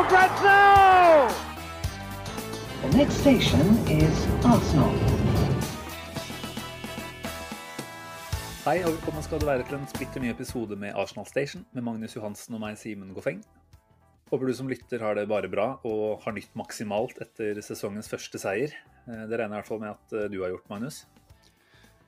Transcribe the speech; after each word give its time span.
for 0.00 0.08
grabs! 0.08 1.34
The 2.82 2.96
next 2.96 3.20
station 3.20 3.60
is 3.92 4.16
Arsenal. 4.44 4.94
Hei 8.64 8.78
og 8.84 8.94
velkommen 8.94 9.24
skal 9.24 9.40
du 9.40 9.46
være 9.48 9.66
til 9.68 9.76
en 9.76 9.88
splitter 9.90 10.22
ny 10.22 10.30
episode 10.32 10.76
med 10.80 10.96
Arsenal 10.96 11.26
Station 11.28 11.64
med 11.76 11.84
Magnus 11.84 12.16
Johansen 12.16 12.56
og 12.56 12.62
meg, 12.62 12.78
Simen 12.80 13.12
Goffeng. 13.16 13.42
Håper 14.30 14.46
du 14.48 14.54
som 14.56 14.70
lytter 14.70 15.02
har 15.04 15.18
det 15.18 15.26
bare 15.28 15.50
bra 15.52 15.66
og 15.88 16.22
har 16.24 16.36
nytt 16.36 16.52
maksimalt 16.56 17.20
etter 17.24 17.60
sesongens 17.64 18.08
første 18.08 18.40
seier. 18.40 18.72
Eh, 19.08 19.24
Det 19.26 19.36
regner 19.36 19.48
jeg 19.48 19.50
i 19.50 19.58
hvert 19.58 19.70
fall 19.72 19.82
med 19.84 19.90
at 19.96 20.16
eh, 20.16 20.28
du 20.32 20.38
har 20.44 20.54
gjort, 20.54 20.68
Magnus. 20.70 21.02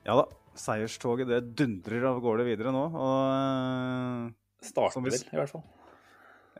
Ja 0.07 0.17
da. 0.21 0.25
Seierstoget 0.53 1.29
det 1.29 1.43
dundrer 1.57 2.03
av 2.05 2.19
gårde 2.21 2.45
videre 2.45 2.73
nå. 2.73 2.85
Og 2.93 3.21
eh, 3.37 4.33
Starter 4.65 5.01
vi 5.03 5.13
vel, 5.13 5.25
i 5.33 5.41
hvert 5.41 5.53
fall. 5.57 5.65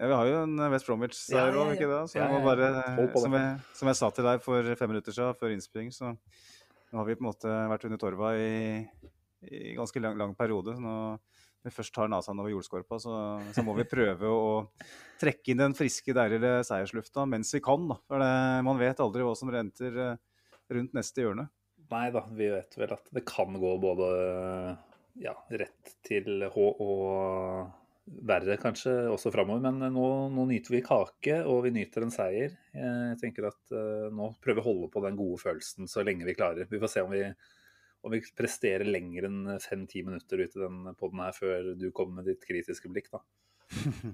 Ja, 0.04 0.08
vi 0.10 0.16
har 0.20 0.28
jo 0.28 0.40
en 0.44 0.64
West 0.74 0.88
Bromwich-seier 0.90 1.48
Ja, 1.48 1.54
ja, 1.54 1.62
òg, 1.62 1.70
ja. 1.72 1.76
ikke 1.78 1.88
det? 1.88 2.02
Så 2.12 2.20
jeg 2.20 2.32
må 2.34 2.42
bare, 2.44 2.72
som 3.16 3.38
jeg, 3.38 3.54
som 3.80 3.90
jeg 3.90 4.00
sa 4.00 4.10
til 4.12 4.28
deg 4.28 4.44
for 4.44 4.76
fem 4.80 4.92
minutter 4.92 5.16
siden, 5.16 5.38
før 5.40 5.56
innspilling, 5.56 5.94
så 5.96 6.12
nå 6.12 7.00
har 7.00 7.08
vi 7.08 7.16
på 7.16 7.24
en 7.24 7.30
måte 7.30 7.54
vært 7.72 7.88
under 7.88 8.02
torva 8.02 8.34
i, 8.36 8.84
i 9.48 9.72
ganske 9.78 10.04
lang, 10.04 10.20
lang 10.20 10.36
periode. 10.38 10.76
Så 10.76 10.84
nå 10.84 10.98
vi 11.64 11.72
først 11.72 11.94
tar 11.96 12.10
nesa 12.12 12.34
over 12.36 12.52
jordskorpa, 12.52 12.98
så, 13.00 13.18
så 13.56 13.64
må 13.64 13.72
vi 13.78 13.88
prøve 13.88 14.28
å 14.28 14.48
trekke 15.22 15.54
inn 15.54 15.62
den 15.62 15.76
friske, 15.78 16.12
deilige 16.16 16.58
seierslufta 16.68 17.24
mens 17.30 17.54
vi 17.56 17.62
kan. 17.64 17.86
Da. 17.88 18.00
For 18.10 18.20
det, 18.20 18.32
man 18.68 18.82
vet 18.82 19.00
aldri 19.04 19.24
hva 19.24 19.36
som 19.40 19.52
renter 19.54 20.00
eh, 20.10 20.18
rundt 20.76 20.98
neste 20.98 21.24
hjørne. 21.24 21.48
Nei 21.94 22.10
da, 22.12 22.26
vi 22.36 22.50
vet 22.52 22.76
vel 22.80 22.92
at 22.96 23.08
det 23.16 23.24
kan 23.28 23.56
gå 23.60 23.72
både 23.80 24.10
ja, 25.24 25.38
rett 25.56 25.96
til 26.04 26.44
H 26.52 26.68
og 26.84 27.72
verre 28.06 28.58
kanskje 28.60 28.94
også 29.12 29.32
framover. 29.34 29.64
Men 29.64 29.94
nå, 29.96 30.06
nå 30.34 30.46
nyter 30.50 30.76
vi 30.76 30.84
kake, 30.86 31.40
og 31.48 31.64
vi 31.68 31.74
nyter 31.76 32.06
en 32.06 32.14
seier. 32.14 32.56
Jeg 32.76 33.20
tenker 33.22 33.50
at 33.50 33.76
eh, 33.76 34.08
nå 34.14 34.32
prøver 34.44 34.60
vi 34.60 34.64
å 34.64 34.70
holde 34.70 34.90
på 34.94 35.04
den 35.06 35.20
gode 35.20 35.42
følelsen 35.44 35.90
så 35.92 36.04
lenge 36.06 36.28
vi 36.28 36.36
klarer. 36.38 36.68
Vi 36.70 36.82
får 36.82 36.92
se 36.96 37.06
om 37.06 37.14
vi, 37.14 37.24
om 38.04 38.14
vi 38.16 38.22
presterer 38.36 38.88
lenger 38.90 39.30
enn 39.30 39.56
fem-ti 39.64 40.04
minutter 40.08 40.44
ut 40.44 40.58
i 40.58 40.64
den 40.66 40.84
poden 41.00 41.24
her 41.24 41.36
før 41.38 41.72
du 41.80 41.88
kommer 41.96 42.22
med 42.22 42.32
ditt 42.34 42.44
kritiske 42.50 42.92
blikk, 42.92 43.12
da. 43.14 43.24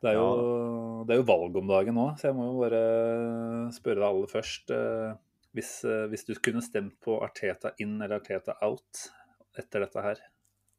Det 0.00 0.08
er, 0.08 0.16
jo, 0.16 1.02
det 1.04 1.12
er 1.12 1.18
jo 1.20 1.24
valg 1.28 1.56
om 1.60 1.66
dagen 1.68 1.92
nå, 1.98 2.06
så 2.16 2.30
jeg 2.30 2.36
må 2.38 2.46
jo 2.46 2.60
bare 2.62 2.78
spørre 3.76 4.00
deg 4.00 4.06
aller 4.06 4.30
først. 4.32 4.72
eh, 4.72 5.10
Hvis, 5.56 5.72
eh, 5.84 6.06
hvis 6.08 6.24
du 6.24 6.30
kunne 6.40 6.62
stemt 6.64 6.94
på 7.04 7.18
Arteta 7.20 7.74
inn 7.84 7.98
eller 7.98 8.16
Arteta 8.16 8.54
out 8.64 9.02
etter 9.60 9.84
dette 9.84 10.04
her, 10.04 10.22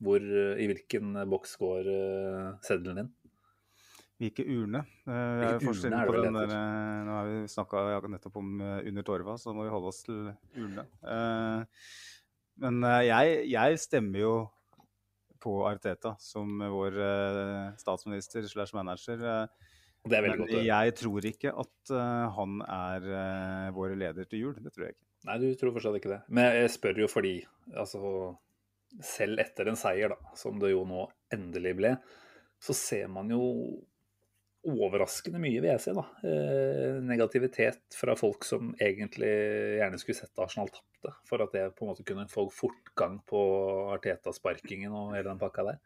hvor, 0.01 0.21
eh, 0.21 0.61
i 0.63 0.67
hvilken 0.71 1.13
boks 1.29 1.55
går 1.61 1.89
eh, 1.93 2.45
seddelen 2.65 3.01
din? 3.03 3.11
Hvilke 4.21 4.43
urne? 4.45 4.83
Eh, 5.09 5.41
Hvilke 5.41 5.71
urne 5.71 5.97
er 6.03 6.09
på 6.09 6.13
det 6.13 6.23
den 6.27 6.35
der, 6.37 6.51
eh, 6.53 6.97
Nå 7.07 7.13
har 7.17 7.29
vi 7.31 7.37
snakka 7.49 7.83
nettopp 8.13 8.35
om 8.37 8.51
eh, 8.61 8.79
under 8.91 9.05
torva, 9.07 9.37
så 9.41 9.53
må 9.57 9.65
vi 9.65 9.71
holde 9.73 9.89
oss 9.89 10.03
til 10.05 10.27
urne. 10.61 10.83
Eh, 11.01 11.85
men 12.61 12.83
eh, 12.85 12.99
jeg, 13.07 13.39
jeg 13.49 13.79
stemmer 13.81 14.21
jo 14.21 14.33
på 15.41 15.55
Arteta 15.65 16.11
som 16.21 16.59
vår 16.69 16.99
eh, 17.01 17.71
statsminister 17.81 18.45
slash 18.45 18.75
manager. 18.77 19.23
eh, 19.25 19.71
Det 20.05 20.19
er 20.19 20.27
veldig 20.27 20.37
men 20.37 20.45
godt. 20.45 20.53
å 20.59 20.67
jeg 20.69 20.93
tror 21.01 21.27
ikke 21.31 21.55
at 21.63 21.93
eh, 21.97 22.27
han 22.37 22.61
er 22.67 23.09
eh, 23.23 23.71
vår 23.73 23.95
leder 24.03 24.29
til 24.29 24.43
jul. 24.45 24.53
Det 24.61 24.69
tror 24.75 24.85
jeg 24.85 24.93
ikke. 24.99 25.05
Nei, 25.31 25.39
du 25.41 25.49
tror 25.57 25.73
fortsatt 25.79 25.97
ikke 25.97 26.13
det. 26.13 26.21
Men 26.29 26.53
jeg 26.61 26.69
spør 26.77 27.01
jo 27.03 27.09
fordi, 27.09 27.33
altså 27.73 27.99
Selv 28.99 29.39
etter 29.39 29.69
en 29.71 29.79
seier, 29.79 30.11
da, 30.11 30.33
som 30.35 30.59
det 30.59 30.73
jo 30.73 30.83
nå 30.85 31.05
endelig 31.33 31.75
ble, 31.79 31.93
så 32.61 32.75
ser 32.75 33.07
man 33.09 33.31
jo 33.31 33.41
overraskende 34.67 35.39
mye, 35.41 35.57
vil 35.63 35.71
jeg 35.71 35.81
si. 35.81 35.93
da. 35.97 36.03
Eh, 36.27 36.99
negativitet 37.01 37.95
fra 37.97 38.13
folk 38.19 38.45
som 38.45 38.73
egentlig 38.77 39.31
gjerne 39.79 39.97
skulle 40.01 40.19
sett 40.19 40.41
Arsenal 40.43 40.69
tapte, 40.69 41.15
for 41.25 41.41
at 41.41 41.55
det 41.55 41.63
på 41.77 41.85
en 41.87 41.93
måte 41.93 42.05
kunne 42.05 42.27
få 42.29 42.45
fortgang 42.53 43.17
på 43.25 43.41
Arteta-sparkingen 43.95 44.93
og 44.93 45.15
hele 45.15 45.31
den 45.31 45.41
pakka 45.41 45.65
der. 45.71 45.79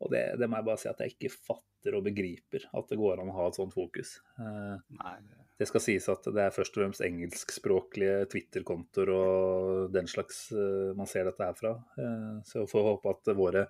Og 0.00 0.12
det, 0.12 0.24
det 0.40 0.48
må 0.48 0.60
jeg 0.60 0.68
bare 0.68 0.80
si 0.82 0.88
at 0.90 1.00
jeg 1.04 1.14
ikke 1.14 1.32
fatter 1.48 1.96
og 1.96 2.04
begriper 2.08 2.66
at 2.76 2.92
det 2.92 2.98
går 3.00 3.20
an 3.22 3.32
å 3.32 3.38
ha 3.38 3.48
et 3.48 3.56
sånt 3.56 3.72
fokus. 3.76 4.18
Eh, 4.36 4.76
Nei, 5.00 5.16
det- 5.30 5.46
det 5.60 5.66
skal 5.68 5.82
sies 5.84 6.06
at 6.08 6.24
det 6.32 6.40
er 6.40 6.54
først 6.54 6.76
og 6.78 6.80
fremst 6.80 7.02
engelskspråklige 7.04 8.22
Twitter-kontoer 8.32 9.10
og 9.12 9.90
den 9.92 10.06
slags 10.08 10.46
eh, 10.56 10.92
man 10.96 11.08
ser 11.10 11.28
dette 11.28 11.44
her 11.44 11.58
fra. 11.58 11.74
Eh, 12.00 12.38
Så 12.48 12.62
jeg 12.62 12.70
får 12.70 12.86
håpe 12.86 13.12
at 13.12 13.30
våre, 13.36 13.66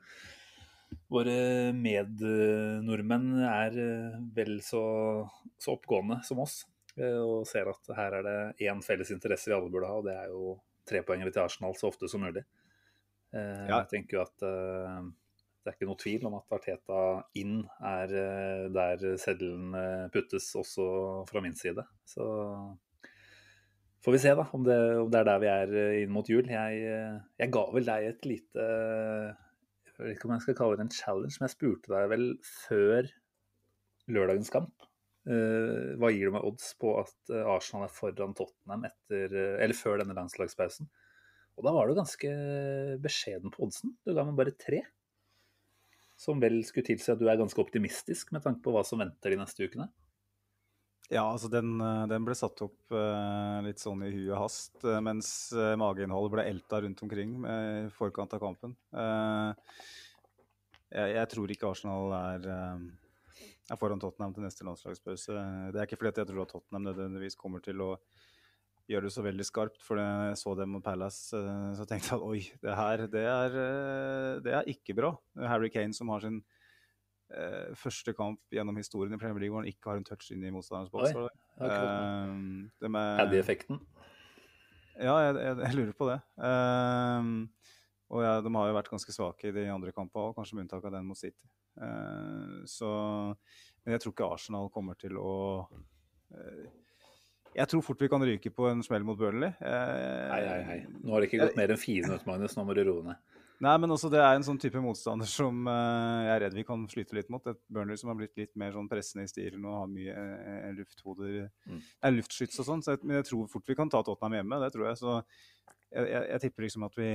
våre 1.10 1.34
mednordmenn 1.74 3.42
er 3.42 3.80
eh, 3.82 4.20
vel 4.36 4.60
så, 4.62 4.84
så 5.58 5.74
oppgående 5.74 6.20
som 6.28 6.44
oss. 6.46 6.62
Og 7.00 7.46
ser 7.48 7.70
at 7.70 7.90
her 7.96 8.16
er 8.18 8.24
det 8.26 8.68
én 8.68 8.80
felles 8.84 9.10
interesse 9.14 9.48
vi 9.48 9.54
alle 9.56 9.70
burde 9.72 9.88
ha, 9.88 9.98
og 9.98 10.06
det 10.06 10.14
er 10.14 10.30
jo 10.30 10.56
trepoengere 10.90 11.32
til 11.32 11.42
Arsenal 11.42 11.74
så 11.78 11.88
ofte 11.88 12.10
som 12.10 12.20
mulig. 12.26 12.42
Jeg 13.32 13.86
tenker 13.88 14.18
jo 14.18 14.24
at 14.26 14.44
det 15.60 15.68
er 15.68 15.76
ikke 15.76 15.88
noe 15.90 16.00
tvil 16.00 16.22
om 16.24 16.36
at 16.38 16.54
Arteta 16.56 17.00
inn 17.36 17.58
er 17.84 18.12
eh, 18.16 18.66
der 18.72 19.02
seddelen 19.20 19.74
eh, 19.76 20.06
puttes, 20.12 20.48
også 20.56 20.84
fra 21.28 21.42
min 21.44 21.56
side. 21.56 21.84
Så 22.08 22.24
får 24.00 24.14
vi 24.16 24.20
se 24.22 24.32
da, 24.38 24.46
om 24.56 24.64
det, 24.64 24.78
om 25.02 25.10
det 25.12 25.20
er 25.20 25.26
der 25.28 25.42
vi 25.42 25.50
er 25.52 25.74
eh, 25.82 25.96
inn 26.04 26.14
mot 26.14 26.28
jul. 26.32 26.48
Jeg, 26.48 26.78
jeg 27.42 27.52
ga 27.52 27.64
vel 27.74 27.88
deg 27.88 28.06
et 28.08 28.28
lite 28.28 28.64
Jeg 28.64 29.98
vet 29.98 30.14
ikke 30.14 30.30
om 30.30 30.32
jeg 30.38 30.46
skal 30.46 30.56
kalle 30.62 30.78
det 30.80 30.86
en 30.86 30.94
challenge, 30.96 31.36
men 31.36 31.48
jeg 31.48 31.56
spurte 31.58 31.92
deg 31.92 32.08
vel 32.14 32.24
før 32.48 33.10
lørdagens 34.10 34.50
kamp. 34.50 34.86
hva 36.00 36.08
gir 36.10 36.30
du 36.30 36.32
meg 36.34 36.46
odds 36.48 36.70
på 36.80 36.94
at 36.98 37.30
Arsenal 37.52 37.84
er 37.84 37.92
foran 37.92 38.32
Tottenham 38.34 38.86
etter, 38.88 39.36
eller 39.60 39.76
før 39.76 40.00
denne 40.00 40.16
landslagspausen? 40.16 40.88
Og 41.60 41.66
da 41.66 41.74
var 41.76 41.86
du 41.86 41.98
ganske 41.98 42.32
beskjeden 43.04 43.52
på 43.52 43.66
oddsen. 43.66 43.92
Du 44.08 44.14
ga 44.16 44.24
meg 44.24 44.40
bare 44.40 44.56
tre. 44.56 44.80
Som 46.20 46.40
vel 46.42 46.60
skulle 46.68 46.90
tilsi 46.90 47.12
at 47.14 47.20
du 47.20 47.26
er 47.30 47.40
ganske 47.40 47.62
optimistisk 47.62 48.34
med 48.34 48.44
tanke 48.44 48.60
på 48.64 48.74
hva 48.74 48.84
som 48.84 49.00
venter 49.00 49.32
de 49.32 49.40
neste 49.40 49.64
ukene. 49.64 49.88
Ja, 51.10 51.24
altså 51.26 51.48
den, 51.50 51.72
eh, 51.82 52.04
den 52.06 52.22
ble 52.22 52.36
satt 52.38 52.60
opp 52.62 52.94
eh, 52.94 53.56
litt 53.66 53.82
sånn 53.82 54.04
i 54.06 54.12
huet 54.14 54.36
hast, 54.38 54.76
eh, 54.84 55.00
mens 55.02 55.50
mageinnholdet 55.50 56.34
ble 56.36 56.44
elta 56.52 56.78
rundt 56.84 57.02
omkring 57.02 57.32
i 57.42 57.88
forkant 57.96 58.36
av 58.36 58.42
kampen. 58.44 58.76
Jeg, 60.90 61.08
jeg 61.16 61.30
tror 61.32 61.50
ikke 61.50 61.70
Arsenal 61.70 62.14
er, 62.14 62.46
er 63.70 63.80
foran 63.80 64.02
Tottenham 64.02 64.36
til 64.36 64.46
neste 64.46 64.66
landslagspause. 64.66 65.34
Det 65.74 65.78
er 65.80 65.88
ikke 65.88 65.98
fordi 65.98 66.22
jeg 66.22 66.30
tror 66.30 66.44
at 66.44 66.54
Tottenham 66.54 66.86
nødvendigvis 66.86 67.38
kommer 67.38 67.62
til 67.64 67.82
å 67.82 67.90
gjøre 68.90 69.06
det 69.06 69.12
så 69.14 69.22
veldig 69.24 69.44
skarpt, 69.46 69.82
for 69.86 70.00
jeg 70.00 70.38
så 70.40 70.54
dem 70.58 70.72
mot 70.74 70.84
Palace, 70.84 71.30
eh, 71.38 71.68
så 71.78 71.86
tenkte 71.88 72.10
jeg 72.12 72.18
at 72.18 72.26
oi, 72.26 72.40
det 72.64 72.78
her 72.80 73.04
det 73.12 73.22
er, 73.30 73.58
eh, 73.64 74.32
det 74.44 74.56
er 74.58 74.70
ikke 74.72 74.96
bra. 74.98 75.12
Harry 75.46 75.70
Kane 75.72 75.94
som 75.96 76.10
har 76.12 76.24
sin 76.24 76.40
eh, 77.30 77.70
første 77.78 78.14
kamp 78.18 78.40
gjennom 78.50 78.76
historien 78.80 79.14
i 79.14 79.20
Premier 79.20 79.44
League 79.44 79.54
hvor 79.54 79.62
han 79.62 79.70
ikke 79.70 79.92
har 79.92 80.00
en 80.00 80.06
touch 80.08 80.32
inn 80.34 80.42
i 80.44 80.50
motstanderens 80.54 80.90
boks. 80.90 81.14
Det? 81.14 81.70
Ehm, 81.70 82.70
det 82.82 82.90
med- 82.90 83.20
Paddy-effekten. 83.22 83.80
Ja, 85.00 85.14
jeg, 85.28 85.36
jeg, 85.38 85.56
jeg 85.64 85.76
lurer 85.78 85.94
på 85.96 86.10
det. 86.10 86.18
Ehm, 86.44 87.32
og 88.10 88.24
ja, 88.26 88.34
de 88.42 88.50
har 88.56 88.68
jo 88.68 88.74
vært 88.74 88.90
ganske 88.90 89.14
svake 89.14 89.48
i 89.48 89.54
de 89.54 89.68
andre 89.70 89.94
kampene 89.94 90.28
òg, 90.28 90.34
kanskje 90.36 90.58
med 90.58 90.66
unntak 90.66 90.84
av 90.90 90.96
den 90.96 91.06
mot 91.06 91.16
City. 91.18 91.46
Ehm, 91.80 92.64
så, 92.68 92.90
men 93.84 93.94
jeg 93.94 94.02
tror 94.02 94.16
ikke 94.16 94.30
Arsenal 94.34 94.66
kommer 94.74 94.98
til 95.00 95.14
å 95.20 95.30
eh, 96.34 96.66
Jeg 97.56 97.66
tror 97.70 97.82
fort 97.82 98.00
vi 98.02 98.08
kan 98.12 98.22
ryke 98.22 98.50
på 98.54 98.68
en 98.70 98.82
smell 98.86 99.02
mot 99.06 99.18
Burnley. 99.18 99.50
Eh, 99.58 100.28
Hei, 100.30 100.42
hei, 100.46 100.60
hei. 100.68 100.78
Nå 101.02 101.12
har 101.16 101.22
det 101.24 101.30
ikke 101.30 101.40
gått 101.42 101.56
mer 101.58 101.72
enn 101.74 101.80
fire 101.82 102.06
minutter, 102.06 102.28
Magnus. 102.30 102.54
Nå 102.56 102.64
må 102.68 102.76
du 102.78 102.84
roe 102.86 103.02
ned. 103.08 103.18
Nei, 103.60 103.72
men 103.82 103.92
også 103.92 104.08
det 104.08 104.20
er 104.24 104.38
en 104.38 104.44
sånn 104.46 104.56
type 104.62 104.80
motstander 104.80 105.28
som 105.28 105.66
eh, 105.68 106.20
jeg 106.24 106.30
er 106.32 106.40
redd 106.46 106.54
vi 106.56 106.62
kan 106.64 106.84
slite 106.88 107.16
litt 107.18 107.28
mot. 107.32 107.44
Et 107.50 107.58
Burnley 107.68 107.98
som 108.00 108.08
har 108.12 108.16
blitt 108.16 108.38
litt 108.40 108.54
mer 108.60 108.72
sånn 108.72 108.86
pressende 108.88 109.26
i 109.26 109.32
stilen 109.32 109.66
og 109.68 109.74
har 109.82 109.90
mye 109.90 110.14
uh, 110.16 110.70
lufthoder 110.78 111.34
Mm. 111.68 111.80
eh, 111.82 112.14
luftskyts 112.14 112.62
og 112.62 112.68
sånn. 112.70 112.84
Så 112.86 112.94
jeg, 112.94 113.02
men 113.04 113.18
jeg 113.18 113.26
tror 113.28 113.50
fort 113.52 113.66
vi 113.68 113.76
kan 113.76 113.90
ta 113.92 114.00
Tottenham 114.06 114.38
hjemme. 114.38 114.60
Det 114.64 114.70
tror 114.76 114.86
jeg. 114.88 115.00
Så 115.02 115.16
jeg, 115.90 116.06
jeg, 116.06 116.22
jeg 116.30 116.40
tipper 116.46 116.64
liksom 116.68 116.86
at 116.88 116.96
vi, 116.96 117.10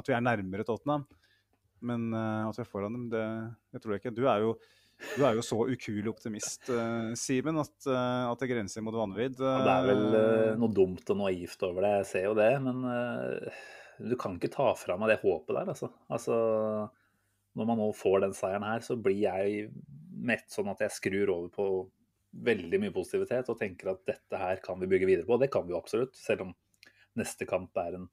at 0.00 0.08
vi 0.10 0.16
er 0.16 0.24
nærmere 0.26 0.66
Tottenham. 0.66 1.04
Men 1.84 2.08
eh, 2.16 2.48
at 2.48 2.58
vi 2.58 2.64
er 2.64 2.72
foran 2.72 2.96
dem, 2.98 3.06
det, 3.12 3.22
det 3.76 3.84
tror 3.84 3.94
jeg 3.94 4.02
ikke. 4.02 4.16
Du 4.16 4.24
er 4.32 4.42
jo 4.48 4.56
Du 5.14 5.22
er 5.22 5.36
jo 5.36 5.44
så 5.44 5.58
ukuelig 5.68 6.10
optimist, 6.10 6.66
uh, 6.72 7.12
Simen, 7.18 7.60
at, 7.62 7.74
uh, 7.86 8.30
at, 8.30 8.40
det 8.40 8.50
grenser 8.50 8.84
mot 8.84 8.96
vanvidd. 8.96 9.38
Uh, 9.38 9.60
det 9.62 9.74
er 9.74 9.88
vel 9.88 10.04
uh, 10.08 10.50
noe 10.60 10.74
dumt 10.74 11.12
og 11.14 11.20
naivt 11.20 11.62
over 11.66 11.86
det, 11.86 11.92
jeg 12.00 12.08
ser 12.10 12.26
jo 12.28 12.36
det. 12.38 12.50
Men 12.64 12.82
du 14.10 14.16
kan 14.20 14.38
ikke 14.38 14.52
ta 14.54 14.72
fra 14.78 14.98
meg 14.98 15.12
det 15.12 15.20
håpet 15.22 15.54
der, 15.54 15.72
altså. 15.74 15.90
altså. 16.12 16.38
Når 17.54 17.68
man 17.68 17.78
nå 17.78 17.92
får 17.94 18.24
den 18.24 18.32
seieren 18.34 18.66
her, 18.66 18.82
så 18.82 18.96
blir 18.98 19.20
jeg 19.20 19.68
mett 20.24 20.48
sånn 20.50 20.72
at 20.72 20.80
jeg 20.82 20.96
skrur 20.96 21.30
over 21.36 21.52
på 21.54 21.68
veldig 22.44 22.80
mye 22.82 22.94
positivitet 22.94 23.50
og 23.52 23.60
tenker 23.60 23.92
at 23.92 24.00
dette 24.08 24.40
her 24.40 24.58
kan 24.64 24.80
vi 24.80 24.88
bygge 24.90 25.06
videre 25.06 25.28
på. 25.28 25.38
Det 25.38 25.52
kan 25.54 25.62
vi 25.66 25.70
jo 25.70 25.78
absolutt, 25.78 26.18
selv 26.18 26.48
om 26.48 26.54
neste 27.20 27.46
kamp 27.46 27.78
er, 27.78 28.00
en, 28.00 28.08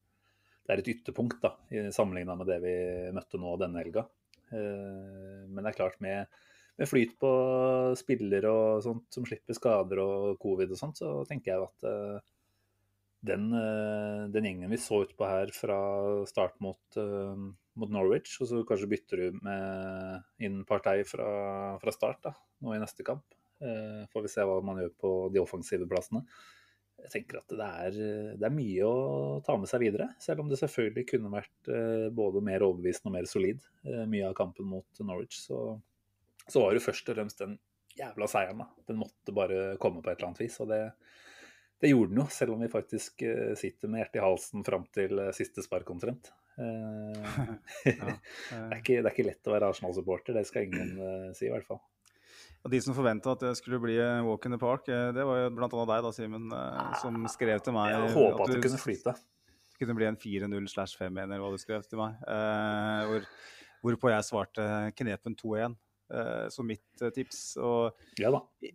det 0.68 0.76
er 0.76 0.84
et 0.84 0.92
ytterpunkt 0.94 1.42
da, 1.42 1.56
sammenligna 1.96 2.36
med 2.38 2.52
det 2.52 2.60
vi 2.62 2.76
møtte 3.18 3.42
nå 3.42 3.56
denne 3.58 3.82
helga. 3.82 4.06
Men 4.52 5.64
det 5.64 5.72
er 5.72 5.80
klart, 5.80 5.98
med 6.04 6.30
med 6.80 6.90
flyt 6.90 7.18
på 7.22 7.32
spillere 8.00 8.52
og 8.52 8.84
sånt 8.86 9.08
som 9.14 9.26
slipper 9.28 9.58
skader 9.58 10.02
og 10.04 10.38
covid 10.42 10.72
og 10.74 10.80
sånt, 10.80 11.02
så 11.02 11.22
tenker 11.30 11.54
jeg 11.54 11.66
at 11.66 11.88
uh, 11.88 12.32
den, 13.28 13.50
uh, 13.54 14.30
den, 14.34 14.48
gjengen 14.48 14.72
vi 14.74 14.80
så 14.82 15.04
utpå 15.06 15.28
her 15.30 15.52
fra 15.56 15.82
start 16.30 16.58
mot, 16.64 16.82
uh, 16.98 17.36
mot, 17.78 17.92
Norwich, 17.92 18.38
og 18.42 18.50
så 18.50 18.64
kanskje 18.68 18.90
bytter 18.96 19.22
du 19.22 19.44
med 19.46 20.48
inn 20.48 20.64
partei 20.70 21.02
fra, 21.08 21.28
fra 21.84 21.94
start 21.94 22.26
da, 22.30 22.34
nå 22.66 22.74
i 22.76 22.82
neste 22.82 23.06
kamp. 23.08 23.28
får 23.62 24.24
vi 24.26 24.30
se 24.34 24.42
hva 24.42 24.58
man 24.66 24.80
gjør 24.82 24.94
på 24.98 25.10
de 25.34 25.38
offensive 25.38 25.86
plassene. 25.86 26.24
Jeg 27.02 27.12
tenker 27.14 27.38
at 27.38 27.54
det 27.54 27.68
er, 27.68 28.00
det 28.42 28.46
er, 28.46 28.54
mye 28.54 28.88
å 28.90 29.38
ta 29.46 29.54
med 29.58 29.70
seg 29.70 29.84
videre, 29.84 30.08
selv 30.22 30.42
om 30.42 30.50
det 30.50 30.58
selvfølgelig 30.58 31.06
kunne 31.14 31.34
vært 31.34 31.70
både 32.18 32.42
mer 32.46 32.66
overbevisende 32.66 33.10
og 33.10 33.16
mer 33.20 33.30
solid, 33.30 33.62
mye 33.86 34.28
av 34.28 34.36
kampen 34.38 34.70
mot 34.70 35.02
Norwich. 35.06 35.38
så 35.46 35.78
så 36.48 36.64
var 36.64 36.74
det 36.74 36.84
først 36.84 37.10
og 37.12 37.18
fremst 37.18 37.44
den 37.44 37.60
jævla 37.98 38.28
seieren. 38.28 38.64
da. 38.64 38.70
Den 38.88 39.00
måtte 39.02 39.36
bare 39.36 39.78
komme 39.82 40.02
på 40.02 40.12
et 40.12 40.18
eller 40.18 40.32
annet 40.32 40.44
vis. 40.44 40.60
Og 40.64 40.70
det, 40.72 40.82
det 41.82 41.92
gjorde 41.92 42.14
den 42.14 42.22
jo, 42.24 42.28
selv 42.34 42.56
om 42.56 42.64
vi 42.64 42.72
faktisk 42.72 43.24
eh, 43.28 43.54
sitter 43.60 43.92
med 43.92 44.04
hjertet 44.04 44.22
i 44.22 44.26
halsen 44.26 44.66
fram 44.68 44.86
til 44.94 45.24
eh, 45.24 45.34
siste 45.36 45.64
spark 45.66 45.90
omtrent. 45.94 46.32
Eh, 46.62 47.40
det, 47.86 47.96
er 47.96 48.78
ikke, 48.80 49.00
det, 49.00 49.08
er 49.08 49.14
ikke, 49.14 49.30
lett 49.32 49.50
å 49.50 49.56
være 49.56 49.72
Arsenal-supporter, 49.74 50.38
det 50.38 50.46
skal 50.50 50.70
ingen 50.70 51.34
si 51.38 51.48
i 51.50 51.54
hvert 51.54 51.68
fall. 51.68 51.82
Og 52.62 52.70
De 52.70 52.78
som 52.84 52.94
forventa 52.94 53.34
at 53.34 53.42
det 53.42 53.56
skulle 53.58 53.80
bli 53.82 53.96
walk 54.22 54.46
in 54.46 54.54
the 54.54 54.62
park, 54.62 54.86
det 54.86 55.24
var 55.26 55.40
jo 55.40 55.54
bl.a. 55.58 55.68
deg, 55.68 56.04
da, 56.06 56.12
Simen, 56.14 56.52
som 57.02 57.24
skrev 57.34 57.62
til 57.66 57.74
meg 57.74 57.90
Jeg 57.90 58.12
håpa 58.14 58.36
at, 58.36 58.44
at 58.44 58.54
det 58.54 58.66
kunne 58.68 58.82
flyte. 58.82 59.14
Det 59.72 59.80
kunne 59.82 59.96
bli 59.98 60.06
en 60.06 60.20
4-0 60.22 60.68
slash 60.70 61.00
5-1, 61.00 61.24
eller 61.24 61.42
hva 61.42 61.50
du 61.50 61.58
skrev 61.58 61.88
til 61.90 61.98
meg. 61.98 62.20
hvor, 63.10 63.26
hvorpå 63.82 64.12
jeg 64.14 64.28
svarte 64.28 64.68
knepen 64.94 65.34
2-1 65.42 65.74
uh, 65.74 65.80
som 66.52 66.68
mitt 66.68 67.04
uh, 67.04 67.10
tips. 67.14 67.42
Og 67.62 67.96
ja 68.22 68.32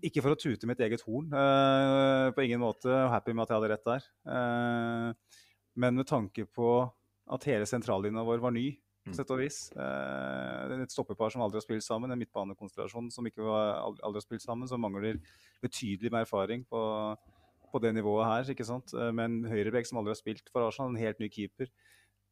ikke 0.06 0.22
for 0.24 0.34
å 0.34 0.38
tute 0.38 0.68
mitt 0.68 0.80
eget 0.84 1.04
horn, 1.06 1.28
uh, 1.34 2.32
på 2.34 2.46
ingen 2.46 2.62
måte 2.62 2.90
happy 3.12 3.34
med 3.34 3.46
at 3.46 3.52
jeg 3.52 3.60
hadde 3.60 3.70
rett 3.74 3.86
der. 3.86 4.08
men 5.76 6.00
med 6.00 6.08
tanke 6.08 6.46
på 6.46 6.70
at 7.30 7.46
hele 7.50 7.66
sentrallinja 7.68 8.24
vår 8.24 8.42
var 8.42 8.54
ny, 8.54 8.70
på 9.06 9.12
mm. 9.12 9.16
sett 9.18 9.30
og 9.34 9.40
vis. 9.40 9.58
et 9.76 10.94
stoppepar 10.94 11.30
som 11.30 11.42
aldri 11.44 11.60
har 11.60 11.64
spilt 11.66 11.84
sammen, 11.86 12.10
en 12.10 12.18
midtbanekonstellasjon 12.18 13.10
som 13.14 13.26
ikke 13.28 13.44
aldri 13.44 14.18
har 14.18 14.24
spilt 14.24 14.44
sammen, 14.44 14.68
som 14.70 14.82
mangler 14.82 15.20
betydelig 15.62 16.12
med 16.12 16.24
erfaring 16.24 16.64
på, 16.70 16.80
på 17.72 17.82
det 17.82 17.94
nivået 17.94 18.26
her. 18.30 18.50
ikke 18.54 18.66
sant? 18.66 18.94
Med 18.94 19.24
en 19.24 19.38
høyrebekk 19.50 19.90
som 19.90 20.00
aldri 20.00 20.14
har 20.14 20.22
spilt 20.22 20.50
for 20.52 20.66
Arsenal, 20.66 20.94
en 20.94 21.02
helt 21.02 21.22
ny 21.22 21.30
keeper. 21.30 21.70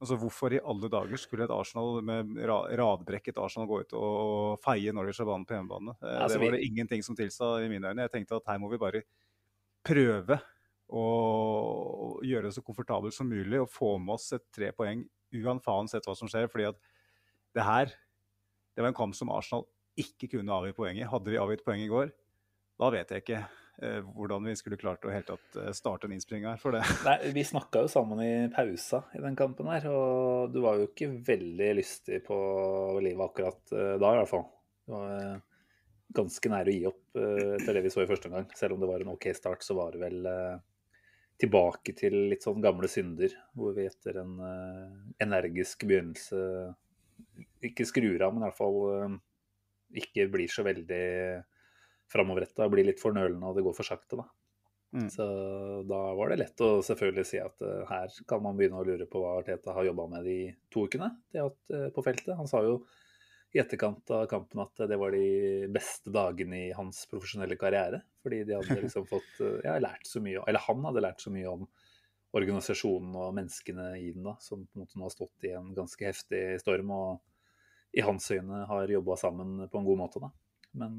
Altså, 0.04 0.18
Hvorfor 0.20 0.52
i 0.52 0.60
alle 0.60 0.90
dager 0.92 1.20
skulle 1.20 1.46
et 1.46 1.52
Arsenal 1.54 2.02
med 2.04 2.34
radbrekket 2.44 3.38
Arsenal 3.40 3.68
gå 3.70 3.80
ut 3.80 3.94
og 3.96 4.58
feie 4.64 4.92
Norwich 4.92 5.22
av 5.24 5.30
banen 5.30 5.46
på 5.48 5.56
hjemmebane? 5.56 5.94
Eh, 5.96 6.18
altså, 6.20 6.36
det 6.36 6.44
var 6.44 6.56
det 6.58 6.66
ingenting 6.66 7.04
som 7.06 7.16
tilsa 7.16 7.54
i 7.64 7.70
mine 7.72 7.88
øyne. 7.88 8.04
Jeg 8.04 8.12
tenkte 8.12 8.36
at 8.36 8.50
her 8.52 8.60
må 8.60 8.68
vi 8.68 8.80
bare 8.82 9.00
prøve 9.84 10.38
å 10.92 11.04
gjøre 12.24 12.50
det 12.50 12.56
så 12.58 12.62
komfortabelt 12.64 13.16
som 13.16 13.30
mulig 13.32 13.62
og 13.62 13.72
få 13.72 13.94
med 13.96 14.18
oss 14.18 14.28
et 14.36 14.44
tre 14.52 14.68
poeng 14.76 15.06
uansett 15.34 16.04
hva 16.04 16.14
som 16.18 16.28
skjer. 16.28 16.50
fordi 16.52 16.68
at 16.68 16.78
det 17.56 17.64
her 17.64 17.94
det 18.74 18.82
var 18.82 18.90
en 18.90 19.00
kamp 19.00 19.16
som 19.16 19.32
Arsenal 19.32 19.64
ikke 19.96 20.28
kunne 20.36 20.52
avgi 20.52 20.74
poeng 20.76 20.98
i. 20.98 21.06
Hadde 21.06 21.30
vi 21.30 21.40
avgitt 21.40 21.64
poeng 21.64 21.80
i 21.80 21.90
går, 21.90 22.10
da 22.82 22.90
vet 22.90 23.12
jeg 23.14 23.22
ikke. 23.22 23.44
Eh, 23.82 24.00
hvordan 24.14 24.44
vi 24.46 24.54
skulle 24.54 24.78
klart 24.78 25.02
å 25.02 25.10
helt 25.10 25.26
tatt 25.26 25.56
eh, 25.58 25.72
starte 25.74 26.06
en 26.06 26.14
innspring 26.14 26.44
her 26.46 26.60
for 26.62 26.76
det. 26.76 26.84
Nei, 27.08 27.16
Vi 27.34 27.42
snakka 27.46 27.82
jo 27.84 27.90
sammen 27.90 28.20
i 28.22 28.32
pausa 28.54 29.02
i 29.18 29.22
den 29.22 29.38
kampen 29.38 29.70
her, 29.72 29.88
og 29.90 30.52
du 30.54 30.60
var 30.62 30.78
jo 30.78 30.86
ikke 30.86 31.10
veldig 31.26 31.72
lystig 31.80 32.20
på 32.28 32.36
livet 33.02 33.24
akkurat 33.26 33.74
eh, 33.74 33.96
da, 33.98 34.12
i 34.12 34.20
hvert 34.20 34.30
fall. 34.30 34.46
Du 34.84 34.94
var 34.94 35.42
ganske 36.14 36.52
nær 36.52 36.70
å 36.70 36.74
gi 36.74 36.84
opp 36.86 37.18
etter 37.18 37.74
det 37.74 37.82
vi 37.86 37.90
så 37.90 38.04
i 38.04 38.06
første 38.06 38.28
omgang. 38.28 38.44
Selv 38.54 38.76
om 38.76 38.82
det 38.82 38.90
var 38.90 39.02
en 39.02 39.10
OK 39.14 39.24
start, 39.34 39.64
så 39.66 39.74
var 39.74 39.94
det 39.94 40.02
vel 40.02 40.28
tilbake 41.40 41.94
til 41.98 42.14
litt 42.30 42.44
sånn 42.44 42.62
gamle 42.62 42.86
synder, 42.92 43.32
hvor 43.56 43.72
vi 43.74 43.88
etter 43.88 44.20
en 44.20 44.36
energisk 45.24 45.86
begynnelse 45.88 46.38
ikke 47.66 47.88
skrur 47.88 48.22
av, 48.22 48.36
men 48.36 48.44
i 48.44 48.46
hvert 48.46 48.60
fall 48.60 49.16
ikke 50.04 50.28
blir 50.36 50.52
så 50.52 50.66
veldig 50.68 51.08
framoverretta 52.14 52.68
blir 52.72 52.86
litt 52.86 53.02
fornølende 53.02 53.50
og 53.50 53.58
det 53.58 53.66
går 53.66 53.76
for 53.76 53.86
sakte. 53.86 54.22
da. 54.22 54.28
Mm. 54.94 55.10
Så 55.10 55.24
da 55.90 56.00
var 56.14 56.30
det 56.30 56.38
lett 56.38 56.60
å 56.62 56.76
selvfølgelig 56.86 57.26
si 57.26 57.40
at 57.42 57.62
uh, 57.66 57.82
her 57.88 58.12
kan 58.30 58.42
man 58.44 58.54
begynne 58.58 58.78
å 58.78 58.86
lure 58.86 59.08
på 59.10 59.22
hva 59.22 59.40
Arteta 59.40 59.74
har 59.74 59.88
jobba 59.88 60.06
med 60.12 60.28
de 60.28 60.36
to 60.70 60.84
ukene 60.86 61.08
hatt, 61.34 61.58
uh, 61.74 61.88
på 61.94 62.04
feltet. 62.06 62.36
Han 62.38 62.50
sa 62.50 62.62
jo 62.62 62.76
i 63.54 63.60
etterkant 63.62 64.10
av 64.14 64.28
kampen 64.30 64.62
at 64.62 64.84
det 64.90 64.98
var 64.98 65.14
de 65.14 65.66
beste 65.74 66.14
dagene 66.14 66.60
i 66.68 66.70
hans 66.78 67.04
profesjonelle 67.10 67.58
karriere. 67.58 68.04
Fordi 68.22 68.44
de 68.46 68.54
hadde 68.60 68.78
liksom 68.84 69.10
fått 69.10 69.42
uh, 69.42 69.58
ja, 69.66 69.74
lært 69.82 70.06
så 70.06 70.22
mye, 70.22 70.46
eller 70.46 70.62
han 70.68 70.86
hadde 70.86 71.04
lært 71.08 71.26
så 71.26 71.34
mye 71.34 71.50
om 71.50 71.66
organisasjonen 72.34 73.18
og 73.18 73.34
menneskene 73.34 73.90
i 73.98 74.08
den, 74.14 74.22
da, 74.26 74.38
som 74.42 74.62
på 74.62 74.78
en 74.78 74.86
måte 74.86 74.98
nå 74.98 75.08
har 75.08 75.14
stått 75.14 75.46
i 75.46 75.54
en 75.58 75.74
ganske 75.74 76.06
heftig 76.06 76.46
storm 76.62 76.90
og 76.94 77.20
i 77.94 78.02
hans 78.02 78.26
øyne 78.34 78.64
har 78.66 78.90
jobba 78.90 79.14
sammen 79.18 79.68
på 79.70 79.78
en 79.78 79.86
god 79.86 80.00
måte. 80.00 80.22
da. 80.22 80.30
Men 80.74 80.98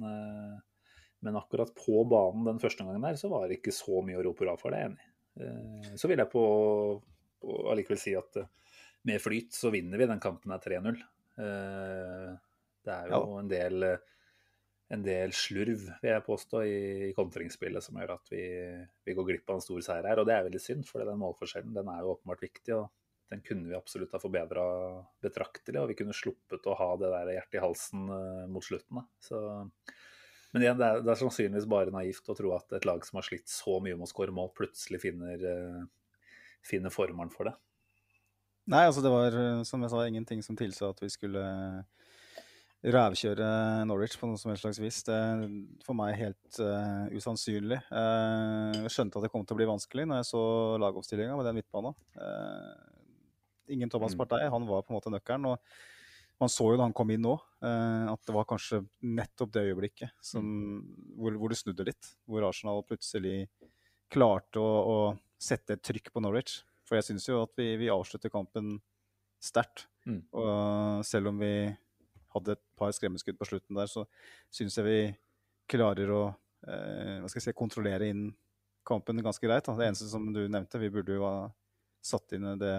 men 1.25 1.39
akkurat 1.39 1.71
på 1.73 2.03
banen 2.05 2.45
den 2.45 2.61
første 2.61 2.85
gangen 2.85 3.01
der, 3.01 3.17
så 3.17 3.31
var 3.31 3.47
det 3.49 3.57
ikke 3.57 3.73
så 3.73 4.03
mye 4.05 4.19
å 4.21 4.25
rope 4.27 4.45
hurra 4.45 4.57
for, 4.61 4.69
det 4.69 4.77
er 4.77 4.85
jeg 4.85 4.91
enig 4.91 5.05
i. 5.05 5.11
Eh, 5.41 5.93
så 5.97 6.09
vil 6.09 6.21
jeg 6.21 6.31
på, 6.31 6.43
på 7.41 7.55
allikevel 7.71 7.99
si 7.99 8.13
at 8.17 8.41
eh, 8.41 8.51
med 9.09 9.21
flyt 9.21 9.55
så 9.57 9.71
vinner 9.73 10.01
vi 10.01 10.09
den 10.09 10.21
kampen 10.21 10.53
her 10.53 10.61
3-0. 10.63 10.99
Eh, 11.41 12.27
det 12.85 12.93
er 12.93 13.09
jo 13.09 13.17
ja. 13.17 13.39
en, 13.41 13.49
del, 13.49 13.87
en 14.93 15.05
del 15.05 15.33
slurv, 15.35 15.87
vil 16.01 16.11
jeg 16.11 16.25
påstå, 16.27 16.61
i 16.69 17.09
kontringsspillet 17.17 17.85
som 17.85 17.97
gjør 17.97 18.15
at 18.19 18.31
vi, 18.33 18.45
vi, 19.05 19.17
går 19.17 19.31
glipp 19.31 19.49
av 19.49 19.59
en 19.59 19.65
stor 19.65 19.81
seier 19.85 20.09
her. 20.11 20.21
Og 20.21 20.29
det 20.29 20.37
er 20.37 20.45
veldig 20.47 20.61
synd, 20.61 20.85
for 20.89 21.05
den 21.05 21.21
målforskjellen 21.21 21.73
den 21.75 21.89
er 21.91 22.05
jo 22.05 22.13
åpenbart 22.15 22.45
viktig. 22.45 22.77
og 22.77 22.93
den 23.33 23.41
kunne 23.41 23.65
vi 23.65 23.73
absolutt 23.73 24.11
ha 24.13 24.19
forbedra 24.21 24.63
betraktelig, 25.25 25.79
og 25.81 25.87
vi 25.89 25.95
kunne 25.97 26.13
sluppet 26.13 26.67
å 26.69 26.75
ha 26.77 26.91
det 27.01 27.09
der 27.09 27.31
hjertet 27.33 27.57
i 27.57 27.63
halsen 27.63 28.03
mot 28.53 28.63
slutten. 28.63 28.99
Da. 28.99 29.05
Så 29.17 29.39
men 30.55 30.63
igjen, 30.63 30.79
det 30.79 30.87
er, 30.87 31.03
det 31.03 31.11
er, 31.11 31.19
sannsynligvis 31.19 31.67
bare 31.69 31.93
naivt 31.93 32.31
å 32.31 32.37
tro 32.37 32.55
at 32.55 32.71
et 32.77 32.87
lag 32.87 33.03
som 33.05 33.19
har 33.19 33.27
slitt 33.27 33.51
så 33.51 33.77
mye 33.83 33.97
med 33.97 34.07
å 34.07 34.11
skåre 34.11 34.33
mål, 34.35 34.53
plutselig 34.55 35.01
finner, 35.03 35.43
uh, 35.43 36.31
finner 36.65 36.93
formelen 36.95 37.33
for 37.33 37.51
det. 37.51 37.57
Nei, 38.71 38.85
altså 38.87 39.03
det 39.03 39.11
var 39.13 39.35
som 39.67 39.83
jeg 39.83 39.93
sa, 39.93 40.05
ingenting 40.07 40.39
som 40.41 40.57
tilsa 40.57 40.89
at 40.89 41.03
vi 41.03 41.11
skulle 41.13 41.43
rævkjøre 42.85 43.47
Norwich 43.89 44.17
på 44.19 44.27
noe 44.29 44.37
som 44.37 44.51
helst 44.51 44.65
slags 44.65 44.79
vis. 44.81 45.01
Det 45.07 45.15
er 45.15 45.45
for 45.85 45.97
meg 45.97 46.13
helt 46.19 46.59
uh, 46.61 47.07
usannsynlig. 47.15 47.79
Uh, 47.89 48.85
jeg 48.85 48.93
skjønte 48.93 49.19
at 49.19 49.25
det 49.25 49.31
kom 49.33 49.45
til 49.45 49.55
å 49.55 49.59
bli 49.59 49.69
vanskelig 49.69 50.05
når 50.09 50.21
jeg 50.21 50.29
så 50.29 50.43
lagoppstillinga 50.83 51.37
med 51.37 51.49
den 51.49 51.57
midtbanen. 51.57 51.97
Uh, 52.17 52.73
ingen 53.73 53.89
Thomas 53.89 54.13
mm. 54.13 54.25
Han 54.53 54.69
var 54.69 54.85
på 54.85 54.93
en 54.93 54.99
måte 54.99 55.13
nøkkelen. 55.13 55.53
og 55.53 55.94
man 56.41 56.51
så 56.51 56.67
jo 56.71 56.77
da 56.79 56.87
han 56.87 56.95
kom 56.95 57.11
inn 57.13 57.23
nå, 57.23 57.35
eh, 57.63 58.05
at 58.11 58.27
det 58.27 58.35
var 58.35 58.47
kanskje 58.49 58.81
nettopp 59.07 59.53
det 59.55 59.65
øyeblikket 59.69 60.11
som, 60.23 60.45
hvor, 61.15 61.37
hvor, 61.39 61.51
det 61.51 61.59
snudde 61.59 61.87
litt. 61.87 62.11
Hvor 62.27 62.47
Arsenal 62.49 62.83
plutselig 62.87 63.45
klarte 64.11 64.61
å, 64.61 64.71
å 64.85 64.97
sette 65.41 65.77
et 65.77 65.85
trykk 65.85 66.11
på 66.13 66.23
Norwich. 66.23 66.59
For 66.85 66.99
jeg 66.99 67.07
syns 67.07 67.27
jo 67.29 67.41
at 67.43 67.55
vi, 67.57 67.71
vi, 67.81 67.91
avslutter 67.91 68.33
kampen 68.33 68.75
sterkt. 69.41 69.87
Mm. 70.05 70.21
Og 70.37 71.05
selv 71.07 71.31
om 71.31 71.39
vi 71.41 71.53
hadde 72.35 72.55
et 72.57 72.63
par 72.77 72.91
skremmeskudd 72.93 73.39
på 73.39 73.47
slutten 73.49 73.79
der, 73.79 73.89
så 73.89 74.05
syns 74.53 74.77
jeg 74.77 74.85
vi 74.85 74.99
klarer 75.71 76.11
å 76.13 76.23
eh, 76.67 77.21
hva 77.21 77.31
skal 77.31 77.41
jeg 77.41 77.47
si, 77.47 77.57
kontrollere 77.57 78.11
inn 78.11 78.27
kampen 78.85 79.23
ganske 79.23 79.47
greit. 79.47 79.65
Da. 79.65 79.77
Det 79.79 79.87
eneste 79.87 80.11
som 80.11 80.27
du 80.35 80.43
nevnte, 80.45 80.81
vi 80.81 80.91
burde 80.93 81.17
jo 81.17 81.25
ha 81.25 81.37
satt 82.05 82.35
inn 82.37 82.45
det 82.61 82.75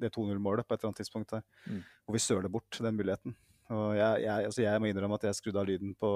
det 0.00 0.12
2-0-målet 0.14 0.66
på 0.66 0.74
et 0.74 0.80
eller 0.80 0.90
annet 0.90 1.02
tidspunkt 1.02 1.34
her. 1.36 1.44
Mm. 1.66 1.82
Og 2.08 2.16
vi 2.16 2.22
søler 2.22 2.52
bort 2.52 2.80
den 2.80 2.98
muligheten. 2.98 3.36
Og 3.70 3.94
jeg, 3.94 4.22
jeg, 4.24 4.46
altså 4.50 4.64
jeg, 4.64 4.82
må 4.82 4.90
innrømme 4.90 5.18
at 5.20 5.28
jeg 5.28 5.38
skrudde 5.38 5.62
av 5.62 5.68
lyden 5.68 5.92
på, 5.98 6.12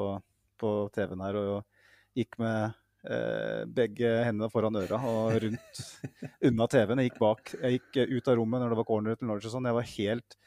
på 0.61 0.73
TV-en 0.94 1.23
her 1.23 1.38
og 1.38 1.85
gikk 2.18 2.38
med 2.42 2.75
eh, 3.06 3.62
begge 3.76 4.11
hendene 4.26 4.50
foran 4.50 4.80
øra 4.80 4.99
og 5.11 5.37
rundt 5.44 5.85
unna 6.50 6.71
TV-en. 6.71 7.02
Jeg 7.02 7.12
gikk 7.12 7.21
bak, 7.23 7.54
jeg 7.61 7.78
gikk 7.78 8.00
ut 8.16 8.33
av 8.33 8.40
rommet 8.40 8.64
når 8.64 8.75
det 8.75 8.80
var 8.80 8.88
corner 8.90 9.21
til 9.21 9.30
Norwich 9.30 9.50
og 9.50 9.54
sånn. 9.54 9.71
Jeg 9.71 9.78
var 9.78 9.92
helt 9.92 10.38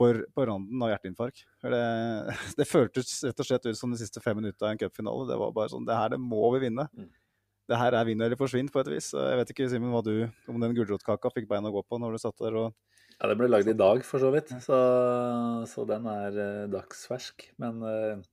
på, 0.00 0.10
på 0.36 0.46
randen 0.48 0.84
av 0.84 0.92
hjerteinfarkt. 0.94 1.46
Det, 1.64 1.82
det 2.60 2.68
føltes 2.68 3.16
rett 3.28 3.42
og 3.42 3.48
slett 3.48 3.70
ut 3.70 3.80
som 3.80 3.92
de 3.92 4.00
siste 4.00 4.22
fem 4.24 4.38
minuttene 4.40 4.68
av 4.68 4.74
en 4.74 4.82
cupfinale. 4.84 5.28
Det 5.28 5.40
var 5.40 5.56
bare 5.56 5.72
sånn 5.72 5.88
Det 5.88 5.96
her 5.96 6.14
det 6.14 6.20
må 6.22 6.44
vi 6.56 6.64
vinne. 6.66 6.88
Mm. 6.96 7.10
Det 7.70 7.78
her 7.78 7.94
er 7.94 8.06
vinn 8.08 8.22
eller 8.24 8.38
forsvinn, 8.38 8.68
på 8.72 8.80
et 8.82 8.88
vis. 8.90 9.12
Jeg 9.14 9.38
vet 9.38 9.50
ikke, 9.52 9.68
Simen, 9.70 9.92
hva 9.94 10.02
du 10.02 10.14
om 10.50 10.58
den 10.58 10.74
gulrotkaka 10.74 11.30
fikk 11.30 11.46
bein 11.50 11.68
å 11.68 11.70
gå 11.70 11.84
på 11.86 12.00
når 12.02 12.16
du 12.16 12.22
satt 12.22 12.42
der 12.42 12.56
og 12.58 12.72
Ja, 13.20 13.28
Den 13.28 13.38
ble 13.38 13.50
lagd 13.50 13.68
i 13.70 13.76
dag, 13.78 14.02
for 14.06 14.22
så 14.22 14.32
vidt, 14.34 14.50
så, 14.64 14.78
så 15.70 15.84
den 15.86 16.08
er 16.10 16.38
eh, 16.40 16.68
dagsfersk. 16.72 17.44
Men 17.62 17.78
eh, 17.86 18.24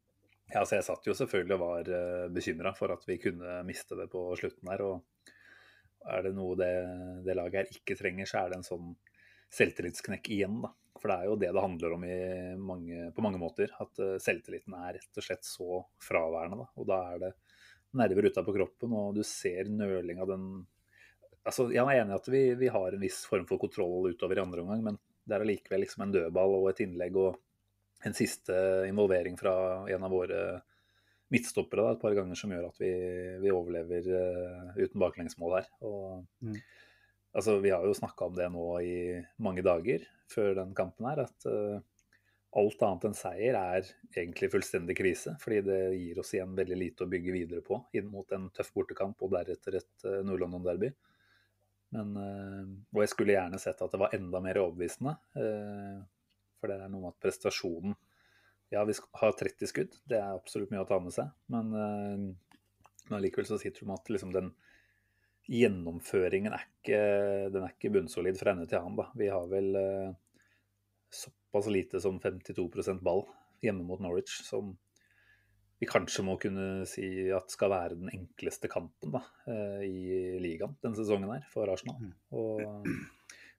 ja, 0.47 0.61
altså 0.61 0.77
jeg 0.77 0.87
satt 0.87 1.09
jo 1.09 1.15
selvfølgelig 1.19 1.57
og 1.57 1.63
var 1.65 1.91
uh, 1.91 2.25
bekymra 2.33 2.71
for 2.77 2.93
at 2.95 3.03
vi 3.05 3.19
kunne 3.19 3.59
miste 3.67 3.97
det 3.99 4.07
på 4.09 4.23
slutten 4.39 4.71
her. 4.71 4.83
Og 4.87 6.07
er 6.07 6.23
det 6.25 6.33
noe 6.37 6.55
det, 6.57 6.71
det 7.27 7.35
laget 7.37 7.59
her 7.59 7.77
ikke 7.77 7.97
trenger, 7.99 8.29
så 8.29 8.41
er 8.41 8.53
det 8.53 8.61
en 8.61 8.67
sånn 8.67 8.93
selvtillitsknekk 9.53 10.31
igjen, 10.33 10.61
da. 10.63 10.71
For 10.97 11.11
det 11.11 11.17
er 11.19 11.27
jo 11.29 11.35
det 11.37 11.51
det 11.53 11.61
handler 11.61 11.93
om 11.93 12.05
mange, 12.63 13.09
på 13.13 13.21
mange 13.21 13.41
måter. 13.43 13.75
At 13.83 14.01
uh, 14.01 14.15
selvtilliten 14.23 14.73
er 14.79 14.97
rett 14.97 15.21
og 15.21 15.27
slett 15.27 15.45
så 15.45 15.83
fraværende. 16.01 16.63
Da. 16.63 16.71
Og 16.79 16.89
da 16.89 17.03
er 17.11 17.21
det 17.27 17.35
nerver 17.97 18.29
utapå 18.29 18.53
kroppen, 18.55 18.93
og 18.93 19.15
du 19.15 19.23
ser 19.25 19.69
nøling 19.71 20.19
av 20.23 20.31
den 20.31 20.47
altså, 21.47 21.69
Jeg 21.71 21.83
er 21.83 22.01
enig 22.01 22.15
i 22.15 22.19
at 22.19 22.31
vi, 22.31 22.43
vi, 22.59 22.71
har 22.73 22.93
en 22.93 23.03
viss 23.03 23.23
form 23.29 23.47
for 23.49 23.61
kontroll 23.61 24.11
utover 24.11 24.39
i 24.39 24.43
andre 24.43 24.63
omgang, 24.63 24.83
men 24.83 24.99
det 25.27 25.35
er 25.35 25.43
allikevel 25.43 25.83
liksom 25.83 26.05
en 26.05 26.15
dødball 26.15 26.57
og 26.59 26.71
et 26.71 26.83
innlegg 26.85 27.19
og 27.19 27.37
en 28.05 28.15
siste 28.15 28.55
involvering 28.87 29.37
fra 29.39 29.53
en 29.89 30.05
av 30.05 30.13
våre 30.13 30.41
midtstoppere 31.33 31.83
da, 31.83 31.95
et 31.95 32.03
par 32.03 32.15
ganger 32.15 32.39
som 32.39 32.51
gjør 32.53 32.69
at 32.69 32.77
vi, 32.79 32.91
vi 33.41 33.51
overlever 33.51 34.05
uh, 34.13 34.77
uten 34.77 35.01
baklengsmål 35.01 35.57
her. 35.57 35.67
Og, 35.83 36.21
mm. 36.45 36.59
altså, 37.35 37.57
vi 37.63 37.73
har 37.73 37.83
jo 37.83 37.95
snakka 37.97 38.29
om 38.29 38.37
det 38.37 38.47
nå 38.53 38.67
i 38.85 38.97
mange 39.43 39.65
dager 39.65 40.05
før 40.31 40.53
den 40.61 40.71
kampen 40.77 41.09
her, 41.09 41.25
at 41.25 41.49
uh, 41.49 41.81
alt 42.57 42.83
annet 42.85 43.07
enn 43.09 43.17
seier 43.17 43.57
er 43.59 43.89
egentlig 44.15 44.49
fullstendig 44.53 44.95
krise. 44.97 45.35
Fordi 45.41 45.61
det 45.67 45.79
gir 45.97 46.21
oss 46.21 46.33
igjen 46.35 46.55
veldig 46.57 46.77
lite 46.79 47.05
å 47.05 47.11
bygge 47.11 47.35
videre 47.35 47.63
på 47.65 47.81
inn 47.97 48.07
mot 48.11 48.31
en 48.35 48.49
tøff 48.55 48.71
bortekamp 48.75 49.21
og 49.25 49.33
deretter 49.35 49.79
et 49.81 50.07
uh, 50.07 50.21
Nord-London-derby. 50.25 50.91
Men, 51.95 52.09
og 52.91 52.97
jeg 52.99 53.09
skulle 53.13 53.31
gjerne 53.31 53.57
sett 53.63 53.79
at 53.79 53.93
det 53.93 53.99
var 54.01 54.11
enda 54.11 54.41
mer 54.43 54.57
overbevisende. 54.59 55.13
For 55.31 56.67
det 56.67 56.75
er 56.83 56.89
noe 56.91 56.99
med 57.05 57.13
at 57.13 57.21
prestasjonen 57.23 57.93
Ja, 58.73 58.81
vi 58.83 58.97
har 59.21 59.37
30 59.39 59.69
skudd, 59.71 59.95
det 60.03 60.17
er 60.19 60.33
absolutt 60.33 60.73
mye 60.73 60.81
å 60.83 60.89
ta 60.89 60.97
med 60.99 61.15
seg. 61.15 61.31
Men, 61.47 61.71
men 63.07 63.23
likevel 63.23 63.47
så 63.47 63.55
sitter 63.61 63.85
du 63.85 63.87
med 63.87 64.01
at 64.01 64.11
liksom 64.11 64.35
den 64.35 64.51
gjennomføringen 65.47 66.55
er 66.55 66.65
ikke, 66.67 67.01
den 67.53 67.63
er 67.63 67.73
ikke 67.73 67.91
bunnsolid 67.95 68.39
fra 68.39 68.53
ende 68.53 68.67
til 68.67 68.81
annen. 68.81 69.13
Vi 69.17 69.29
har 69.31 69.47
vel 69.51 69.69
uh, 69.79 71.29
såpass 71.47 71.69
lite 71.71 72.01
som 72.03 72.19
52% 72.19 73.01
ball 73.01 73.25
hjemme 73.63 73.83
mot 73.83 74.01
Norwich, 74.03 74.43
som 74.45 74.75
vi 75.79 75.87
kanskje 75.89 76.25
må 76.25 76.37
kunne 76.41 76.85
si 76.89 77.29
at 77.33 77.53
skal 77.53 77.69
være 77.69 77.97
den 77.99 78.09
enkleste 78.13 78.69
kampen 78.69 79.13
da, 79.13 79.21
uh, 79.47 79.83
i 79.85 80.37
ligaen 80.41 80.73
denne 80.81 80.97
sesongen 80.97 81.29
her 81.31 81.45
for 81.51 81.69
Arsenal. 81.69 81.99
Mm. 82.01 82.15
Og 82.33 82.87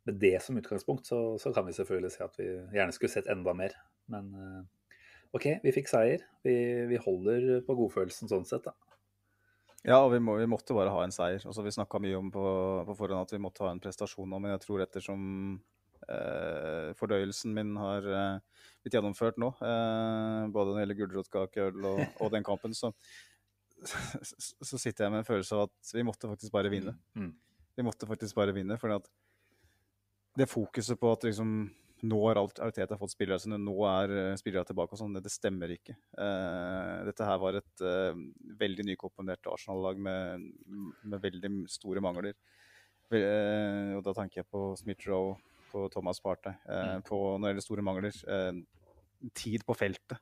med 0.08 0.18
det 0.22 0.42
som 0.42 0.58
utgangspunkt, 0.58 1.06
så, 1.06 1.38
så, 1.38 1.52
kan 1.52 1.66
vi 1.66 1.76
selvfølgelig 1.76 2.10
si 2.14 2.24
at 2.24 2.36
vi 2.40 2.48
gjerne 2.74 2.94
skulle 2.96 3.12
sett 3.12 3.30
enda 3.30 3.52
mer. 3.52 3.74
Men 4.08 4.30
eh, 4.32 4.92
OK, 5.36 5.46
vi 5.60 5.74
fikk 5.74 5.90
seier. 5.90 6.24
Vi, 6.46 6.54
vi 6.88 7.00
holder 7.04 7.58
på 7.66 7.76
godfølelsen 7.76 8.30
sånn 8.30 8.46
sett, 8.48 8.64
da. 8.64 8.72
Ja, 9.84 10.00
og 10.00 10.14
vi, 10.14 10.22
må, 10.24 10.38
vi 10.40 10.48
måtte 10.48 10.74
bare 10.74 10.94
ha 10.94 11.02
en 11.04 11.12
seier. 11.14 11.44
Altså, 11.44 11.62
vi 11.62 11.74
snakka 11.76 12.00
mye 12.02 12.16
om 12.18 12.32
på, 12.32 12.44
på, 12.88 12.96
forhånd 12.96 13.28
at 13.28 13.34
vi 13.36 13.42
måtte 13.42 13.66
ha 13.66 13.74
en 13.74 13.82
prestasjon 13.84 14.32
nå, 14.32 14.40
men 14.40 14.56
jeg 14.56 14.64
tror 14.64 14.86
ettersom 14.86 15.20
eh, 15.54 15.77
fordøyelsen 16.98 17.52
min 17.56 17.74
har 17.80 18.06
eh, 18.08 18.60
blitt 18.82 18.96
gjennomført 18.96 19.40
nå, 19.40 19.50
eh, 19.60 20.44
både 20.54 20.70
når 20.70 20.78
det 20.78 20.84
gjelder 20.84 21.00
gulrotkakeøl 21.02 21.88
og, 21.90 22.04
og 22.24 22.32
den 22.34 22.46
kampen, 22.46 22.76
så, 22.76 22.92
så, 23.84 24.78
sitter 24.78 25.06
jeg 25.06 25.14
med 25.14 25.22
en 25.22 25.28
følelse 25.28 25.58
av 25.58 25.68
at 25.68 25.92
vi 25.94 26.06
måtte 26.06 26.30
faktisk 26.30 26.54
bare 26.54 26.72
vinne. 26.72 26.96
Mm. 27.18 27.32
Vi 27.78 27.86
måtte 27.86 28.08
faktisk 28.10 28.38
bare 28.38 28.54
vinne, 28.56 28.78
for 28.80 28.96
det 30.38 30.50
fokuset 30.50 30.98
på 30.98 31.12
at 31.12 31.28
liksom 31.28 31.60
nå 32.06 32.18
har 32.28 32.38
Arteta 32.38 32.94
fått 32.98 33.10
spillere 33.10 33.42
sine, 33.42 33.58
nå 33.58 33.74
er 33.90 34.12
uh, 34.14 34.36
spillere 34.38 34.66
tilbake 34.68 34.94
og 34.94 35.00
sånn, 35.00 35.16
det, 35.16 35.24
det, 35.24 35.32
stemmer 35.34 35.72
ikke. 35.74 35.96
Uh, 36.14 37.02
dette 37.08 37.26
her 37.26 37.40
var 37.42 37.58
et 37.58 37.82
uh, 37.82 38.18
veldig 38.60 38.86
nykomponert 38.92 39.50
Arsenal-lag 39.50 39.98
med, 39.98 40.46
med, 41.02 41.18
veldig 41.24 41.50
store 41.72 42.02
mangler. 42.04 42.38
og 43.08 44.02
da 44.04 44.12
tenker 44.14 44.42
jeg 44.42 44.50
på 44.52 44.62
Smith-Roe, 44.78 45.34
på 45.68 45.84
Thomas 45.92 46.22
Partey, 46.24 46.56
mm. 46.66 47.04
på 47.08 47.20
når 47.36 47.44
det 47.44 47.52
gjelder 47.52 47.66
store 47.66 47.84
mangler. 47.86 48.22
tid 49.34 49.64
på 49.66 49.74
feltet. 49.74 50.18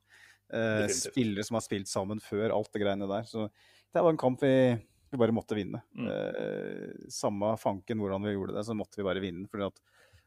spillere 0.94 1.44
som 1.44 1.58
har 1.58 1.64
spilt 1.64 1.88
sammen 1.90 2.20
før, 2.22 2.52
alt 2.54 2.70
det 2.72 2.80
greiene 2.82 3.08
der. 3.10 3.24
Så 3.28 3.48
det 3.92 4.02
var 4.02 4.14
en 4.14 4.20
kamp 4.20 4.42
vi 4.42 4.76
vi 5.10 5.20
bare 5.20 5.34
måtte 5.34 5.56
vinne. 5.56 5.82
Mm. 5.96 6.08
Eh, 6.10 7.08
samme 7.12 7.54
fanken 7.60 8.00
hvordan 8.02 8.26
vi 8.26 8.34
gjorde 8.34 8.56
det, 8.56 8.64
så 8.66 8.74
måtte 8.76 9.00
vi 9.00 9.06
bare 9.06 9.22
vinne. 9.22 9.48
fordi 9.50 9.68
at 9.68 9.82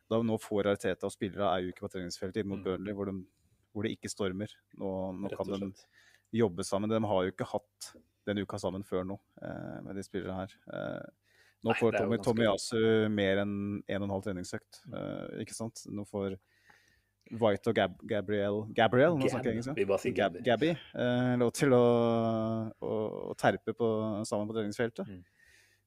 da 0.09 0.21
nå 0.25 0.39
får 0.41 0.71
Arteta 0.71 1.05
og 1.05 1.13
spillere 1.13 1.49
er 1.51 1.63
jo 1.63 1.73
ikke 1.73 1.85
på 1.85 1.91
treningsfeltet 1.93 2.41
inn 2.41 2.49
mot 2.49 2.61
mm. 2.61 2.65
Burnley, 2.65 2.95
hvor, 2.97 3.11
de, 3.11 3.23
hvor, 3.73 3.85
det 3.85 3.97
ikke 3.97 4.11
stormer. 4.11 4.53
Nå, 4.79 4.93
nå 5.19 5.33
kan 5.35 5.51
de 5.51 5.71
jobbe 6.39 6.65
sammen. 6.65 6.89
De 6.89 7.01
har 7.11 7.25
jo 7.25 7.33
ikke 7.33 7.49
hatt 7.51 7.91
den 8.29 8.41
uka 8.41 8.59
sammen 8.61 8.85
før 8.85 9.05
nå, 9.05 9.19
eh, 9.43 9.77
med 9.85 9.99
de 9.99 10.05
spillere 10.05 10.37
her. 10.41 10.55
Eh, 10.73 11.05
nå 11.65 11.75
får 11.79 11.97
Tommy, 11.97 12.19
Tommy 12.23 12.45
Yasu 12.47 13.09
mer 13.11 13.43
enn 13.43 13.57
en 13.81 13.99
og 13.99 14.07
en 14.07 14.15
halv 14.15 14.23
treningsøkt, 14.27 14.83
mm. 14.85 14.95
eh, 15.01 15.41
ikke 15.43 15.57
sant? 15.57 15.83
Nå 15.91 16.05
får 16.07 16.37
White 17.39 17.69
og 17.69 17.75
Gab 17.77 17.97
Gabriel 18.09 18.63
Gabriel, 18.73 19.17
nå 19.19 19.27
snakker 19.29 19.51
jeg 19.51 19.59
engelsk. 19.59 19.75
Vi 19.77 19.89
bare 19.89 20.01
sier 20.01 20.15
Gab 20.17 20.39
Gabby. 20.45 20.71
Uh, 20.95 21.35
lov 21.41 21.51
til 21.57 21.75
å, 21.77 21.83
å, 22.79 22.95
å 23.29 23.35
terpe 23.37 23.75
på, 23.77 23.91
sammen 24.25 24.49
på 24.49 24.55
treningsfeltet. 24.57 25.11
Mm. 25.11 25.21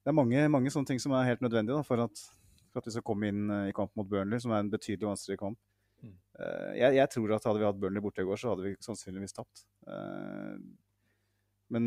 Det 0.03 0.11
er 0.11 0.15
mange, 0.15 0.47
mange, 0.51 0.71
sånne 0.71 0.93
ting 0.93 1.01
som 1.03 1.15
er 1.17 1.27
helt 1.31 1.43
nødvendige 1.43 1.79
da, 1.79 1.83
for 1.87 2.05
at 2.05 2.23
for 2.73 2.81
at 2.81 2.89
vi 2.89 2.95
skal 2.95 3.05
komme 3.05 3.29
inn 3.29 3.45
eh, 3.53 3.69
i 3.69 3.75
kamp 3.77 3.93
mot 3.99 4.09
Burnley, 4.09 4.41
som 4.41 4.53
er 4.53 4.63
en 4.63 4.73
betydelig 4.73 5.11
vanskeligere 5.11 5.43
kamp. 5.45 5.59
Mm. 6.03 6.15
Uh, 6.35 6.71
jeg, 6.75 6.95
jeg, 6.97 7.09
tror 7.13 7.35
at 7.35 7.45
hadde 7.47 7.61
vi 7.61 7.67
hatt 7.69 7.79
Burnley 7.79 8.03
borte 8.03 8.23
i 8.23 8.27
går, 8.27 8.39
så 8.41 8.51
hadde 8.51 8.65
vi 8.65 8.73
sannsynligvis 8.83 9.37
tapt. 9.37 9.65
Uh, 9.87 10.57
men 11.73 11.85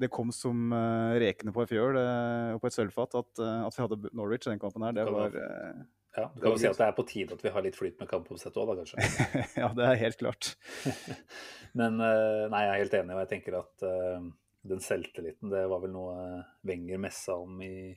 det 0.00 0.10
kom 0.12 0.32
som 0.34 0.72
uh, 0.74 1.14
rekene 1.20 1.54
på 1.54 1.64
en 1.64 1.70
fjøl 1.70 2.00
og 2.00 2.60
på 2.62 2.70
et 2.70 2.76
sølvfat 2.76 3.16
at, 3.20 3.32
at, 3.40 3.76
vi 3.76 3.84
hadde 3.84 4.12
Norwich 4.16 4.48
i 4.48 4.52
den 4.52 4.62
kampen 4.62 4.86
her. 4.86 4.96
Det 4.96 5.06
var 5.06 5.36
ja, 5.36 6.26
Du 6.34 6.42
kan 6.42 6.56
jo 6.56 6.58
si 6.58 6.68
at 6.70 6.80
det 6.80 6.88
er 6.88 6.96
på 6.96 7.06
tide 7.06 7.36
at 7.36 7.44
vi 7.44 7.54
har 7.54 7.64
litt 7.64 7.78
flyt 7.78 8.00
med 8.00 8.10
kampoppsettet 8.10 8.58
òg, 8.58 8.72
da 8.72 8.80
kanskje? 8.80 9.44
ja, 9.62 9.70
det 9.76 9.86
er 9.86 10.00
helt 10.00 10.20
klart. 10.20 10.54
Men 11.78 12.00
nei, 12.00 12.62
jeg 12.66 12.72
er 12.72 12.80
helt 12.82 12.96
enig, 12.98 13.14
og 13.14 13.22
jeg 13.22 13.32
tenker 13.36 13.60
at 13.60 13.84
den 14.70 14.82
selvtilliten, 14.82 15.52
det 15.52 15.62
var 15.70 15.84
vel 15.84 15.92
noe 15.94 16.16
Wenger 16.66 16.98
messa 17.00 17.38
om 17.38 17.60
i 17.62 17.94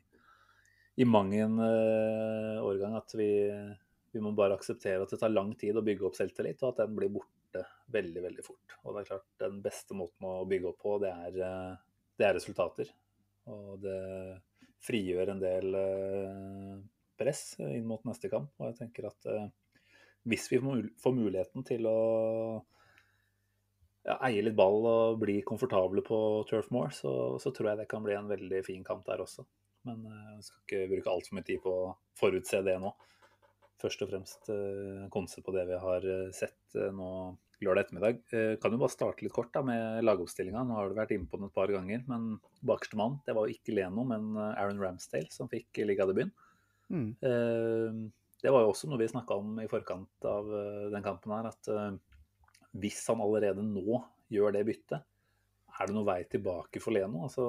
i 0.95 1.05
mang 1.05 1.33
en 1.35 1.59
uh, 1.59 2.63
årgang 2.63 2.97
at 2.97 3.15
vi, 3.17 3.29
vi, 4.11 4.21
må 4.21 4.33
bare 4.37 4.57
akseptere 4.57 5.01
at 5.03 5.13
det 5.13 5.19
tar 5.21 5.33
lang 5.33 5.53
tid 5.57 5.77
å 5.77 5.85
bygge 5.85 6.05
opp 6.09 6.17
selvtillit, 6.17 6.61
og 6.61 6.73
at 6.73 6.83
den 6.83 6.97
blir 6.97 7.11
borte 7.13 7.63
veldig 7.93 8.25
veldig 8.27 8.45
fort. 8.45 8.77
Og 8.83 8.93
det 8.93 9.03
er 9.03 9.09
klart, 9.13 9.25
Den 9.41 9.59
beste 9.65 9.97
måten 9.97 10.29
å 10.29 10.43
bygge 10.49 10.69
opp 10.69 10.79
på, 10.85 10.99
det 11.01 11.13
er, 11.13 11.39
uh, 11.41 11.92
det 12.19 12.27
er 12.27 12.35
resultater. 12.37 12.91
Og 13.51 13.79
det 13.83 13.99
frigjør 14.83 15.33
en 15.33 15.41
del 15.41 15.75
uh, 15.75 16.77
press 17.19 17.55
inn 17.63 17.87
mot 17.87 18.03
neste 18.07 18.31
kamp. 18.31 18.51
Og 18.59 18.71
jeg 18.71 18.79
tenker 18.81 19.09
at 19.09 19.29
hvis 20.27 20.47
vi 20.51 20.59
får 20.59 21.15
muligheten 21.15 21.65
til 21.67 21.87
å 21.89 21.97
ja, 24.03 24.17
eie 24.27 24.43
litt 24.43 24.55
ball 24.55 24.85
og 24.87 25.19
bli 25.21 25.39
komfortable 25.47 26.03
på 26.05 26.17
Turf 26.49 26.69
Moor, 26.75 26.91
så, 26.95 27.11
så 27.39 27.51
tror 27.55 27.71
jeg 27.71 27.83
det 27.83 27.89
kan 27.91 28.03
bli 28.03 28.15
en 28.17 28.29
veldig 28.31 28.61
fin 28.65 28.83
kamp 28.87 29.05
der 29.07 29.23
også. 29.23 29.45
Men 29.87 30.03
jeg 30.07 30.37
eh, 30.37 30.43
skal 30.47 30.61
ikke 30.63 30.91
bruke 30.93 31.13
altfor 31.13 31.37
mye 31.37 31.47
tid 31.47 31.63
på 31.63 31.73
å 31.73 31.89
forutse 32.19 32.61
det 32.65 32.77
nå. 32.83 32.91
Først 33.83 34.03
og 34.05 34.11
fremst 34.13 34.51
konse 35.11 35.43
på 35.43 35.55
det 35.55 35.65
vi 35.71 35.79
har 35.85 36.07
eh, 36.07 36.29
sett 36.35 36.77
nå 36.95 37.09
lørdag 37.61 37.85
ettermiddag. 37.85 38.23
Kan 38.63 38.73
jo 38.73 38.79
bare 38.81 38.93
starte 38.93 39.25
litt 39.25 39.35
kort 39.35 39.51
da, 39.53 39.61
med 39.65 40.01
lagoppstillinga. 40.03 40.63
Nå 40.65 40.79
har 40.79 40.89
du 40.89 40.97
vært 40.97 41.13
inne 41.15 41.29
på 41.29 41.39
den 41.39 41.49
et 41.49 41.55
par 41.55 41.71
ganger. 41.71 42.01
Men 42.09 42.33
bakerste 42.65 42.99
mann 42.99 43.19
det 43.27 43.35
var 43.37 43.47
jo 43.47 43.57
ikke 43.57 43.75
Leno, 43.77 44.05
men 44.09 44.33
Aaron 44.39 44.81
Ramsdale 44.81 45.31
som 45.33 45.51
fikk 45.51 45.83
ligadebuten. 45.85 46.33
Mm. 46.93 47.13
Det 48.43 48.51
var 48.51 48.65
jo 48.65 48.73
også 48.73 48.89
noe 48.91 48.99
vi 48.99 49.07
snakka 49.07 49.37
om 49.39 49.55
i 49.63 49.69
forkant 49.71 50.27
av 50.27 50.49
den 50.91 51.05
kampen 51.05 51.31
her, 51.37 51.47
at 51.53 51.71
hvis 52.73 52.99
han 53.07 53.21
allerede 53.23 53.63
nå 53.65 54.01
gjør 54.33 54.55
det 54.55 54.65
byttet, 54.67 55.05
er 55.73 55.89
det 55.89 55.95
noen 55.95 56.07
vei 56.07 56.21
tilbake 56.29 56.81
for 56.83 56.93
Leno? 56.95 57.23
Altså, 57.27 57.45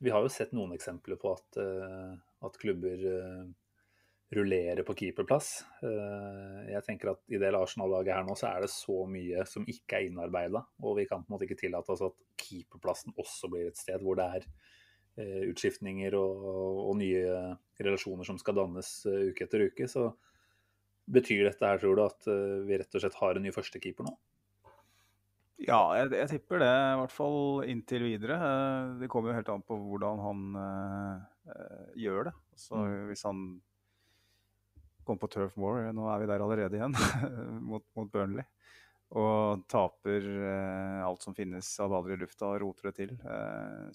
vi 0.00 0.12
har 0.12 0.24
jo 0.24 0.32
sett 0.32 0.52
noen 0.56 0.74
eksempler 0.76 1.18
på 1.20 1.32
at, 1.34 1.58
eh, 1.60 2.12
at 2.46 2.58
klubber 2.60 3.04
eh, 4.30 4.36
rullerer 4.36 4.82
på 4.86 4.96
keeperplass. 4.98 5.50
Eh, 5.82 6.70
jeg 6.70 6.84
tenker 6.86 7.12
at 7.12 7.22
i 7.28 7.40
det 7.40 7.52
Arsenal-laget 7.56 8.14
her 8.14 8.26
nå, 8.26 8.36
så 8.38 8.50
er 8.50 8.64
det 8.64 8.72
så 8.72 9.02
mye 9.10 9.44
som 9.48 9.66
ikke 9.68 9.98
er 9.98 10.08
innarbeida. 10.08 10.64
Og 10.84 10.98
vi 11.00 11.06
kan 11.10 11.24
på 11.24 11.30
en 11.30 11.36
måte 11.36 11.48
ikke 11.48 11.60
tillate 11.64 11.94
oss 11.94 12.04
at 12.06 12.18
keeperplassen 12.40 13.16
også 13.18 13.50
blir 13.52 13.70
et 13.70 13.80
sted 13.80 14.02
hvor 14.04 14.20
det 14.20 14.28
er 14.40 14.50
utskiftninger 15.20 16.14
og, 16.16 16.44
og 16.86 16.94
nye 16.96 17.24
relasjoner 17.82 18.24
som 18.24 18.38
skal 18.40 18.56
dannes 18.56 18.88
uke 19.04 19.44
etter 19.44 19.66
uke. 19.68 19.88
Så 19.90 20.06
Betyr 21.10 21.48
dette 21.48 21.66
her, 21.66 21.80
tror 21.82 21.98
du, 21.98 22.04
at 22.06 22.28
vi 22.68 22.76
rett 22.78 22.94
og 22.94 23.02
slett 23.02 23.16
har 23.18 23.34
en 23.34 23.42
ny 23.42 23.50
førstekeeper 23.50 24.06
nå? 24.06 24.12
Ja, 25.60 25.80
jeg, 25.98 26.08
jeg, 26.16 26.28
tipper 26.30 26.62
det. 26.62 26.70
I 26.70 27.00
hvert 27.02 27.12
fall 27.12 27.40
inntil 27.68 28.06
videre. 28.06 28.38
Det 29.00 29.10
kommer 29.12 29.30
jo 29.30 29.36
helt 29.36 29.50
an 29.52 29.64
på 29.66 29.76
hvordan 29.76 30.22
han 30.24 30.46
øh, 30.56 31.82
gjør 32.00 32.30
det. 32.30 32.34
Så 32.56 32.80
mm. 32.80 32.94
Hvis 33.10 33.26
han 33.28 33.42
kommer 35.10 35.24
på 35.24 35.32
Turf 35.34 35.58
War, 35.60 35.90
nå 35.96 36.06
er 36.12 36.22
vi 36.22 36.30
der 36.30 36.46
allerede 36.46 36.78
igjen, 36.78 36.96
mot, 37.70 37.84
mot, 37.98 38.10
Burnley, 38.12 38.46
og 39.10 39.64
taper 39.70 40.26
alt 41.02 41.24
som 41.26 41.34
finnes 41.34 41.66
av 41.82 41.90
baller 41.90 42.14
i 42.14 42.20
lufta 42.20 42.46
og 42.46 42.60
roter 42.62 42.90
det 42.90 42.92
til, 43.00 43.16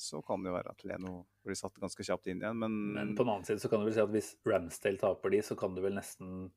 så 0.03 0.19
kan 0.27 0.43
det 0.43 0.51
jo 0.51 0.57
være 0.57 0.74
at 0.75 0.84
Leno 0.91 1.13
blir 1.45 1.55
satt 1.55 1.79
ganske 1.79 2.03
kjapt 2.03 2.27
inn 2.27 2.43
igjen. 2.43 2.60
Men, 2.60 2.75
men 2.98 3.13
på 3.15 3.24
den 3.24 3.31
annen 3.31 3.48
side 3.48 3.63
så 3.63 3.72
kan 3.72 3.79
du 3.79 3.88
vel 3.88 3.95
si 3.95 4.03
at 4.03 4.12
hvis 4.12 4.34
Ramsdale 4.43 5.00
taper 5.00 5.31
de, 5.31 5.39
så 5.48 5.55
kan 5.60 5.77
du 5.77 5.79
vel 5.86 5.95
nesten 5.95 6.50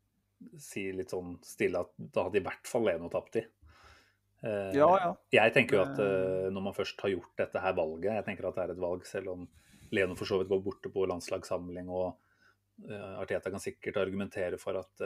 si 0.58 0.88
litt 0.94 1.14
sånn 1.14 1.36
stille 1.46 1.84
at 1.86 1.94
da 1.98 2.26
hadde 2.26 2.40
i 2.40 2.44
hvert 2.46 2.66
fall 2.66 2.86
Leno 2.88 3.10
tapt 3.12 3.38
de. 3.38 3.44
Eh, 4.42 4.72
ja, 4.78 4.88
ja. 5.02 5.10
Jeg 5.34 5.54
tenker 5.54 5.78
jo 5.78 5.84
at 5.84 5.98
uh, 5.98 6.46
når 6.54 6.68
man 6.68 6.76
først 6.76 7.00
har 7.02 7.10
gjort 7.10 7.32
dette 7.40 7.62
her 7.62 7.74
valget, 7.74 8.12
jeg 8.20 8.26
tenker 8.26 8.48
at 8.48 8.58
det 8.58 8.66
er 8.66 8.74
et 8.74 8.82
valg 8.82 9.06
selv 9.08 9.34
om 9.34 9.46
Leno 9.94 10.14
for 10.18 10.30
så 10.30 10.38
vidt 10.40 10.50
går 10.52 10.62
borte 10.62 10.92
på 10.94 11.06
landslagssamling 11.10 11.88
og 11.90 12.18
Arteta 13.18 13.50
kan 13.50 13.60
sikkert 13.60 13.96
argumentere 13.98 14.58
for 14.60 14.76
at 14.78 15.02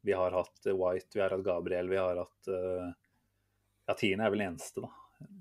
vi 0.00 0.14
har 0.16 0.32
hatt 0.32 0.68
White, 0.72 1.12
vi 1.12 1.20
har 1.20 1.34
hatt 1.34 1.44
Gabriel, 1.44 1.90
vi 1.92 1.98
har 2.00 2.22
hatt 2.22 2.48
Ja, 2.48 3.94
tiende 3.94 4.24
er 4.24 4.32
vel 4.32 4.46
eneste, 4.46 4.80
da. 4.80 4.88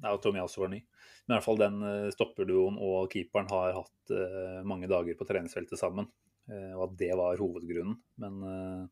Er 0.03 0.17
jo 0.17 0.19
Tommy 0.25 0.41
også 0.43 0.65
var 0.65 0.73
ny. 0.73 0.81
Men 1.23 1.31
i 1.31 1.37
hvert 1.37 1.45
fall 1.47 1.61
den 1.61 1.79
stopperduoen 2.11 2.75
og 2.83 3.07
keeperen 3.13 3.47
har 3.53 3.77
hatt 3.79 4.13
mange 4.67 4.91
dager 4.91 5.15
på 5.15 5.29
treningsfeltet 5.29 5.79
sammen. 5.79 6.11
og 6.51 6.83
at 6.89 6.99
det 6.99 7.13
var 7.15 7.39
hovedgrunnen. 7.39 7.95
Men 8.19 8.91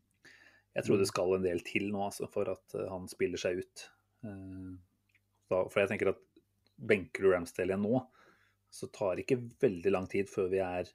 jeg 0.74 0.88
tror 0.88 0.98
det 0.98 1.08
mm. 1.08 1.12
skal 1.12 1.36
en 1.36 1.46
del 1.46 1.62
til 1.66 1.88
nå 1.94 2.02
altså, 2.08 2.28
for 2.32 2.50
at 2.54 2.78
uh, 2.78 2.88
han 2.90 3.06
spiller 3.12 3.42
seg 3.42 3.62
ut. 3.62 3.86
Uh, 4.26 4.74
da, 5.52 5.64
for 5.70 5.82
jeg 5.82 5.92
tenker 5.92 6.14
at 6.14 6.22
benker 6.84 7.26
du 7.26 7.32
Ramsdale 7.32 7.74
igjen 7.74 7.86
nå, 7.86 8.02
så 8.74 8.90
tar 8.90 9.16
det 9.16 9.28
ikke 9.28 9.44
veldig 9.62 9.94
lang 9.94 10.10
tid 10.10 10.32
før 10.32 10.50
vi 10.50 10.62
er 10.66 10.90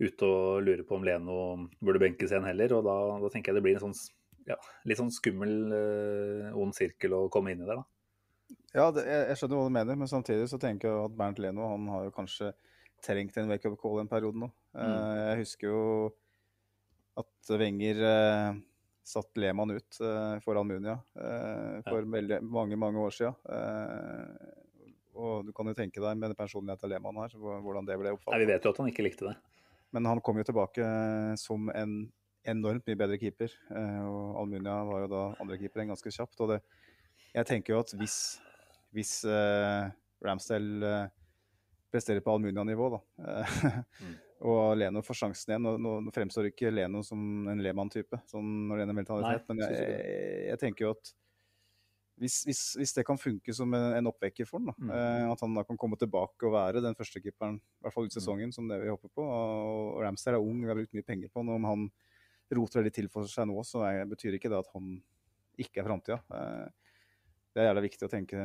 ute 0.00 0.26
og 0.26 0.64
lurer 0.64 0.82
på 0.88 0.96
om 0.96 1.04
Leno 1.06 1.36
burde 1.80 2.02
benkes 2.02 2.32
igjen 2.32 2.48
heller. 2.48 2.74
Og 2.78 2.86
da, 2.86 2.96
da 3.22 3.32
tenker 3.32 3.52
jeg 3.52 3.60
det 3.60 3.64
blir 3.66 3.78
en 3.78 3.90
sånn 3.90 3.98
ja, 4.48 4.56
litt 4.88 4.98
sånn 4.98 5.12
skummel, 5.14 5.52
uh, 5.70 6.46
ond 6.58 6.74
sirkel 6.74 7.12
å 7.14 7.26
komme 7.32 7.52
inn 7.52 7.60
i 7.62 7.68
der, 7.68 7.82
da. 7.82 8.56
Ja, 8.72 8.86
det, 8.94 9.04
jeg, 9.04 9.26
jeg, 9.28 9.38
skjønner 9.38 9.60
hva 9.60 9.66
du 9.68 9.74
mener, 9.76 9.98
men 10.00 10.10
samtidig 10.10 10.48
så 10.50 10.58
tenker 10.62 10.88
jeg 10.88 11.04
at 11.04 11.14
Bernt 11.18 11.38
Leno 11.42 11.68
han 11.70 11.86
har 11.92 12.08
jo 12.08 12.14
kanskje 12.14 12.50
trengt 13.04 13.36
en 13.38 13.52
wake-up 13.52 13.76
call 13.80 14.00
en 14.02 14.10
periode 14.10 14.40
nå. 14.40 14.48
Mm. 14.74 14.96
jeg 15.18 15.38
husker 15.40 15.70
jo 15.70 15.84
at 17.18 17.52
Wenger 17.58 18.02
satt 19.10 19.36
Lehmann 19.36 19.70
ut 19.70 20.00
uh, 20.00 20.38
Munia 20.38 20.60
Almunia 20.60 20.92
uh, 20.92 21.82
for 21.86 22.02
ja. 22.02 22.08
veldig, 22.14 22.40
mange, 22.42 22.76
mange 22.76 23.02
år. 23.02 23.16
Uh, 23.48 24.26
og 25.20 25.46
du 25.48 25.52
kan 25.56 25.68
jo 25.68 25.74
tenke 25.76 26.02
deg 26.02 26.18
med 26.18 26.36
personligheten 26.38 26.84
til 26.84 26.94
Lehmann 26.94 27.18
her, 27.20 27.34
hvordan 27.36 27.88
det 27.88 27.98
ble 28.00 28.14
oppfattet. 28.14 28.44
vi 28.44 28.52
vet 28.52 28.64
jo 28.64 28.72
at 28.74 28.82
han 28.82 28.92
ikke 28.92 29.06
likte 29.06 29.30
det. 29.30 29.36
Men 29.94 30.06
han 30.06 30.22
kom 30.24 30.38
jo 30.38 30.46
tilbake 30.46 30.86
som 31.40 31.70
en 31.74 31.94
enormt 32.48 32.86
mye 32.88 32.98
bedre 32.98 33.18
keeper. 33.20 33.52
og 34.06 34.38
Almunia 34.40 34.78
var 34.88 35.04
jo 35.04 35.10
da 35.12 35.22
andrekeeperen 35.42 35.90
ganske 35.92 36.12
kjapt. 36.14 36.38
Og 36.40 36.54
det, 36.54 36.60
jeg 37.34 37.48
tenker 37.48 37.74
jo 37.74 37.82
at 37.82 37.92
hvis, 37.98 38.16
hvis 38.96 39.14
Ramsdale 40.24 40.94
presterer 41.90 42.22
på 42.24 42.32
Almunia-nivå, 42.36 42.90
da 42.96 43.00
mm 44.00 44.18
og 44.40 44.76
Leno 44.78 45.02
får 45.04 45.18
sjansen 45.20 45.52
igjen. 45.52 45.68
Nå, 45.84 45.96
nå 46.00 46.12
fremstår 46.14 46.50
ikke 46.50 46.72
Leno 46.72 47.02
som 47.06 47.48
en 47.50 47.62
Lehmann-type 47.64 48.22
sånn 48.30 48.68
når 48.68 48.78
det 48.78 48.84
gjelder 48.84 48.98
mentalitet, 48.98 49.42
Nei, 49.50 49.56
men 49.56 49.64
jeg, 49.66 49.80
jeg, 49.80 50.44
jeg, 50.48 50.60
tenker 50.62 50.86
jo 50.86 50.92
at 50.96 51.12
hvis, 52.20 52.42
hvis, 52.44 52.60
hvis, 52.76 52.92
det 52.98 53.04
kan 53.08 53.18
funke 53.20 53.54
som 53.56 53.72
en, 53.76 53.86
en 53.96 54.10
oppvekker 54.10 54.48
for 54.48 54.60
ham, 54.60 54.74
mm. 54.76 54.90
eh, 54.92 55.26
at 55.32 55.44
han 55.44 55.54
da 55.56 55.64
kan 55.64 55.78
komme 55.80 55.96
tilbake 56.00 56.46
og 56.46 56.52
være 56.54 56.82
den 56.84 56.96
første 56.98 57.22
keeperen, 57.24 57.56
i 57.56 57.86
hvert 57.86 57.96
fall 57.96 58.08
ut 58.08 58.12
mm. 58.12 58.16
sesongen, 58.18 58.50
mm. 58.52 58.56
som 58.56 58.68
det 58.68 58.80
vi 58.82 58.92
håper 58.92 59.08
på. 59.08 59.24
Og, 59.24 59.86
og 59.94 60.02
Ramsdale 60.04 60.36
er 60.36 60.44
ung, 60.44 60.60
vi 60.60 60.68
har 60.70 60.76
brukt 60.76 60.92
mye 60.96 61.06
penger 61.06 61.32
på 61.32 61.40
han. 61.40 61.54
Om 61.56 61.68
han 61.70 61.86
roter 62.58 62.82
veldig 62.82 62.92
til 62.92 63.08
for 63.12 63.30
seg 63.30 63.48
nå, 63.48 63.56
så 63.64 63.86
er, 63.88 64.04
betyr 64.10 64.36
ikke 64.36 64.52
det 64.52 64.60
at 64.60 64.70
han 64.74 64.98
ikke 65.60 65.80
er 65.80 65.88
framtida. 65.88 66.20
Eh, 66.36 66.90
det 67.50 67.62
er 67.62 67.66
jævla 67.66 67.82
viktig 67.82 68.06
å 68.06 68.10
tenke, 68.10 68.42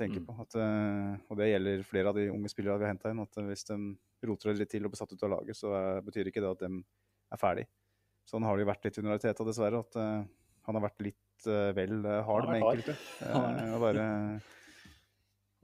tenke 0.00 0.18
mm. 0.18 0.24
på. 0.26 0.34
At, 0.42 0.56
uh, 0.58 1.12
og 1.30 1.38
det 1.38 1.46
gjelder 1.52 1.84
flere 1.86 2.10
av 2.10 2.16
de 2.18 2.24
unge 2.32 2.50
spillerne 2.50 2.80
vi 2.80 2.88
har 2.88 2.90
henta 2.90 3.12
inn. 3.12 3.20
at 3.22 3.38
Hvis 3.46 3.68
de 3.68 3.76
roter 4.26 4.56
litt 4.58 4.72
til 4.72 4.88
og 4.88 4.90
blir 4.90 4.98
satt 4.98 5.12
ut 5.14 5.22
av 5.22 5.30
laget, 5.36 5.58
så 5.58 5.70
er, 5.78 6.00
betyr 6.02 6.30
ikke 6.30 6.42
det 6.42 6.50
at 6.50 6.64
de 6.64 6.80
er 6.82 7.38
ferdig. 7.38 7.68
Sånn 8.26 8.42
har 8.44 8.58
det 8.58 8.64
jo 8.64 8.70
vært 8.72 8.88
litt 8.88 8.98
under 8.98 9.14
Arteta, 9.14 9.46
dessverre. 9.46 9.84
At 9.86 10.00
uh, 10.00 10.26
han 10.66 10.78
har 10.80 10.84
vært 10.88 11.06
litt 11.06 11.20
vel 11.46 12.02
hard 12.26 12.50
med 12.50 12.60
enkelte. 12.62 12.96
og, 13.74 13.78
bare, 13.84 14.04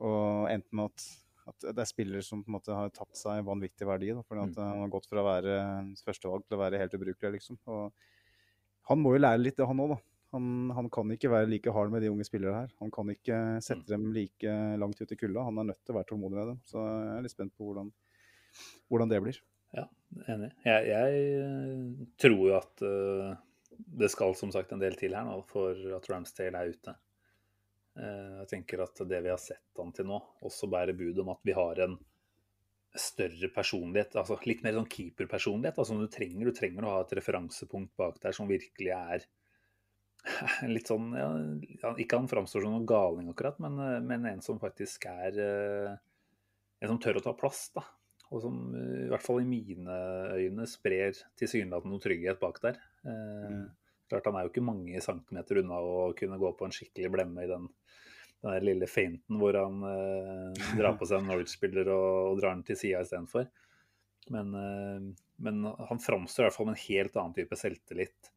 og 0.05 0.49
enten 0.53 0.83
at, 0.85 1.07
at, 1.51 1.69
det 1.71 1.85
er 1.85 1.91
spillere 1.91 2.25
som 2.27 2.43
på 2.45 2.53
en 2.53 2.57
måte 2.59 2.77
har 2.77 2.93
tapt 2.95 3.19
seg 3.19 3.45
vanvittig 3.47 3.89
verdi. 3.89 4.13
Da, 4.15 4.25
fordi 4.27 4.47
at 4.47 4.57
mm. 4.57 4.65
han 4.65 4.83
har 4.85 4.93
gått 4.95 5.09
fra 5.11 5.23
å 5.23 5.29
være 5.29 5.61
førstevalg 6.07 6.47
til 6.47 6.59
å 6.59 6.63
være 6.65 6.83
helt 6.83 6.99
ubrukelig, 6.99 7.39
liksom. 7.39 7.61
Og 7.71 8.11
han 8.91 9.01
må 9.01 9.15
jo 9.15 9.23
lære 9.25 9.43
litt 9.43 9.57
det, 9.61 9.69
han 9.69 9.81
òg, 9.85 9.97
da. 9.97 10.03
Han, 10.35 10.47
han, 10.75 10.89
kan 10.91 11.11
ikke 11.15 11.31
være 11.31 11.47
like 11.47 11.71
hard 11.71 11.93
med 11.95 12.03
de 12.03 12.11
unge 12.11 12.25
spillere 12.27 12.65
her. 12.65 12.71
Han 12.83 12.91
kan 12.95 13.11
ikke 13.13 13.37
sette 13.63 13.87
mm. 13.87 13.91
dem 13.93 14.07
like 14.17 14.55
langt 14.83 14.99
ut 14.99 15.13
i 15.15 15.19
kulda. 15.19 15.45
Han 15.47 15.61
er 15.63 15.69
nødt 15.69 15.83
til 15.85 15.95
å 15.95 15.99
være 16.01 16.09
tålmodig 16.11 16.41
med 16.41 16.49
dem. 16.51 16.63
Så 16.67 16.83
jeg 16.83 17.13
er 17.15 17.27
litt 17.27 17.35
spent 17.37 17.55
på 17.55 17.69
hvordan, 17.69 17.93
hvordan 18.91 19.13
det 19.13 19.21
blir. 19.23 19.39
Ja, 19.75 19.85
enig. 20.35 20.51
Jeg, 20.67 20.89
jeg 20.91 22.09
tror 22.23 22.43
jo 22.49 22.57
at 22.59 22.83
uh, 22.83 23.37
det 23.79 24.11
skal 24.13 24.35
som 24.39 24.53
sagt 24.55 24.73
en 24.73 24.83
del 24.83 24.97
til 24.99 25.15
her 25.17 25.27
nå 25.27 25.41
for 25.51 25.79
at 25.97 26.09
Ramsdale 26.11 26.61
er 26.61 26.75
ute. 26.75 26.97
Uh, 27.95 28.41
jeg 28.43 28.51
tenker 28.57 28.83
at 28.83 29.05
det 29.07 29.21
vi 29.23 29.31
har 29.31 29.39
sett 29.39 29.79
han 29.79 29.93
til 29.95 30.09
nå, 30.09 30.19
også 30.47 30.69
bærer 30.71 30.97
bud 30.99 31.21
om 31.23 31.31
at 31.35 31.43
vi 31.47 31.55
har 31.55 31.85
en 31.85 31.99
større 32.95 33.49
personlighet, 33.55 34.15
altså 34.19 34.37
litt 34.47 34.63
mer 34.65 34.77
sånn 34.77 34.91
keeperpersonlighet. 34.91 35.79
Altså 35.83 35.97
du 35.99 36.07
trenger, 36.11 36.47
du 36.47 36.57
trenger 36.57 36.87
å 36.87 36.93
ha 36.95 37.01
et 37.03 37.15
referansepunkt 37.19 37.95
bak 37.99 38.21
der 38.23 38.37
som 38.37 38.51
virkelig 38.51 38.93
er 38.95 39.27
litt 40.75 40.89
sånn 40.89 41.11
ja, 41.19 41.29
Ikke 42.01 42.17
han 42.17 42.31
framstår 42.31 42.65
som 42.65 42.73
noen 42.73 42.87
galing 42.89 43.29
akkurat, 43.33 43.59
men, 43.61 43.77
eh, 43.83 43.99
men, 44.05 44.25
en 44.31 44.41
som 44.45 44.61
faktisk 44.63 45.05
er 45.11 45.41
eh, 45.43 45.91
En 46.81 46.95
som 46.95 47.01
tør 47.03 47.21
å 47.21 47.25
ta 47.27 47.35
plass, 47.37 47.67
da. 47.75 47.85
Og 48.33 48.43
som 48.45 48.59
eh, 48.79 49.07
i 49.07 49.11
hvert 49.13 49.25
fall 49.25 49.43
i 49.43 49.49
mine 49.49 49.97
øyne 50.35 50.69
sprer 50.71 51.17
tilsynelatende 51.39 51.95
noe 51.95 52.05
trygghet 52.05 52.41
bak 52.43 52.61
der. 52.65 52.81
Mm. 53.05 53.65
Klart 54.11 54.29
Han 54.29 54.39
er 54.39 54.47
jo 54.47 54.53
ikke 54.53 54.65
mange 54.65 55.01
centimeter 55.05 55.63
unna 55.63 55.81
å 55.81 56.13
kunne 56.17 56.41
gå 56.41 56.53
på 56.57 56.67
en 56.67 56.75
skikkelig 56.75 57.13
blemme 57.13 57.45
i 57.45 57.51
den, 57.51 57.69
den 58.45 58.67
lille 58.69 58.89
feinten 58.91 59.41
hvor 59.41 59.57
han 59.59 59.85
eh, 59.89 60.65
drar 60.81 60.99
på 61.01 61.09
seg 61.09 61.23
en 61.23 61.31
Norwich-spiller 61.33 61.91
og, 61.93 62.09
og, 62.31 62.41
drar 62.43 62.57
den 62.57 62.67
til 62.69 62.81
sida 62.81 63.05
istedenfor. 63.05 63.49
Men, 64.35 64.53
eh, 64.61 65.09
men 65.45 65.65
han 65.65 66.03
framstår 66.03 66.45
i 66.45 66.49
hvert 66.49 66.59
fall 66.59 66.71
med 66.71 66.79
en 66.79 66.87
helt 66.87 67.21
annen 67.21 67.37
type 67.37 67.61
selvtillit 67.61 68.35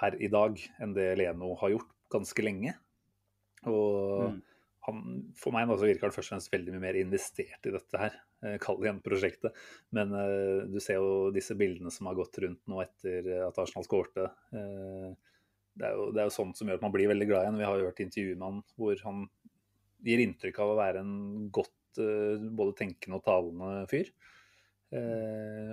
per 0.00 0.16
i 0.22 0.30
dag 0.32 0.56
enn 0.80 0.94
det 0.96 1.10
Leno 1.20 1.52
har 1.60 1.74
gjort 1.74 1.90
ganske 2.12 2.44
lenge. 2.44 2.74
Og 3.68 4.30
mm. 4.30 4.40
han, 4.86 5.04
for 5.38 5.54
meg 5.54 5.68
nå 5.68 5.76
så 5.76 5.88
virker 5.88 6.08
han 6.08 6.14
først 6.14 6.30
og 6.30 6.36
fremst 6.36 6.54
veldig 6.54 6.74
mye 6.74 6.86
mer 6.86 6.98
investert 7.00 7.68
i 7.68 7.74
dette 7.74 8.00
her, 8.00 8.16
eh, 8.16 8.29
kall 8.62 8.80
igjen 8.84 9.00
prosjektet. 9.04 9.56
Men 9.96 10.14
uh, 10.16 10.68
du 10.70 10.78
ser 10.82 11.00
jo 11.00 11.32
disse 11.34 11.56
bildene 11.58 11.92
som 11.94 12.08
har 12.10 12.18
gått 12.18 12.38
rundt 12.42 12.62
nå 12.70 12.80
etter 12.84 13.28
at 13.48 13.60
Arsenal 13.60 13.86
skårte. 13.86 14.30
Uh, 14.54 15.12
det, 15.74 15.90
er 15.90 15.98
jo, 15.98 16.08
det 16.14 16.22
er 16.22 16.30
jo 16.30 16.36
sånt 16.38 16.58
som 16.58 16.70
gjør 16.70 16.80
at 16.80 16.86
man 16.86 16.94
blir 16.94 17.10
veldig 17.12 17.28
glad 17.28 17.46
igjen. 17.46 17.60
Vi 17.60 17.68
har 17.68 17.78
jo 17.78 17.90
hørt 17.90 18.02
intervjuet 18.04 18.40
med 18.40 18.48
han 18.48 18.64
hvor 18.80 19.04
han 19.06 19.28
gir 20.06 20.24
inntrykk 20.24 20.62
av 20.64 20.72
å 20.72 20.80
være 20.80 21.04
en 21.04 21.14
godt 21.52 22.00
uh, 22.00 22.40
både 22.40 22.78
tenkende 22.80 23.20
og 23.20 23.26
talende 23.28 23.86
fyr. 23.90 24.12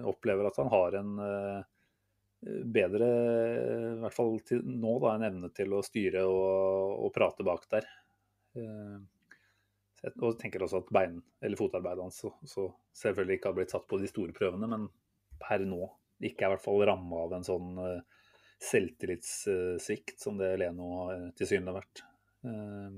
opplever 0.05 0.45
at 0.45 0.57
han 0.61 0.67
har 0.69 0.95
en 0.99 1.13
bedre, 2.45 3.07
i 3.95 4.01
hvert 4.03 4.13
fall 4.13 4.35
til 4.45 4.59
nå, 4.61 4.91
da, 5.01 5.15
en 5.15 5.25
evne 5.25 5.49
til 5.57 5.73
å 5.73 5.81
styre 5.81 6.21
og, 6.29 7.07
og 7.07 7.09
prate 7.15 7.45
bak 7.47 7.65
der. 7.71 7.87
Eh, 8.57 8.97
og 10.15 10.37
tenker 10.39 10.63
også 10.63 10.81
at 10.83 10.91
bein, 10.93 11.19
eller 11.43 11.59
fotarbeidet 11.59 12.05
hans 12.05 12.21
så, 12.23 12.31
så 12.47 12.67
selvfølgelig 12.97 13.39
ikke 13.39 13.51
har 13.51 13.57
blitt 13.59 13.73
satt 13.75 13.87
på 13.89 13.99
de 14.01 14.09
store 14.09 14.35
prøvene, 14.35 14.69
men 14.71 14.87
per 15.41 15.65
nå 15.67 15.83
ikke 16.17 16.45
er 16.45 16.49
i 16.49 16.55
hvert 16.55 16.63
fall 16.63 16.81
ramma 16.89 17.25
av 17.27 17.35
en 17.37 17.45
sånn 17.45 17.77
uh, 17.77 18.23
selvtillitssvikt 18.63 20.17
som 20.23 20.39
det 20.39 20.55
Leno 20.57 21.07
uh, 21.11 21.27
tilsynelatende 21.37 21.73
har 21.73 21.77
vært. 21.77 22.03
Uh, 22.47 22.95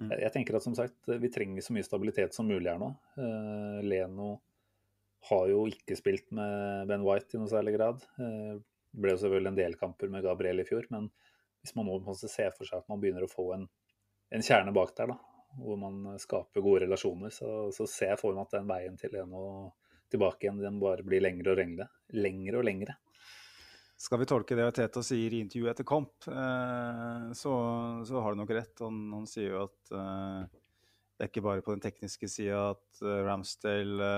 mm. 0.00 0.12
jeg, 0.16 0.32
tenker 0.34 0.58
at 0.58 0.66
som 0.66 0.74
sagt, 0.78 0.98
vi 1.06 1.30
trenger 1.30 1.62
så 1.62 1.76
mye 1.76 1.86
stabilitet 1.86 2.34
som 2.34 2.50
mulig 2.50 2.72
her 2.72 2.82
nå. 2.82 2.90
Leno 3.86 4.32
har 5.26 5.48
jo 5.50 5.64
ikke 5.70 5.96
spilt 5.98 6.30
med 6.34 6.88
Ben 6.88 7.04
White 7.06 7.36
i 7.36 7.40
noe 7.40 7.50
særlig 7.50 7.74
grad. 7.76 8.04
Det 8.16 8.28
eh, 8.28 8.60
ble 8.98 9.14
jo 9.14 9.22
selvfølgelig 9.22 9.52
en 9.52 9.58
del 9.58 9.76
kamper 9.80 10.12
med 10.12 10.24
Gabriel 10.24 10.62
i 10.62 10.66
fjor, 10.68 10.86
men 10.94 11.10
hvis 11.62 11.74
man 11.76 11.88
nå 11.90 12.14
ser 12.20 12.54
for 12.54 12.68
seg 12.68 12.80
at 12.80 12.88
man 12.90 13.00
begynner 13.02 13.26
å 13.26 13.30
få 13.30 13.50
en, 13.56 13.66
en 14.34 14.44
kjerne 14.44 14.72
bak 14.74 14.94
der, 14.96 15.12
da, 15.12 15.37
hvor 15.58 15.78
man 15.80 16.18
skaper 16.22 16.64
gode 16.64 16.86
relasjoner, 16.86 17.32
så, 17.34 17.68
så 17.74 17.86
ser 17.90 18.14
jeg 18.14 18.20
for 18.20 18.36
meg 18.36 18.46
at 18.46 18.56
den 18.58 18.70
veien 18.70 18.96
til 19.00 19.16
en 19.20 19.34
og 19.36 19.88
tilbake 20.08 20.46
igjen 20.46 20.62
den 20.62 20.80
bare 20.80 21.04
blir 21.04 21.22
lengre 21.24 21.52
og 21.52 21.60
lengre. 21.60 21.88
Lengre 22.16 22.60
og 22.60 22.66
lengre. 22.68 22.96
Skal 23.98 24.20
vi 24.22 24.28
tolke 24.30 24.54
det 24.54 24.68
Teta 24.76 25.02
sier 25.02 25.34
i 25.34 25.40
intervjuet 25.42 25.72
etter 25.72 25.86
kamp, 25.88 26.28
eh, 26.30 27.24
så, 27.34 27.52
så, 28.06 28.22
har 28.22 28.34
du 28.34 28.40
nok 28.40 28.52
rett. 28.54 28.76
Han, 28.84 29.00
han 29.16 29.26
sier 29.26 29.56
jo 29.56 29.64
at 29.66 29.92
eh, 29.98 30.60
det 31.18 31.26
er 31.26 31.32
ikke 31.32 31.42
bare 31.48 31.64
på 31.66 31.74
den 31.74 31.82
tekniske 31.82 32.28
sida 32.30 32.60
at 32.76 33.00
uh, 33.02 33.24
Ramsdale 33.26 34.10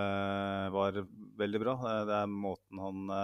var 0.75 0.99
veldig 1.41 1.61
bra. 1.63 1.75
Det 2.05 2.19
er 2.19 2.29
måten 2.29 2.83
han 2.85 3.15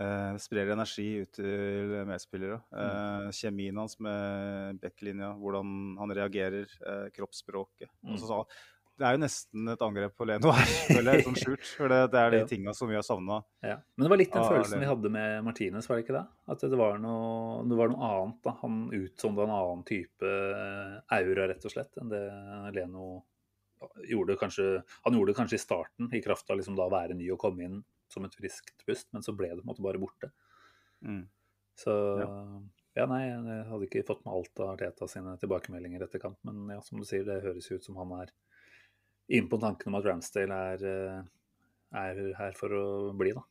uh, 0.00 0.36
sprer 0.42 0.72
energi 0.74 1.08
ut 1.24 1.32
til 1.38 1.96
medspillere. 2.08 2.60
Mm. 2.70 3.28
Kjemien 3.36 3.82
hans 3.82 3.98
med 4.02 4.80
backlinja, 4.82 5.34
hvordan 5.40 5.98
han 6.00 6.16
reagerer, 6.20 6.70
kroppsspråket. 7.16 7.90
Mm. 8.06 8.18
Så, 8.20 8.44
det 8.96 9.04
er 9.04 9.16
jo 9.16 9.20
nesten 9.20 9.68
et 9.68 9.82
angrep 9.84 10.14
på 10.16 10.26
Leno 10.28 10.52
her, 10.56 10.70
føler 10.88 11.18
jeg, 11.18 11.26
sånn 11.26 11.38
skjult. 11.38 11.68
For 11.76 11.92
det, 11.92 12.00
det 12.14 12.20
er 12.20 12.32
de 12.32 12.42
tinga 12.48 12.72
som 12.76 12.88
vi 12.88 12.96
har 12.96 13.04
savna. 13.04 13.42
Ja. 13.64 13.76
Men 13.94 14.06
det 14.06 14.12
var 14.12 14.20
litt 14.22 14.32
den 14.32 14.46
følelsen 14.48 14.82
vi 14.82 14.88
hadde 14.88 15.12
med 15.12 15.44
Martinez, 15.44 15.88
var 15.90 15.98
det 15.98 16.06
ikke 16.06 16.16
det? 16.16 16.24
At 16.54 16.64
det 16.64 16.80
var 16.80 17.00
noe, 17.02 17.64
det 17.68 17.78
var 17.78 17.92
noe 17.92 18.10
annet. 18.10 18.38
da. 18.46 18.54
Han 18.62 18.78
utsonda 18.96 19.44
en 19.44 19.56
annen 19.58 19.82
type 19.88 20.36
aura, 21.12 21.48
rett 21.52 21.68
og 21.68 21.74
slett, 21.74 21.92
enn 22.00 22.12
det 22.12 22.22
Leno 22.76 23.18
gjorde 24.08 24.38
kanskje 24.40 24.64
Han 25.04 25.14
gjorde 25.14 25.34
det 25.34 25.36
kanskje 25.36 25.58
i 25.58 25.60
starten, 25.60 26.08
i 26.16 26.22
kraft 26.24 26.48
av 26.50 26.56
liksom 26.56 26.78
da 26.78 26.86
å 26.88 26.92
være 26.92 27.16
ny 27.18 27.28
og 27.34 27.40
komme 27.42 27.66
inn 27.66 27.82
som 28.12 28.26
et 28.26 28.36
friskt 28.38 28.84
pust, 28.86 29.08
men 29.14 29.24
så 29.24 29.34
ble 29.36 29.50
det 29.52 29.60
på 29.60 29.66
en 29.66 29.72
måte 29.72 29.84
bare 29.84 30.00
borte. 30.02 30.30
Mm. 31.04 31.24
Så 31.76 31.92
ja. 32.22 32.28
ja. 32.96 33.06
nei, 33.10 33.22
jeg 33.26 33.64
hadde 33.70 33.88
ikke 33.88 34.06
fått 34.08 34.24
med 34.24 34.36
alt 34.38 34.62
av 34.64 34.72
Arteta 34.74 35.08
sine 35.10 35.36
tilbakemeldinger 35.42 36.06
etter 36.06 36.22
kamp, 36.22 36.38
men 36.48 36.70
ja, 36.72 36.80
som 36.84 37.00
du 37.00 37.06
sier, 37.08 37.26
det 37.26 37.42
høres 37.44 37.68
ut 37.72 37.84
som 37.84 37.98
han 38.00 38.14
er 38.22 38.32
inn 39.36 39.50
på 39.50 39.58
tanken 39.60 39.90
om 39.90 39.98
at 39.98 40.06
Ramsdale 40.06 40.62
er, 40.72 40.86
eh, 40.86 41.20
er, 41.98 42.22
her 42.38 42.56
for 42.56 42.72
å 42.72 42.86
bli, 43.18 43.34
da. 43.36 43.42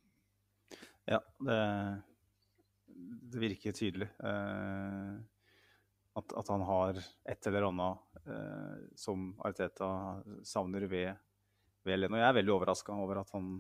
Ja, 1.06 1.22
det, 1.46 1.62
det 3.32 3.42
virker 3.44 3.76
tydelig. 3.78 4.10
Uh... 4.24 5.22
at, 6.16 6.32
at, 6.32 6.48
han 6.48 6.64
har 6.66 6.98
et 7.28 7.48
eller 7.48 7.68
annet 7.68 8.26
eh, 8.32 8.76
som 8.98 9.34
Ariteta 9.44 9.90
savner 10.48 10.88
ved, 10.90 11.12
ved 11.84 12.00
Leno. 12.00 12.18
Jeg 12.18 12.30
er 12.30 12.38
veldig 12.40 12.54
overraska 12.56 12.96
over 12.96 13.20
at 13.22 13.34
han 13.36 13.58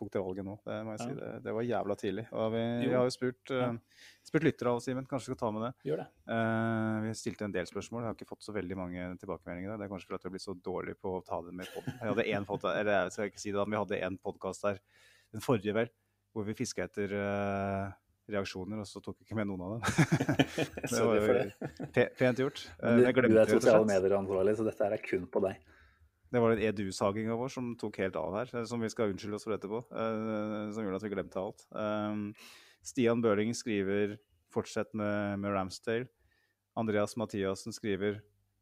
tok 0.00 0.10
det 0.14 0.22
valget 0.24 0.46
nå. 0.46 0.56
Det 0.64 0.78
må 0.86 0.94
jeg 0.94 1.02
si. 1.02 1.14
Det, 1.18 1.28
det 1.44 1.54
var 1.56 1.66
jævla 1.66 1.96
tidlig. 2.00 2.24
Og 2.32 2.48
vi, 2.54 2.62
vi 2.86 2.90
har 2.94 3.06
jo 3.06 3.14
spurt, 3.14 3.52
uh, 3.52 4.06
spurt 4.26 4.46
lyttere 4.46 4.72
av 4.72 4.80
Simen. 4.84 5.06
Kanskje 5.10 5.30
vi 5.30 5.34
skal 5.34 5.40
ta 5.42 5.52
med 5.56 5.66
det. 5.66 5.70
Gjør 5.90 6.02
det. 6.02 6.08
Uh, 6.30 6.96
vi 7.04 7.14
stilte 7.20 7.46
en 7.46 7.54
del 7.54 7.68
spørsmål. 7.68 8.04
Jeg 8.04 8.10
har 8.10 8.18
ikke 8.18 8.30
fått 8.32 8.46
så 8.48 8.56
veldig 8.56 8.78
mange 8.80 9.08
tilbakemeldinger. 9.20 9.76
Det 9.76 9.86
er 9.86 9.92
kanskje 9.92 10.10
fordi 10.10 10.22
vi 10.22 10.30
har 10.30 10.36
blitt 10.36 10.46
så 10.46 10.56
dårlige 10.70 11.00
på 11.00 11.16
å 11.18 11.24
ta 11.26 11.40
det 11.46 11.56
med 11.60 11.72
poden. 11.74 11.98
Vi 12.00 12.12
hadde 12.12 12.28
én 12.32 12.48
eller 12.50 12.92
jeg 12.96 13.16
skal 13.16 13.32
ikke 13.32 13.42
si 13.44 13.54
det, 13.54 13.64
men 13.64 13.76
vi 13.76 13.82
hadde 13.84 14.04
en 14.08 14.20
podkast 14.28 14.68
der, 14.68 14.80
den 15.34 15.44
forrige 15.44 15.76
vel, 15.76 15.90
hvor 16.34 16.46
vi 16.48 16.56
fiska 16.58 16.86
etter 16.88 17.12
uh, 17.14 17.90
reaksjoner, 18.30 18.80
og 18.80 18.88
så 18.88 19.02
tok 19.04 19.18
vi 19.20 19.28
ikke 19.28 19.38
med 19.38 19.50
noen 19.50 19.66
av 19.66 19.74
dem. 19.74 19.82
det 20.90 21.02
var 21.04 21.18
jo 21.18 22.06
pent 22.18 22.42
gjort. 22.46 22.64
Men 22.80 23.04
du, 23.04 23.20
du 23.26 23.42
er 23.42 23.52
sosiale 23.58 23.86
medier 23.88 24.16
ansvarlig, 24.20 24.56
så 24.58 24.66
dette 24.66 24.88
er 24.88 25.04
kun 25.04 25.28
på 25.30 25.44
deg. 25.44 25.60
Det 26.30 26.38
var 26.38 26.54
en 26.54 26.62
edu-saginga 26.62 27.34
vår 27.34 27.50
som 27.50 27.70
tok 27.78 27.98
helt 28.04 28.16
av 28.18 28.34
her, 28.38 28.50
eh, 28.54 28.66
som 28.68 28.82
vi 28.82 28.90
skal 28.92 29.10
unnskylde 29.10 29.38
oss 29.38 29.46
for 29.48 29.56
etterpå. 29.56 29.82
Uh, 29.90 30.70
som 30.70 30.84
gjorde 30.84 31.00
at 31.00 31.06
vi 31.06 31.12
glemte 31.14 31.42
alt. 31.42 31.64
Um, 31.74 32.28
Stian 32.86 33.22
Børling 33.22 33.50
skriver 33.54 34.16
'fortsett 34.50 34.94
med, 34.94 35.40
med 35.42 35.50
Ramsdale'. 35.50 36.08
Andreas 36.78 37.16
Mathiassen 37.16 37.74
skriver 37.74 38.20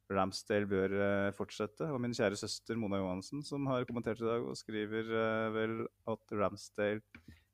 'Ramsdale 0.08 0.66
bør 0.66 0.94
uh, 0.96 1.32
fortsette'. 1.36 1.90
Og 1.92 2.00
min 2.00 2.16
kjære 2.16 2.40
søster 2.40 2.76
Mona 2.76 3.02
Johansen, 3.02 3.44
som 3.44 3.66
har 3.66 3.84
kommentert 3.84 4.20
i 4.20 4.24
dag, 4.24 4.40
og 4.48 4.56
skriver 4.56 5.04
uh, 5.12 5.52
vel 5.52 5.84
at 6.08 6.32
Ramsdale 6.32 7.02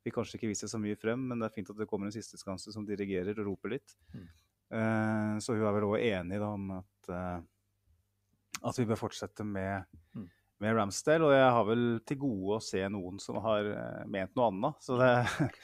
vil 0.04 0.14
kanskje 0.14 0.38
ikke 0.38 0.52
vise 0.52 0.68
så 0.70 0.78
mye 0.78 0.94
frem, 0.94 1.18
men 1.18 1.40
det 1.40 1.48
er 1.48 1.56
fint 1.56 1.70
at 1.70 1.78
det 1.80 1.88
kommer 1.90 2.06
en 2.06 2.14
sisteskanse 2.14 2.70
som 2.70 2.86
dirigerer 2.86 3.34
og 3.40 3.46
roper 3.50 3.78
litt. 3.78 3.96
Mm. 4.12 4.28
så 5.40 5.54
hun 5.54 5.62
er 5.64 5.72
vel 5.76 5.86
òg 5.86 6.02
enig 6.02 6.38
da, 6.40 6.48
om 6.48 6.70
at 6.76 7.08
at 8.64 8.80
vi 8.80 8.86
bør 8.88 9.00
fortsette 9.06 9.44
med, 9.46 9.84
mm. 10.16 10.30
med, 10.64 10.78
Ramsdale. 10.78 11.28
Og 11.28 11.36
jeg 11.36 11.52
har 11.58 11.68
vel 11.68 11.84
til 12.08 12.22
gode 12.24 12.58
å 12.58 12.64
se 12.64 12.82
noen 12.92 13.20
som 13.22 13.40
har 13.44 13.68
uh, 13.68 14.00
ment 14.10 14.34
noe 14.38 14.50
annet. 14.52 14.80
Så 14.84 14.98
det, 15.00 15.12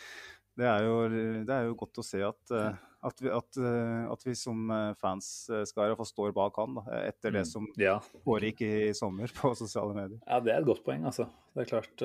det, 0.60 0.68
er 0.68 0.86
jo, 0.86 0.94
det, 1.10 1.56
er 1.56 1.66
jo, 1.68 1.76
godt 1.80 2.02
å 2.02 2.06
se 2.06 2.22
at, 2.26 2.40
uh, 2.52 2.72
at, 3.08 3.22
vi, 3.22 3.32
at, 3.32 3.60
uh, 3.60 4.10
at, 4.12 4.24
vi, 4.28 4.36
som 4.38 4.72
fans 5.00 5.30
skal 5.70 5.88
iallfall 5.88 6.08
står 6.08 6.34
bak 6.36 6.60
han 6.60 6.80
da, 6.80 6.84
etter 7.06 7.38
det 7.38 7.46
mm. 7.46 7.50
som 7.52 7.68
ja. 7.80 7.96
foregikk 8.26 8.64
i 8.66 8.72
sommer 8.96 9.32
på 9.36 9.54
sosiale 9.58 9.96
medier. 9.96 10.20
Ja, 10.26 10.42
det 10.44 10.54
er 10.54 10.60
et 10.60 10.68
godt 10.68 10.84
poeng, 10.86 11.06
altså. 11.08 11.30
Det 11.50 11.64
er 11.64 11.70
klart, 11.72 12.02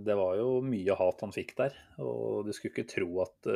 det 0.00 0.14
var 0.16 0.36
jo 0.38 0.62
mye 0.64 0.94
hat 0.96 1.20
han 1.20 1.34
fikk 1.34 1.50
der. 1.58 1.74
Og 2.00 2.46
du 2.46 2.54
skulle 2.56 2.72
ikke 2.72 2.88
tro 2.88 3.18
at 3.20 3.50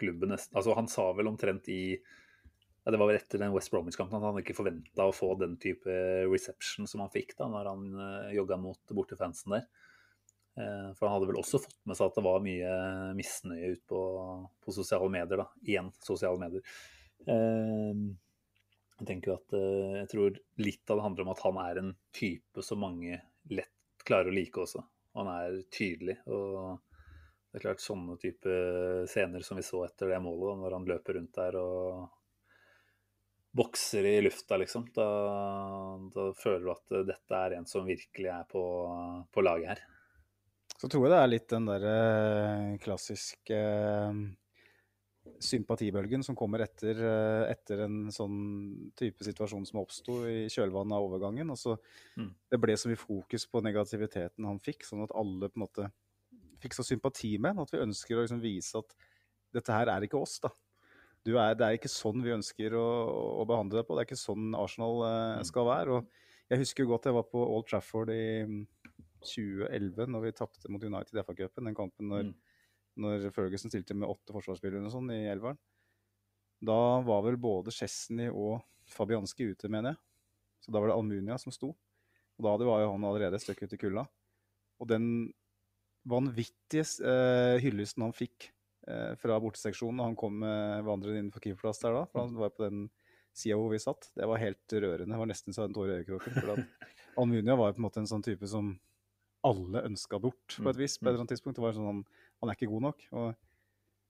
klubben 0.00 0.32
nesten 0.32 0.56
Altså, 0.56 0.72
han 0.78 0.88
sa 0.88 1.10
vel 1.12 1.28
omtrent 1.28 1.68
i 1.68 1.98
ja, 2.86 2.92
Det 2.92 2.98
var 2.98 3.08
vel 3.10 3.16
etter 3.18 3.40
den 3.42 3.50
West 3.50 3.72
Bromwich-kampen 3.72 4.14
at 4.20 4.24
han 4.28 4.36
ikke 4.38 4.54
forventa 4.54 5.08
å 5.08 5.14
få 5.14 5.32
den 5.40 5.56
type 5.58 5.90
reception 6.30 6.86
som 6.86 7.02
han 7.02 7.10
fikk 7.10 7.32
da 7.34 7.48
når 7.50 7.70
han 7.72 7.86
uh, 7.98 8.28
jogga 8.30 8.58
mot 8.62 8.94
bortefansen 8.94 9.56
der. 9.56 9.64
Uh, 10.54 10.92
for 10.94 11.08
han 11.08 11.16
hadde 11.16 11.28
vel 11.32 11.40
også 11.40 11.58
fått 11.64 11.80
med 11.82 11.98
seg 11.98 12.06
at 12.06 12.20
det 12.20 12.24
var 12.28 12.44
mye 12.44 12.76
misnøye 13.18 13.72
ute 13.74 13.82
på, 13.90 14.02
på, 14.62 14.74
sosiale 14.76 15.08
medier. 15.10 15.42
da, 15.42 15.48
Igjen 15.66 15.90
sosiale 15.98 16.38
medier. 16.38 16.62
Uh, 17.26 18.06
jeg 19.00 19.08
tenker 19.10 19.32
jo 19.32 19.36
at 19.40 19.56
jeg 19.58 20.08
tror 20.08 20.38
litt 20.62 20.88
av 20.92 21.00
det 21.00 21.04
handler 21.04 21.26
om 21.26 21.32
at 21.34 21.42
han 21.42 21.58
er 21.66 21.80
en 21.82 21.90
type 22.16 22.62
som 22.64 22.80
mange 22.80 23.18
lett 23.50 24.04
klarer 24.06 24.30
å 24.30 24.36
like 24.36 24.62
også. 24.62 24.84
Han 25.18 25.28
er 25.34 25.58
tydelig. 25.74 26.20
og 26.30 26.78
det 27.50 27.58
er 27.58 27.64
klart 27.66 27.82
Sånne 27.82 28.14
type 28.22 28.54
scener 29.10 29.44
som 29.44 29.58
vi 29.58 29.66
så 29.66 29.82
etter 29.84 30.14
det 30.14 30.22
målet, 30.22 30.62
når 30.62 30.78
han 30.78 30.88
løper 30.88 31.18
rundt 31.18 31.34
der 31.36 31.58
og 31.60 32.15
bokser 33.56 34.04
i 34.04 34.16
lufta, 34.24 34.58
liksom. 34.60 34.88
Da, 34.94 35.06
da, 36.12 36.30
føler 36.36 36.64
du 36.64 36.72
at 36.72 36.96
dette 37.08 37.42
er 37.42 37.58
en 37.58 37.68
som 37.68 37.86
virkelig 37.88 38.32
er 38.32 38.48
på, 38.50 38.64
på 39.32 39.44
laget 39.44 39.74
her. 39.74 39.84
Så 40.76 40.90
tror 40.92 41.06
jeg 41.06 41.14
det 41.14 41.20
er 41.22 41.30
litt 41.30 41.46
den 41.48 41.68
derre 41.70 41.94
eh, 42.00 42.72
klassiske 42.82 43.60
eh, 43.60 44.18
sympatibølgen 45.42 46.24
som 46.26 46.36
kommer 46.36 46.66
etter, 46.66 47.00
eh, 47.00 47.44
etter, 47.54 47.86
en 47.86 48.10
sånn 48.12 48.36
type 48.98 49.24
situasjon 49.24 49.64
som 49.68 49.80
oppsto 49.80 50.18
i 50.28 50.50
kjølvannet 50.52 50.98
av 50.98 51.06
overgangen. 51.08 51.54
Altså, 51.54 51.78
mm. 52.20 52.28
Det 52.52 52.60
ble 52.60 52.76
så 52.76 52.92
mye 52.92 53.00
fokus 53.00 53.48
på 53.48 53.64
negativiteten 53.64 54.48
han 54.48 54.60
fikk, 54.60 54.84
sånn 54.84 55.06
at 55.06 55.16
alle 55.16 55.48
på 55.48 55.56
en 55.56 55.64
måte 55.64 55.88
fikk 56.60 56.72
så 56.72 56.84
sympati 56.88 57.34
med 57.40 57.58
At 57.60 57.72
vi 57.74 57.82
ønsker 57.84 58.16
å 58.16 58.22
liksom 58.24 58.38
vise 58.40 58.80
at 58.80 58.94
dette 59.56 59.72
her 59.72 59.90
er 59.92 60.04
ikke 60.04 60.20
oss, 60.20 60.38
da 60.44 60.52
er, 61.34 61.56
det 61.58 61.66
er 61.66 61.76
ikke 61.78 61.90
sånn 61.90 62.22
vi 62.22 62.34
ønsker 62.34 62.76
å, 62.78 62.86
å, 63.42 63.44
behandle 63.48 63.80
deg 63.80 63.88
på. 63.88 63.96
Det 63.96 64.04
er 64.04 64.08
ikke 64.08 64.20
sånn 64.20 64.54
Arsenal 64.58 65.02
eh, 65.08 65.44
skal 65.48 65.66
være. 65.66 65.98
Og 65.98 66.52
jeg 66.52 66.62
husker 66.62 66.84
jo 66.84 66.92
godt 66.92 67.08
jeg 67.10 67.16
var 67.16 67.26
på 67.26 67.42
Old 67.42 67.66
Trafford 67.66 68.12
i 68.14 68.26
2011, 69.26 69.96
mm, 69.96 70.12
når 70.14 70.26
vi 70.26 70.34
tapte 70.38 70.70
mot 70.70 70.84
United 70.86 71.18
i 71.18 71.24
FA-cupen. 71.26 71.70
Den 71.70 71.78
kampen 71.78 72.12
når, 72.12 72.28
mm. 72.28 72.60
når 73.02 73.26
Ferguson 73.34 73.72
stilte 73.72 73.96
med 73.98 74.10
åtte 74.10 74.36
forsvarsspillere 74.36 74.92
sånn 74.94 75.10
i 75.14 75.24
elveren. 75.32 75.58
Da 76.66 76.78
var 77.04 77.24
vel 77.26 77.38
både 77.40 77.74
Chesney 77.74 78.30
og 78.30 78.60
Fabianski 78.88 79.50
ute, 79.50 79.68
mener 79.72 79.92
jeg. 79.92 80.02
Så 80.64 80.72
da 80.72 80.80
var 80.80 80.90
det 80.90 80.96
Almunia 80.96 81.36
som 81.42 81.54
sto. 81.54 81.72
Og 82.36 82.46
da 82.46 82.54
var 82.68 82.84
jo 82.84 82.92
han 82.92 83.08
allerede 83.08 83.38
et 83.38 83.44
stykke 83.44 83.66
ute 83.66 83.76
i 83.76 83.80
kulda. 83.80 84.06
Og 84.80 84.88
den 84.90 85.08
vanvittige 86.06 86.86
eh, 87.02 87.56
hyllesten 87.64 88.04
han 88.06 88.14
fikk 88.14 88.50
fra 89.20 89.36
borteseksjonen. 89.42 90.04
Han 90.04 90.16
kom 90.18 90.44
vandrende 90.86 91.18
inn 91.18 91.30
på 91.34 91.40
keeperplass 91.42 91.82
der 91.82 91.96
da. 91.96 92.04
For 92.12 92.22
han 92.22 92.36
var 92.38 92.52
på 92.54 92.66
den 92.68 92.84
sida 93.36 93.56
hvor 93.58 93.72
vi 93.72 93.80
satt. 93.82 94.10
Det 94.16 94.28
var 94.28 94.40
helt 94.40 94.72
rørende. 94.72 95.12
Det 95.12 95.22
var 95.22 95.30
nesten 95.30 95.56
så 95.56 95.66
en 95.66 95.74
tåre 95.76 95.96
i 95.96 96.02
øyekroken. 96.02 96.36
For 96.38 96.62
Almunia 97.20 97.56
var 97.58 97.74
på 97.74 97.82
en 97.82 97.86
måte 97.88 98.02
en 98.02 98.10
sånn 98.10 98.24
type 98.24 98.48
som 98.50 98.74
alle 99.46 99.82
ønska 99.86 100.18
bort 100.22 100.56
på 100.58 100.70
et 100.70 100.78
vis. 100.78 100.96
på 100.98 101.06
et 101.06 101.12
eller 101.12 101.24
annet 101.24 101.36
tidspunkt. 101.36 101.58
Det 101.58 101.64
var 101.64 101.76
sånn, 101.76 102.04
Han 102.40 102.50
er 102.50 102.58
ikke 102.58 102.70
god 102.72 102.88
nok. 102.88 103.04
og 103.12 103.34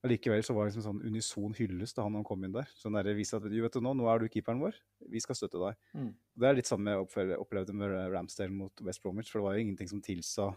Likevel 0.06 0.44
så 0.44 0.54
var 0.54 0.66
det 0.66 0.70
liksom 0.74 0.84
sånn 0.84 1.02
unison 1.02 1.54
hyllest 1.56 1.96
da 1.96 2.04
han 2.06 2.24
kom 2.24 2.44
inn 2.44 2.54
der. 2.54 2.68
Sånn 2.78 2.94
der, 2.94 3.08
viste 3.16 3.40
at 3.40 3.46
vet 3.48 3.74
du 3.74 3.82
nå, 3.82 3.94
nå 3.96 4.06
er 4.06 4.22
du 4.22 4.28
keeperen 4.30 4.60
vår, 4.62 4.76
vi 5.10 5.22
skal 5.22 5.38
støtte 5.38 5.58
deg. 5.58 5.78
Mm. 5.98 6.12
Det 6.36 6.46
er 6.46 6.58
litt 6.58 6.70
samme 6.70 6.94
jeg 6.94 7.40
opplevde 7.40 7.74
med 7.74 7.94
Ramsdale 8.12 8.54
mot 8.54 8.84
West 8.86 9.02
Bromwich. 9.02 9.32
For 9.32 9.40
det 9.40 9.48
var 9.48 9.56
jo 9.56 9.64
ingenting 9.64 9.90
som 9.90 10.02
tilsa 10.04 10.52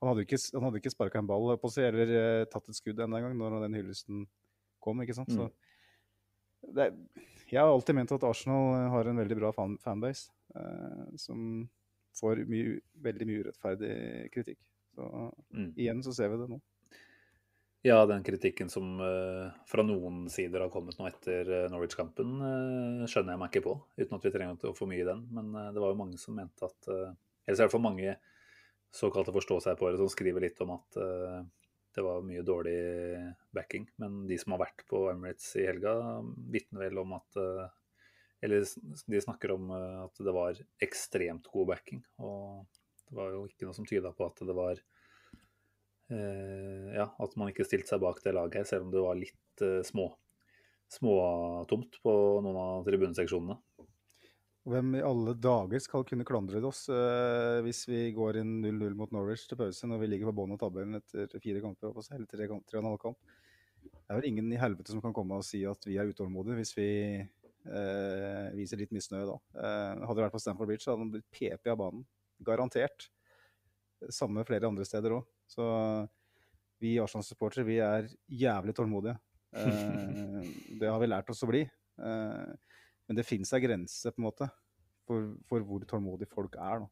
han 0.00 0.08
hadde 0.08 0.24
ikke, 0.24 0.38
han 0.54 0.64
hadde 0.64 0.80
ikke 0.80 0.92
sparka 0.94 1.20
en 1.20 1.28
ball 1.28 1.50
på 1.60 1.70
seg 1.72 1.90
eller 1.90 2.14
uh, 2.14 2.44
tatt 2.48 2.70
et 2.72 2.78
skudd 2.78 3.02
enda 3.04 3.20
en 3.20 3.28
gang 3.28 3.36
når 3.36 3.58
den 3.66 3.76
hyllesten 3.76 4.24
kom. 4.80 5.02
ikke 5.04 5.16
sant? 5.16 5.28
Mm. 5.28 5.44
Så 5.44 6.72
det, 6.76 6.88
jeg 7.50 7.60
har 7.60 7.68
alltid 7.68 7.96
ment 7.98 8.12
at 8.14 8.24
Arsenal 8.24 8.74
eh, 8.76 8.88
har 8.92 9.08
en 9.08 9.20
veldig 9.20 9.36
bra 9.38 9.50
fan, 9.52 9.76
fanbase 9.82 10.30
uh, 10.56 11.06
som 11.20 11.64
får 12.16 12.44
mye, 12.50 12.78
veldig 13.04 13.28
mye 13.28 13.44
urettferdig 13.44 13.94
kritikk. 14.34 14.60
Så 14.96 15.06
mm. 15.56 15.70
igjen 15.76 16.02
så 16.04 16.14
ser 16.16 16.32
vi 16.32 16.40
det 16.40 16.48
nå. 16.52 16.60
Ja, 17.86 18.02
den 18.08 18.24
kritikken 18.24 18.68
som 18.72 18.98
uh, 19.00 19.52
fra 19.68 19.84
noen 19.84 20.26
sider 20.32 20.66
har 20.66 20.72
kommet 20.72 20.98
nå 21.00 21.06
etter 21.08 21.48
Norwich-kampen, 21.72 22.34
uh, 22.40 23.06
skjønner 23.08 23.34
jeg 23.34 23.40
meg 23.40 23.52
ikke 23.52 23.66
på, 23.68 23.76
uten 24.00 24.16
at 24.18 24.26
vi 24.26 24.32
trenger 24.34 24.68
å 24.68 24.76
få 24.76 24.88
mye 24.88 25.04
i 25.04 25.08
den. 25.08 25.22
Men 25.32 25.52
uh, 25.56 25.70
det 25.72 25.80
var 25.80 25.94
jo 25.94 26.00
mange 26.02 26.20
som 26.20 26.36
mente 26.36 26.68
at 26.68 26.90
Eller 26.90 27.56
i 27.56 27.62
hvert 27.64 27.72
fall 27.72 27.88
mange 27.88 28.18
såkalte 28.94 29.34
forstå-seg-på-ere 29.34 29.98
som 30.00 30.10
skriver 30.10 30.44
litt 30.44 30.60
om 30.64 30.74
at 30.76 30.98
uh, 31.00 31.40
det 31.94 32.04
var 32.06 32.24
mye 32.26 32.44
dårlig 32.46 32.78
backing. 33.54 33.88
Men 34.02 34.24
de 34.30 34.38
som 34.38 34.54
har 34.54 34.64
vært 34.64 34.84
på 34.90 35.04
Emirates 35.10 35.48
i 35.58 35.66
helga, 35.66 35.94
vitner 36.52 36.86
vel 36.86 37.02
om 37.02 37.16
at 37.18 37.40
uh, 37.40 37.68
Eller 38.40 38.64
de 38.64 39.20
snakker 39.20 39.52
om 39.52 39.70
uh, 39.74 40.06
at 40.06 40.22
det 40.24 40.32
var 40.34 40.62
ekstremt 40.82 41.50
god 41.52 41.72
backing. 41.74 42.02
Og 42.18 42.64
det 43.08 43.18
var 43.18 43.34
jo 43.34 43.44
ikke 43.48 43.68
noe 43.68 43.76
som 43.76 43.88
tyda 43.88 44.14
på 44.14 44.26
at 44.28 44.42
det 44.46 44.56
var 44.56 44.82
Ja, 46.10 47.04
at 47.06 47.34
man 47.38 47.52
ikke 47.52 47.62
stilte 47.62 47.86
seg 47.92 48.00
bak 48.02 48.16
det 48.24 48.32
laget 48.34 48.56
her, 48.58 48.64
selv 48.66 48.88
om 48.88 48.88
det 48.90 49.02
var 49.04 49.14
litt 49.14 49.62
små 49.86 50.08
småtomt 50.90 52.00
på 52.02 52.12
noen 52.42 52.58
av 52.58 52.88
tribuneseksjonene. 52.88 53.54
Hvem 54.70 54.94
i 54.94 55.02
alle 55.02 55.34
dager 55.34 55.82
skal 55.82 56.04
kunne 56.06 56.26
klandre 56.26 56.60
oss 56.68 56.84
uh, 56.92 57.58
hvis 57.64 57.82
vi 57.90 58.04
går 58.14 58.38
inn 58.42 58.60
0-0 58.62 58.94
mot 58.98 59.10
Norwich 59.14 59.48
til 59.50 59.58
pause 59.58 59.88
når 59.90 60.04
vi 60.04 60.10
ligger 60.12 60.30
på 60.30 60.36
bånn 60.38 60.54
av 60.54 60.60
tabellen 60.62 61.00
etter 61.00 61.42
fire 61.42 61.62
kamper 61.64 61.94
på 61.96 62.04
seg, 62.06 62.20
eller 62.20 62.30
tre, 62.30 62.46
tre 62.46 62.78
og 62.78 62.84
en 62.84 62.90
halv 62.92 63.00
kamp? 63.02 63.34
Det 63.80 64.12
er 64.12 64.20
vel 64.20 64.28
ingen 64.30 64.52
i 64.52 64.60
helvete 64.60 64.92
som 64.94 65.02
kan 65.02 65.14
komme 65.16 65.40
og 65.40 65.46
si 65.46 65.64
at 65.66 65.88
vi 65.88 65.96
er 65.98 66.10
utålmodige 66.12 66.60
hvis 66.60 66.74
vi 66.76 66.90
uh, 67.18 68.46
viser 68.54 68.78
litt 68.78 68.94
misnøye 68.94 69.26
da. 69.26 69.36
Uh, 69.56 70.06
hadde 70.06 70.18
det 70.20 70.26
vært 70.28 70.36
på 70.36 70.42
Stamford 70.44 70.70
Bridge, 70.70 70.86
hadde 70.86 71.02
han 71.02 71.12
blitt 71.16 71.28
PP 71.34 71.72
av 71.74 71.80
banen. 71.82 72.06
Garantert. 72.46 73.10
Samme 74.14 74.46
flere 74.48 74.70
andre 74.70 74.86
steder 74.88 75.18
òg. 75.18 75.26
Så 75.50 75.66
vi 76.80 76.94
Arsenal-supportere, 77.02 77.66
vi 77.66 77.76
er 77.84 78.08
jævlig 78.28 78.76
tålmodige. 78.76 79.18
Eh, 79.50 80.44
det 80.78 80.86
har 80.86 81.00
vi 81.02 81.08
lært 81.08 81.30
oss 81.32 81.42
å 81.42 81.48
bli. 81.50 81.64
Eh, 81.66 82.50
men 83.10 83.16
det 83.18 83.24
finnes 83.26 83.50
en 83.50 83.62
grense 83.64 84.12
på 84.14 84.22
en 84.22 84.26
måte 84.28 84.46
for, 85.10 85.34
for 85.50 85.66
hvor 85.66 85.84
tålmodige 85.90 86.30
folk 86.30 86.56
er. 86.56 86.86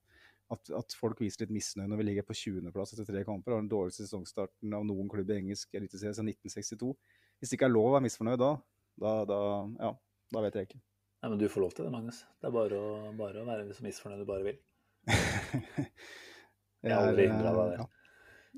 At, 0.48 0.70
at 0.72 0.94
folk 0.96 1.18
viser 1.20 1.44
litt 1.44 1.52
misnøye 1.52 1.90
når 1.90 2.00
vi 2.00 2.06
ligger 2.08 2.24
på 2.24 2.36
20.-plass 2.36 2.94
etter 2.94 3.08
tre 3.08 3.20
kamper 3.28 3.52
og 3.52 3.58
har 3.58 3.64
den 3.66 3.72
dårligste 3.72 4.06
sesongstarten 4.06 4.76
av 4.76 4.86
noen 4.88 5.10
klubb 5.12 5.28
i 5.28 5.36
engelsk 5.42 5.76
eliteserie 5.76 6.16
siden 6.16 6.30
1962. 6.32 6.94
Hvis 7.38 7.52
det 7.52 7.58
ikke 7.58 7.68
er 7.68 7.74
lov 7.74 7.90
å 7.90 7.96
være 7.98 8.06
misfornøyd 8.06 8.40
da, 8.40 8.54
da, 8.98 9.12
da, 9.28 9.40
ja, 9.82 9.90
da 10.34 10.44
vet 10.46 10.56
jeg 10.56 10.70
ikke. 10.70 10.80
Nei, 11.18 11.30
men 11.34 11.42
du 11.42 11.46
får 11.52 11.64
lov 11.66 11.76
til 11.76 11.84
det, 11.84 11.92
Magnus. 11.92 12.22
Det 12.40 12.48
er 12.48 12.54
bare 12.54 12.80
å, 12.80 13.12
bare 13.18 13.42
å 13.42 13.46
være 13.48 13.76
så 13.76 13.84
misfornøyd 13.84 14.24
du 14.24 14.28
bare 14.28 14.46
vil. 14.48 14.58
Jeg 16.86 16.94
har 16.94 17.08
aldri 17.10 17.26
hindra 17.26 17.52
deg 17.56 17.72
det. 17.72 17.78
ja. 17.80 17.88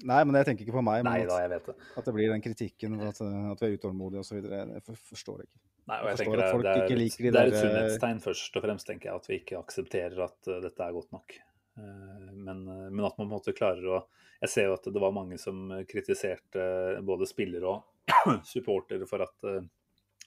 Nei, 0.07 0.20
men 0.25 0.37
jeg 0.38 0.46
tenker 0.49 0.64
ikke 0.64 0.77
på 0.77 0.83
meg. 0.85 1.03
Nei 1.05 1.25
da, 1.29 1.40
jeg 1.42 1.51
vet 1.51 1.66
det. 1.70 1.75
at 1.99 2.07
det 2.07 2.12
blir 2.14 2.31
den 2.31 2.42
kritikken 2.44 2.94
at, 3.05 3.18
at 3.20 3.62
vi 3.62 3.68
er 3.68 3.75
utålmodige 3.77 4.23
osv. 4.23 4.38
Jeg 4.46 4.96
forstår 5.09 5.40
det 5.40 5.49
ikke. 5.49 5.61
Nei, 5.90 5.98
og 6.05 6.07
jeg 6.07 6.14
Jeg 6.14 6.20
tenker 6.20 6.38
det, 6.38 6.46
det, 6.46 6.70
er, 6.70 6.88
de 6.88 7.31
det 7.35 7.40
er 7.40 7.48
et 7.50 7.57
eh, 7.57 7.62
sunnhetstegn 7.64 8.20
først 8.22 8.59
og 8.59 8.64
fremst, 8.64 8.87
tenker 8.87 9.11
jeg, 9.11 9.20
at 9.22 9.29
vi 9.31 9.38
ikke 9.40 9.59
aksepterer 9.59 10.22
at 10.26 10.50
uh, 10.50 10.59
dette 10.62 10.87
er 10.87 10.94
godt 10.94 11.11
nok. 11.16 11.35
Uh, 11.81 12.31
men, 12.37 12.62
men 12.68 13.03
at 13.07 13.18
man 13.18 13.24
på 13.24 13.26
en 13.26 13.33
måte 13.33 13.57
klarer 13.57 13.87
å 13.90 14.00
Jeg 14.40 14.53
ser 14.53 14.68
jo 14.70 14.76
at 14.79 14.87
det 14.88 15.03
var 15.03 15.12
mange 15.12 15.37
som 15.38 15.68
kritiserte 15.88 16.62
både 17.05 17.26
spillere 17.29 17.74
og 17.74 18.38
supportere 18.53 19.05
for 19.11 19.20
at 19.26 19.44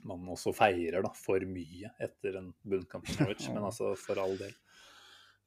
man 0.05 0.27
også 0.29 0.51
feirer 0.53 1.01
da, 1.01 1.09
for 1.15 1.41
mye 1.47 1.89
etter 2.03 2.37
en 2.37 2.51
bunnkamp 2.61 3.07
i 3.09 3.15
Norwich. 3.17 3.47
Men 3.49 3.65
altså, 3.69 3.95
for 3.97 4.21
all 4.21 4.35
del. 4.37 4.53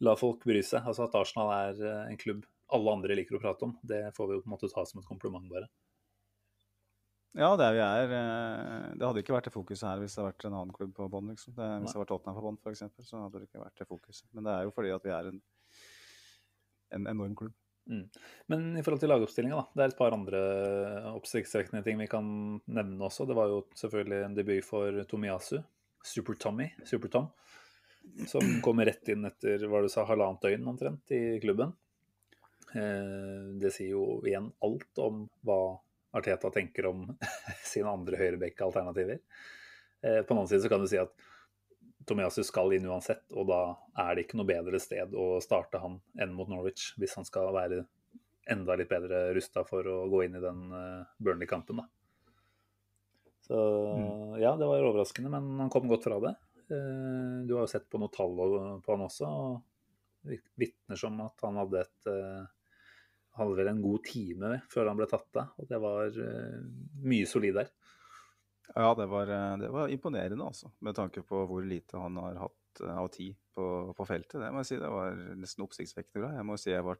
La 0.02 0.16
folk 0.18 0.42
bry 0.48 0.58
seg. 0.64 0.82
Altså 0.82 1.06
At 1.06 1.14
Arsenal 1.20 1.52
er 1.54 2.08
en 2.08 2.18
klubb 2.18 2.42
alle 2.74 2.96
andre 2.96 3.16
liker 3.18 3.38
å 3.38 3.42
prate 3.42 3.66
om, 3.68 3.76
det 3.86 4.00
får 4.16 4.28
vi 4.28 4.36
jo 4.36 4.42
på 4.42 4.50
en 4.50 4.54
måte 4.56 4.70
ta 4.72 4.82
som 4.88 4.98
et 4.98 5.08
kompliment, 5.08 5.46
bare. 5.50 5.68
Ja, 7.36 7.50
det 7.60 7.66
er 7.68 7.74
vi 7.76 7.82
er. 7.84 8.12
eh, 8.16 8.94
Det 8.96 9.04
hadde 9.06 9.20
ikke 9.22 9.34
vært 9.36 9.44
det 9.50 9.52
fokuset 9.52 9.84
her 9.90 9.98
hvis 10.00 10.14
det 10.16 10.22
hadde 10.22 10.30
vært 10.32 10.46
en 10.48 10.54
annen 10.56 10.72
klubb 10.76 10.94
på 10.96 11.08
bånn. 11.12 11.28
Liksom. 11.34 11.52
Det, 11.56 11.66
hvis 11.82 11.92
det 11.92 11.98
hadde 11.98 12.04
vært 12.06 12.12
Tottenham 12.14 12.38
på 12.38 12.44
bånn, 12.46 12.58
f.eks., 12.64 12.84
så 13.10 13.20
hadde 13.26 13.42
det 13.42 13.48
ikke 13.50 13.60
vært 13.64 13.82
det 13.82 13.88
fokuset. 13.90 14.26
Men 14.32 14.48
det 14.48 14.54
er 14.56 14.64
jo 14.68 14.72
fordi 14.76 14.92
at 14.96 15.04
vi 15.04 15.12
er 15.12 15.28
en, 15.32 15.40
en 16.96 17.06
enorm 17.12 17.34
klubb. 17.36 17.54
Men 18.50 18.64
i 18.74 18.82
forhold 18.82 18.98
til 19.04 19.12
lagoppstillinga. 19.12 19.60
Det 19.76 19.84
er 19.84 19.92
et 19.92 19.98
par 20.00 20.14
andre 20.16 20.40
oppsiktsvekkende 21.12 21.84
ting 21.86 22.00
vi 22.00 22.08
kan 22.10 22.26
nevne 22.66 23.04
også. 23.06 23.28
Det 23.28 23.36
var 23.38 23.52
jo 23.52 23.60
selvfølgelig 23.78 24.24
en 24.26 24.34
debut 24.34 24.64
for 24.66 25.02
Tomiyasu. 25.06 25.60
Super-Tommy, 26.06 26.70
Super-Tom. 26.86 27.28
Som 28.30 28.56
kommer 28.62 28.86
rett 28.88 29.06
inn 29.12 29.24
etter 29.26 29.62
hva 29.70 29.80
du 29.82 29.88
sa, 29.90 30.04
halvannet 30.06 30.42
døgn 30.42 30.66
omtrent 30.72 31.10
i 31.14 31.20
klubben. 31.42 31.72
Eh, 32.74 33.54
Det 33.62 33.70
sier 33.74 33.92
jo 33.94 34.20
igjen 34.26 34.50
alt 34.66 34.98
om 35.02 35.24
hva 35.46 35.60
Arteta 36.16 36.50
tenker 36.54 36.88
om 36.90 37.06
sine 37.72 37.92
andre 37.92 38.18
høyrebekk-alternativer. 38.20 39.18
Eh, 40.02 40.20
På 40.22 40.32
den 40.34 40.38
annen 40.42 40.50
side 40.50 40.62
så 40.64 40.70
kan 40.72 40.84
du 40.84 40.88
si 40.90 41.00
at 41.00 41.12
Tomiyasu 42.06 42.44
skal 42.46 42.70
inn 42.76 42.86
uansett, 42.86 43.24
og 43.34 43.48
da 43.50 43.60
er 44.04 44.14
det 44.14 44.26
ikke 44.26 44.38
noe 44.38 44.46
bedre 44.46 44.78
sted 44.78 45.14
å 45.18 45.40
starte 45.42 45.80
han 45.82 45.96
enn 46.22 46.34
mot 46.38 46.46
Norwich, 46.52 46.92
hvis 47.02 47.16
han 47.18 47.26
skal 47.26 47.50
være 47.56 47.80
enda 48.46 48.76
litt 48.78 48.92
bedre 48.92 49.24
rusta 49.34 49.64
for 49.66 49.82
å 49.90 49.96
gå 50.12 50.20
inn 50.28 50.36
i 50.38 50.42
den 50.44 50.60
eh, 50.70 51.06
Burnley-kampen. 51.18 51.80
da. 51.82 51.88
Så 53.46 53.56
ja, 54.42 54.52
det 54.58 54.66
var 54.66 54.82
overraskende, 54.86 55.30
men 55.30 55.52
han 55.64 55.70
kom 55.70 55.86
godt 55.90 56.06
fra 56.06 56.18
det. 56.22 56.34
Eh, 56.70 57.42
Du 57.46 57.54
har 57.56 57.64
jo 57.66 57.70
sett 57.70 57.88
på 57.90 57.98
noen 58.02 58.14
tall 58.14 58.38
på 58.82 58.94
han 58.94 59.04
også, 59.06 59.26
og 59.26 60.30
vitner 60.58 60.98
som 60.98 61.18
at 61.22 61.42
han 61.46 61.58
hadde 61.60 61.82
et 61.84 62.08
hadde 63.36 63.58
vel 63.58 63.70
en 63.70 63.82
god 63.84 64.04
time 64.08 64.54
før 64.72 64.90
han 64.90 64.98
ble 64.98 65.08
tatt 65.10 65.40
av, 65.42 65.52
og 65.60 65.68
det 65.70 65.80
var 65.82 66.20
eh, 66.24 66.60
mye 67.06 67.28
solid 67.28 67.60
der. 67.60 67.72
Ja, 68.74 68.94
det 68.98 69.06
var, 69.12 69.30
eh, 69.30 69.56
det 69.62 69.70
var 69.72 69.92
imponerende, 69.92 70.44
altså. 70.44 70.70
Med 70.84 70.96
tanke 70.96 71.22
på 71.26 71.44
hvor 71.48 71.64
lite 71.64 72.00
han 72.00 72.18
har 72.20 72.40
hatt 72.46 72.82
eh, 72.82 72.98
av 72.98 73.08
tid 73.14 73.36
på, 73.56 73.92
på 73.96 74.08
feltet. 74.08 74.40
Det 74.42 74.50
må 74.52 74.62
jeg 74.62 74.70
si. 74.72 74.80
Det 74.82 74.92
var 74.92 75.22
nesten 75.38 75.64
oppsiktsvekkende 75.64 76.22
bra. 76.24 76.34
Jeg 76.36 76.48
må 76.48 76.58
si 76.60 76.72
jeg 76.72 76.84
ble, 76.84 76.98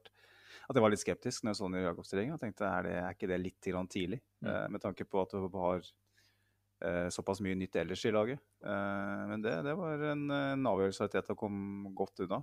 at 0.67 0.79
jeg 0.79 0.85
var 0.85 0.93
litt 0.93 1.03
skeptisk 1.03 1.45
når 1.45 1.53
jeg 1.53 1.61
så 1.61 1.69
den 1.69 1.79
i 1.81 1.85
Jakobstillingen. 1.85 2.37
Jeg 2.37 2.45
tenkte 2.45 2.71
er, 2.71 2.87
det, 2.87 2.97
er 3.03 3.19
ikke 3.19 3.31
det 3.31 3.41
litt 3.43 3.71
tidlig? 3.93 4.21
Mm. 4.41 4.51
Eh, 4.51 4.67
med 4.75 4.85
tanke 4.85 5.07
på 5.09 5.23
at 5.23 5.35
du 5.35 5.59
har 5.61 5.83
eh, 5.83 7.09
såpass 7.15 7.43
mye 7.45 7.59
nytt 7.59 7.77
ellers 7.83 8.07
i 8.07 8.15
laget. 8.15 8.43
Eh, 8.65 9.23
men 9.33 9.45
det, 9.45 9.59
det 9.67 9.77
var 9.79 10.09
en, 10.13 10.25
en 10.31 10.73
avgjørelse 10.73 11.11
Arteta 11.11 11.37
kom 11.39 11.91
godt 11.97 12.25
unna. 12.27 12.43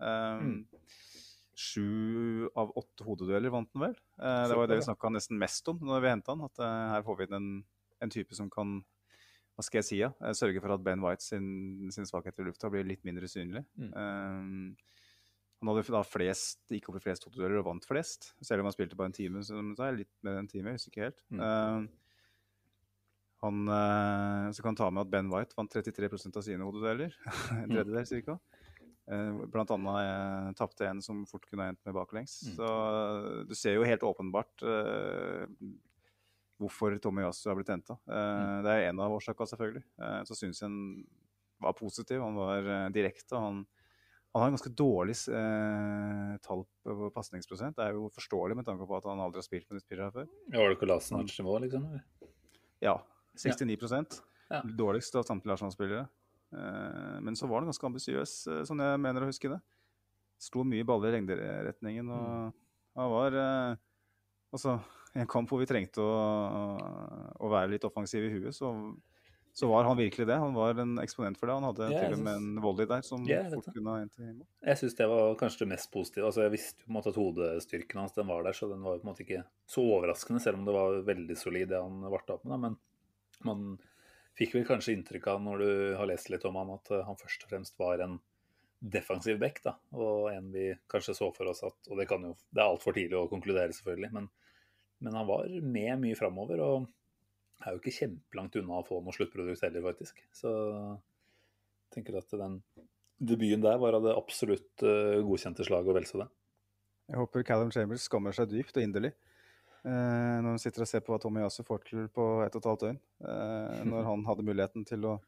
Mm. 0.00 0.62
Sju 1.60 2.48
av 2.58 2.70
åtte 2.78 3.04
hodedueller 3.04 3.52
vant 3.52 3.68
han 3.74 3.84
vel. 3.88 3.98
Eh, 4.20 4.44
det 4.48 4.56
var 4.56 4.64
jo 4.64 4.70
det 4.70 4.80
vi 4.80 4.86
snakka 4.86 5.10
nesten 5.12 5.40
mest 5.40 5.68
om 5.72 5.82
når 5.84 6.04
vi 6.04 6.12
henta 6.14 6.34
han. 6.34 6.46
At 6.46 6.62
eh, 6.64 6.86
her 6.94 7.04
får 7.06 7.18
vi 7.18 7.26
inn 7.28 7.36
en, 7.36 7.50
en 8.06 8.12
type 8.14 8.36
som 8.38 8.48
kan 8.52 8.78
hva 9.58 9.64
skal 9.66 9.80
jeg 9.82 9.88
si, 9.90 9.98
ja? 10.00 10.08
eh, 10.24 10.32
sørge 10.36 10.62
for 10.62 10.72
at 10.72 10.84
Ben 10.84 11.02
White 11.04 11.24
sin, 11.24 11.90
sin 11.92 12.08
svakhet 12.08 12.38
i 12.40 12.46
lufta 12.46 12.70
blir 12.72 12.86
litt 12.88 13.02
mindre 13.04 13.28
synlig. 13.28 13.60
Mm. 13.76 13.90
Eh, 13.92 15.00
han 15.60 15.68
hadde 15.68 15.92
da 15.92 16.00
flest, 16.06 16.62
gikk 16.72 16.88
opp 16.88 16.96
i 16.96 17.04
flest 17.04 17.26
hodedueller 17.28 17.60
og 17.60 17.66
vant 17.66 17.84
flest. 17.84 18.30
Selv 18.40 18.62
om 18.62 18.70
han 18.70 18.76
spilte 18.76 18.96
bare 18.96 19.12
en 19.12 19.18
time, 19.18 19.42
så 19.44 19.60
det 19.60 19.84
er 19.84 19.98
litt 19.98 20.12
mer 20.24 20.38
enn 20.38 20.46
en 20.46 20.48
time. 20.48 20.72
Jeg 20.72 20.80
husker 20.80 20.94
ikke 20.94 21.08
helt. 21.10 21.20
Mm. 21.36 21.90
Han 23.44 23.68
så 24.56 24.64
kan 24.64 24.78
ta 24.80 24.88
med 24.88 25.04
at 25.04 25.12
Ben 25.12 25.28
White 25.32 25.56
vant 25.58 25.76
33% 25.76 26.40
av 26.40 26.46
sine 26.46 26.64
hodedueller. 26.64 27.12
en 27.58 27.68
tredjedel 27.68 28.08
cirka. 28.08 28.38
Eh, 28.40 28.59
Blant 29.50 29.70
annet 29.74 30.00
eh, 30.00 30.50
tapte 30.58 30.86
en 30.88 31.00
som 31.02 31.22
fort 31.26 31.46
kunne 31.48 31.66
ha 31.66 31.72
endt 31.72 31.80
med 31.88 31.96
baklengs. 31.96 32.40
Mm. 32.46 32.56
Så 32.58 32.72
eh, 32.72 33.30
du 33.48 33.54
ser 33.58 33.78
jo 33.78 33.86
helt 33.88 34.04
åpenbart 34.06 34.62
uh, 34.62 35.46
hvorfor 36.60 36.94
Tommy 37.02 37.24
Yasu 37.24 37.48
har 37.50 37.58
blitt 37.58 37.72
henta. 37.72 37.96
Mm. 38.06 38.60
Det 38.66 38.76
er 38.76 38.90
en 38.90 39.02
av 39.02 39.16
årsakene, 39.16 39.50
selvfølgelig. 39.50 39.82
Uh, 39.98 40.20
så 40.28 40.38
syns 40.38 40.62
jeg 40.62 40.68
han 40.68 40.78
var 41.60 41.72
positiv. 41.72 42.20
Han 42.20 42.34
var 42.34 42.84
eh, 42.84 42.88
direkte. 42.88 43.36
Han, 43.36 43.66
han 44.32 44.42
har 44.42 44.48
en 44.48 44.56
ganske 44.56 44.72
dårlig 44.76 45.16
eh, 45.28 46.36
tall 46.44 46.64
på 46.84 47.10
pasningsprosent. 47.14 47.76
Det 47.76 47.86
er 47.86 47.98
jo 47.98 48.08
forståelig 48.14 48.56
med 48.56 48.68
tanke 48.68 48.88
på 48.88 48.98
at 48.98 49.08
han 49.10 49.20
aldri 49.20 49.42
har 49.42 49.46
spilt 49.46 49.68
med 49.70 49.82
de 49.82 50.00
her 50.00 50.14
før. 50.14 50.28
Ja, 50.48 50.58
Var 50.62 50.74
det 50.74 50.80
Kolasinac 50.80 51.38
nivå, 51.38 51.58
liksom? 51.66 51.88
Ja, 52.80 52.98
69 53.36 53.76
Ja. 54.50 54.62
Dårligst 54.64 55.14
av 55.14 55.22
samtlige 55.22 55.54
Arsenal-spillere. 55.54 56.08
Eh, 56.52 57.18
men 57.22 57.36
så 57.38 57.46
var 57.50 57.60
han 57.62 57.70
ganske 57.70 57.86
ambisiøs, 57.90 58.32
som 58.48 58.64
sånn 58.72 58.82
jeg 58.84 59.00
mener 59.02 59.22
å 59.22 59.30
huske 59.30 59.52
det. 59.52 59.60
Slo 60.40 60.64
mye 60.64 60.86
baller 60.88 61.12
i 61.12 61.18
lengderetningen. 61.20 62.08
Og 62.10 62.52
han 63.00 63.10
var 63.14 63.36
eh, 63.44 63.76
Altså, 64.50 64.80
i 65.14 65.20
en 65.22 65.28
kamp 65.30 65.46
hvor 65.46 65.60
vi 65.62 65.66
trengte 65.70 66.02
å, 66.02 66.14
å 67.38 67.50
være 67.52 67.70
litt 67.76 67.84
offensiv 67.86 68.24
i 68.26 68.30
huet, 68.32 68.50
så, 68.56 68.72
så 69.54 69.68
var 69.70 69.86
han 69.86 69.94
virkelig 70.00 70.26
det. 70.26 70.38
Han 70.42 70.56
var 70.56 70.74
en 70.82 70.96
eksponent 70.98 71.38
for 71.38 71.46
det. 71.46 71.54
Han 71.54 71.66
hadde 71.68 71.86
Ja, 71.92 72.00
til 72.02 72.16
og 72.16 72.24
med 72.24 72.34
synes- 72.34 72.48
en 72.56 72.64
volley 72.64 72.88
der 72.90 73.04
som 73.06 73.28
Ja, 73.30 73.44
fort 73.52 73.68
kunne 73.70 73.94
ha 73.94 74.00
endt 74.02 74.18
i 74.18 74.26
mål. 74.32 74.48
Jeg 74.66 74.80
syns 74.80 74.96
det 74.98 75.06
var 75.12 75.36
kanskje 75.38 75.62
det 75.62 75.68
mest 75.76 75.90
positive. 75.94 76.26
Altså, 76.32 76.42
jeg 76.48 76.54
visste 76.56 76.82
på 76.82 76.90
en 76.90 76.96
måte 76.98 77.12
at 77.14 77.20
hodestyrken 77.22 78.02
hans 78.02 78.16
den 78.18 78.26
var 78.26 78.42
der, 78.48 78.58
så 78.58 78.66
den 78.72 78.82
var 78.82 78.98
på 78.98 79.06
en 79.06 79.12
måte 79.12 79.22
ikke 79.22 79.44
så 79.70 79.86
overraskende, 79.86 80.42
selv 80.42 80.58
om 80.58 80.66
det 80.66 80.74
var 80.80 80.98
veldig 81.12 81.36
solid 81.38 81.70
det 81.70 81.78
han 81.84 82.02
varta 82.10 82.34
opp 82.34 82.44
med. 82.44 82.56
Da. 82.56 82.58
Men 82.66 82.76
man 83.46 83.78
fikk 84.38 84.56
vel 84.56 84.66
kanskje 84.68 84.94
inntrykk 84.96 85.30
av 85.32 85.40
når 85.44 85.62
du 85.62 85.72
har 85.98 86.10
lest 86.10 86.30
litt 86.32 86.44
om 86.48 86.58
han, 86.60 86.74
at 86.76 86.92
eh, 86.94 87.06
han 87.06 87.18
først 87.20 87.46
og 87.46 87.52
fremst 87.52 87.80
var 87.80 88.02
en 88.04 88.18
defensiv 88.80 89.40
back, 89.40 89.60
da. 89.64 89.74
Og 89.96 90.30
en 90.32 90.48
vi 90.54 90.70
kanskje 90.90 91.16
så 91.18 91.28
for 91.36 91.50
oss 91.50 91.60
at 91.66 91.90
Og 91.90 91.98
det 92.00 92.06
kan 92.08 92.22
jo 92.24 92.30
Det 92.48 92.62
er 92.62 92.70
altfor 92.70 92.96
tidlig 92.96 93.18
å 93.18 93.28
konkludere, 93.28 93.74
selvfølgelig, 93.76 94.12
men, 94.16 94.30
men 95.04 95.18
han 95.18 95.28
var 95.28 95.50
med 95.60 96.00
mye 96.00 96.16
framover. 96.16 96.62
Og 96.64 96.88
er 97.60 97.74
jo 97.74 97.82
ikke 97.82 97.96
kjempelangt 97.98 98.56
unna 98.56 98.80
å 98.80 98.86
få 98.86 99.02
noe 99.04 99.12
sluttprodukt 99.12 99.66
heller, 99.66 99.84
faktisk. 99.84 100.22
Så 100.32 100.50
jeg 100.50 101.96
tenker 101.98 102.16
at 102.22 102.32
den 102.40 102.60
debuten 103.20 103.64
der 103.64 103.80
var 103.82 103.98
av 103.98 104.06
det 104.06 104.16
absolutt 104.16 104.86
eh, 104.86 105.20
godkjente 105.26 105.66
slaget, 105.66 105.92
og 105.92 105.98
vel 105.98 106.08
så 106.08 106.22
det. 106.22 106.30
Jeg 107.10 107.18
håper 107.20 107.44
Callum 107.44 107.72
Chambers 107.74 108.06
skammer 108.06 108.32
seg 108.32 108.48
dypt 108.52 108.78
og 108.78 108.86
inderlig 108.86 109.12
når 109.84 110.48
man 110.48 110.60
sitter 110.60 110.84
og 110.84 110.88
ser 110.90 111.02
på 111.04 111.14
hva 111.14 111.20
Tommy 111.22 111.40
Yasu 111.44 111.62
får 111.66 111.84
til 111.88 112.08
på 112.12 112.24
ett 112.44 112.56
og 112.56 112.60
et 112.60 112.70
halvt 112.70 112.86
døgn. 112.86 112.98
Eh, 113.24 113.84
når 113.88 114.08
han 114.08 114.24
hadde 114.28 114.46
muligheten 114.46 114.84
til 114.88 115.06
å 115.08 115.18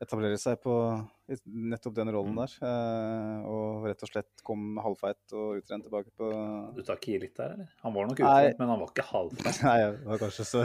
etablere 0.00 0.38
seg 0.40 0.56
på 0.62 0.74
nettopp 1.44 1.94
den 1.98 2.10
rollen 2.14 2.38
der. 2.40 2.54
Eh, 2.66 3.48
og 3.48 3.84
rett 3.86 4.04
og 4.06 4.10
slett 4.10 4.42
kom 4.46 4.78
halvfeit 4.82 5.34
og 5.36 5.60
utrent 5.60 5.84
tilbake 5.86 6.10
på 6.16 6.30
Du 6.76 6.80
tar 6.86 6.98
ikke 6.98 7.12
i 7.14 7.20
litt 7.26 7.36
der, 7.36 7.54
eller? 7.54 7.68
Han 7.84 7.94
var 7.94 8.08
nok 8.08 8.22
utrent, 8.22 8.62
men 8.62 8.72
han 8.72 8.80
var 8.80 8.92
ikke 8.94 9.06
halvfeit. 9.10 9.60
Nei, 9.68 9.76
det 9.84 10.08
var 10.08 10.22
kanskje 10.24 10.48
så 10.48 10.64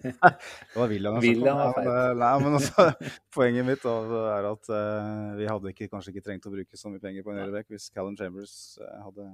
Det 0.04 0.76
var 0.76 0.92
William. 0.92 1.18
William 1.24 1.62
var 1.62 1.74
feit. 1.78 1.90
Nei, 2.20 2.32
men 2.44 2.58
altså, 2.60 2.88
poenget 3.36 3.68
mitt 3.70 3.88
er 3.88 4.50
at 4.52 4.72
eh, 4.80 5.26
vi 5.40 5.50
hadde 5.50 5.72
ikke, 5.72 5.90
kanskje 5.94 6.14
ikke 6.14 6.26
trengt 6.28 6.48
å 6.48 6.54
bruke 6.54 6.80
så 6.80 6.92
mye 6.92 7.02
penger 7.02 7.26
på 7.26 7.32
en 7.32 7.42
høyreback 7.42 7.72
hvis 7.72 7.88
Callum 7.94 8.18
Chambers 8.20 8.76
eh, 8.82 8.98
hadde 9.06 9.30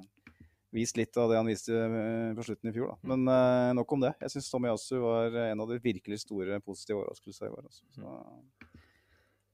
vist 0.73 0.97
litt 0.97 1.17
av 1.21 1.31
det 1.31 1.39
han 1.39 1.49
viste 1.49 1.77
eh, 1.77 2.33
på 2.37 2.45
slutten 2.47 2.71
i 2.71 2.75
fjor. 2.75 2.93
Da. 2.93 3.13
Men 3.13 3.27
uh, 3.29 3.71
nok 3.77 3.97
om 3.97 4.05
det. 4.05 4.13
Jeg 4.25 4.35
syns 4.35 4.51
Tommy 4.53 4.71
Yasu 4.71 4.97
var 5.03 5.37
en 5.47 5.65
av 5.65 5.73
de 5.73 5.81
virkelig 5.83 6.23
store 6.25 6.61
positive 6.65 7.03
overraskelsene 7.03 7.51
i 7.51 7.57
år. 7.57 7.67
Altså. 7.69 7.89
Så, 7.97 8.77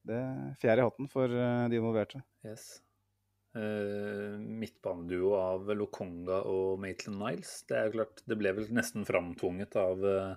det 0.08 0.18
er 0.24 0.52
fjerde 0.62 0.84
i 0.84 0.88
hatten 0.88 1.10
for 1.12 1.32
uh, 1.34 1.64
de 1.70 1.80
involverte. 1.80 2.22
Yes. 2.46 2.68
Uh, 3.56 4.38
midtbaneduo 4.38 5.32
av 5.38 5.72
Lokonga 5.74 6.42
og 6.48 6.78
Maitland 6.82 7.20
Niles. 7.20 7.56
Det 7.68 7.78
er 7.78 7.94
klart, 7.96 8.22
det 8.28 8.38
ble 8.38 8.54
vel 8.56 8.68
nesten 8.74 9.06
framtvunget 9.08 9.78
av 9.80 10.04
uh, 10.04 10.36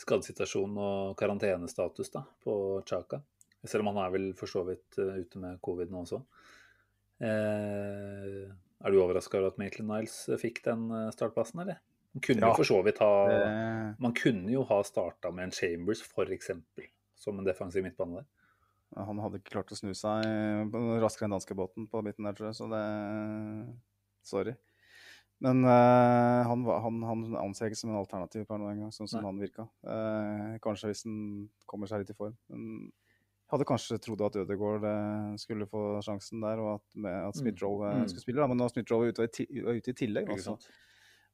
skadesituasjon 0.00 0.76
og 0.76 1.14
karantenestatus 1.18 2.12
da, 2.12 2.26
på 2.44 2.56
Chaka. 2.88 3.22
Selv 3.64 3.86
om 3.86 3.94
han 3.94 4.04
er 4.04 4.12
vel 4.12 4.32
for 4.36 4.50
så 4.50 4.60
vidt 4.66 4.98
ute 4.98 5.40
med 5.40 5.60
covid 5.64 5.88
nå 5.88 6.02
også. 6.04 6.18
Eh, 7.22 8.50
er 8.82 8.92
du 8.94 9.00
overraska 9.02 9.38
over 9.38 9.52
at 9.52 9.60
Maitland 9.60 9.90
Niles 9.90 10.16
fikk 10.40 10.62
den 10.66 10.88
eh, 10.90 11.10
startplassen, 11.14 11.62
eller? 11.64 11.80
Man 12.14 12.22
kunne 12.22 12.46
Ja. 12.46 12.54
ha 12.54 13.94
Man 13.98 14.14
kunne 14.14 14.52
jo 14.52 14.62
ha 14.64 14.82
starta 14.86 15.32
med 15.34 15.44
en 15.48 15.50
Chambers, 15.50 16.02
f.eks., 16.02 16.50
som 17.14 17.38
en 17.38 17.44
defensiv 17.46 17.82
midtbane 17.82 18.20
der. 18.20 18.26
Han 18.94 19.18
hadde 19.18 19.40
ikke 19.40 19.56
klart 19.56 19.72
å 19.74 19.78
snu 19.78 19.90
seg 19.98 20.26
eh, 20.26 21.00
raskere 21.02 21.26
enn 21.26 21.34
danskebåten 21.34 21.88
på 21.90 22.02
midten 22.06 22.28
der, 22.28 22.36
tror 22.36 22.50
jeg, 22.52 22.58
så 22.60 22.70
det 22.70 22.84
Sorry. 24.24 24.54
Men 25.44 25.64
uh, 25.66 26.40
han, 26.48 26.62
han, 26.64 27.02
han 27.04 27.24
anser 27.42 27.66
jeg 27.66 27.74
ikke 27.74 27.80
som 27.82 27.90
en 27.92 27.98
alternativ 28.00 28.46
per 28.48 28.60
nå 28.60 28.70
engang, 28.70 28.92
sånn 28.94 29.10
som 29.10 29.20
Nei. 29.20 29.26
han 29.28 29.40
virka. 29.42 29.66
Uh, 29.84 30.54
kanskje 30.64 30.88
hvis 30.88 31.04
han 31.04 31.18
kommer 31.68 31.90
seg 31.90 32.00
litt 32.00 32.14
i 32.14 32.16
form. 32.16 32.36
Men 32.48 32.86
hadde 33.52 33.66
kanskje 33.68 33.98
trodd 34.02 34.22
at 34.26 34.36
Ødegaard 34.40 34.84
eh, 34.88 35.34
skulle 35.42 35.66
få 35.70 35.82
sjansen 36.02 36.40
der, 36.42 36.58
og 36.64 36.70
at, 36.78 36.86
at 37.28 37.36
Smith-Rowe 37.38 37.90
eh, 37.90 37.98
Mm. 38.02 38.08
skulle 38.08 38.24
spille. 38.24 38.40
Da. 38.40 38.46
Men 38.50 38.58
nå 38.58 38.64
er 38.68 38.72
Smith-Rowe 38.74 39.10
ute, 39.12 39.26
er 39.28 39.74
ute 39.78 39.90
i 39.92 39.98
tillegg, 40.00 40.30
altså. 40.32 40.56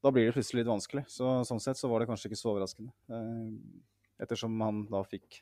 da 0.02 0.10
blir 0.10 0.26
det 0.26 0.34
plutselig 0.34 0.62
litt 0.64 0.72
vanskelig. 0.72 1.04
Så 1.12 1.30
sånn 1.48 1.60
sett 1.62 1.76
så 1.80 1.88
var 1.92 2.00
det 2.02 2.08
kanskje 2.10 2.30
ikke 2.32 2.40
så 2.42 2.50
overraskende. 2.54 2.92
Eh, 3.08 4.24
ettersom 4.24 4.58
han 4.60 4.82
da 4.90 5.00
fikk 5.08 5.40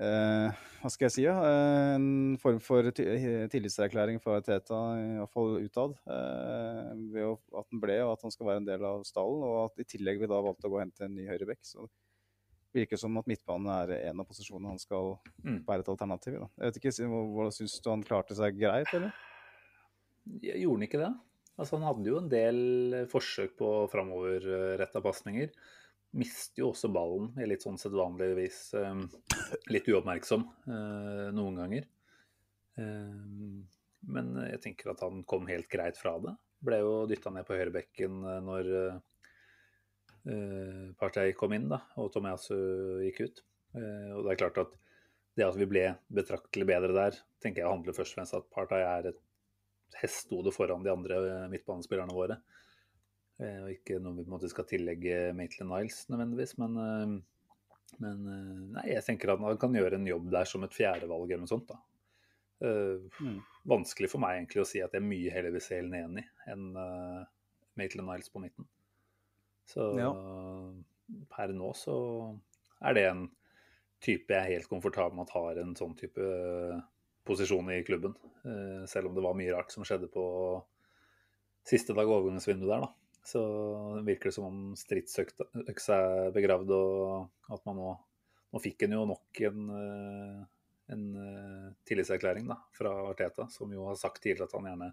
eh, 0.00 0.52
Hva 0.82 0.90
skal 0.92 1.06
jeg 1.08 1.14
si? 1.16 1.24
Ja? 1.26 1.34
Eh, 1.42 1.94
en 1.96 2.36
form 2.40 2.58
for 2.62 2.88
ti- 2.96 3.06
tillitserklæring 3.52 4.20
fra 4.22 4.38
Teta, 4.44 4.78
iallfall 5.18 5.58
utad. 5.64 5.96
Eh, 6.06 6.90
ved 7.12 7.36
at 7.56 7.66
han 7.72 7.80
ble, 7.82 7.98
og 8.04 8.12
at 8.16 8.22
han 8.26 8.30
skal 8.34 8.46
være 8.50 8.62
en 8.62 8.68
del 8.68 8.84
av 8.84 9.02
stallen. 9.08 9.42
Og 9.42 9.58
at 9.70 9.80
i 9.84 9.88
tillegg 9.96 10.20
vi 10.22 10.28
da 10.30 10.40
valgte 10.44 10.68
å 10.68 10.72
gå 10.74 10.78
og 10.80 10.84
hente 10.86 11.04
en 11.08 11.16
ny 11.16 11.26
høyrebekk. 11.28 11.62
Så 11.66 11.88
virker 12.76 13.00
som 13.00 13.16
at 13.20 13.26
midtbanen 13.30 13.68
er 13.72 13.94
en 14.10 14.20
av 14.22 14.28
posisjonene 14.28 14.74
han 14.74 14.80
skal 14.82 15.14
Mm. 15.44 15.60
være 15.66 15.80
et 15.84 15.88
alternativ 15.92 16.34
i. 16.34 16.38
da. 16.42 16.48
Jeg 16.60 16.68
vet 16.72 16.78
ikke, 16.82 16.94
Hvordan 17.08 17.52
syns 17.56 17.78
du 17.82 17.90
han 17.90 18.02
klarte 18.06 18.36
seg 18.38 18.58
greit, 18.60 18.92
eller? 18.94 19.12
Jeg 20.42 20.60
Gjorde 20.62 20.76
han 20.80 20.86
ikke 20.88 21.00
det? 21.04 21.12
Altså, 21.58 21.78
han 21.78 21.86
hadde 21.88 22.10
jo 22.10 22.18
en 22.20 22.28
del 22.28 23.06
forsøk 23.08 23.56
på 23.56 23.68
framoverretta 23.92 25.00
pasninger. 25.04 25.50
Mister 26.16 26.62
jo 26.62 26.70
også 26.72 26.88
ballen 26.92 27.30
i 27.42 27.46
litt 27.48 27.62
sånn 27.64 27.78
sedvanligvis 27.80 28.58
eh, 28.74 29.00
litt 29.72 29.88
uoppmerksom 29.88 30.44
eh, 30.68 31.30
noen 31.36 31.56
ganger. 31.60 31.86
Eh, 32.78 33.64
men 34.06 34.34
jeg 34.52 34.60
tenker 34.62 34.92
at 34.92 35.00
han 35.04 35.22
kom 35.28 35.46
helt 35.50 35.68
greit 35.72 35.96
fra 36.00 36.16
det. 36.22 36.34
Ble 36.66 36.78
jo 36.80 36.92
dytta 37.10 37.32
ned 37.34 37.46
på 37.48 37.56
høyrebekken 37.58 38.20
eh, 38.24 38.40
når 38.44 38.70
eh, 40.30 40.88
Partey 40.98 41.32
kom 41.38 41.54
inn 41.56 41.68
da, 41.70 41.82
og 42.00 42.10
Tomiasu 42.14 42.56
gikk 43.04 43.22
ut. 43.26 43.44
Eh, 43.76 44.10
og 44.16 44.24
det 44.26 44.34
er 44.34 44.40
klart 44.42 44.60
at 44.64 44.74
det 45.36 45.44
at 45.44 45.56
vi 45.60 45.68
ble 45.68 45.84
betraktelig 46.16 46.66
bedre 46.68 46.94
der, 46.96 47.16
tenker 47.44 47.62
jeg 47.62 47.70
handler 47.70 47.96
først 47.96 48.14
og 48.14 48.20
fremst 48.20 48.36
at 48.38 48.46
Partey 48.54 48.82
er 48.82 49.10
et 49.12 49.22
hestehode 50.00 50.52
foran 50.54 50.84
de 50.84 50.92
andre 50.92 51.18
eh, 51.22 51.48
midtbanespillerne 51.52 52.16
våre. 52.16 52.38
Eh, 53.40 53.58
Og 53.66 53.72
ikke 53.74 53.98
noe 54.00 54.16
vi 54.16 54.24
på 54.24 54.30
en 54.30 54.36
måte 54.38 54.50
skal 54.52 54.68
tillegge 54.68 55.32
Maitland 55.36 55.72
Niles 55.72 56.06
nødvendigvis, 56.12 56.56
men, 56.62 56.78
eh, 56.80 57.98
men 58.02 58.30
eh, 58.32 58.62
nei, 58.78 58.86
jeg 58.94 59.04
tenker 59.06 59.34
at 59.34 59.44
han 59.44 59.60
kan 59.60 59.76
gjøre 59.76 60.00
en 60.00 60.08
jobb 60.08 60.30
der 60.32 60.48
som 60.48 60.64
et 60.64 60.74
fjerdevalg 60.76 61.28
eller 61.30 61.44
noe 61.44 61.52
sånt. 61.52 61.68
da. 61.68 61.80
Eh, 62.66 62.96
Mm. 63.20 63.40
Vanskelig 63.66 64.08
for 64.12 64.22
meg 64.22 64.36
egentlig 64.38 64.62
å 64.62 64.68
si 64.68 64.80
at 64.80 64.92
jeg 64.94 65.02
mye 65.02 65.30
heller 65.34 65.50
vil 65.50 65.62
se 65.64 65.78
Elneni 65.80 66.22
enn 66.46 66.76
uh, 66.78 67.24
Maitland 67.74 68.08
Niles 68.08 68.28
på 68.30 68.38
midten. 68.38 68.66
Så 69.66 69.98
Ja. 69.98 70.12
per 71.30 71.52
nå 71.54 71.72
så 71.74 71.96
er 72.82 72.94
det 72.94 73.04
en 73.10 73.30
type 74.02 74.32
jeg 74.32 74.38
er 74.42 74.52
helt 74.56 74.68
komfortabel 74.70 75.16
med 75.16 75.26
at 75.26 75.34
har 75.34 75.58
en 75.62 75.74
sånn 75.78 75.96
type 75.98 76.22
eh, 76.22 76.80
posisjon 77.26 77.70
i 77.74 77.82
klubben. 77.86 78.14
Eh, 78.44 78.86
selv 78.86 79.08
om 79.10 79.16
det 79.16 79.24
var 79.24 79.34
mye 79.38 79.54
rart 79.54 79.72
som 79.74 79.84
skjedde 79.86 80.10
på 80.12 80.24
siste 81.66 81.94
dag 81.96 82.06
overgangsvinduet 82.06 82.70
der, 82.70 82.84
da. 82.86 82.92
Så 83.26 83.40
virker 84.06 84.30
det 84.30 84.36
som 84.36 84.46
om 84.46 84.58
stridsøksa 84.78 85.96
er 85.96 86.34
begravd, 86.36 86.70
og 86.70 87.54
at 87.54 87.64
man 87.66 87.82
nå 87.82 87.94
Nå 88.54 88.60
fikk 88.62 88.84
en 88.86 88.92
jo 88.94 89.00
nok 89.10 89.40
en, 89.42 89.64
eh, 89.74 90.44
en 90.94 91.02
tillitserklæring 91.84 92.46
da, 92.46 92.54
fra 92.72 92.92
Arteta, 93.10 93.48
som 93.50 93.72
jo 93.74 93.88
har 93.88 93.98
sagt 93.98 94.22
tidligere 94.22 94.46
at 94.46 94.54
han 94.54 94.68
gjerne 94.70 94.92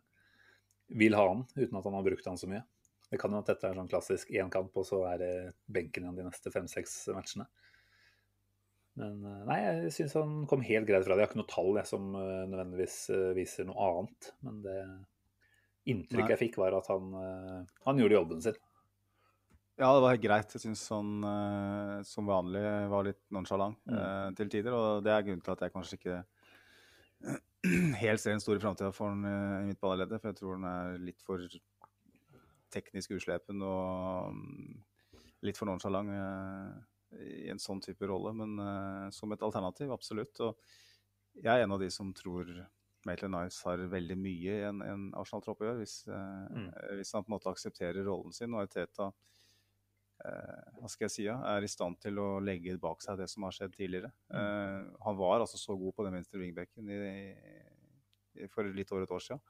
vil 0.90 1.14
ha 1.16 1.28
han, 1.30 1.44
uten 1.54 1.78
at 1.78 1.86
han 1.86 1.94
har 1.94 2.04
brukt 2.04 2.26
han 2.26 2.40
så 2.42 2.50
mye. 2.50 2.64
Det 3.12 3.20
kan 3.22 3.32
jo 3.36 3.42
at 3.44 3.50
dette 3.52 3.68
er 3.70 3.78
sånn 3.78 3.90
klassisk 3.92 4.32
én 4.34 4.50
kamp, 4.54 4.74
og 4.80 4.86
så 4.88 5.04
er 5.12 5.20
det 5.22 5.34
benken 5.70 6.06
igjen 6.08 6.18
de 6.18 6.26
neste 6.26 6.52
fem-seks 6.54 6.96
matchene. 7.14 7.46
Men 9.00 9.24
eh, 9.26 9.40
nei, 9.50 9.58
jeg 9.64 9.94
syns 9.96 10.14
han 10.20 10.36
kom 10.50 10.62
helt 10.66 10.86
greit 10.90 11.06
fra 11.06 11.16
det. 11.16 11.24
Jeg 11.24 11.28
har 11.28 11.32
ikke 11.32 11.42
noe 11.42 11.50
tall 11.50 11.80
jeg, 11.80 11.90
som 11.90 12.12
eh, 12.20 12.44
nødvendigvis 12.50 12.98
eh, 13.14 13.32
viser 13.38 13.68
noe 13.70 13.88
annet. 13.90 14.30
Men 14.46 14.60
det 14.66 14.78
inntrykket 15.94 16.22
Nei. 16.22 16.36
jeg 16.36 16.42
fikk, 16.46 16.60
var 16.62 16.78
at 16.78 16.88
han, 16.88 17.10
han 17.84 17.98
gjorde 18.00 18.16
jobben 18.16 18.44
sin. 18.46 18.60
Ja, 19.82 19.90
det 19.90 20.04
var 20.06 20.14
helt 20.14 20.24
greit. 20.24 20.54
Jeg 20.56 20.62
syns 20.64 20.84
han 20.94 21.10
som 22.08 22.30
vanlig 22.30 22.62
var 22.94 23.04
litt 23.10 23.20
nonchalant 23.34 23.82
Mm. 23.90 24.38
til 24.38 24.52
tider. 24.54 24.78
Og 24.78 25.04
det 25.04 25.12
er 25.12 25.26
grunnen 25.26 25.42
til 25.44 25.52
at 25.52 25.66
jeg 25.66 25.74
kanskje 25.74 25.98
ikke 25.98 26.20
helt 28.04 28.22
ser 28.22 28.32
den 28.38 28.44
store 28.46 28.62
framtida 28.64 28.94
for 28.96 29.12
han 29.12 29.28
i 29.28 29.74
mitt 29.74 29.82
balleleddet, 29.84 30.22
For 30.22 30.32
jeg 30.32 30.40
tror 30.40 30.56
han 30.56 30.70
er 30.70 31.04
litt 31.04 31.26
for 31.28 31.44
teknisk 32.74 33.16
uslepen 33.18 33.62
og 33.66 34.34
mm, 34.36 34.78
litt 35.48 35.60
for 35.60 35.70
nonchalant 35.70 36.14
eh, 36.14 36.78
i 37.46 37.50
en 37.54 37.62
sånn 37.62 37.82
type 37.84 38.08
rolle. 38.10 38.34
Men 38.38 38.56
eh, 38.64 39.10
som 39.16 39.34
et 39.36 39.44
alternativ, 39.46 39.92
absolutt. 39.94 40.40
Og 40.46 41.44
jeg 41.44 41.52
er 41.54 41.66
en 41.66 41.76
av 41.76 41.82
de 41.84 41.90
som 41.94 42.14
tror 42.18 42.50
Maitland 43.04 43.36
Nice 43.36 43.66
har 43.68 43.82
veldig 43.92 44.16
mye 44.16 44.56
i 44.62 44.64
en, 44.70 44.80
en 44.86 45.10
Arsenal-tropp 45.20 45.62
å 45.64 45.70
gjøre, 45.70 45.84
hvis, 45.84 46.00
eh, 46.08 46.42
Mm. 46.54 46.72
hvis 47.00 47.14
han 47.16 47.26
på 47.26 47.32
en 47.32 47.38
måte 47.38 47.52
aksepterer 47.52 48.06
rollen 48.08 48.36
sin. 48.36 48.54
Og 48.56 48.64
Arteta 48.66 49.12
hva 50.24 50.88
skal 50.88 51.10
jeg 51.10 51.12
si, 51.12 51.24
ja, 51.26 51.34
er 51.52 51.66
i 51.66 51.68
stand 51.68 51.98
til 52.00 52.16
å 52.22 52.38
legge 52.40 52.78
bak 52.80 53.02
seg 53.04 53.18
det 53.20 53.26
som 53.32 53.44
har 53.44 53.56
skjedd 53.56 53.74
tidligere. 53.76 54.12
Eh, 54.32 54.86
han 55.04 55.18
var 55.20 55.42
altså 55.44 55.60
så 55.60 55.76
god 55.76 55.96
på 55.98 56.06
den 56.06 56.16
venstre 56.16 56.40
wingbacken 56.40 56.88
i, 56.94 57.00
i, 58.40 58.48
for 58.54 58.70
litt 58.72 58.94
over 58.94 59.04
et 59.04 59.12
år 59.12 59.26
siden 59.26 59.44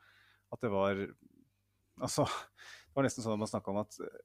at 0.54 0.66
det 0.66 0.74
var 0.74 1.06
Altså, 2.02 2.24
det 2.94 3.00
var 3.00 3.08
nesten 3.08 3.26
sånn 3.26 3.34
at 3.34 3.42
man 3.42 3.50
snakka 3.50 3.72
om 3.74 3.80
at 3.82 3.96
eh, 4.06 4.18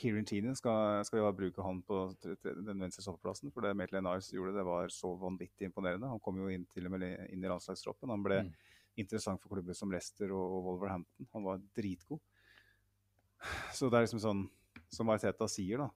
Kieran 0.00 0.26
Tine 0.28 0.52
skal, 0.56 1.00
skal 1.08 1.20
jo 1.22 1.30
bruke 1.36 1.64
han 1.64 1.80
på 1.84 2.02
den 2.20 2.80
venstre 2.84 3.02
stoppeplassen. 3.04 3.50
For 3.52 3.64
det 3.64 3.72
Maitland 3.76 4.04
Niles 4.06 4.28
gjorde, 4.32 4.52
det 4.56 4.64
var 4.68 4.92
så 4.92 5.14
vanvittig 5.20 5.66
imponerende. 5.68 6.08
Han 6.08 6.20
kom 6.24 6.38
jo 6.40 6.48
inn 6.52 6.66
til 6.72 6.86
og 6.88 6.94
med 6.94 7.04
inn 7.32 7.44
i 7.44 7.48
landslagstroppen. 7.50 8.12
Han 8.12 8.22
ble 8.24 8.42
Mm. 8.44 8.52
interessant 8.96 9.40
for 9.42 9.54
klubber 9.56 9.76
som 9.76 9.90
Leicester 9.92 10.32
og, 10.32 10.44
og 10.56 10.64
Wolverhampton. 10.68 11.28
Han 11.32 11.44
var 11.44 11.60
dritgod. 11.76 12.20
Så 13.72 13.88
det 13.90 13.98
er 13.98 14.04
liksom 14.06 14.20
sånn, 14.20 14.44
som 14.92 15.06
Mariteta 15.08 15.48
sier, 15.48 15.78
da. 15.78 15.90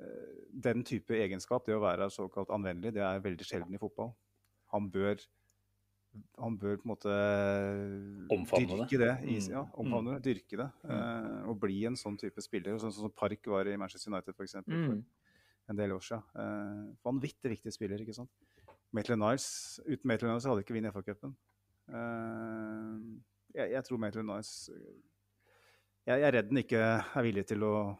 eh, 0.00 0.46
Den 0.52 0.82
type 0.84 1.14
egenskap, 1.14 1.66
det 1.66 1.74
å 1.74 1.82
være 1.82 2.10
såkalt 2.10 2.50
anvendelig, 2.54 2.94
det 2.94 3.02
er 3.02 3.20
veldig 3.22 3.46
sjelden 3.46 3.74
i 3.74 3.78
fotball. 3.82 4.14
Han 4.74 4.90
bør 4.90 5.18
han 6.38 6.56
bør 6.58 6.76
på 6.80 6.86
en 6.86 6.90
måte 6.90 7.12
Omfavne 8.34 8.66
det. 8.66 8.88
dyrke 8.90 8.98
det. 8.98 9.12
i- 9.28 9.38
Mm. 9.40 9.50
Ja, 9.50 9.62
omfavne 9.74 10.14
det, 10.20 10.22
dyrke 10.26 10.56
det. 10.58 10.70
Uh, 10.84 11.48
og 11.48 11.60
bli 11.60 11.84
en 11.86 11.94
sånn 11.94 12.18
type 12.18 12.40
spiller. 12.42 12.78
Sånn 12.78 12.92
som 12.92 13.10
Park 13.10 13.44
var 13.46 13.64
i 13.68 13.76
Manchester 13.76 14.10
United, 14.12 14.34
for, 14.34 14.44
eksempel 14.44 14.74
Mm. 14.74 14.86
for 14.88 15.04
en 15.70 15.76
del 15.76 15.90
år 15.92 16.00
siden. 16.00 16.22
Uh, 16.34 16.94
vanvittig 17.04 17.50
viktig 17.56 17.72
spiller, 17.72 17.98
ikke 18.00 18.14
sant. 18.14 18.30
Maitland 18.92 19.20
Niles, 19.22 19.78
uten 19.86 20.04
Maitland 20.04 20.32
Niles 20.32 20.44
hadde 20.44 20.64
ikke 20.64 20.74
vunnet 20.74 20.92
FA-cupen. 20.92 21.34
Uh, 21.88 23.20
jeg, 23.54 23.70
jeg 23.70 23.84
tror 23.84 23.98
Maitland 23.98 24.26
Niles 24.28 24.70
jeg, 26.06 26.18
jeg 26.20 26.22
er 26.26 26.32
redd 26.32 26.48
den 26.48 26.58
ikke 26.62 26.80
er 26.80 27.22
villig 27.22 27.46
til 27.46 27.62
å 27.62 27.98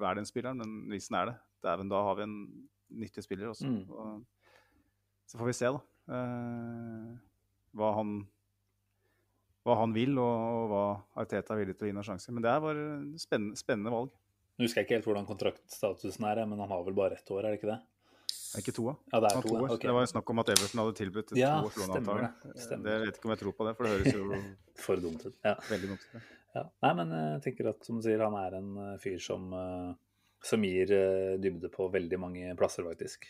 være 0.00 0.16
den 0.20 0.24
spilleren, 0.28 0.56
men 0.60 0.88
hvis 0.88 1.08
den 1.08 1.18
er 1.18 1.26
det, 1.32 1.36
dæven, 1.64 1.88
da 1.90 2.02
har 2.06 2.14
vi 2.16 2.22
en 2.22 2.34
nyttig 2.90 3.22
spiller 3.24 3.48
også. 3.52 3.66
Mm. 3.68 3.90
Og, 3.90 4.24
så 5.26 5.38
får 5.40 5.46
vi 5.46 5.52
se, 5.56 5.66
da. 5.72 5.80
Eh, 6.10 7.12
hva 7.78 7.92
han 7.98 8.16
hva 9.62 9.76
han 9.78 9.94
vil, 9.94 10.16
og, 10.18 10.40
og 10.56 10.64
hva 10.72 10.82
Arteta 11.22 11.54
er 11.54 11.62
villig 11.62 11.76
til 11.78 11.86
å 11.86 11.90
gi 11.90 11.94
noen 11.94 12.06
sjanser. 12.08 12.34
Men 12.34 12.42
det 12.42 12.50
er 12.50 12.62
bare 12.64 12.86
spennende, 13.22 13.58
spennende 13.60 13.94
valg. 13.94 14.10
Nå 14.58 14.66
husker 14.66 14.82
jeg 14.82 14.88
ikke 14.88 14.98
helt 14.98 15.08
hvordan 15.08 15.28
kontraktstatusen 15.28 16.26
er, 16.28 16.42
men 16.50 16.60
han 16.60 16.70
har 16.72 16.82
vel 16.86 16.96
bare 16.98 17.18
ett 17.18 17.30
år, 17.32 17.46
er 17.46 17.54
det 17.54 17.60
ikke 17.60 17.70
det? 17.70 17.78
Det 18.32 18.58
Er 18.58 18.64
ikke 18.64 18.74
to. 18.76 18.84
Ja, 18.90 19.20
det 19.22 19.30
er 19.30 19.38
to. 19.38 19.48
to 19.48 19.60
ja. 19.62 19.78
Det 19.80 19.94
var 19.96 20.04
jo 20.04 20.10
snakk 20.10 20.30
om 20.34 20.42
at 20.42 20.50
Everton 20.52 20.82
hadde 20.82 20.96
tilbudt 20.98 21.32
et 21.32 21.40
Ja, 21.40 21.54
to 21.62 21.70
års 21.70 21.78
låneavtale. 21.80 22.28
Det 22.84 22.96
vet 23.06 23.16
ikke 23.16 23.28
om 23.30 23.32
jeg 23.32 23.40
tror 23.40 23.54
på 23.56 23.68
det, 23.68 23.72
for 23.78 23.86
det 23.86 23.92
høres 23.94 24.18
jo 24.18 24.40
For 24.84 25.00
dumt 25.00 25.24
ut. 25.24 25.38
Ja. 25.46 25.54
veldig 25.70 25.92
dumt 25.94 26.04
ut. 26.04 26.30
Ja. 26.52 26.64
Nei, 26.84 26.92
men 26.98 27.14
jeg 27.16 27.40
tenker 27.46 27.70
at 27.70 27.86
som 27.88 27.96
du 27.96 28.04
sier, 28.04 28.20
han 28.20 28.36
er 28.36 28.58
en 28.58 28.72
eh, 28.76 28.96
fyr 29.00 29.22
som, 29.24 29.46
eh, 29.56 29.92
som 30.44 30.66
gir 30.66 30.92
eh, 30.92 31.38
dybde 31.40 31.70
på 31.72 31.86
veldig 31.94 32.18
mange 32.20 32.52
plasser, 32.58 32.84
faktisk. 32.84 33.24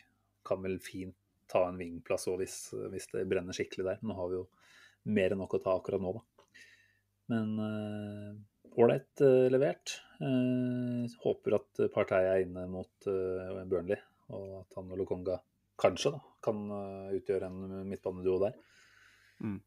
Kan 0.48 0.64
vel 0.64 0.80
fint 0.82 1.14
ta 1.52 1.66
en 1.68 1.80
vingplass 1.80 2.28
òg 2.32 2.40
hvis, 2.42 2.56
hvis 2.92 3.10
det 3.12 3.26
brenner 3.30 3.56
skikkelig 3.56 3.88
der. 3.90 4.02
Nå 4.06 4.16
har 4.18 4.32
vi 4.32 4.40
jo 4.40 4.46
mer 5.12 5.34
enn 5.34 5.42
nok 5.42 5.58
å 5.58 5.62
ta 5.62 5.76
akkurat 5.76 6.02
nå, 6.02 6.16
da. 6.16 6.48
Men 7.32 7.54
ålreit 8.72 9.22
uh, 9.24 9.46
levert. 9.52 9.94
Uh, 10.18 11.06
håper 11.22 11.56
at 11.58 11.80
partiet 11.94 12.28
er 12.28 12.42
inne 12.44 12.66
mot 12.70 13.08
uh, 13.08 13.62
Burnley, 13.68 14.00
og 14.32 14.62
at 14.62 14.78
han 14.78 14.92
og 14.92 15.00
Lokonga 15.00 15.38
kanskje 15.82 16.14
da, 16.14 16.22
kan 16.44 16.62
eh, 16.76 17.18
utgjøre 17.18 17.48
en 17.48 17.88
midtbaneduo 17.88 18.38
der. 18.44 18.56
Mm. 19.42 19.58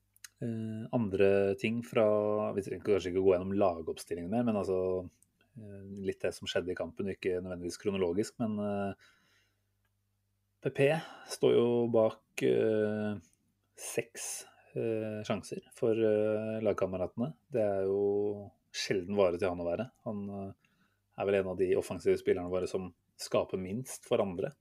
Eh, 0.43 0.81
andre 0.95 1.29
ting 1.59 1.81
fra 1.87 2.05
Vi 2.55 2.63
trenger 2.65 2.85
kanskje 2.85 3.11
ikke 3.11 3.23
gå 3.23 3.33
gjennom 3.33 3.53
lagoppstillingen 3.59 4.31
mer, 4.31 4.45
men 4.47 4.59
altså 4.59 4.79
eh, 5.01 5.83
litt 6.07 6.21
det 6.23 6.33
som 6.35 6.49
skjedde 6.49 6.73
i 6.73 6.77
kampen, 6.77 7.11
ikke 7.11 7.39
nødvendigvis 7.41 7.79
kronologisk, 7.81 8.37
men 8.43 8.57
eh, 8.63 9.11
PP 10.65 10.95
står 11.29 11.51
jo 11.53 11.65
bak 11.93 12.41
eh, 12.41 13.17
seks 13.77 14.23
eh, 14.73 15.19
sjanser 15.27 15.61
for 15.77 15.93
eh, 15.93 16.55
lagkameratene. 16.65 17.27
Det 17.53 17.61
er 17.61 17.83
jo 17.85 18.47
sjelden 18.73 19.13
vare 19.19 19.37
til 19.37 19.51
han 19.51 19.61
å 19.61 19.67
være. 19.67 19.85
Han 20.07 20.23
eh, 20.25 20.47
er 21.21 21.29
vel 21.29 21.37
en 21.37 21.51
av 21.53 21.59
de 21.59 21.67
offensive 21.77 22.17
spillerne 22.17 22.49
våre 22.49 22.65
som 22.71 22.89
skaper 23.21 23.61
minst 23.61 24.09
for 24.09 24.25
andre. 24.25 24.55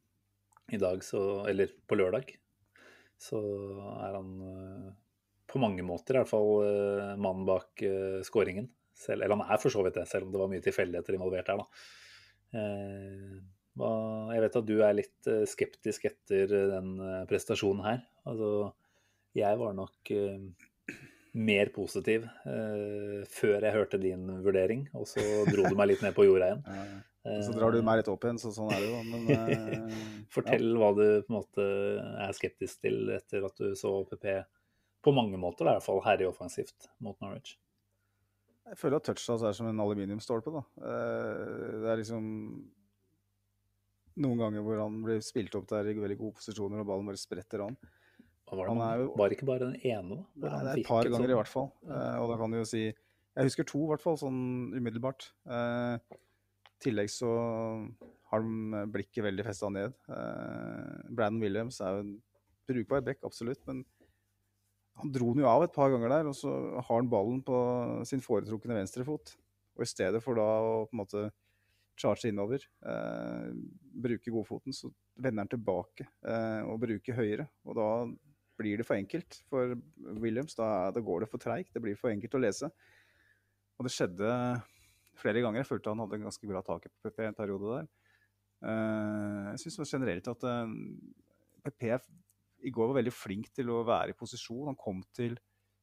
I 0.69 0.81
dag 0.81 1.01
så 1.05 1.47
Eller 1.49 1.73
på 1.89 1.97
lørdag. 1.97 2.37
Så 3.17 3.41
er 3.95 4.21
han 4.21 4.37
eh, 4.51 4.93
på 5.49 5.65
mange 5.65 5.89
måter 5.89 6.19
i 6.19 6.21
hvert 6.21 6.35
fall 6.35 6.53
eh, 6.69 7.17
mannen 7.17 7.49
bak 7.49 7.81
skåringen. 8.29 8.69
Eller 9.09 9.33
han 9.33 9.49
er 9.49 9.57
for 9.57 9.73
så 9.73 9.89
vidt 9.89 9.97
det, 9.97 10.05
selv 10.13 10.29
om 10.29 10.37
det 10.37 10.45
var 10.45 10.53
mye 10.53 10.69
tilfeldigheter 10.69 11.17
involvert 11.17 11.49
her, 11.49 11.65
da. 11.65 11.69
Jeg 13.75 14.43
vet 14.45 14.57
at 14.61 14.69
du 14.69 14.77
er 14.87 14.95
litt 14.95 15.31
eh, 15.31 15.43
skeptisk 15.51 16.05
etter 16.07 16.47
eh, 16.47 16.69
den 16.71 16.95
eh, 17.03 17.23
prestasjonen 17.31 17.83
her. 17.83 18.05
Altså, 18.29 18.51
jeg 19.35 19.59
var 19.59 19.75
nok 19.75 20.13
mer 21.35 21.71
positiv 21.75 22.29
eh, 22.47 23.25
før 23.31 23.65
jeg 23.67 23.75
hørte 23.75 23.99
din 23.99 24.29
vurdering, 24.45 24.87
og 24.95 25.09
så 25.11 25.25
dro 25.49 25.67
du 25.67 25.75
meg 25.75 25.91
litt 25.91 26.05
ned 26.07 26.15
på 26.17 26.29
jorda 26.29 26.53
igjen. 26.53 26.65
Ja, 27.25 27.39
og 27.39 27.45
så 27.47 27.55
drar 27.57 27.73
du 27.73 27.79
meg 27.81 28.03
litt 28.03 28.09
opp 28.13 28.25
igjen, 28.27 28.37
så 28.37 28.51
sånn 28.53 28.69
er 28.77 28.83
det 28.83 28.89
jo. 28.91 28.99
Men 29.09 29.23
eh, 29.33 30.01
Fortell 30.29 30.75
hva 30.77 30.91
du 30.93 31.05
på 31.25 31.33
en 31.33 31.37
måte 31.39 31.65
er 32.21 32.35
skeptisk 32.37 32.83
til 32.85 33.15
etter 33.15 33.47
at 33.49 33.57
du 33.57 33.71
så 33.81 33.95
PP 34.11 34.27
på 35.01 35.15
mange 35.17 35.41
måter, 35.41 35.65
i 35.65 35.73
hvert 35.73 35.87
fall 35.87 36.03
herlig 36.05 36.27
offensivt 36.29 36.91
mot 37.01 37.17
Norwich. 37.25 37.55
Jeg 38.69 38.77
føler 38.77 39.01
at 39.01 39.09
touchdowns 39.09 39.41
er 39.49 39.57
som 39.57 39.71
en 39.71 39.81
aluminiumstolpe. 39.81 40.53
da. 40.53 40.63
Det 41.81 41.89
er 41.95 42.03
liksom 42.03 42.29
noen 44.17 44.39
ganger 44.39 44.63
hvor 44.63 44.79
han 44.83 45.01
blir 45.03 45.21
spilt 45.25 45.55
opp 45.59 45.67
der 45.73 45.89
i 45.91 45.95
veldig 45.99 46.19
gode 46.21 46.37
posisjoner, 46.39 46.81
og 46.83 46.87
ballen 46.87 47.07
bare 47.09 47.21
spretter 47.21 47.65
an. 47.67 47.77
Var 48.51 48.61
det 48.61 48.69
Han 48.69 48.83
er 48.85 49.07
var 49.17 49.29
det 49.31 49.39
ikke 49.39 49.49
bare 49.49 49.67
den 49.73 49.79
ene, 49.83 50.19
da? 50.21 50.25
Nei, 50.37 50.51
det 50.65 50.73
er 50.75 50.83
et 50.83 50.87
par 50.87 51.03
ganger 51.03 51.11
ganger 51.17 51.25
i 51.25 51.33
sånn- 51.33 51.41
hvert 51.41 51.53
fall. 51.55 51.71
Eh, 51.89 52.17
og 52.23 52.29
da 52.31 52.37
kan 52.39 52.51
du 52.51 52.59
jo 52.59 52.65
si 52.69 52.85
Jeg 53.37 53.49
husker 53.49 53.65
to, 53.67 53.81
i 53.83 53.89
hvert 53.91 54.01
fall, 54.05 54.17
sånn 54.17 54.71
umiddelbart. 54.79 55.25
Eh, 55.51 55.99
I 55.99 56.79
tillegg 56.85 57.09
så 57.11 57.31
har 58.31 58.41
de 58.45 58.85
blikket 58.93 59.25
veldig 59.25 59.45
festa 59.45 59.69
ned. 59.75 59.93
Eh, 60.09 61.03
Brandon 61.11 61.41
Williams 61.43 61.81
er 61.81 61.97
jo 61.97 62.05
en 62.05 62.23
brukbar 62.69 63.03
back, 63.05 63.19
absolutt, 63.25 63.59
men 63.67 63.85
han 65.01 65.11
dro 65.11 65.33
den 65.35 65.43
jo 65.43 65.49
av 65.51 65.65
et 65.65 65.73
par 65.75 65.91
ganger 65.91 66.09
der, 66.09 66.29
og 66.31 66.35
så 66.39 66.81
har 66.81 67.01
han 67.01 67.09
ballen 67.11 67.43
på 67.43 68.07
sin 68.07 68.21
foretrukne 68.23 68.77
venstrefot. 68.79 69.35
Og 69.77 69.83
i 69.83 69.91
stedet 69.91 70.23
for 70.23 70.37
da 70.39 70.43
å 70.63 70.87
på 70.87 70.95
en 70.95 71.03
måte 71.03 71.33
charge 72.01 72.31
innover, 72.31 72.65
eh, 72.87 73.51
bruke 74.05 74.33
godfoten, 74.35 74.75
så 74.75 74.91
vender 75.15 75.45
han 75.45 75.53
tilbake 75.53 76.07
eh, 76.27 76.63
og 76.67 76.81
bruker 76.83 77.19
høyre. 77.19 77.49
Og 77.69 77.79
da 77.79 77.89
blir 78.59 78.79
det 78.79 78.87
for 78.87 78.99
enkelt 78.99 79.41
for 79.51 79.75
Williams. 80.23 80.57
Da, 80.59 80.91
da 80.95 81.03
går 81.03 81.25
det 81.25 81.31
for 81.31 81.43
treigt. 81.43 81.73
Det 81.75 81.83
blir 81.83 81.99
for 81.99 82.13
enkelt 82.13 82.37
å 82.39 82.43
lese. 82.43 82.71
Og 83.79 83.87
det 83.87 83.95
skjedde 83.95 84.31
flere 85.19 85.43
ganger. 85.43 85.63
Jeg 85.63 85.71
følte 85.71 85.95
han 85.95 86.03
hadde 86.05 86.23
ganske 86.23 86.51
bra 86.51 86.63
tak 86.67 86.89
på 86.89 87.11
PP 87.11 87.25
en 87.29 87.39
periode 87.39 87.79
der. 87.79 87.89
Eh, 88.65 89.49
jeg 89.55 89.65
syns 89.67 89.95
generelt 89.97 90.31
at 90.31 90.47
eh, 90.51 90.77
PP 91.65 91.89
i 92.65 92.73
går 92.73 92.91
var 92.91 93.01
veldig 93.01 93.13
flink 93.13 93.51
til 93.55 93.71
å 93.73 93.83
være 93.87 94.15
i 94.15 94.19
posisjon. 94.19 94.71
Han 94.71 94.81
kom 94.81 95.03
til 95.17 95.37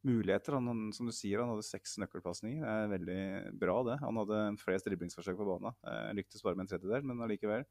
muligheter. 0.07 0.55
Han, 0.57 0.67
han- 0.71 0.93
som 0.95 1.05
du 1.09 1.13
sier, 1.15 1.39
han 1.43 1.51
hadde 1.53 1.65
seks 1.67 1.97
nøkkelpasninger. 2.01 2.61
Det 2.63 2.71
er 2.71 2.91
veldig 2.95 3.59
bra, 3.61 3.75
det. 3.87 3.99
Han 4.01 4.17
hadde 4.21 4.39
flest 4.61 4.87
driblingsforsøk 4.89 5.37
på 5.37 5.47
banen. 5.47 5.75
Eh, 5.85 6.13
lyktes 6.17 6.43
bare 6.45 6.55
med 6.57 6.65
en 6.65 6.71
tredjedel, 6.73 7.05
men 7.05 7.21
allikevel. 7.25 7.65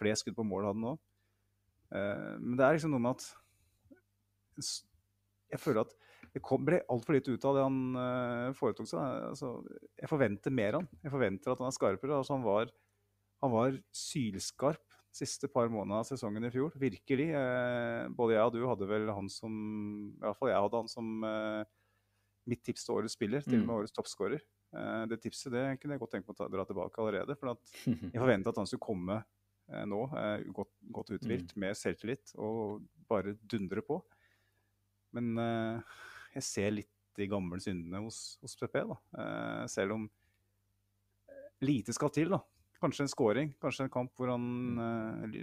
Flest 0.00 0.24
skudd 0.24 0.36
på 0.38 0.46
mål 0.46 0.68
hadde 0.68 0.80
han 0.80 0.90
òg. 0.92 1.00
Eh, 1.90 2.36
men 2.38 2.56
det 2.56 2.66
er 2.66 2.76
liksom 2.78 2.92
noe 2.94 3.02
med 3.02 3.16
at 3.16 3.26
Jeg 5.50 5.58
føler 5.58 5.80
at 5.82 5.94
det 6.34 6.42
kom, 6.46 6.62
ble 6.62 6.78
altfor 6.92 7.16
lite 7.16 7.32
ut 7.34 7.44
av 7.48 7.56
det 7.56 7.62
han 7.64 7.78
eh, 7.98 8.52
foretok 8.54 8.86
seg. 8.86 9.00
Altså, 9.32 9.54
jeg 9.98 10.10
forventer 10.12 10.54
mer 10.54 10.76
av 10.76 10.84
han. 10.84 10.90
Jeg 11.02 11.10
forventer 11.14 11.50
at 11.54 11.62
han 11.64 11.70
er 11.72 11.74
skarpere. 11.74 12.18
Altså, 12.20 12.36
han, 12.36 12.44
var, 12.46 12.70
han 13.42 13.50
var 13.54 13.78
sylskarp 13.96 14.89
siste 15.14 15.48
par 15.50 15.68
månedene 15.72 16.00
av 16.00 16.06
sesongen 16.08 16.46
i 16.46 16.52
fjor. 16.54 16.74
Virkelig. 16.78 17.28
Eh, 17.34 18.06
både 18.14 18.36
jeg 18.36 18.46
og 18.46 18.54
du 18.54 18.62
hadde 18.68 18.88
vel 18.90 19.10
han 19.10 19.30
som 19.32 19.52
I 20.14 20.22
hvert 20.22 20.38
fall 20.38 20.52
jeg 20.52 20.64
hadde 20.66 20.82
han 20.84 20.90
som 20.92 21.26
eh, 21.26 21.64
mitt 22.50 22.62
tips 22.66 22.86
til 22.86 22.96
årets 22.98 23.16
spiller, 23.18 23.44
til 23.46 23.60
og 23.60 23.66
med 23.66 23.76
årets 23.80 23.96
toppskårer. 23.96 24.44
Eh, 24.76 25.02
det 25.10 25.20
tipset 25.24 25.54
det 25.54 25.64
kunne 25.80 25.96
jeg 25.96 26.02
godt 26.04 26.14
tenke 26.16 26.30
meg 26.30 26.44
å 26.46 26.48
dra 26.54 26.66
tilbake 26.68 27.02
allerede. 27.02 27.36
For 27.40 27.54
at 27.54 27.74
jeg 27.86 28.16
forventa 28.22 28.54
at 28.54 28.62
han 28.62 28.70
skulle 28.70 28.86
komme 28.86 29.18
eh, 29.18 29.84
nå, 29.90 30.04
eh, 30.20 30.46
godt, 30.54 30.72
godt 30.94 31.12
uthvilt, 31.18 31.56
med 31.60 31.78
selvtillit 31.78 32.34
og 32.38 32.86
bare 33.10 33.34
dundre 33.50 33.84
på. 33.86 33.98
Men 35.16 35.34
eh, 35.42 35.98
jeg 36.36 36.46
ser 36.46 36.74
litt 36.78 36.94
de 37.18 37.26
gamle 37.28 37.58
syndene 37.62 38.04
hos, 38.04 38.38
hos 38.44 38.54
PP, 38.56 38.78
da. 38.92 38.98
Eh, 39.18 39.64
selv 39.72 39.98
om 39.98 40.08
lite 41.66 41.92
skal 41.92 42.12
til, 42.14 42.30
da. 42.32 42.40
Kanskje 42.80 43.04
en 43.04 43.12
scoring, 43.12 43.50
kanskje 43.60 43.84
en 43.86 43.92
kamp 43.92 44.12
hvor 44.16 44.30
han, 44.32 44.44
eh, 44.80 45.40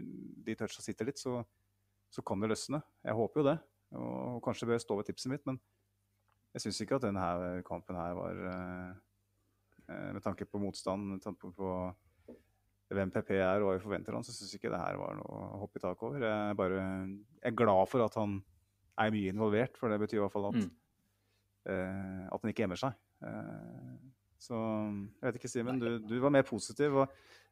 de 0.48 0.56
toucha 0.58 0.82
sitter 0.82 1.06
litt, 1.12 1.20
så, 1.22 1.44
så 2.10 2.24
kan 2.26 2.42
det 2.42 2.50
løsne. 2.50 2.80
Jeg 3.06 3.14
håper 3.18 3.42
jo 3.44 3.46
det. 3.52 3.58
Og 3.98 4.40
kanskje 4.44 4.66
bør 4.68 4.76
jeg 4.80 4.84
stå 4.84 4.98
ved 4.98 5.06
tipset 5.08 5.32
mitt, 5.32 5.46
men 5.48 5.60
jeg 6.56 6.64
syns 6.66 6.82
ikke 6.84 6.98
at 6.98 7.06
denne 7.06 7.62
kampen 7.68 7.96
her 8.00 8.16
var 8.18 8.40
eh, 8.52 8.90
eh, 9.88 10.10
Med 10.18 10.24
tanke 10.26 10.48
på 10.50 10.60
motstand, 10.60 11.06
med 11.14 11.22
tanke 11.24 11.52
på 11.54 11.70
hvem 12.90 13.12
PP 13.12 13.34
er 13.36 13.60
og 13.62 13.68
hva 13.68 13.76
vi 13.78 13.84
forventer 13.84 14.16
han, 14.16 14.24
så 14.24 14.32
syns 14.34 14.54
ikke 14.56 14.72
det 14.72 14.80
her 14.80 14.96
var 14.98 15.18
noe 15.20 15.28
å 15.28 15.62
hoppe 15.62 15.78
i 15.78 15.84
taket 15.84 16.06
over. 16.08 16.24
Jeg 16.24 16.52
er 16.52 16.58
bare 16.58 16.78
jeg 16.80 17.50
er 17.52 17.56
glad 17.60 17.90
for 17.92 18.06
at 18.06 18.16
han 18.16 18.38
er 18.98 19.12
mye 19.14 19.34
involvert, 19.34 19.76
for 19.78 19.92
det 19.92 20.00
betyr 20.02 20.22
i 20.22 20.24
hvert 20.24 20.34
fall 20.34 20.48
at, 20.50 20.62
Mm. 20.64 20.70
uh, 21.68 22.24
at 22.32 22.42
han 22.42 22.50
ikke 22.54 22.64
gjemmer 22.64 22.80
seg. 22.80 22.96
Eh, 23.28 23.98
så 24.42 24.58
jeg 24.58 25.26
vet 25.26 25.40
ikke, 25.40 25.52
Simen, 25.52 25.82
du, 25.82 25.90
du 26.06 26.18
var 26.22 26.34
mer 26.34 26.46
positiv. 26.48 26.94
Hva, 26.94 27.08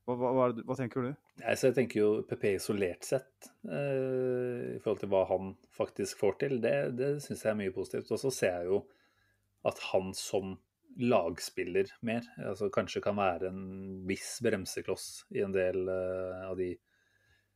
hva, 0.06 0.16
hva, 0.22 0.50
hva, 0.54 0.76
er 0.76 0.80
tenker 0.84 1.08
du? 1.08 1.14
Nei, 1.42 1.56
så 1.58 1.72
jeg 1.72 1.78
tenker 1.80 2.02
jo 2.02 2.10
PP 2.30 2.52
isolert 2.54 3.08
sett, 3.08 3.50
eh, 3.66 4.76
i 4.76 4.82
forhold 4.84 5.02
til 5.02 5.12
hva 5.14 5.24
han 5.32 5.56
faktisk 5.74 6.22
får 6.22 6.38
til, 6.44 6.60
det, 6.62 6.76
det 7.00 7.10
syns 7.26 7.42
jeg 7.42 7.52
er 7.54 7.60
mye 7.64 7.74
positivt. 7.74 8.14
Og 8.14 8.22
så 8.22 8.34
ser 8.34 8.60
jeg 8.60 8.70
jo 8.70 8.84
at 9.66 9.82
han 9.90 10.14
som 10.18 10.56
lagspiller 11.02 11.90
mer, 12.08 12.28
altså 12.40 12.70
kanskje 12.72 13.02
kan 13.04 13.18
være 13.18 13.50
en 13.50 13.64
viss 14.08 14.38
bremsekloss 14.46 15.26
i 15.36 15.42
en 15.44 15.56
del 15.56 15.90
eh, 15.92 16.46
av 16.46 16.56
de 16.60 16.76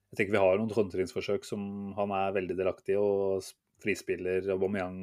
Jeg 0.09 0.17
tenker 0.17 0.33
vi 0.33 0.41
har 0.41 0.57
noen 0.57 0.73
håndteringsforsøk 0.73 1.43
som 1.45 1.61
han 1.93 2.11
er 2.17 2.33
veldig 2.33 2.55
delaktig 2.57 2.95
og 2.97 3.45
frispiller 3.79 4.47
Aubameyang 4.49 4.97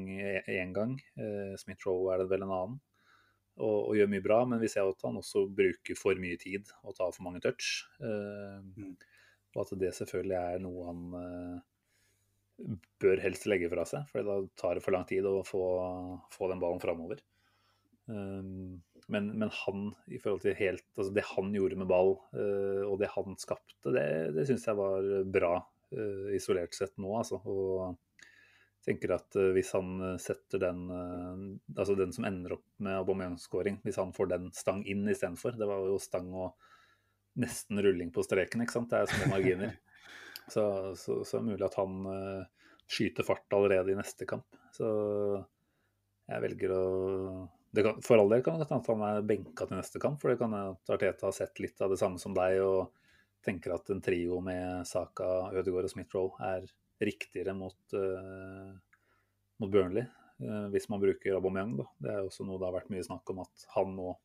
én 0.51 0.73
gang. 0.75 0.97
Eh, 1.15 1.55
Smith-Roe 1.63 2.11
er 2.13 2.25
det 2.25 2.31
vel 2.33 2.43
en 2.43 2.51
annen. 2.57 2.81
Og, 3.57 3.77
og 3.89 3.95
gjør 3.97 4.11
mye 4.13 4.25
bra, 4.25 4.43
men 4.45 4.61
vi 4.61 4.69
ser 4.69 4.85
at 4.85 5.05
han 5.07 5.17
også 5.17 5.47
bruker 5.57 5.97
for 5.97 6.19
mye 6.21 6.37
tid 6.41 6.69
og 6.85 6.97
tar 6.99 7.15
for 7.15 7.25
mange 7.25 7.41
touch. 7.45 7.87
Eh, 8.05 8.91
og 9.57 9.63
at 9.63 9.73
det 9.81 9.95
selvfølgelig 9.97 10.37
er 10.37 10.61
noe 10.61 10.83
han 10.91 11.05
uh, 11.17 12.75
bør 13.03 13.23
helst 13.25 13.47
legge 13.49 13.71
fra 13.73 13.87
seg, 13.89 14.05
for 14.11 14.27
da 14.27 14.37
tar 14.61 14.77
det 14.77 14.85
for 14.85 14.97
lang 14.97 15.07
tid 15.09 15.27
å 15.29 15.39
få, 15.47 15.63
få 16.33 16.51
den 16.53 16.61
ballen 16.61 16.83
framover. 16.83 17.23
Um, 18.07 18.83
men, 19.11 19.31
men, 19.39 19.51
han, 19.65 19.89
i 20.13 20.21
forhold 20.23 20.45
til 20.45 20.55
helt, 20.59 20.85
altså 20.95 21.13
det 21.15 21.25
han 21.33 21.51
gjorde 21.55 21.79
med 21.81 21.89
ball 21.91 22.15
uh, 22.37 22.85
og 22.87 23.01
det 23.01 23.11
han 23.15 23.35
skapte, 23.41 23.95
det, 23.95 24.07
det 24.37 24.47
syns 24.47 24.67
jeg 24.69 24.79
var 24.79 25.09
bra 25.33 25.55
uh, 25.65 26.29
isolert 26.37 26.77
sett 26.77 26.95
nå. 27.01 27.11
Altså. 27.19 27.41
Og 27.43 27.97
tenker 28.87 29.17
at 29.17 29.39
uh, 29.39 29.51
hvis 29.57 29.73
han 29.75 30.19
setter 30.23 30.63
den 30.63 30.87
altså 31.75 31.97
den 31.99 32.15
som 32.15 32.27
ender 32.29 32.57
opp 32.59 32.67
med 32.83 33.01
Aubameyang-skåring, 33.01 33.81
hvis 33.85 33.99
han 34.01 34.15
får 34.17 34.31
den 34.31 34.51
stang 34.55 34.85
inn 34.87 35.07
istedenfor 35.11 35.59
Det 35.59 35.69
var 35.69 35.83
jo 35.87 35.99
stang 36.03 36.31
og 36.35 36.55
nesten 37.37 37.83
rulling 37.85 38.13
på 38.15 38.25
streken, 38.25 38.63
ikke 38.65 38.79
sant. 38.79 38.93
Det 38.93 39.03
er 39.03 39.11
små 39.13 39.31
marginer. 39.35 39.75
så, 40.49 40.65
så, 40.97 41.21
så 41.27 41.37
er 41.37 41.43
det 41.43 41.51
mulig 41.51 41.67
at 41.67 41.77
han 41.77 41.99
skyter 42.87 43.27
fart 43.27 43.53
allerede 43.53 43.93
i 43.93 43.99
neste 43.99 44.29
kamp. 44.31 44.47
Så 44.73 44.87
jeg 46.27 46.43
velger 46.43 46.73
å 46.75 46.87
kan, 47.77 47.99
For 48.05 48.19
all 48.19 48.31
del 48.33 48.43
kan 48.45 48.57
det 48.57 48.69
hende 48.71 48.81
at 48.81 48.89
han 48.89 49.03
er 49.05 49.27
benka 49.27 49.67
til 49.67 49.77
neste 49.79 50.01
kamp, 50.03 50.21
for 50.23 50.33
det 50.33 50.41
kan 50.41 50.55
at 50.57 50.95
Arteta 50.95 51.29
har 51.29 51.37
sett 51.37 51.61
litt 51.61 51.81
av 51.85 51.93
det 51.93 52.01
samme 52.01 52.21
som 52.23 52.35
deg 52.37 52.61
og 52.65 52.95
tenker 53.45 53.75
at 53.77 53.91
en 53.93 54.01
trio 54.03 54.41
med 54.45 54.87
Saka, 54.89 55.51
Ødegaard 55.53 55.89
og 55.89 55.93
Smith-Roll 55.93 56.31
er 56.47 56.65
riktigere 57.03 57.55
mot, 57.57 57.79
uh, 57.95 58.73
mot 59.61 59.73
Burnley. 59.73 60.07
Uh, 60.43 60.69
hvis 60.73 60.89
man 60.93 61.03
bruker 61.03 61.37
Aubameyang, 61.37 61.77
da. 61.81 61.89
Det 61.99 62.13
er 62.13 62.25
også 62.25 62.47
noe 62.47 62.61
det 62.61 62.69
har 62.69 62.77
vært 62.77 62.93
mye 62.93 63.05
snakk 63.07 63.33
om 63.33 63.43
at 63.45 63.67
han 63.75 63.99
og 64.03 64.17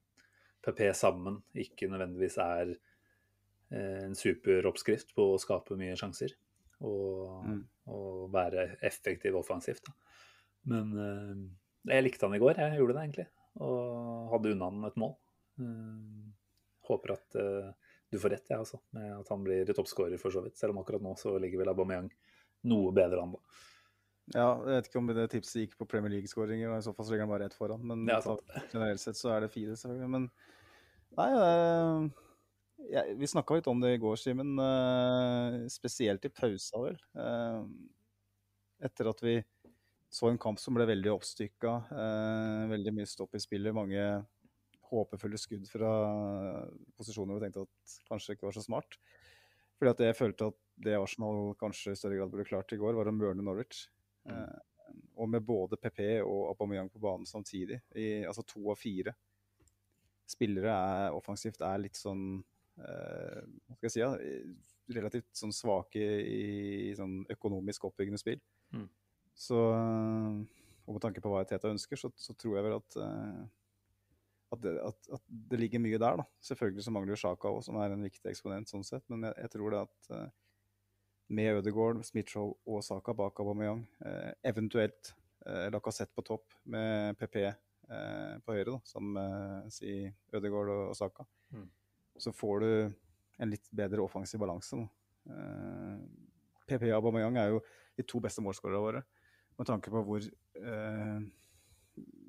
PP 0.62 0.86
sammen 0.98 1.40
ikke 1.58 1.90
nødvendigvis 1.92 2.38
er 2.44 2.74
uh, 2.76 4.00
en 4.06 4.18
superoppskrift 4.18 5.16
på 5.18 5.32
å 5.34 5.42
skape 5.42 5.80
mye 5.80 5.98
sjanser 6.00 6.36
og, 6.82 7.46
mm. 7.48 7.62
og 7.94 8.32
være 8.34 8.72
effektiv 8.88 9.38
offensivt. 9.38 9.86
Da. 9.86 9.96
Men 10.72 10.90
jeg 11.90 12.04
likte 12.04 12.26
han 12.28 12.36
i 12.38 12.42
går, 12.42 12.58
jeg 12.58 12.78
gjorde 12.78 12.96
det 12.98 13.04
egentlig 13.06 13.28
og 13.62 14.32
hadde 14.32 14.54
unna 14.54 14.68
han 14.70 14.88
et 14.88 14.98
mål. 15.02 15.12
Håper 16.88 17.14
at 17.14 17.38
du 18.12 18.20
får 18.20 18.34
rett, 18.36 18.50
jeg, 18.50 18.56
ja, 18.56 18.60
altså, 18.60 18.82
med 18.92 19.08
at 19.16 19.30
han 19.32 19.44
blir 19.46 19.70
toppskårer 19.72 20.20
for 20.20 20.36
så 20.36 20.44
vidt. 20.44 20.58
Selv 20.60 20.76
om 20.76 20.82
akkurat 20.82 21.04
nå 21.04 21.14
så 21.20 21.38
ligger 21.40 21.62
vel 21.62 21.72
Aubameyang 21.72 22.10
noe 22.68 22.94
bedre 22.96 23.24
an, 23.24 23.36
da. 23.36 23.60
Ja, 24.32 24.48
jeg 24.64 24.78
vet 24.78 24.88
ikke 24.88 25.00
om 25.02 25.10
det 25.12 25.28
tipset 25.34 25.66
gikk 25.66 25.78
på 25.80 25.88
Premier 25.92 26.14
League-skåringer, 26.14 26.72
i 26.72 26.84
så 26.86 26.94
fall 26.96 27.08
så 27.08 27.14
ligger 27.14 27.26
han 27.26 27.34
bare 27.34 27.48
rett 27.48 27.58
foran. 27.58 27.82
Men 27.84 28.06
ja, 28.08 28.20
generelt 28.72 29.02
sett 29.04 29.20
så 29.20 29.34
er 29.36 29.44
det 29.44 29.52
fire, 29.52 29.76
selvfølgelig. 29.76 30.12
Men 30.14 30.28
nei, 31.18 31.30
uh, 31.36 32.06
ja, 32.94 33.04
vi 33.18 33.28
snakka 33.28 33.58
litt 33.58 33.68
om 33.72 33.82
det 33.84 33.96
i 33.98 34.02
går, 34.02 34.20
Simen. 34.22 34.54
spesielt 35.74 36.24
i 36.26 36.32
pausa, 36.32 36.80
vel. 36.86 37.02
etter 38.82 39.12
at 39.12 39.26
vi 39.26 39.36
så 40.12 40.28
en 40.28 40.40
kamp 40.42 40.60
som 40.60 40.76
ble 40.76 40.86
veldig 40.90 41.14
oppstykka. 41.14 41.74
Eh, 41.96 42.70
veldig 42.74 42.94
mye 42.98 43.08
stopp 43.08 43.38
i 43.38 43.42
spillet. 43.42 43.76
Mange 43.76 44.04
håpefulle 44.92 45.40
skudd 45.40 45.70
fra 45.72 45.92
posisjoner 47.00 47.38
vi 47.38 47.46
tenkte 47.46 47.64
at 47.64 47.94
kanskje 48.10 48.36
ikke 48.36 48.50
var 48.50 48.58
så 48.58 48.66
smart. 48.66 48.98
Fordi 49.82 49.96
at 49.96 50.04
jeg 50.06 50.18
følte 50.18 50.52
at 50.52 50.58
det 50.86 50.94
Arsenal 50.94 51.56
kanskje 51.58 51.96
i 51.96 51.98
større 51.98 52.20
grad 52.20 52.30
burde 52.30 52.46
klart 52.46 52.74
i 52.76 52.78
går, 52.78 52.94
var 52.94 53.10
å 53.10 53.14
mørne 53.16 53.42
Norwich. 53.42 53.88
Mm. 54.30 54.36
Eh, 54.36 54.94
og 55.18 55.30
med 55.34 55.42
både 55.48 55.80
PP 55.82 56.04
og 56.22 56.52
Aubameyang 56.52 56.92
på 56.94 57.02
banen 57.02 57.26
samtidig, 57.26 57.80
i, 57.98 58.22
altså 58.28 58.46
to 58.46 58.62
av 58.70 58.78
fire 58.78 59.16
spillere 60.30 60.72
er 60.72 61.16
offensivt 61.18 61.64
er 61.66 61.82
litt 61.82 61.98
sånn 61.98 62.44
eh, 62.78 63.42
Hva 63.42 63.78
skal 63.80 63.88
jeg 63.88 63.96
si? 63.96 64.04
Ja, 64.04 64.12
relativt 64.92 65.30
sånn 65.38 65.54
svake 65.56 66.02
i, 66.22 66.94
sånn 66.98 67.22
økonomisk 67.32 67.88
oppbyggende 67.90 68.20
spill. 68.22 68.42
Mm. 68.76 68.86
Så, 69.34 69.58
og 69.58 70.94
med 70.94 71.02
tanke 71.02 71.24
på 71.24 71.32
hva 71.32 71.42
Teta 71.48 71.72
ønsker, 71.72 71.98
så, 71.98 72.12
så, 72.20 72.36
tror 72.38 72.60
jeg 72.60 72.68
vel 72.68 72.78
at, 72.78 72.98
eh, 73.02 73.42
at, 74.52 74.62
det, 74.64 74.76
at, 74.84 75.10
at, 75.16 75.24
det, 75.28 75.60
ligger 75.60 75.82
mye 75.84 76.00
der. 76.00 76.22
da. 76.22 76.26
Selvfølgelig 76.44 76.86
så 76.86 76.94
mangler 76.94 77.20
Sjaka 77.20 77.52
òg, 77.52 77.62
som 77.66 77.78
er 77.80 77.94
en 77.94 78.06
viktig 78.06 78.32
eksponent 78.32 78.72
sånn 78.72 78.86
sett. 78.88 79.06
Men 79.12 79.30
jeg, 79.30 79.38
jeg 79.46 79.54
tror 79.56 79.74
det 79.74 79.84
at 79.86 80.12
eh, 80.18 80.30
med 81.32 81.62
Ødegaard, 81.62 82.02
Smithrow 82.08 82.56
og 82.68 82.84
Saka 82.84 83.16
bak 83.16 83.40
Aubameyang, 83.40 83.86
eh, 84.06 84.32
eventuelt 84.52 85.14
eh, 85.46 85.70
Lacassette 85.72 86.16
på 86.18 86.26
topp 86.28 86.58
med 86.74 87.16
PP 87.20 87.38
eh, 87.46 88.34
på 88.44 88.58
høyre, 88.58 88.74
da, 88.74 88.80
som 88.88 89.16
eh, 89.22 89.72
si 89.72 89.94
Ødegaard 90.36 90.74
og, 90.74 90.84
og 90.92 91.00
Saka, 91.00 91.28
mm. 91.56 91.70
så 92.20 92.36
får 92.36 92.66
du 92.66 92.72
en 93.42 93.54
litt 93.54 93.72
bedre 93.74 94.04
offensiv 94.04 94.44
balanse. 94.44 94.82
Eh, 95.32 95.96
PP 96.68 96.90
og 96.92 97.00
Aubameyang 97.00 97.40
er 97.40 97.56
jo 97.56 97.64
de 97.96 98.08
to 98.08 98.20
beste 98.24 98.44
målskårerne 98.44 98.84
våre 98.84 99.06
med 99.60 99.68
tanke 99.70 99.92
på 99.94 100.02
hvor 100.08 100.24
eh, 100.26 101.18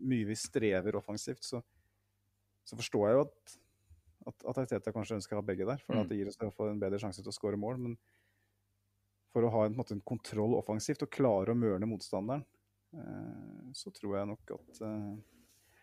mye 0.03 0.27
vi 0.29 0.37
strever 0.37 0.99
offensivt, 0.99 1.45
så, 1.47 1.63
så 2.69 2.79
forstår 2.79 3.09
jeg 3.09 3.19
jo 3.19 3.25
at, 3.27 3.55
at, 4.31 4.47
at 4.53 4.61
Arteta 4.65 4.95
kanskje 4.95 5.19
ønsker 5.19 5.37
å 5.37 5.43
ha 5.43 5.47
begge 5.47 5.67
der. 5.69 5.83
For 5.87 5.97
mm. 5.97 6.03
at 6.03 6.11
det 6.11 6.19
gir 6.21 6.31
oss 6.31 6.41
en 6.43 6.83
bedre 6.83 7.01
sjanse 7.03 7.25
til 7.25 7.33
å 7.33 7.37
skåre 7.37 7.61
mål. 7.61 7.81
Men 7.83 7.97
for 9.33 9.47
å 9.47 9.53
ha 9.55 9.67
en, 9.67 9.73
en, 9.73 9.79
måte, 9.81 9.97
en 9.97 10.05
kontroll 10.07 10.57
offensivt 10.59 11.05
og 11.07 11.13
klare 11.13 11.55
å 11.55 11.59
mørne 11.59 11.89
motstanderen, 11.89 12.45
eh, 12.95 13.69
så 13.77 13.93
tror 13.97 14.19
jeg 14.19 14.31
nok 14.31 14.55
at 14.59 14.83
eh, 14.87 15.13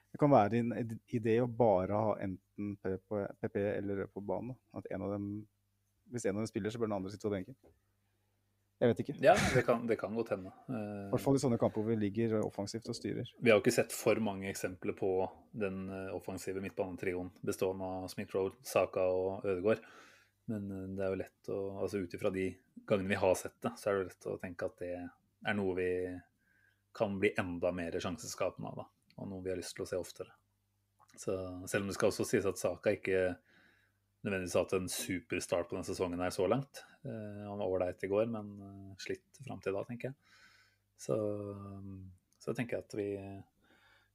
det 0.10 0.22
kan 0.22 0.32
være 0.34 0.64
en 0.64 0.74
idé 1.14 1.36
å 1.44 1.50
bare 1.50 1.98
ha 1.98 2.16
enten 2.24 2.74
PP 2.82 3.62
eller 3.62 4.08
på 4.10 4.24
banen. 4.26 4.56
At 4.78 4.88
en 4.94 5.06
av 5.06 5.14
dem, 5.14 5.28
hvis 6.10 6.26
en 6.26 6.38
av 6.38 6.44
dem 6.44 6.50
spiller, 6.50 6.74
så 6.74 6.82
bør 6.82 6.90
den 6.90 6.98
andre 6.98 7.14
sitte 7.14 7.28
på 7.28 7.34
benken. 7.36 7.58
Jeg 8.80 8.94
vet 8.94 9.00
ikke. 9.04 9.14
Ja, 9.20 9.34
det 9.54 9.66
kan, 9.68 9.82
det 9.90 9.98
kan 10.00 10.14
godt 10.16 10.30
hende. 10.32 10.54
I 10.72 11.10
hvert 11.12 11.24
fall 11.24 11.36
i 11.36 11.42
sånne 11.42 11.58
kamper 11.60 11.84
hvor 11.84 11.92
vi 11.92 11.98
ligger 12.00 12.38
offensivt 12.40 12.88
og 12.88 12.96
styrer. 12.96 13.28
Vi 13.36 13.52
har 13.52 13.58
jo 13.58 13.64
ikke 13.64 13.76
sett 13.76 13.92
for 13.96 14.22
mange 14.24 14.48
eksempler 14.48 14.96
på 14.96 15.10
den 15.52 15.82
eh, 15.92 16.14
offensive 16.16 16.64
midtbanetrioen 16.64 17.34
bestående 17.44 17.90
av 17.98 18.08
Smith-Road, 18.14 18.56
Saka 18.64 19.04
og 19.12 19.44
Ødegaard. 19.44 19.84
Men 20.54 20.72
eh, 20.72 20.86
det 20.96 21.04
er 21.04 21.12
jo 21.12 21.20
lett 21.20 21.52
å 21.52 21.60
altså 21.84 22.00
Ut 22.00 22.16
ifra 22.16 22.32
de 22.32 22.48
gangene 22.88 23.12
vi 23.12 23.20
har 23.20 23.36
sett 23.36 23.58
det, 23.66 23.74
så 23.76 23.90
er 23.90 24.00
det 24.00 24.14
lett 24.14 24.30
å 24.32 24.40
tenke 24.40 24.72
at 24.72 24.80
det 24.80 24.94
er 24.96 25.60
noe 25.60 25.76
vi 25.76 25.92
kan 26.96 27.20
bli 27.20 27.34
enda 27.38 27.74
mer 27.76 28.00
sjanseskapende 28.00 28.72
av. 28.72 28.80
Da, 28.80 28.88
og 29.20 29.30
noe 29.34 29.44
vi 29.44 29.52
har 29.52 29.60
lyst 29.60 29.76
til 29.76 29.84
å 29.84 29.90
se 29.92 30.00
oftere. 30.00 30.32
Så 31.20 31.36
selv 31.68 31.84
om 31.84 31.92
det 31.92 32.00
skal 32.00 32.14
også 32.14 32.24
sies 32.32 32.48
at 32.48 32.62
Saka 32.62 32.96
ikke 32.96 33.34
nødvendigvis 34.26 34.58
hatt 34.60 34.76
en 34.76 34.90
superstart 34.92 35.70
på 35.70 35.78
denne 35.78 35.88
sesongen 35.88 36.22
her 36.24 36.34
så 36.36 36.48
langt. 36.52 36.84
Uh, 37.06 37.46
han 37.46 37.62
var 37.62 37.68
ålreit 37.68 38.04
i 38.04 38.10
går, 38.12 38.28
men 38.32 38.52
uh, 38.60 38.98
slitt 39.02 39.42
fram 39.46 39.62
til 39.64 39.76
da, 39.76 39.86
tenker 39.88 40.12
jeg. 40.12 40.18
Så, 41.00 41.16
um, 41.16 42.10
så 42.42 42.56
tenker 42.56 42.78
jeg 42.78 42.88
at 42.88 42.98
vi, 43.00 43.08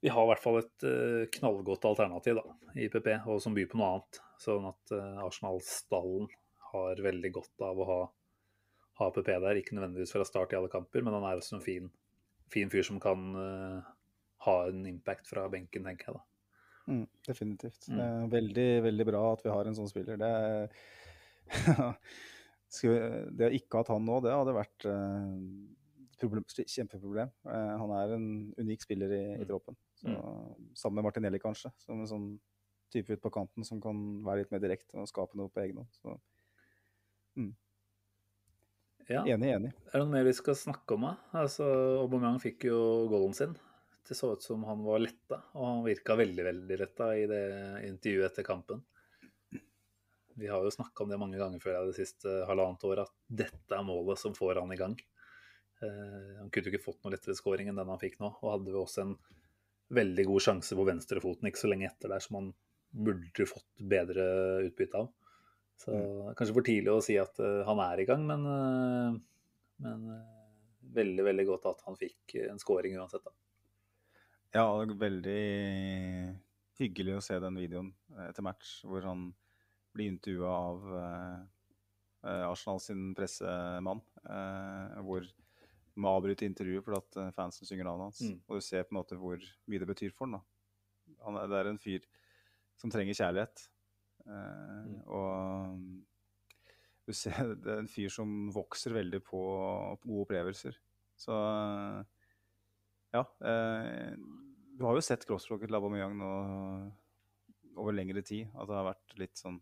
vi 0.04 0.12
har 0.12 0.26
i 0.26 0.30
hvert 0.32 0.44
fall 0.44 0.60
et 0.60 0.86
uh, 0.86 1.24
knallgodt 1.38 1.88
alternativ 1.88 2.40
da, 2.40 2.44
i 2.76 2.90
PP, 2.92 3.10
og 3.32 3.40
som 3.42 3.56
byr 3.56 3.70
på 3.72 3.80
noe 3.80 3.94
annet. 3.94 4.20
Sånn 4.44 4.66
at 4.68 4.92
Arsenal-stallen 5.24 6.28
har 6.72 7.00
veldig 7.00 7.30
godt 7.36 7.62
av 7.64 7.78
å 7.80 7.88
ha, 7.88 7.98
ha, 9.00 9.10
PP 9.14 9.30
der. 9.30 9.60
Ikke 9.60 9.78
nødvendigvis 9.78 10.12
fra 10.12 10.26
start 10.28 10.52
i 10.52 10.58
alle 10.58 10.72
kamper, 10.72 11.06
men 11.06 11.16
han 11.16 11.24
er 11.28 11.40
også 11.40 11.60
en 11.60 11.64
fin, 11.64 11.86
fin 12.52 12.72
fyr 12.72 12.84
som 12.84 12.98
kan 13.00 13.22
ha 14.44 14.56
en 14.66 14.82
impact 14.90 15.30
fra 15.30 15.46
benken, 15.48 15.86
tenker 15.86 16.10
jeg 16.10 16.18
da. 16.18 16.24
Mm, 16.90 17.06
definitivt. 17.26 17.88
Mm. 17.88 17.96
Det 17.96 18.06
er 18.06 18.32
veldig, 18.34 18.68
veldig 18.88 19.06
bra 19.08 19.22
at 19.32 19.44
vi 19.44 19.52
har 19.54 19.68
en 19.68 19.76
sånn 19.78 19.90
spiller. 19.90 20.20
Det, 20.20 20.28
er 20.28 20.68
det 23.38 23.48
å 23.48 23.54
ikke 23.56 23.80
hatt 23.80 23.92
han 23.94 24.04
nå, 24.04 24.20
det 24.24 24.34
hadde 24.34 24.56
vært 24.56 24.88
uh, 24.90 25.32
kjempeproblem. 26.20 27.32
Uh, 27.46 27.74
han 27.80 27.94
er 28.00 28.16
en 28.18 28.28
unik 28.60 28.84
spiller 28.84 29.12
i, 29.16 29.24
i 29.38 29.42
mm. 29.42 29.48
troppen. 29.48 29.78
Så, 30.00 30.12
mm. 30.12 30.70
Sammen 30.76 31.00
med 31.00 31.08
Martinelli, 31.08 31.40
kanskje. 31.42 31.72
Som 31.84 32.04
en 32.04 32.10
sånn 32.10 32.30
type 32.94 33.16
ut 33.16 33.24
på 33.24 33.32
kanten 33.34 33.66
som 33.66 33.80
kan 33.82 34.00
være 34.26 34.44
litt 34.44 34.54
mer 34.54 34.62
direkte 34.62 35.00
og 35.00 35.10
skape 35.10 35.38
noe 35.38 35.50
på 35.50 35.64
egen 35.64 35.80
hånd. 35.82 36.20
Mm. 37.34 37.52
Ja. 39.10 39.24
Enig, 39.28 39.50
enig. 39.52 39.72
Er 39.90 39.98
det 39.98 40.04
noe 40.04 40.14
mer 40.14 40.24
vi 40.24 40.36
skal 40.36 40.56
snakke 40.56 40.96
om? 40.96 41.08
Da? 41.08 41.16
Altså, 41.42 41.66
Aubameyang 42.00 42.38
fikk 42.42 42.68
jo 42.70 42.78
goalen 43.10 43.34
sin. 43.36 43.56
Det 44.04 44.16
så 44.18 44.34
ut 44.34 44.42
som 44.44 44.64
han 44.68 44.82
var 44.84 45.00
letta, 45.00 45.38
og 45.56 45.64
han 45.64 45.84
virka 45.86 46.16
veldig 46.18 46.44
veldig 46.44 46.76
letta 46.80 47.06
i 47.16 47.24
det 47.30 47.44
intervjuet 47.88 48.26
etter 48.28 48.44
kampen. 48.44 48.82
Vi 50.34 50.50
har 50.50 50.64
jo 50.66 50.72
snakka 50.74 51.04
om 51.04 51.12
det 51.12 51.18
mange 51.20 51.38
ganger 51.40 51.62
før 51.62 51.86
det 51.88 51.96
siste 51.96 52.42
halvannet 52.48 52.84
året, 52.84 53.08
at 53.08 53.38
dette 53.44 53.76
er 53.76 53.86
målet 53.86 54.20
som 54.20 54.34
får 54.36 54.60
han 54.60 54.74
i 54.74 54.78
gang. 54.80 54.96
Uh, 55.80 56.40
han 56.40 56.50
kunne 56.50 56.68
jo 56.68 56.74
ikke 56.74 56.84
fått 56.84 57.00
noe 57.04 57.14
lettere 57.14 57.36
skåring 57.38 57.70
enn 57.70 57.78
den 57.78 57.90
han 57.90 58.00
fikk 58.02 58.18
nå, 58.20 58.32
og 58.42 58.52
hadde 58.56 58.74
jo 58.74 58.82
også 58.82 59.04
en 59.04 59.16
veldig 59.94 60.24
god 60.28 60.44
sjanse 60.48 60.76
på 60.76 60.86
venstrefoten 60.88 61.48
ikke 61.48 61.62
så 61.62 61.70
lenge 61.70 61.88
etter 61.88 62.12
der, 62.12 62.24
som 62.24 62.40
han 62.40 62.50
burde 62.94 63.46
fått 63.48 63.84
bedre 63.90 64.26
utbytte 64.66 65.00
av. 65.00 65.12
Så 65.80 65.94
mm. 65.94 66.34
kanskje 66.38 66.54
for 66.54 66.66
tidlig 66.66 66.92
å 66.92 67.02
si 67.04 67.16
at 67.20 67.40
uh, 67.42 67.62
han 67.68 67.82
er 67.86 68.02
i 68.02 68.08
gang, 68.08 68.26
men, 68.28 68.44
uh, 68.46 69.48
men 69.86 70.04
uh, 70.12 70.44
veldig, 70.94 71.24
veldig 71.30 71.48
godt 71.48 71.72
at 71.72 71.82
han 71.88 71.98
fikk 71.98 72.36
en 72.48 72.60
scoring 72.62 72.98
uansett. 72.98 73.24
da. 73.24 73.34
Ja, 74.54 74.68
veldig 74.86 75.40
hyggelig 76.78 77.16
å 77.16 77.22
se 77.26 77.38
den 77.42 77.56
videoen 77.58 77.88
etter 78.28 78.44
match 78.46 78.76
hvor 78.86 79.02
han 79.02 79.32
blir 79.94 80.12
intervjua 80.12 80.52
av 80.54 80.84
uh, 80.94 82.44
Arsenal 82.52 82.78
sin 82.82 83.08
pressemann. 83.18 84.02
Uh, 84.22 85.00
hvor 85.06 85.26
må 85.98 86.12
avbryte 86.14 86.46
intervjuet 86.46 86.86
fordi 86.86 87.00
at 87.02 87.34
fansen 87.34 87.66
synger 87.66 87.86
navnet 87.86 88.08
hans. 88.12 88.22
Mm. 88.22 88.38
Og 88.46 88.58
du 88.58 88.66
ser 88.66 88.86
på 88.86 88.94
en 88.94 89.00
måte 89.00 89.18
hvor 89.18 89.42
mye 89.70 89.82
det 89.82 89.90
betyr 89.90 90.14
for 90.14 90.26
han. 90.26 90.38
da. 90.38 91.18
han 91.26 91.42
det 91.50 91.60
er 91.60 91.70
en 91.70 91.82
fyr 91.82 92.06
som 92.78 92.94
trenger 92.94 93.18
kjærlighet. 93.18 93.68
Uh, 94.24 94.62
Mm. 94.84 95.00
Og 95.08 95.78
du 97.06 97.12
ser 97.16 97.54
det 97.64 97.74
er 97.74 97.82
en 97.82 97.90
fyr 97.90 98.12
som 98.12 98.52
vokser 98.54 98.94
veldig 98.94 99.20
på, 99.24 99.40
på 99.98 100.08
gode 100.08 100.26
opplevelser. 100.28 100.78
Så 101.18 101.34
ja. 103.14 103.22
Eh, 103.46 104.14
du 104.74 104.84
har 104.86 104.96
jo 104.98 105.04
sett 105.04 105.24
crossrocket 105.28 105.70
til 105.70 105.78
Aubameyang 105.78 106.16
nå 106.18 106.30
over 107.80 107.94
lengre 107.94 108.22
tid. 108.26 108.50
At 108.54 108.68
det 108.70 108.78
har 108.78 108.88
vært 108.90 109.16
litt 109.20 109.38
sånn 109.40 109.60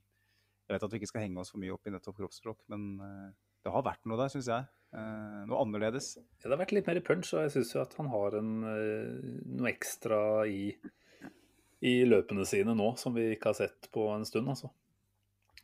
Jeg 0.69 0.77
vet 0.77 0.87
at 0.87 0.93
vi 0.95 1.01
ikke 1.01 1.11
skal 1.11 1.25
henge 1.27 1.43
oss 1.43 1.53
for 1.53 1.61
mye 1.61 1.75
opp 1.75 1.89
i 1.89 1.93
nettopp 1.93 2.17
kroppsspråk, 2.21 2.61
men 2.73 2.85
eh, 3.03 3.33
det 3.67 3.73
har 3.75 3.83
vært 3.85 4.07
noe 4.09 4.17
der, 4.17 4.31
syns 4.33 4.49
jeg. 4.49 4.69
Eh, 4.95 5.41
noe 5.51 5.59
annerledes. 5.61 6.13
Ja, 6.17 6.47
det 6.47 6.53
har 6.55 6.61
vært 6.63 6.75
litt 6.77 6.89
mer 6.89 7.01
punch, 7.05 7.33
og 7.35 7.43
jeg 7.45 7.53
syns 7.57 7.73
jo 7.75 7.81
at 7.83 7.97
han 7.99 8.09
har 8.13 8.37
en, 8.39 8.53
eh, 8.71 9.27
noe 9.59 9.69
ekstra 9.69 10.21
i, 10.49 10.71
i 11.83 11.93
løpene 12.09 12.47
sine 12.49 12.77
nå 12.79 12.93
som 13.01 13.19
vi 13.19 13.27
ikke 13.35 13.51
har 13.51 13.59
sett 13.59 13.91
på 13.93 14.07
en 14.15 14.25
stund, 14.29 14.49
altså. 14.55 14.71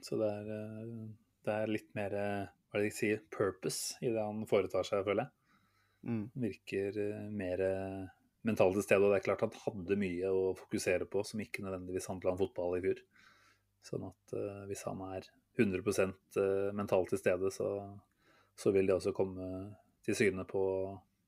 Så 0.05 0.19
det 0.21 0.29
er, 0.29 0.53
eh, 0.59 1.09
det 1.47 1.57
er 1.57 1.73
litt 1.73 1.91
mer 1.99 2.15
eh, 2.19 2.53
hva 2.69 2.79
er 2.79 2.85
det 2.85 2.91
de 2.91 2.99
sier, 2.99 3.25
purpose 3.33 3.97
i 4.05 4.13
det 4.13 4.21
han 4.21 4.45
foretar 4.51 4.87
seg, 4.87 5.07
føler 5.07 5.25
jeg. 5.25 5.35
Mm. 6.09 6.25
Virker 6.45 7.01
eh, 7.07 7.27
mer 7.33 7.65
mentalt 8.49 8.77
til 8.79 8.85
stede, 8.85 9.05
og 9.05 9.13
det 9.13 9.21
er 9.21 9.27
klart 9.27 9.45
han 9.45 9.59
hadde 9.65 9.99
mye 10.01 10.31
å 10.33 10.53
fokusere 10.59 11.09
på 11.11 11.23
som 11.27 11.43
ikke 11.43 11.65
nødvendigvis 11.65 12.09
handla 12.11 12.33
om 12.33 12.41
fotball 12.41 12.79
i 12.79 12.85
fjor. 12.85 13.03
Sånn 13.87 14.07
at 14.09 14.35
uh, 14.37 14.65
hvis 14.69 14.85
han 14.89 15.03
er 15.07 15.29
100 15.59 15.83
eh, 16.39 16.71
mentalt 16.77 17.11
til 17.11 17.19
stede, 17.19 17.51
så, 17.51 17.69
så 18.55 18.71
vil 18.71 18.87
det 18.87 18.95
også 18.95 19.11
komme 19.17 19.49
til 20.07 20.15
syne 20.15 20.45
på, 20.47 20.63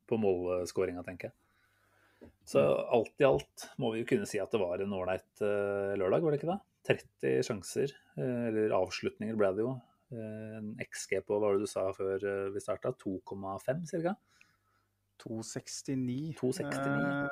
på 0.07 0.19
målskåringa, 0.23 1.03
tenker 1.03 1.31
jeg. 1.31 2.31
Så 2.47 2.63
alt 2.63 3.11
i 3.19 3.27
alt 3.27 3.65
må 3.83 3.91
vi 3.91 4.05
jo 4.05 4.09
kunne 4.13 4.29
si 4.31 4.39
at 4.39 4.53
det 4.55 4.61
var 4.63 4.79
en 4.79 4.95
ålreit 4.95 5.43
eh, 5.43 5.97
lørdag, 5.99 6.23
var 6.23 6.31
det 6.31 6.39
ikke 6.39 6.53
det? 6.53 6.61
30 6.91 7.43
sjanser, 7.49 7.93
eller 8.17 8.73
avslutninger 8.73 9.35
ble 9.37 9.51
det 9.57 9.67
jo. 9.67 9.75
En 10.17 10.71
XG 10.81 11.19
på 11.27 11.35
hva 11.35 11.43
var 11.43 11.59
det 11.59 11.67
du 11.67 11.71
sa 11.71 11.83
før 11.95 12.23
vi 12.55 12.63
starta? 12.63 12.95
2,5 13.03 13.83
ca.? 13.91 14.15
269, 15.21 16.35
269. 16.39 16.85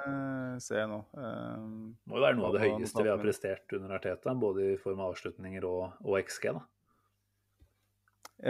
eh, 0.09 0.59
ser 0.65 0.83
jeg 0.83 0.91
nå. 0.91 0.99
Eh, 1.19 1.63
Må 2.11 2.19
jo 2.19 2.25
være 2.25 2.37
noe 2.39 2.51
av 2.51 2.57
det 2.59 2.65
høyeste 2.67 3.05
vi 3.05 3.13
har 3.13 3.23
prestert 3.23 3.75
under 3.79 3.97
Arteta, 3.99 4.35
både 4.39 4.73
i 4.75 4.77
form 4.81 5.01
av 5.05 5.15
avslutninger 5.15 5.65
og, 5.69 5.97
og 6.05 6.19
XG. 6.23 6.53
da. 6.59 6.63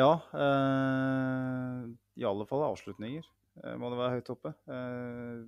ja, 0.02 0.10
eh, 0.44 1.86
i 2.18 2.26
alle 2.28 2.46
fall 2.50 2.66
avslutninger 2.72 3.24
eh, 3.64 3.76
må 3.78 3.88
det 3.92 4.00
være 4.02 4.18
høyt 4.18 4.32
oppe. 4.34 4.52
Eh, 4.68 5.46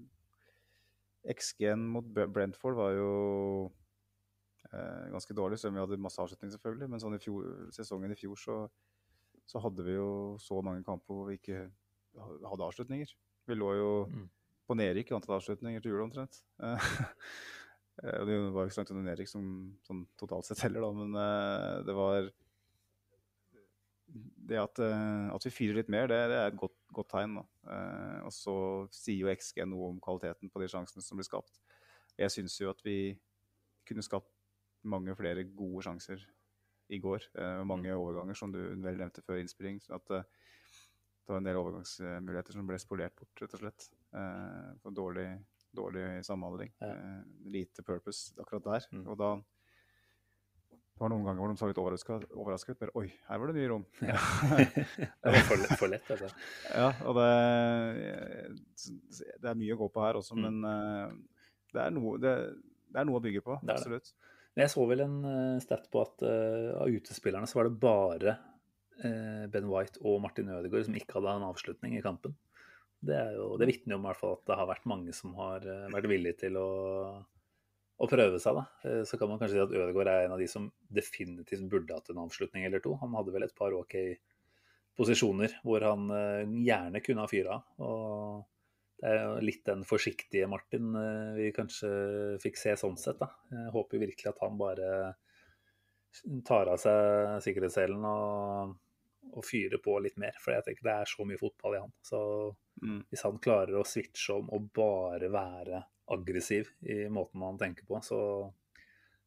XG-en 1.35 1.83
mot 1.93 2.07
Brentford 2.17 2.79
var 2.79 2.95
jo 2.97 3.11
eh, 4.73 5.11
ganske 5.13 5.35
dårlig, 5.37 5.59
selv 5.61 5.75
om 5.75 5.81
vi 5.81 5.85
hadde 5.85 6.01
masse 6.01 6.23
avslutninger, 6.23 6.55
selvfølgelig. 6.57 6.89
Men 6.95 7.03
sånn 7.03 7.19
i 7.19 7.21
fjor, 7.21 7.51
sesongen 7.77 8.15
i 8.15 8.19
fjor 8.19 8.39
så, 8.41 8.61
så 9.51 9.61
hadde 9.67 9.85
vi 9.85 9.99
jo 9.99 10.09
så 10.41 10.63
mange 10.65 10.87
kamper 10.87 11.19
hvor 11.19 11.29
vi 11.29 11.37
ikke 11.41 11.67
hadde 12.17 12.65
avslutninger. 12.71 13.13
Vi 13.51 13.59
lå 13.59 13.73
jo 13.79 13.91
Mm. 14.11 14.29
på 14.71 14.77
nedrykk 14.79 15.11
i 15.11 15.17
antall 15.17 15.39
avslutninger 15.41 15.83
til 15.83 15.97
jul 15.97 16.05
omtrent. 16.07 16.43
Eh, 18.01 18.23
det 18.25 18.33
var 18.55 18.63
jo 18.63 18.69
ikke 18.71 18.73
så 18.73 18.81
langt 18.81 18.91
under 18.95 19.05
nedrykk 19.11 19.29
som 19.29 19.49
sånn 19.85 19.99
totalt 20.17 20.47
sett 20.47 20.63
heller, 20.65 20.81
da, 20.87 20.89
men 20.97 21.17
eh, 21.21 21.83
det 21.85 21.93
var 21.93 22.31
det 24.51 24.59
at, 24.59 24.81
eh, 24.83 25.27
at 25.35 25.45
vi 25.47 25.53
fyrer 25.53 25.77
litt 25.79 25.91
mer, 25.93 26.09
det, 26.11 26.17
det 26.33 26.39
er 26.39 26.49
et 26.51 26.57
godt, 26.59 26.75
godt 26.97 27.11
tegn. 27.13 27.37
Eh, 27.71 28.19
og 28.25 28.33
så 28.35 28.55
sier 28.95 29.27
jo 29.27 29.31
XG 29.35 29.63
noe 29.69 29.93
om 29.93 30.01
kvaliteten 30.03 30.51
på 30.51 30.63
de 30.63 30.71
sjansene 30.73 31.05
som 31.05 31.21
blir 31.21 31.29
skapt. 31.29 31.61
Jeg 32.19 32.33
syns 32.35 32.57
jo 32.63 32.73
at 32.73 32.81
vi 32.87 32.97
kunne 33.87 34.05
skapt 34.07 34.33
mange 34.89 35.13
flere 35.19 35.45
gode 35.45 35.85
sjanser 35.87 36.25
i 36.91 36.99
går. 36.99 37.29
eh, 37.39 37.61
mange 37.69 37.93
overganger, 37.95 38.35
som 38.39 38.53
du 38.55 38.59
vel 38.65 38.97
nevnte 38.99 39.23
før 39.23 39.39
innspilling. 39.43 39.79
Så 39.85 39.95
at 40.01 40.17
eh, 40.17 40.25
det 41.31 41.37
var 41.37 41.43
en 41.45 41.47
del 41.47 41.59
overgangsmuligheter 41.61 42.57
som 42.57 42.67
ble 42.67 42.77
spolert 42.83 43.15
bort, 43.15 43.39
rett 43.39 43.53
og 43.55 43.61
slett. 43.63 43.85
Eh, 44.19 44.71
for 44.83 44.97
dårlig, 44.97 45.29
dårlig 45.79 46.07
samhandling. 46.27 46.73
Ja. 46.83 46.89
Eh, 46.91 47.21
lite 47.55 47.85
purpose 47.87 48.35
akkurat 48.43 48.67
der. 48.67 48.89
Mm. 48.91 49.05
Og 49.07 49.19
da 49.21 49.29
det 49.41 51.05
var 51.05 51.13
noen 51.15 51.23
ganger 51.25 51.41
hvor 51.41 51.53
de 51.53 51.57
så 51.57 51.69
litt 51.71 51.79
overrasket, 51.81 52.27
overrasket 52.35 52.81
bare, 52.83 52.93
Oi, 52.99 53.07
her 53.29 53.39
var 53.41 53.49
det 53.49 53.55
nye 53.57 53.71
rom. 53.71 53.87
Ja. 54.05 54.19
det 54.99 55.31
var 55.37 55.47
for, 55.47 55.63
for 55.81 55.95
lett, 55.95 56.11
altså. 56.13 56.29
Ja, 56.75 56.91
og 57.09 57.17
det, 57.17 57.31
det 59.15 59.49
er 59.49 59.63
mye 59.63 59.79
å 59.79 59.81
gå 59.81 59.89
på 59.95 60.03
her 60.05 60.19
også, 60.21 60.37
Mm. 60.37 60.45
men 60.45 60.69
eh, 60.75 61.15
det 61.71 61.87
er, 61.87 61.95
noe, 61.95 62.19
det, 62.21 62.35
det 62.91 63.01
er 63.01 63.09
noe 63.09 63.23
å 63.23 63.25
bygge 63.25 63.47
på. 63.47 63.57
Absolutt. 63.71 64.13
Jeg 64.59 64.75
så 64.75 64.85
vel 64.91 65.07
en 65.07 65.19
eh, 65.31 65.59
stat 65.63 65.87
på 65.95 66.03
at 66.03 66.27
uh, 66.27 66.83
av 66.83 66.91
utespillerne 66.91 67.47
så 67.49 67.63
var 67.63 67.71
det 67.71 67.79
bare 67.81 68.37
Ben 69.03 69.69
White 69.71 70.01
og 70.05 70.21
Martin 70.25 70.51
Ødegaard 70.53 70.87
som 70.89 70.97
ikke 70.99 71.17
hadde 71.19 71.35
en 71.39 71.49
avslutning 71.49 71.97
i 71.97 72.03
kampen. 72.05 72.35
Det, 73.01 73.17
er 73.17 73.37
jo, 73.39 73.55
det 73.57 73.69
vitner 73.71 73.97
om 73.97 74.05
i 74.05 74.11
hvert 74.11 74.21
fall 74.21 74.35
at 74.37 74.49
det 74.51 74.57
har 74.61 74.69
vært 74.69 74.89
mange 74.91 75.13
som 75.17 75.33
har 75.39 75.65
eh, 75.65 75.87
vært 75.93 76.09
villige 76.11 76.37
til 76.43 76.59
å, 76.61 76.71
å 77.97 78.09
prøve 78.11 78.41
seg. 78.43 78.59
Da. 78.59 78.65
Eh, 78.85 79.01
Så 79.09 79.17
kan 79.21 79.31
man 79.31 79.41
kanskje 79.41 79.57
si 79.57 79.63
at 79.63 79.73
Ødegaard 79.73 80.11
er 80.13 80.27
en 80.27 80.35
av 80.37 80.43
de 80.43 80.49
som 80.51 80.69
definitivt 80.93 81.65
burde 81.73 81.97
hatt 81.97 82.13
en 82.13 82.21
avslutning 82.27 82.67
eller 82.69 82.85
to. 82.85 82.93
Han 83.01 83.17
hadde 83.17 83.33
vel 83.33 83.47
et 83.49 83.57
par 83.57 83.77
OK 83.79 83.97
posisjoner 85.01 85.55
hvor 85.65 85.87
han 85.87 86.13
eh, 86.13 86.57
gjerne 86.67 87.01
kunne 87.05 87.25
ha 87.25 87.31
fyra. 87.31 87.57
Og 87.81 88.45
det 89.01 89.09
er 89.09 89.23
jo 89.23 89.41
litt 89.49 89.65
den 89.65 89.87
forsiktige 89.89 90.51
Martin 90.53 90.93
eh, 91.01 91.33
vi 91.39 91.49
kanskje 91.57 91.91
fikk 92.45 92.61
se 92.61 92.77
sånn 92.77 93.01
sett. 93.01 93.17
da. 93.23 93.31
Jeg 93.49 93.73
håper 93.79 94.05
virkelig 94.05 94.35
at 94.35 94.45
han 94.45 94.61
bare 94.61 94.93
tar 96.45 96.69
av 96.69 96.77
seg 96.83 97.41
sikkerhetsselen 97.47 98.05
og, 98.05 98.77
og 99.37 99.45
fyre 99.47 99.79
på 99.83 99.99
litt 100.03 100.19
mer. 100.21 100.37
For 100.43 100.55
jeg 100.55 100.67
tenker 100.67 100.87
det 100.87 100.97
er 100.97 101.11
så 101.11 101.27
mye 101.29 101.41
fotball 101.41 101.77
i 101.77 101.85
han. 101.85 101.95
Så 102.03 102.21
Mm. 102.81 103.03
hvis 103.11 103.23
han 103.27 103.39
klarer 103.45 103.77
å 103.77 103.85
switche 103.85 104.33
om 104.39 104.47
og 104.57 104.71
bare 104.73 105.29
være 105.29 105.83
aggressiv 106.15 106.71
i 106.81 107.03
måten 107.13 107.43
han 107.45 107.59
tenker 107.61 107.85
på, 107.85 107.99
så, 108.01 108.21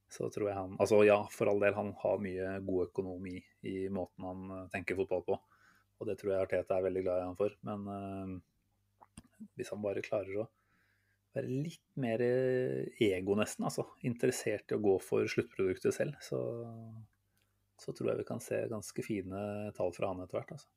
så 0.09 0.29
tror 0.33 0.49
jeg 0.49 0.57
han 0.57 0.73
Altså 0.81 1.03
ja, 1.05 1.19
for 1.29 1.51
all 1.51 1.61
del, 1.61 1.75
han 1.77 1.91
har 2.01 2.23
mye 2.23 2.55
god 2.65 2.87
økonomi 2.87 3.35
i 3.69 3.75
måten 3.93 4.25
han 4.25 4.49
eh, 4.57 4.65
tenker 4.73 4.97
fotball 4.97 5.21
på. 5.27 5.37
Og 5.99 6.09
det 6.09 6.17
tror 6.17 6.33
jeg 6.33 6.47
Arteta 6.47 6.79
er 6.79 6.87
veldig 6.87 7.05
glad 7.05 7.21
i 7.21 7.27
han 7.27 7.37
for. 7.37 7.53
Men 7.69 7.87
øh, 7.93 8.33
hvis 9.55 9.69
han 9.69 9.83
bare 9.85 10.01
klarer 10.01 10.41
å 10.41 10.49
være 11.33 11.49
litt 11.49 11.85
mer 11.97 12.21
ego, 12.21 13.37
nesten, 13.37 13.65
altså 13.69 13.85
interessert 14.05 14.73
i 14.73 14.77
å 14.77 14.83
gå 14.83 14.97
for 15.01 15.29
sluttproduktet 15.29 15.95
selv, 15.95 16.17
så, 16.25 16.41
så 17.83 17.93
tror 17.95 18.09
jeg 18.13 18.21
vi 18.23 18.29
kan 18.31 18.39
se 18.43 18.61
ganske 18.71 19.03
fine 19.05 19.43
tall 19.77 19.91
fra 19.95 20.09
han 20.13 20.23
etter 20.23 20.39
hvert. 20.39 20.55
altså. 20.55 20.67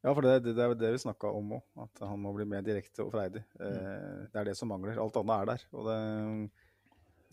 Ja, 0.00 0.14
for 0.16 0.24
det, 0.24 0.38
det, 0.46 0.54
det 0.56 0.64
er 0.64 0.70
jo 0.72 0.78
det 0.80 0.90
vi 0.94 1.02
snakka 1.02 1.28
om 1.36 1.50
òg, 1.58 1.64
at 1.84 2.00
han 2.08 2.20
må 2.24 2.30
bli 2.32 2.46
mer 2.48 2.62
direkte 2.64 3.04
og 3.04 3.10
freidig. 3.12 3.42
Mm. 3.60 3.66
Eh, 3.68 4.20
det 4.32 4.40
er 4.40 4.48
det 4.48 4.54
som 4.56 4.70
mangler. 4.72 4.96
Alt 5.02 5.18
annet 5.20 5.34
er 5.42 5.50
der. 5.50 5.64
Og 5.76 5.90
det 5.90 5.98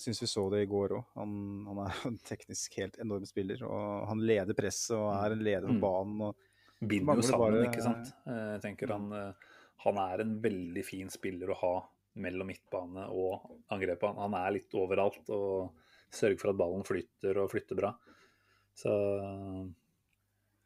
syns 0.03 0.19
vi 0.21 0.27
så 0.29 0.43
det 0.51 0.59
i 0.65 0.69
går 0.69 0.97
òg. 0.97 1.05
Han, 1.15 1.31
han 1.69 1.79
er 1.85 2.01
en 2.11 2.17
teknisk 2.27 2.75
helt 2.81 2.99
enorm 3.01 3.23
spiller. 3.29 3.63
Og 3.65 4.03
han 4.11 4.19
leder 4.27 4.57
presset 4.57 4.97
og 4.99 5.07
er 5.15 5.37
en 5.37 5.45
leder 5.47 5.69
på 5.71 5.77
Mm. 5.77 5.85
banen. 5.87 6.25
Og 6.27 6.35
binder 6.91 7.15
jo 7.21 7.25
sammen, 7.25 7.55
bare- 7.55 7.69
ikke 7.71 7.85
sant. 7.87 8.11
Eh, 8.27 8.43
Jeg 8.57 8.61
tenker 8.67 8.91
han, 8.93 9.07
eh, 9.15 9.55
han 9.87 9.97
er 10.03 10.21
en 10.25 10.35
veldig 10.43 10.83
fin 10.85 11.09
spiller 11.09 11.49
å 11.55 11.59
ha 11.63 11.73
mellom 12.17 12.47
midtbane 12.51 13.07
og 13.13 13.47
angrepet. 13.71 14.11
Han, 14.11 14.19
han 14.27 14.35
er 14.43 14.51
litt 14.59 14.75
overalt 14.75 15.29
og 15.29 15.71
sørger 16.11 16.39
for 16.43 16.49
at 16.51 16.57
ballen 16.59 16.83
flytter 16.85 17.37
og 17.41 17.49
flytter 17.55 17.79
bra. 17.79 17.95
Så 18.77 18.93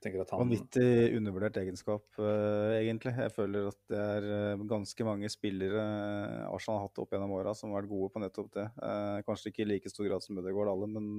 jeg 0.01 0.03
tenker 0.03 0.23
at 0.23 0.31
han 0.33 0.41
Vanvittig 0.41 1.15
undervurdert 1.19 1.59
egenskap, 1.61 2.03
uh, 2.17 2.73
egentlig. 2.79 3.13
Jeg 3.21 3.33
føler 3.35 3.69
at 3.69 3.79
det 3.91 3.99
er 4.01 4.25
eh, 4.33 4.63
ganske 4.67 5.05
mange 5.05 5.29
spillere 5.29 5.83
eh, 5.85 6.47
Arsenal 6.49 6.79
har 6.79 6.87
hatt 6.87 7.01
opp 7.03 7.13
gjennom 7.13 7.35
åra 7.37 7.53
som 7.55 7.69
har 7.69 7.83
vært 7.83 7.91
gode 7.91 8.09
på 8.11 8.23
nettopp 8.23 8.49
det. 8.57 8.65
Uh, 8.81 9.21
kanskje 9.27 9.53
ikke 9.53 9.61
i 9.63 9.69
like 9.75 9.91
stor 9.93 10.09
grad 10.09 10.25
som 10.25 10.41
Ødegaard 10.41 10.73
alle, 10.73 10.89
men 10.89 11.11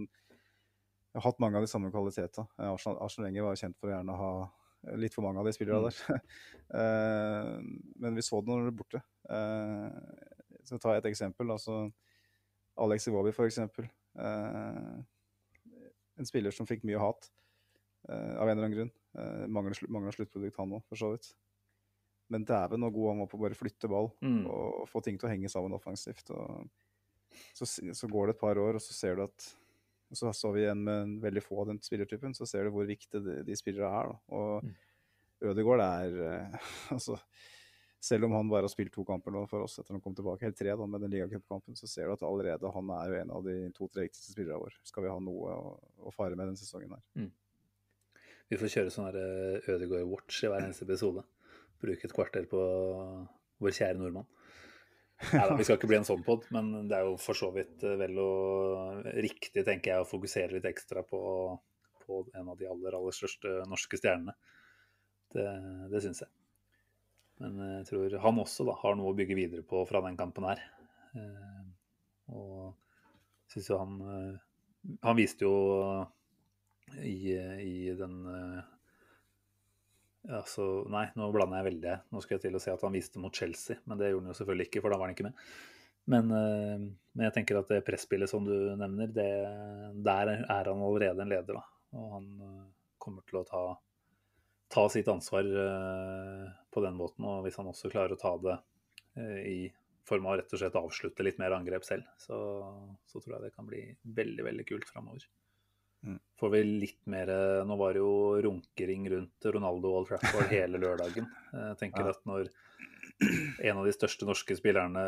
jeg 1.13 1.21
har 1.21 1.29
hatt 1.29 1.41
mange 1.45 1.61
av 1.61 1.65
de 1.67 1.69
samme 1.69 1.93
kvalitetene. 1.93 2.49
Eh, 2.57 2.73
Arsenal, 2.73 2.99
Arsenal 3.05 3.29
Enger 3.29 3.45
var 3.45 3.59
kjent 3.61 3.77
for 3.77 3.91
å 3.91 3.93
gjerne 3.93 4.17
ha 4.17 4.33
litt 4.99 5.15
for 5.15 5.27
mange 5.27 5.43
av 5.43 5.49
de 5.49 5.55
spillerne 5.57 5.93
der. 5.93 6.21
Eh, 6.73 7.57
men 8.01 8.15
vi 8.17 8.23
så 8.25 8.39
det 8.41 8.49
når 8.49 8.63
det 8.65 8.71
er 8.71 8.77
borte. 8.79 9.01
Eh, 9.29 10.61
så 10.65 10.79
tar 10.81 10.95
jeg 10.97 11.03
et 11.03 11.09
eksempel. 11.11 11.51
altså 11.53 11.83
Alex 12.81 13.11
Iwobi, 13.11 13.35
for 13.37 13.45
eksempel. 13.45 13.91
Eh, 16.23 16.25
en 16.25 16.31
spiller 16.31 16.55
som 16.55 16.67
fikk 16.71 16.85
mye 16.89 16.99
hat 17.03 17.29
uh, 18.09 18.39
av 18.41 18.47
en 18.49 18.53
eller 18.57 18.65
annen 18.67 18.77
grunn. 18.77 18.93
Uh, 19.19 19.47
mangler, 19.53 19.75
slu- 19.79 19.91
mangler 19.93 20.15
sluttprodukt, 20.17 20.57
han 20.63 20.73
òg, 20.79 20.85
for 20.89 20.97
så 21.01 21.11
vidt. 21.15 21.33
Men 22.33 22.47
dæven 22.49 22.81
så 22.87 22.93
god 22.95 23.09
han 23.13 23.19
var 23.25 23.29
på 23.29 23.37
å 23.37 23.43
bare 23.43 23.59
flytte 23.59 23.89
ball 23.93 24.09
Mm. 24.25 24.47
og 24.49 24.87
få 24.89 25.03
ting 25.05 25.19
til 25.19 25.29
å 25.29 25.33
henge 25.33 25.51
sammen 25.53 25.75
offensivt. 25.77 26.31
Så, 27.57 27.67
så 27.67 28.09
går 28.09 28.27
det 28.31 28.35
et 28.37 28.41
par 28.41 28.57
år, 28.61 28.77
og 28.79 28.81
så 28.85 28.93
ser 28.97 29.17
du 29.19 29.23
at 29.27 29.51
og 30.13 30.17
Så 30.19 30.29
står 30.37 30.53
vi 30.53 30.61
igjen 30.67 30.81
med 30.85 30.99
en 31.03 31.13
veldig 31.23 31.41
få 31.41 31.63
av 31.63 31.69
den 31.71 31.79
spillertypen, 31.81 32.35
så 32.37 32.45
ser 32.45 32.65
du 32.67 32.71
hvor 32.75 32.85
viktig 32.85 33.21
de, 33.25 33.37
de 33.49 33.55
spillere 33.57 33.89
er. 33.89 34.11
Da. 34.13 34.19
Og 34.37 34.65
Mm. 34.67 34.75
Ødegaard 35.49 35.81
er 35.81 36.19
uh, 36.21 36.59
Altså, 36.95 37.17
Selv 38.03 38.27
om 38.27 38.33
han 38.35 38.49
bare 38.51 38.67
har 38.67 38.73
spilt 38.73 38.91
to 38.95 39.05
kamper 39.07 39.31
nå 39.31 39.45
for 39.47 39.63
oss 39.63 39.79
etter 39.79 39.95
han 39.95 40.03
kom 40.03 40.15
tilbake, 40.19 40.43
helt 40.49 40.59
tre 40.59 40.73
da, 40.75 40.87
med 40.91 41.05
den 41.05 41.13
ligacupkampen, 41.13 41.77
så 41.79 41.87
ser 41.87 42.09
du 42.09 42.17
at 42.17 42.25
allerede 42.27 42.73
han 42.75 42.91
er 42.97 43.13
jo 43.13 43.21
en 43.21 43.31
av 43.37 43.45
de 43.47 43.55
to-tre 43.77 44.09
viktigste 44.09 44.35
spillerne 44.35 44.59
våre. 44.65 44.75
Skal 44.89 45.07
vi 45.07 45.13
ha 45.13 45.21
noe 45.23 45.55
å, 45.55 45.77
å 46.11 46.15
fare 46.15 46.35
med 46.35 46.49
denne 46.49 46.59
sesongen 46.59 46.97
her. 46.97 47.05
Vi 48.51 48.59
får 48.61 48.75
kjøre 48.75 48.91
sånn 48.93 49.07
her 49.07 49.21
Ødegaard 49.71 50.11
Watch 50.11 50.43
i 50.43 50.51
hver 50.51 50.67
eneste 50.67 50.85
episode. 50.89 51.23
Bruke 51.81 52.09
et 52.09 52.17
kvarter 52.17 52.51
på 52.51 52.65
vår 53.63 53.79
kjære 53.79 54.01
nordmann. 54.01 54.27
Nei 55.31 55.47
da, 55.47 55.55
vi 55.55 55.65
skal 55.65 55.79
ikke 55.79 55.89
bli 55.93 56.01
en 56.01 56.07
sånn 56.09 56.25
pod, 56.27 56.45
men 56.51 56.89
det 56.91 56.99
er 56.99 57.07
jo 57.07 57.15
for 57.23 57.39
så 57.39 57.53
vidt 57.55 57.85
eh, 57.87 57.95
vel 58.01 58.19
og 58.19 59.07
riktig, 59.23 59.63
tenker 59.63 59.93
jeg, 59.93 60.03
å 60.03 60.09
fokusere 60.09 60.57
litt 60.57 60.67
ekstra 60.67 61.05
på, 61.07 61.21
på 62.03 62.25
en 62.35 62.51
av 62.51 62.59
de 62.59 62.67
aller, 62.67 62.97
aller 62.99 63.15
største 63.15 63.61
norske 63.71 64.01
stjernene. 64.01 64.35
Det, 65.33 65.47
det 65.93 66.03
syns 66.03 66.25
jeg. 66.25 66.33
Men 67.43 67.61
jeg 67.79 67.87
tror 67.91 68.17
han 68.23 68.41
også 68.43 68.67
da, 68.69 68.79
har 68.83 68.97
noe 68.99 69.13
å 69.13 69.19
bygge 69.19 69.39
videre 69.39 69.67
på 69.67 69.83
fra 69.89 70.03
den 70.07 70.19
kampen 70.19 70.47
her. 70.47 70.63
Eh, 71.19 71.63
og 72.33 72.73
syns 73.53 73.69
jo 73.69 73.77
han 73.77 73.97
eh, 74.09 74.37
Han 75.05 75.19
viste 75.19 75.45
jo 75.45 75.57
i, 77.05 77.35
i 77.35 77.93
den 77.99 78.15
eh, 78.31 78.63
Altså, 80.23 80.65
nei, 80.93 81.09
nå 81.19 81.33
blander 81.35 81.59
jeg 81.59 81.67
veldig. 81.73 81.95
Nå 82.15 82.21
skal 82.23 82.37
jeg 82.37 82.45
til 82.45 82.57
å 82.57 82.63
si 82.63 82.71
at 82.71 82.83
han 82.87 82.95
viste 82.95 83.19
mot 83.19 83.35
Chelsea, 83.35 83.81
men 83.91 83.99
det 83.99 84.13
gjorde 84.13 84.29
han 84.29 84.31
jo 84.31 84.37
selvfølgelig 84.39 84.67
ikke, 84.69 84.83
for 84.85 84.95
da 84.95 84.99
var 85.01 85.11
han 85.11 85.17
ikke 85.17 85.27
med. 85.27 85.41
Men, 86.13 86.31
eh, 86.35 86.85
men 87.15 87.27
jeg 87.27 87.35
tenker 87.35 87.59
at 87.59 87.71
det 87.71 87.81
presspillet 87.87 88.31
som 88.31 88.47
du 88.47 88.55
nevner, 88.79 89.11
det, 89.11 89.31
der 90.07 90.33
er 90.37 90.71
han 90.71 90.85
allerede 90.87 91.25
en 91.25 91.33
leder. 91.33 91.59
da. 91.59 91.65
Og 91.99 92.15
han 92.17 92.29
eh, 92.47 92.69
kommer 93.03 93.27
til 93.27 93.41
å 93.41 93.45
ta, 93.49 93.65
ta 94.73 94.87
sitt 94.93 95.09
ansvar 95.13 95.47
eh, 95.67 96.49
på 96.73 96.83
den 96.85 96.97
måten. 96.99 97.27
Og 97.29 97.45
hvis 97.47 97.59
han 97.61 97.69
også 97.71 97.91
klarer 97.93 98.17
å 98.17 98.21
ta 98.21 98.33
det 98.43 98.57
eh, 99.21 99.39
i 99.53 99.59
form 100.09 100.27
av 100.31 100.41
rett 100.41 100.57
og 100.57 100.63
slett 100.63 100.81
avslutte 100.81 101.27
litt 101.27 101.39
mer 101.39 101.55
angrep 101.55 101.85
selv, 101.87 102.09
så, 102.19 102.41
så 103.07 103.21
tror 103.21 103.37
jeg 103.37 103.45
det 103.47 103.55
kan 103.55 103.69
bli 103.69 103.85
veldig, 104.03 104.49
veldig 104.49 104.67
kult 104.73 104.89
framover. 104.89 105.29
Mm. 106.03 106.19
Får 106.41 106.51
vi 106.51 106.61
litt 106.67 107.05
mer 107.07 107.31
Nå 107.63 107.77
var 107.79 107.95
det 107.95 108.01
jo 108.03 108.41
runkering 108.43 109.05
rundt 109.13 109.47
Ronaldo 109.55 109.93
Old 110.01 110.09
Trafford 110.09 110.51
hele 110.51 110.81
lørdagen. 110.83 111.29
Jeg 111.55 111.79
tenker 111.85 112.09
Ja. 112.09 112.17
at 112.17 112.27
når 112.27 112.51
en 113.63 113.79
av 113.79 113.87
de 113.87 113.93
største 113.95 114.27
norske 114.27 114.57
spillerne 114.59 115.03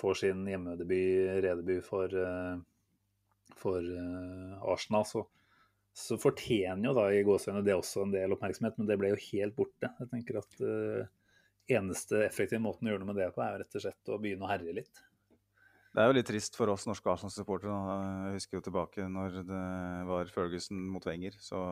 får 0.00 0.18
sin 0.22 0.44
hjemmedebut, 0.48 1.42
redebut 1.44 1.84
for, 1.86 2.10
eh, 2.10 2.56
for 3.56 3.78
eh, 3.78 4.56
Arsenal, 4.72 5.06
så, 5.08 5.26
så 5.96 6.18
fortjener 6.20 6.90
jo 6.90 6.94
da 6.96 7.06
i 7.08 7.24
gåseøynene 7.24 7.64
det 7.64 7.76
også 7.76 8.04
en 8.04 8.12
del 8.12 8.34
oppmerksomhet, 8.36 8.76
men 8.76 8.88
det 8.88 8.98
ble 9.00 9.14
jo 9.14 9.20
helt 9.30 9.56
borte. 9.56 9.88
Jeg 9.88 10.10
tenker 10.10 10.40
at 10.42 10.58
uh, 10.60 11.06
eneste 11.72 12.20
effektive 12.26 12.60
måten 12.60 12.88
å 12.88 12.92
gjøre 12.92 13.04
noe 13.04 13.14
med 13.14 13.20
det 13.22 13.30
på, 13.32 13.40
er 13.40 13.62
rett 13.62 13.78
og 13.78 13.84
slett 13.86 14.12
å 14.12 14.18
begynne 14.20 14.44
å 14.44 14.50
herje 14.50 14.74
litt. 14.76 15.00
Det 15.96 16.02
er 16.02 16.10
jo 16.10 16.18
litt 16.18 16.28
trist 16.28 16.58
for 16.58 16.68
oss 16.68 16.84
norske 16.84 17.08
Arsenal-supportere. 17.08 17.72
Jeg 18.28 18.36
husker 18.36 18.58
jo 18.58 18.66
tilbake 18.66 19.06
når 19.08 19.40
det 19.48 19.64
var 20.10 20.28
Ferguson 20.28 20.82
mot 20.92 21.08
Wenger. 21.08 21.38
Så 21.40 21.62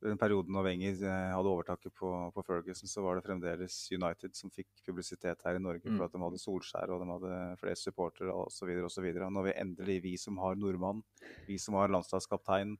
den 0.00 0.16
perioden 0.20 0.56
når 0.56 0.64
Wenger 0.70 1.04
eh, 1.04 1.34
hadde 1.36 1.52
overtaket 1.52 1.92
på, 2.00 2.14
på 2.32 2.44
Ferguson, 2.48 2.88
så 2.88 3.04
var 3.04 3.18
det 3.18 3.26
fremdeles 3.26 3.76
United 3.92 4.32
som 4.36 4.52
fikk 4.52 4.80
publisitet 4.88 5.44
her 5.44 5.60
i 5.60 5.62
Norge 5.62 5.84
Mm. 5.84 5.98
for 5.98 6.06
at 6.08 6.16
de 6.16 6.24
hadde 6.24 6.40
Solskjær 6.40 6.96
og 6.96 7.04
de 7.04 7.12
hadde 7.12 7.60
flest 7.60 7.84
supportere 7.84 8.32
osv. 8.32 8.72
osv. 8.88 9.06
Når 9.20 9.50
vi 9.50 9.56
endelig, 9.60 10.02
vi 10.08 10.16
som 10.16 10.40
har 10.40 10.56
nordmann, 10.56 11.04
vi 11.44 11.60
som 11.60 11.76
har 11.76 11.92
landslagskaptein, 11.92 12.78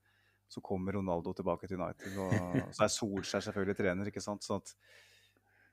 så 0.49 0.63
kommer 0.65 0.95
Ronaldo 0.97 1.33
tilbake 1.35 1.69
til 1.69 1.81
United. 1.81 2.19
Og 2.23 2.75
så 2.77 2.87
er 2.87 2.93
Solskjær 2.93 3.45
selvfølgelig 3.49 3.79
trener, 3.79 4.11
ikke 4.11 4.23
sant. 4.25 4.47
Sånn 4.47 4.63
at 4.63 4.73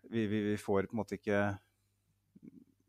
vi, 0.09 0.25
vi, 0.27 0.41
vi 0.49 0.57
får 0.59 0.89
på 0.89 0.97
en 0.97 1.01
måte 1.03 1.17
ikke 1.19 1.43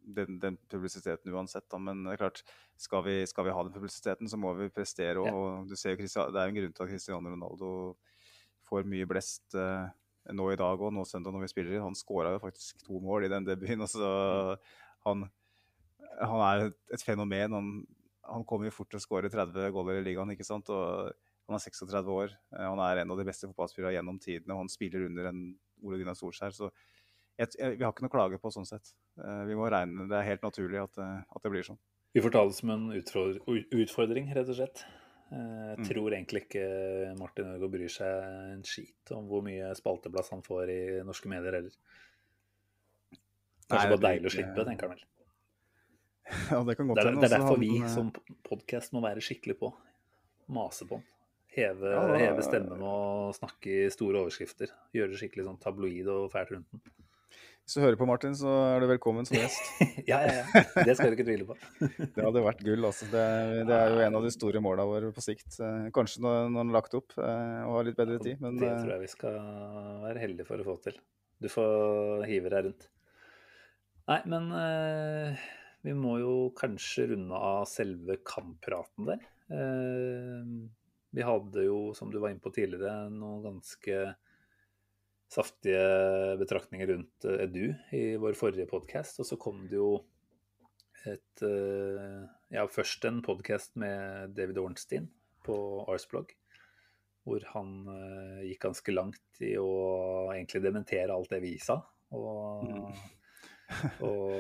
den, 0.05 0.39
den 0.41 0.57
publisiteten 0.71 1.33
uansett. 1.33 1.67
Da. 1.71 1.81
Men 1.81 2.05
det 2.05 2.15
er 2.15 2.23
klart, 2.25 2.43
skal 2.81 3.05
vi, 3.07 3.19
skal 3.29 3.49
vi 3.49 3.55
ha 3.57 3.67
den 3.67 3.75
publisiteten, 3.75 4.31
så 4.31 4.41
må 4.41 4.55
vi 4.59 4.71
prestere 4.73 5.23
òg. 5.23 5.29
Ja. 5.29 5.35
Og 5.35 5.71
du 5.71 5.77
ser 5.79 5.95
jo 5.95 6.01
det 6.05 6.41
er 6.41 6.49
en 6.49 6.59
grunn 6.59 6.75
til 6.75 6.87
at 6.87 6.93
Cristiano 6.93 7.35
Ronaldo 7.35 7.71
får 8.65 8.89
mye 8.89 9.09
blest 9.09 9.57
eh, 9.61 9.93
nå 10.33 10.49
i 10.53 10.59
dag 10.61 10.81
og 10.81 10.93
nå 10.97 11.05
søndag 11.09 11.35
når 11.35 11.47
vi 11.47 11.53
spiller. 11.53 11.83
Han 11.85 11.99
skåra 11.99 12.33
jo 12.35 12.43
faktisk 12.43 12.85
to 12.87 13.01
mål 13.05 13.27
i 13.27 13.33
den 13.33 13.49
debuten. 13.49 13.85
Altså, 13.85 14.57
han, 15.05 15.27
han 16.21 16.47
er 16.49 16.67
et, 16.69 16.81
et 16.97 17.05
fenomen. 17.05 17.59
Han, 17.59 17.71
han 18.25 18.49
kommer 18.49 18.71
jo 18.71 18.77
fort 18.79 18.93
til 18.93 19.01
å 19.01 19.05
skåre 19.05 19.33
30 19.33 19.73
goller 19.75 20.01
i 20.01 20.07
ligaen, 20.07 20.33
ikke 20.33 20.47
sant. 20.49 20.73
Og 20.73 21.13
han 21.49 21.57
er 21.57 21.63
36 21.65 22.09
år. 22.09 22.35
Eh, 22.57 22.65
Han 22.69 22.79
er 22.81 23.03
en 23.03 23.11
av 23.11 23.19
de 23.19 23.25
beste 23.25 23.47
fotballspillerne 23.51 23.95
gjennom 23.99 24.19
tidene, 24.21 24.53
og 24.55 24.63
han 24.65 24.69
spiller 24.73 25.07
under 25.07 25.27
en 25.29 25.41
Ole 25.85 25.99
Gunnar 26.01 26.15
Solskjær. 26.17 26.53
Så 26.57 26.71
jeg, 27.39 27.49
jeg, 27.59 27.79
vi 27.79 27.85
har 27.85 27.93
ikke 27.93 28.03
noe 28.07 28.13
å 28.13 28.17
klage 28.17 28.39
på 28.41 28.53
sånn 28.55 28.67
sett. 28.69 28.95
Eh, 29.19 29.45
Vi 29.51 29.55
må 29.59 29.69
regne 29.71 30.09
Det 30.09 30.17
er 30.17 30.29
helt 30.31 30.43
naturlig 30.43 30.81
at, 30.83 30.99
eh, 30.99 31.23
at 31.37 31.43
det 31.43 31.51
blir 31.53 31.63
sånn. 31.67 31.79
Vi 32.15 32.21
får 32.23 32.31
ta 32.33 32.45
det 32.47 32.55
som 32.55 32.71
en 32.71 32.91
utfordring, 32.95 34.29
rett 34.35 34.49
og 34.49 34.55
slett. 34.57 34.85
Jeg 35.35 35.79
Mm. 35.79 35.85
tror 35.89 36.13
egentlig 36.13 36.43
ikke 36.47 37.19
Martin 37.19 37.47
Ødegaard 37.49 37.73
bryr 37.73 37.89
seg 37.91 38.53
en 38.53 38.63
skit 38.63 39.11
om 39.11 39.27
hvor 39.27 39.43
mye 39.43 39.75
spalteplass 39.75 40.31
han 40.31 40.43
får 40.43 40.69
i 40.71 41.03
norske 41.03 41.27
medier 41.27 41.53
heller. 41.59 41.73
Kanskje 43.69 43.89
det 43.91 43.99
bare 43.99 44.13
deilig 44.15 44.31
å 44.31 44.35
slippe, 44.37 44.65
tenker 44.69 44.89
han 44.89 44.95
vel. 44.97 45.05
Ja, 46.51 46.63
det 46.65 46.77
kan 46.77 46.87
godt 46.89 46.97
Det 47.01 47.05
hende. 47.05 47.21
det 47.21 47.33
er 47.33 47.35
altså. 47.35 47.41
derfor 47.41 47.59
vi 47.61 47.79
Han, 47.79 47.89
som 47.91 48.13
podkast 48.45 48.93
må 48.97 49.03
være 49.03 49.21
skikkelig 49.25 49.59
på. 49.59 49.73
Mase 50.49 50.87
på 50.89 51.01
den. 51.01 51.05
Heve, 51.55 51.91
Ja, 51.95 52.03
da- 52.11 52.19
heve 52.19 52.43
stemmen 52.43 52.81
og 52.83 53.35
snakke 53.37 53.71
i 53.87 53.91
store 53.95 54.25
overskrifter. 54.25 54.73
Gjøre 54.95 55.13
det 55.15 55.21
skikkelig 55.21 55.45
sånn 55.47 55.61
tabloid 55.63 56.09
og 56.11 56.31
fælt 56.33 56.51
rundt 56.57 56.71
den. 56.75 56.81
Hvis 57.65 57.79
du 57.79 57.81
hører 57.81 57.97
på, 57.97 58.05
Martin, 58.07 58.35
så 58.37 58.51
er 58.75 58.83
du 58.83 58.87
velkommen 58.91 59.25
som 59.25 59.39
gjest. 59.39 59.69
Ja, 60.11 60.19
ja, 60.21 60.43
ja. 60.43 60.63
Det 60.85 60.97
skal 60.99 61.09
du 61.09 61.17
ikke 61.17 61.25
tvile 61.31 61.47
på. 61.49 61.55
Det 62.17 62.21
hadde 62.27 62.43
vært 62.45 62.61
gull. 62.67 62.85
altså. 62.85 63.07
Det, 63.09 63.23
er- 63.23 63.63
det 63.71 63.79
er 63.79 63.95
jo 63.95 64.03
en 64.05 64.19
av 64.19 64.27
de 64.27 64.33
store 64.35 64.61
måla 64.61 64.85
våre 64.85 65.09
på 65.17 65.25
sikt. 65.25 65.57
Eh, 65.65 65.87
Kanskje 65.97 66.21
når, 66.27 66.51
når 66.53 66.59
den 66.67 66.73
er 66.75 66.77
lagt 66.77 66.99
opp 66.99 67.17
eh, 67.17 67.63
og 67.65 67.79
har 67.79 67.87
litt 67.89 67.97
bedre 68.03 68.19
tid, 68.21 68.43
men 68.45 68.59
det 68.61 68.69
eh, 68.69 68.77
tror 68.83 68.93
jeg 68.97 69.05
vi 69.07 69.13
skal 69.15 69.39
være 70.05 70.21
heldige 70.27 70.49
for 70.51 70.61
å 70.61 70.67
få 70.69 70.77
til. 70.91 70.99
Du 71.41 71.49
får 71.49 72.27
hive 72.29 72.53
deg 72.53 72.69
rundt. 72.69 72.89
Nei, 74.13 74.21
men 74.29 74.51
eh, 74.61 75.47
vi 75.89 75.95
må 75.97 76.19
jo 76.21 76.35
kanskje 76.61 77.09
runde 77.15 77.41
av 77.49 77.65
selve 77.71 78.19
kamppraten 78.29 79.09
der. 79.09 79.25
Eh, 79.49 80.45
vi 81.15 81.23
hadde 81.23 81.67
jo, 81.69 81.79
som 81.95 82.11
du 82.11 82.19
var 82.19 82.33
inne 82.33 82.43
på 82.43 82.53
tidligere, 82.55 83.09
noen 83.15 83.43
ganske 83.45 83.99
saftige 85.31 86.37
betraktninger 86.41 86.91
rundt 86.91 87.27
eh, 87.29 87.45
Edu 87.47 87.67
i 87.95 88.05
vår 88.21 88.37
forrige 88.39 88.69
podkast. 88.71 89.21
Og 89.23 89.29
så 89.29 89.39
kom 89.41 89.65
det 89.71 89.79
jo 89.79 89.97
et 91.05 91.45
eh, 91.47 92.23
Ja, 92.55 92.67
først 92.71 93.05
en 93.09 93.21
podkast 93.25 93.75
med 93.81 94.35
David 94.37 94.61
Ornstein 94.63 95.11
på 95.45 95.57
Arsblog 95.91 96.33
hvor 97.25 97.41
han 97.55 97.69
eh, 97.89 98.41
gikk 98.51 98.67
ganske 98.67 98.93
langt 98.93 99.43
i 99.43 99.55
å 99.57 99.69
egentlig 100.35 100.61
dementere 100.67 101.15
alt 101.15 101.31
det 101.33 101.41
vi 101.41 101.55
sa. 101.63 101.79
Og, 102.15 102.91
og, 104.05 104.35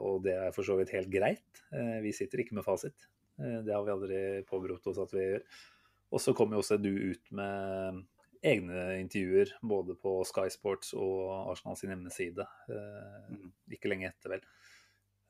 og 0.00 0.22
det 0.24 0.38
er 0.38 0.54
for 0.56 0.64
så 0.64 0.78
vidt 0.78 0.94
helt 0.96 1.10
greit. 1.12 1.60
Vi 2.00 2.14
sitter 2.16 2.40
ikke 2.40 2.56
med 2.56 2.64
fasit. 2.64 3.04
Det 3.36 3.74
har 3.74 3.84
vi 3.84 3.92
aldri 3.92 4.22
påberopt 4.48 4.88
oss 4.88 5.02
at 5.04 5.12
vi 5.12 5.26
gjør. 5.26 5.44
Og 6.10 6.22
så 6.22 6.34
kom 6.34 6.52
jo 6.54 6.62
også 6.62 6.78
du 6.82 6.90
ut 6.90 7.30
med 7.36 8.00
egne 8.42 8.96
intervjuer 9.00 9.52
både 9.62 9.94
på 10.00 10.14
Sky 10.28 10.48
Sports 10.52 10.94
og 10.96 11.50
Arsenal 11.52 11.76
sin 11.78 11.92
hjemmeside. 11.92 12.46
Eh, 12.68 13.30
Mm. 13.30 13.52
ikke 13.70 13.88
lenge 13.88 14.08
etter, 14.08 14.30
vel. 14.30 14.44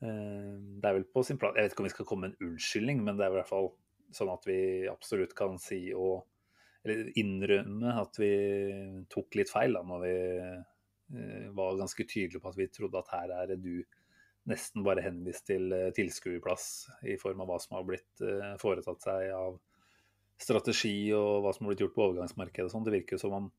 Eh, 0.03 0.57
det 0.81 0.85
er 0.89 0.95
vel 0.95 1.05
på 1.05 1.25
sin 1.25 1.37
plass 1.39 1.55
Jeg 1.57 1.65
vet 1.65 1.73
ikke 1.73 1.81
om 1.81 1.89
vi 1.89 1.91
skal 1.97 2.07
komme 2.07 2.21
med 2.29 2.37
en 2.41 2.49
unnskyldning, 2.51 3.05
men 3.05 3.17
det 3.17 3.27
er 3.27 3.31
i 3.31 3.37
hvert 3.37 3.49
fall 3.49 3.73
sånn 4.13 4.33
at 4.33 4.47
vi 4.47 4.89
absolutt 4.89 5.35
kan 5.35 5.59
si 5.59 5.93
og 5.93 6.27
eller 6.83 7.11
innrømme 7.21 7.93
at 8.01 8.17
vi 8.17 9.05
tok 9.11 9.35
litt 9.37 9.51
feil 9.51 9.75
da 9.75 9.83
når 9.85 10.01
vi 10.01 10.15
eh, 10.41 11.51
var 11.53 11.77
ganske 11.77 12.07
tydelige 12.09 12.41
på 12.41 12.49
at 12.49 12.57
vi 12.57 12.67
trodde 12.73 12.99
at 12.99 13.11
her 13.13 13.35
er 13.37 13.57
du 13.57 13.85
nesten 14.49 14.83
bare 14.83 15.03
henvist 15.05 15.45
til 15.47 15.69
tilskuerplass 15.93 16.89
i 17.05 17.19
form 17.21 17.43
av 17.43 17.51
hva 17.51 17.59
som 17.61 17.77
har 17.77 17.85
blitt 17.85 18.23
foretatt 18.63 19.03
seg 19.05 19.29
av 19.37 19.59
strategi 20.41 21.11
og 21.17 21.45
hva 21.45 21.53
som 21.55 21.67
har 21.67 21.75
blitt 21.75 21.85
gjort 21.85 21.97
på 21.97 22.07
overgangsmarkedet 22.09 22.69
og 22.69 22.73
sånn. 22.75 22.87
Det 22.87 22.95
virker 22.97 23.17
jo 23.17 23.25
som 23.25 23.37
om 23.37 23.51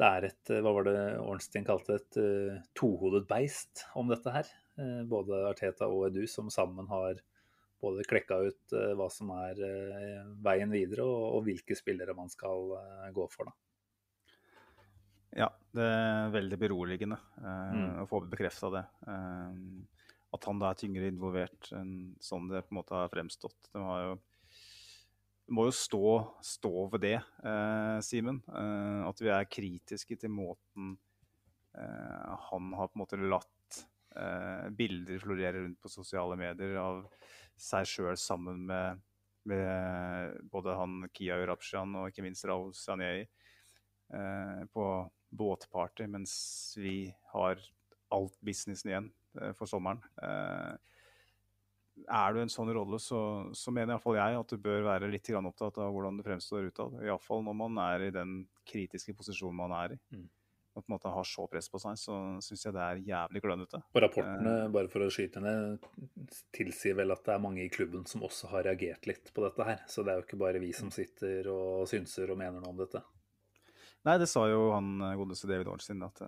det 0.00 0.08
er 0.08 0.26
et 0.30 0.52
eh, 0.52 0.62
hva 0.64 0.72
var 0.76 0.86
det 0.88 0.96
Ornstein 1.20 1.66
kalte 1.68 1.98
et 1.98 2.18
uh, 2.20 2.60
tohodet 2.78 3.26
beist 3.28 3.84
om 3.98 4.08
dette 4.10 4.32
her. 4.32 4.48
Uh, 4.80 5.02
både 5.08 5.42
Arteta 5.50 5.88
og 5.90 6.06
Edu 6.08 6.24
som 6.30 6.48
sammen 6.52 6.88
har 6.88 7.20
både 7.82 8.06
klekka 8.08 8.38
ut 8.46 8.76
uh, 8.76 8.92
hva 8.96 9.10
som 9.12 9.32
er 9.36 9.60
veien 10.42 10.72
videre, 10.72 11.04
og, 11.04 11.36
og 11.36 11.44
hvilke 11.48 11.76
spillere 11.76 12.16
man 12.16 12.32
skal 12.32 12.72
gå 13.12 13.28
for. 13.34 13.50
da. 13.50 13.58
Ja, 15.42 15.48
det 15.72 15.84
er 15.88 16.34
veldig 16.34 16.58
beroligende 16.60 17.16
Mm. 17.42 18.02
å 18.02 18.06
få 18.06 18.20
bekrefta 18.28 18.68
det. 18.70 18.82
At 20.32 20.44
han 20.44 20.58
da 20.60 20.68
er 20.70 20.76
tyngre 20.78 21.08
involvert 21.08 21.70
enn 21.76 22.12
sånn 22.20 22.50
det 22.50 22.60
på 22.66 22.74
en 22.74 22.78
måte 22.78 22.94
har 22.94 23.08
fremstått. 23.12 23.70
Det 23.72 23.80
har 23.80 24.02
jo 24.04 24.12
må 25.52 25.68
jo 25.68 25.74
stå, 25.76 26.06
stå 26.44 26.86
ved 26.94 27.04
det, 27.04 27.16
eh, 27.44 27.98
Simen. 28.04 28.42
Eh, 28.48 29.00
at 29.08 29.22
vi 29.22 29.32
er 29.32 29.50
kritiske 29.50 30.16
til 30.20 30.32
måten 30.32 30.94
eh, 31.76 32.30
han 32.50 32.72
har 32.78 32.88
på 32.88 32.96
en 32.96 33.04
måte 33.04 33.20
latt 33.20 33.52
Eh, 34.16 34.68
bilder 34.70 35.18
florere 35.18 35.62
rundt 35.62 35.80
på 35.80 35.88
sosiale 35.88 36.36
medier 36.36 36.76
av 36.76 36.98
seg 37.56 37.86
sjøl 37.88 38.18
sammen 38.20 38.66
med, 38.68 39.00
med, 39.48 40.34
både 40.52 40.74
han 40.76 41.06
Kia 41.16 41.38
Urapshan 41.40 41.94
og 41.96 42.10
ikke 42.10 42.24
minst 42.26 42.44
Raoul 42.48 42.74
Sanei 42.76 43.22
eh, 43.22 44.62
på 44.74 44.86
båtparty, 45.32 46.10
mens 46.12 46.34
vi 46.76 47.06
har 47.32 47.62
alt 48.12 48.36
businessen 48.44 48.92
igjen 48.92 49.08
eh, 49.40 49.54
for 49.56 49.70
sommeren. 49.70 50.02
Eh, 50.20 50.76
er 52.08 52.34
du 52.34 52.42
en 52.42 52.52
sånn 52.52 52.70
rolle, 52.74 52.98
så, 53.02 53.18
så 53.56 53.72
mener 53.74 53.94
iallfall 53.94 54.18
jeg 54.18 54.38
at 54.38 54.52
du 54.52 54.60
bør 54.62 54.86
være 54.86 55.10
litt 55.12 55.30
opptatt 55.38 55.80
av 55.82 55.90
hvordan 55.94 56.18
du 56.18 56.24
fremstår 56.26 56.68
utad. 56.70 57.00
Iallfall 57.04 57.44
når 57.46 57.58
man 57.58 57.80
er 57.84 58.06
i 58.08 58.14
den 58.14 58.38
kritiske 58.68 59.14
posisjonen 59.18 59.58
man 59.58 59.74
er 59.76 59.96
i. 59.96 59.98
Mm. 60.14 60.28
Og 60.72 60.80
på 60.80 60.88
en 60.88 60.94
måte 60.94 61.10
har 61.12 61.26
så 61.28 61.44
press 61.52 61.68
på 61.68 61.78
seg, 61.82 61.98
så 62.00 62.18
syns 62.40 62.62
jeg 62.64 62.72
det 62.72 62.84
er 62.84 63.00
jævlig 63.04 63.42
klønete. 63.44 63.82
Og 63.92 63.98
rapportene, 64.06 64.54
bare 64.72 64.88
for 64.92 65.04
å 65.04 65.10
skyte 65.12 65.42
ned, 65.44 65.84
tilsier 66.56 66.96
vel 66.96 67.12
at 67.12 67.26
det 67.26 67.34
er 67.34 67.42
mange 67.44 67.60
i 67.60 67.72
klubben 67.72 68.06
som 68.08 68.24
også 68.24 68.48
har 68.54 68.64
reagert 68.70 69.04
litt 69.10 69.28
på 69.36 69.44
dette 69.44 69.66
her. 69.68 69.82
Så 69.84 70.00
det 70.00 70.14
er 70.14 70.22
jo 70.22 70.24
ikke 70.24 70.40
bare 70.40 70.62
vi 70.62 70.72
som 70.76 70.88
sitter 70.94 71.50
og 71.52 71.84
synser 71.92 72.32
og 72.32 72.40
mener 72.40 72.62
noe 72.62 72.72
om 72.72 72.80
dette. 72.80 73.04
Nei, 74.08 74.16
det 74.18 74.30
sa 74.32 74.46
jo 74.48 74.70
han 74.72 74.96
godeste 75.20 75.50
David 75.50 75.68
Ornstein, 75.74 76.00
at 76.08 76.24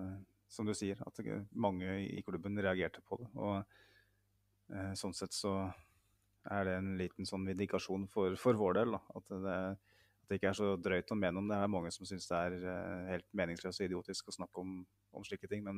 som 0.55 0.69
du 0.69 0.77
sier, 0.77 1.01
at 1.01 1.25
mange 1.57 1.97
i 2.05 2.21
klubben 2.23 2.61
reagerte 2.61 3.01
på 3.09 3.17
det. 3.23 3.33
Og 3.41 3.57
Eh, 3.59 3.84
sånn 4.97 5.13
sett 5.17 5.35
så 5.37 5.51
er 6.53 6.69
det 6.69 6.77
en 6.79 6.95
liten 7.01 7.29
sånn 7.29 7.49
indikasjon 7.53 8.07
for, 8.11 8.37
for 8.41 8.59
vår 8.59 8.79
del. 8.79 8.97
Da. 8.97 9.01
At 9.19 9.31
det, 9.31 9.59
at 9.75 10.29
det, 10.29 10.39
ikke 10.39 10.51
er 10.51 10.59
så 10.59 10.73
drøyt 10.81 11.13
å 11.13 11.19
mene 11.19 11.41
om 11.41 11.49
det. 11.49 11.57
Det 11.57 11.69
er 11.69 11.75
mange 11.77 11.93
som 11.95 12.09
syns 12.09 12.29
det 12.31 12.41
er 12.41 12.57
uh, 12.65 13.05
helt 13.13 13.29
meningsløst 13.37 13.81
og 13.81 13.89
idiotisk 13.89 14.29
å 14.29 14.37
snakke 14.39 14.65
om, 14.65 14.83
om 15.17 15.27
slike 15.27 15.49
ting. 15.51 15.65
Men 15.67 15.77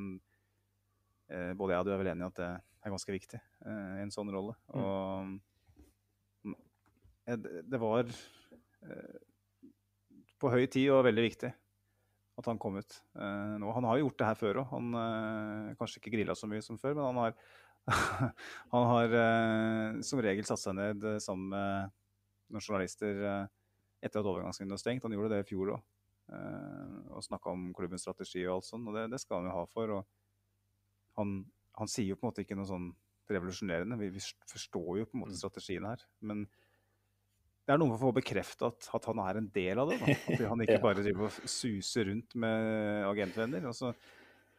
eh, 1.31 1.53
både 1.57 1.75
jeg 1.75 1.83
og 1.83 1.87
du 1.87 1.93
er 1.93 2.01
vel 2.01 2.11
enig 2.13 2.25
i 2.25 2.31
at 2.31 2.39
det 2.39 2.49
er 2.55 2.93
ganske 2.93 3.15
viktig 3.15 3.39
eh, 3.39 3.93
i 3.99 4.03
en 4.05 4.13
sånn 4.13 4.33
rolle. 4.33 4.57
Mm. 4.73 6.57
Og 7.27 7.45
det 7.67 7.79
var 7.81 8.11
på 10.39 10.51
høy 10.53 10.63
tid 10.71 10.93
og 10.95 11.03
veldig 11.07 11.25
viktig 11.25 11.49
at 12.37 12.47
han 12.47 12.59
kom 12.61 12.77
ut 12.77 12.93
nå. 13.17 13.71
Han 13.73 13.87
har 13.89 13.97
jo 13.97 14.05
gjort 14.05 14.19
det 14.21 14.27
her 14.29 14.37
før 14.39 14.59
òg. 14.61 14.67
Han 14.69 15.75
kanskje 15.79 15.99
ikke 15.99 16.13
grilla 16.13 16.35
så 16.37 16.47
mye 16.47 16.63
som 16.63 16.77
før, 16.79 16.93
men 16.95 17.07
han 17.09 17.19
har 17.19 17.33
han 18.73 18.89
har 18.91 19.13
eh, 19.21 20.01
som 20.03 20.21
regel 20.23 20.47
satt 20.47 20.61
seg 20.61 20.75
ned 20.75 21.05
eh, 21.07 21.21
sammen 21.23 21.53
med 21.53 21.93
noen 22.51 22.63
journalister 22.63 23.21
eh, 23.23 23.45
etter 24.03 24.21
at 24.21 24.29
overgangsvinduet 24.29 24.75
var 24.75 24.81
stengt. 24.81 25.07
Han 25.07 25.15
gjorde 25.15 25.35
det 25.35 25.43
i 25.45 25.47
fjor 25.47 25.73
òg. 25.77 25.85
Eh, 26.27 26.95
og 27.15 27.23
snakka 27.23 27.53
om 27.53 27.69
klubbens 27.75 28.03
strategi 28.03 28.43
og 28.45 28.57
alt 28.57 28.69
sånt. 28.69 28.87
Og 28.89 28.97
det, 28.97 29.07
det, 29.13 29.21
skal 29.23 29.41
han 29.41 29.49
jo 29.49 29.57
ha 29.57 29.65
for. 29.71 29.95
Og 29.99 31.19
han, 31.19 31.39
han, 31.79 31.91
sier 31.91 32.11
jo 32.11 32.19
på 32.19 32.27
en 32.27 32.33
måte 32.33 32.45
ikke 32.45 32.59
noe 32.59 32.69
sånn 32.69 32.91
revolusjonerende. 33.31 33.99
Vi, 33.99 34.11
vi, 34.15 34.23
forstår 34.51 34.91
jo 35.01 35.07
på 35.07 35.17
en 35.17 35.23
måte 35.25 35.35
mm. 35.35 35.41
strategien 35.41 35.87
her. 35.87 36.03
Men 36.19 36.45
det 37.67 37.75
er 37.75 37.81
noe 37.81 37.91
med 37.91 37.97
å 37.97 38.05
få 38.05 38.13
bekrefta 38.15 38.69
at, 38.71 38.91
at, 38.95 39.09
han 39.11 39.23
er 39.23 39.41
en 39.41 39.49
del 39.55 39.83
av 39.83 39.91
det. 39.91 39.99
Da. 40.03 40.19
At 40.35 40.45
han 40.51 40.63
ikke 40.63 40.83
bare 40.83 41.03
driver 41.03 41.27
og 41.27 41.51
suser 41.51 42.07
rundt 42.11 42.37
med 42.39 43.09
agentvenner. 43.09 43.67
og 43.67 43.75
så 43.75 43.91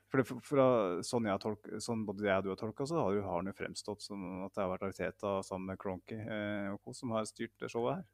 for 0.08 0.22
det, 0.22 0.38
fra, 0.48 0.66
sånn, 1.04 1.28
tolk, 1.42 1.68
sånn 1.84 2.06
både 2.08 2.24
jeg 2.24 2.40
og 2.40 2.46
du 2.46 2.50
har 2.54 2.60
tolka, 2.60 2.86
så 2.88 3.02
har, 3.02 3.18
har 3.26 3.42
han 3.42 3.50
jo 3.50 3.56
fremstått 3.58 4.06
som 4.06 4.22
at 4.46 4.54
det 4.54 4.62
har 4.64 4.70
vært 4.72 4.86
Ariteta 4.88 5.34
sammen 5.44 5.74
med 5.74 5.80
Cronky 5.82 6.16
eh, 6.16 6.92
som 6.96 7.12
har 7.12 7.28
styrt 7.28 7.52
det 7.60 7.68
showet 7.72 7.98
her. 7.98 8.06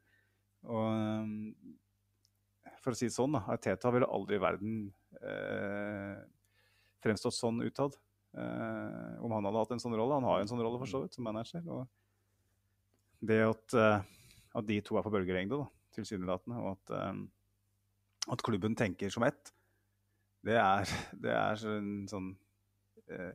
Og 0.65 0.87
um, 0.91 1.35
for 2.83 2.91
å 2.91 2.99
si 2.99 3.07
det 3.07 3.15
sånn, 3.15 3.37
da, 3.37 3.45
Ariteta 3.47 3.93
ville 3.95 4.09
aldri 4.11 4.37
i 4.37 4.43
verden 4.43 4.75
eh, 5.21 6.19
fremstått 7.05 7.37
sånn 7.37 7.63
utad. 7.63 7.95
Eh, 8.35 9.23
om 9.23 9.31
han 9.31 9.47
hadde 9.47 9.61
hatt 9.61 9.73
en 9.77 9.81
sånn 9.81 9.95
rolle. 9.95 10.19
Han 10.19 10.27
har 10.27 10.41
jo 10.41 10.45
en 10.45 10.51
sånn 10.51 10.63
rolle 10.65 10.81
for 10.81 10.91
så 10.91 11.03
vidt, 11.05 11.15
som 11.15 11.25
manager. 11.27 11.63
Og 11.71 13.25
det 13.25 13.39
at, 13.45 13.77
uh, 13.79 14.03
at 14.59 14.67
de 14.67 14.81
to 14.83 14.99
er 14.99 15.05
på 15.05 15.13
bølgelengde, 15.13 15.61
tilsynelatende, 15.95 16.59
og 16.59 16.75
at, 16.75 16.95
um, 17.13 17.23
at 18.35 18.43
klubben 18.45 18.75
tenker 18.77 19.13
som 19.13 19.23
ett, 19.25 19.53
det 20.45 20.57
er, 20.61 20.95
det 21.23 21.33
er 21.33 21.67
en 21.73 21.91
sånn 22.09 22.31
eh, 23.09 23.33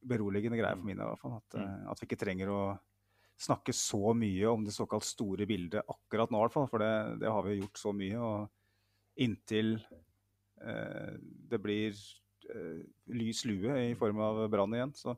beroligende 0.00 0.58
greie 0.58 0.76
for 0.76 0.86
mine 0.86 1.04
i 1.04 1.10
hvert 1.10 1.22
fall. 1.22 1.36
At, 1.38 1.56
mm. 1.56 1.64
Eh, 1.64 1.90
at, 1.92 2.00
vi 2.00 2.08
ikke 2.08 2.20
trenger 2.24 2.52
å 2.52 2.62
snakke 3.40 3.74
så 3.76 4.12
mye 4.16 4.50
om 4.50 4.66
det 4.66 4.74
såkalt 4.76 5.06
store 5.06 5.46
bildet 5.48 5.86
akkurat 5.88 6.32
nå, 6.32 6.40
i 6.40 6.46
hvert 6.46 6.56
fall. 6.56 6.68
For 6.70 6.82
det, 6.82 7.20
det 7.22 7.32
har 7.32 7.46
vi 7.46 7.60
gjort 7.60 7.82
så 7.82 7.94
mye. 7.96 8.20
Og 8.20 9.24
inntil 9.24 9.76
eh, 9.78 11.16
det 11.50 11.62
blir 11.62 11.96
eh, 12.50 12.84
lys 13.16 13.44
lue 13.48 13.80
i 13.86 13.96
form 13.98 14.22
av 14.24 14.44
brann 14.52 14.76
igjen, 14.76 14.94
så, 14.96 15.16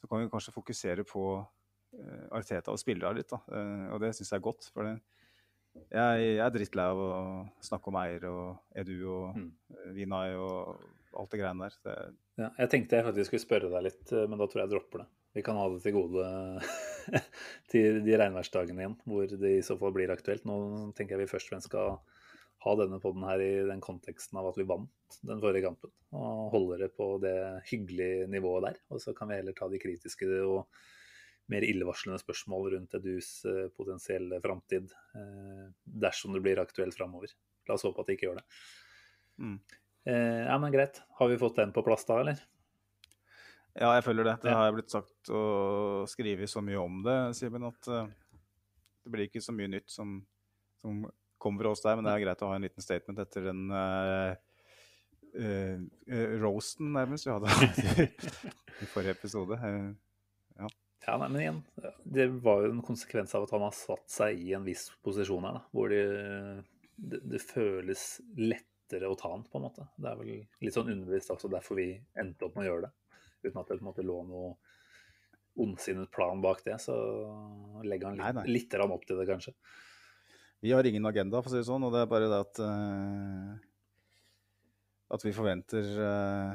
så, 0.00 0.08
kan 0.08 0.22
vi 0.22 0.30
kanskje 0.32 0.54
fokusere 0.54 1.06
på 1.08 1.26
eh, 1.38 2.28
Arteta 2.34 2.74
og 2.74 2.80
spillere 2.80 3.16
litt. 3.20 3.32
Da. 3.32 3.42
Eh, 3.54 3.88
og 3.94 4.02
det 4.02 4.14
syns 4.16 4.34
jeg 4.34 4.40
er 4.40 4.48
godt. 4.50 4.70
for 4.74 4.88
det 4.88 4.98
jeg, 5.74 6.24
jeg 6.24 6.42
er 6.44 6.52
drittlei 6.54 6.88
av 6.92 7.00
å 7.00 7.12
snakke 7.64 7.90
om 7.90 7.98
Eier 8.02 8.26
og 8.30 8.78
Edu 8.82 8.96
og 9.12 9.38
mm. 9.38 9.48
Vinai 9.96 10.26
og 10.36 10.76
alt 11.18 11.32
det 11.32 11.40
greiene 11.42 11.68
der. 11.68 11.78
Det... 11.84 11.96
Ja, 12.40 12.52
jeg 12.62 12.72
tenkte 12.72 12.98
jeg 12.98 13.06
faktisk 13.08 13.30
skulle 13.30 13.44
spørre 13.44 13.72
deg 13.72 13.86
litt, 13.88 14.14
men 14.28 14.40
da 14.40 14.48
tror 14.48 14.62
jeg 14.62 14.68
jeg 14.68 14.74
dropper 14.76 15.04
det. 15.04 15.08
Vi 15.32 15.44
kan 15.44 15.56
ha 15.56 15.66
det 15.72 15.80
til 15.84 15.94
gode 15.96 16.24
til 17.72 18.00
de 18.04 18.16
regnværsdagene 18.20 18.84
igjen, 18.84 18.96
hvor 19.08 19.28
det 19.28 19.52
i 19.56 19.64
så 19.64 19.78
fall 19.80 19.94
blir 19.96 20.12
aktuelt. 20.12 20.44
Nå 20.48 20.56
tenker 20.96 21.16
jeg 21.16 21.24
vi 21.24 21.30
først 21.30 21.48
og 21.48 21.54
fremst 21.54 21.70
skal 21.70 21.94
ha 22.62 22.74
denne 22.78 23.00
poden 23.02 23.24
her 23.26 23.42
i 23.42 23.52
den 23.66 23.80
konteksten 23.82 24.38
av 24.38 24.50
at 24.50 24.58
vi 24.60 24.68
vant 24.68 25.16
den 25.26 25.40
forrige 25.42 25.66
kampen. 25.66 25.92
Og 26.14 26.52
holder 26.52 26.84
det 26.84 26.90
på 26.96 27.08
det 27.22 27.36
hyggelige 27.70 28.28
nivået 28.30 28.68
der. 28.68 28.82
Og 28.92 29.02
så 29.02 29.16
kan 29.16 29.32
vi 29.32 29.40
heller 29.40 29.56
ta 29.56 29.68
de 29.72 29.80
kritiske 29.82 30.28
og 30.44 30.68
mer 31.52 31.66
illevarslende 31.66 32.20
spørsmål 32.22 32.70
rundt 32.74 32.96
Edus 32.98 33.30
eh, 33.48 33.68
potensielle 33.76 34.40
framtid 34.42 34.92
eh, 35.18 35.68
dersom 35.84 36.36
det 36.36 36.42
blir 36.44 36.62
aktuelt 36.62 36.96
framover. 36.96 37.34
La 37.68 37.76
oss 37.76 37.86
håpe 37.86 38.02
at 38.02 38.10
det 38.10 38.18
ikke 38.18 38.30
gjør 38.30 38.40
det. 38.40 38.46
Mm. 39.42 39.58
Eh, 40.08 40.42
ja, 40.48 40.58
men 40.62 40.74
greit. 40.74 41.02
Har 41.20 41.30
vi 41.30 41.38
fått 41.40 41.60
den 41.60 41.74
på 41.76 41.84
plass 41.86 42.08
da, 42.08 42.18
eller? 42.24 42.42
Ja, 43.72 43.94
jeg 43.96 44.04
føler 44.04 44.28
det. 44.28 44.36
Det 44.42 44.52
har 44.52 44.66
jeg 44.68 44.76
blitt 44.80 44.92
sagt 44.92 45.32
og 45.32 46.10
skrevet 46.12 46.50
så 46.50 46.60
mye 46.64 46.80
om 46.80 47.00
det, 47.06 47.16
Simen, 47.38 47.70
at 47.70 47.88
det 47.88 49.12
blir 49.12 49.30
ikke 49.30 49.40
så 49.42 49.54
mye 49.56 49.70
nytt 49.72 49.88
som, 49.90 50.18
som 50.82 51.06
kommer 51.42 51.64
fra 51.64 51.74
oss 51.74 51.82
der. 51.82 51.98
Men 51.98 52.06
det 52.06 52.14
er 52.14 52.24
greit 52.26 52.44
å 52.44 52.50
ha 52.52 52.58
en 52.58 52.66
liten 52.66 52.84
statement 52.84 53.22
etter 53.24 53.48
den 53.48 53.64
uh, 53.74 54.32
uh, 55.34 55.76
roasten, 56.42 56.92
nærmest, 56.94 57.26
vi 57.26 57.34
hadde 57.34 58.06
i 58.84 58.90
forrige 58.92 59.16
episode. 59.16 59.58
Uh, 59.58 59.90
ja. 61.06 61.16
Nei, 61.18 61.28
men 61.28 61.40
igjen, 61.40 61.60
Det 62.04 62.28
var 62.44 62.62
jo 62.62 62.72
en 62.76 62.84
konsekvens 62.86 63.34
av 63.34 63.46
at 63.46 63.54
han 63.56 63.64
har 63.66 63.74
satt 63.76 64.08
seg 64.10 64.38
i 64.38 64.52
en 64.56 64.66
viss 64.66 64.88
posisjon 65.04 65.46
her. 65.48 65.58
Da, 65.58 65.62
hvor 65.74 65.92
det, 65.92 66.02
det, 66.96 67.22
det, 67.32 67.40
føles 67.42 68.04
lettere 68.38 69.10
å 69.10 69.16
ta 69.18 69.32
han, 69.34 69.46
på 69.48 69.58
en 69.58 69.66
måte. 69.66 69.86
Det 69.96 70.10
er 70.10 70.20
vel 70.20 70.34
litt 70.62 70.76
sånn 70.76 70.92
underbevisst 70.92 71.34
også 71.34 71.50
derfor 71.52 71.80
vi 71.80 71.88
endte 72.18 72.46
opp 72.46 72.58
med 72.58 72.66
å 72.66 72.70
gjøre 72.70 72.86
det. 72.86 72.92
Uten 73.42 73.58
at 73.58 73.72
det 73.72 73.80
på 73.80 73.82
en 73.82 73.90
måte 73.90 74.06
lå 74.06 74.20
noe 74.28 74.52
ondsinnet 75.62 76.10
plan 76.14 76.40
bak 76.44 76.62
det. 76.64 76.78
Så 76.80 76.94
legger 77.84 78.12
han 78.12 78.20
litt, 78.20 78.26
nei, 78.28 78.34
nei. 78.38 78.46
litt 78.60 78.78
opp 78.78 79.06
til 79.08 79.18
det, 79.18 79.28
kanskje. 79.28 79.56
Vi 80.62 80.70
har 80.70 80.86
ingen 80.86 81.06
agenda, 81.08 81.42
for 81.42 81.50
å 81.50 81.52
si 81.52 81.58
det 81.58 81.66
sånn. 81.66 81.82
Og 81.88 81.94
det 81.94 82.04
er 82.04 82.10
bare 82.10 82.30
det 82.30 82.42
at, 82.46 82.60
uh, 82.62 83.56
at 85.16 85.26
vi 85.26 85.34
forventer 85.34 85.88
uh, 85.98 86.52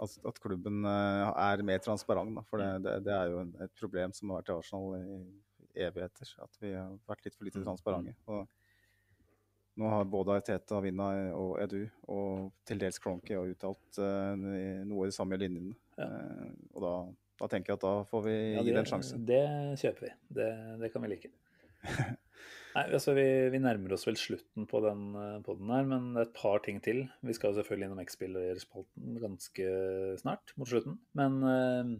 at, 0.00 0.16
at 0.26 0.40
klubben 0.42 0.84
eh, 0.88 1.28
er 1.28 1.62
mer 1.66 1.82
transparent. 1.84 2.32
Da, 2.36 2.44
for 2.48 2.62
det, 2.62 2.70
det, 2.86 2.96
det, 3.06 3.16
er 3.16 3.34
jo 3.34 3.44
et 3.66 3.74
problem 3.78 4.14
som 4.16 4.32
har 4.32 4.40
vært 4.40 4.52
i 4.52 4.56
Arsenal 4.56 4.96
i 5.00 5.84
evigheter. 5.86 6.32
At 6.44 6.62
vi 6.62 6.72
har 6.74 6.94
vært 7.10 7.26
litt 7.26 7.36
for 7.36 7.48
lite 7.48 7.60
mm, 7.60 7.66
transparente. 7.68 8.16
Mm. 8.24 8.34
Og 8.34 9.80
nå 9.80 9.90
har 9.92 10.08
både 10.12 10.38
Teta, 10.44 10.80
Vinna 10.84 11.10
og 11.36 11.54
Edu 11.62 11.82
og 12.12 12.50
til 12.68 12.80
dels 12.82 12.98
Cronky 13.00 13.36
uttalt 13.38 14.00
uh, 14.02 14.34
noe 14.36 15.06
i 15.06 15.12
de 15.12 15.14
samme 15.14 15.38
linjene. 15.40 15.76
Ja. 15.96 16.08
Uh, 16.08 16.48
og 16.74 16.82
da, 16.84 16.94
da, 17.40 17.48
tenker 17.52 17.72
jeg 17.72 17.80
at 17.80 17.86
da 17.86 17.94
får 18.08 18.26
vi 18.26 18.34
ja, 18.36 18.64
gi 18.66 18.74
den 18.74 18.88
sjansen. 18.88 19.22
sjanse. 19.22 19.28
Det 19.30 19.84
kjøper 19.84 20.08
vi. 20.08 20.12
Det, 20.40 20.50
det 20.82 20.92
kan 20.92 21.06
vi 21.06 21.12
like. 21.14 21.32
Nei, 22.70 22.84
altså 22.94 23.16
vi, 23.16 23.24
vi, 23.50 23.58
nærmer 23.58 23.96
oss 23.96 24.06
vel 24.06 24.18
slutten 24.18 24.66
på 24.70 24.78
den 24.84 25.08
poden 25.10 25.42
podden 25.46 25.70
her, 25.74 25.86
men 25.90 26.04
et 26.22 26.30
par 26.36 26.62
ting 26.62 26.78
til. 26.84 27.02
Vi 27.26 27.34
skal 27.34 27.50
jo 27.50 27.58
selvfølgelig 27.58 27.88
innom 27.88 28.02
X-spillerspalten 28.04 29.16
ganske 29.18 29.72
snart, 30.20 30.52
mot 30.60 30.70
slutten. 30.70 31.00
Men 31.18 31.40
eh, 31.50 31.90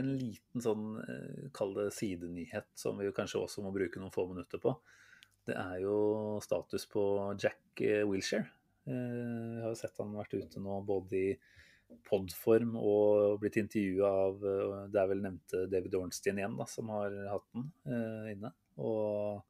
en 0.00 0.12
liten 0.16 0.64
sånn, 0.64 0.86
uh, 1.02 1.50
kall 1.56 1.74
det 1.76 1.90
sidenyhet, 1.96 2.70
som 2.78 3.00
vi 3.00 3.10
kanskje 3.12 3.42
også 3.42 3.64
må 3.64 3.74
bruke 3.74 4.00
noen 4.00 4.14
få 4.14 4.24
minutter 4.30 4.62
på. 4.62 4.72
Det 5.48 5.56
er 5.58 5.82
jo 5.82 5.98
status 6.44 6.88
på 6.88 7.04
Jack 7.40 7.84
Wilshere. 8.08 8.48
Eh, 8.88 8.96
jeg 8.96 9.62
har 9.66 9.74
jo 9.74 9.80
sett 9.82 10.00
han 10.00 10.16
vært 10.16 10.38
ute 10.38 10.64
nå 10.64 10.80
både 10.88 11.20
i 11.20 11.28
podform 12.08 12.74
og 12.80 13.38
blitt 13.40 13.56
intervjua 13.60 14.08
av 14.26 14.42
Det 14.92 14.98
er 15.00 15.06
vel 15.08 15.22
nevnte 15.24 15.62
David 15.72 15.94
Ornstein 15.96 16.40
igjen, 16.40 16.56
da, 16.56 16.66
som 16.68 16.92
har 16.92 17.14
hatt 17.32 17.46
den 17.56 17.70
inne. 18.36 18.52
Og 18.76 19.40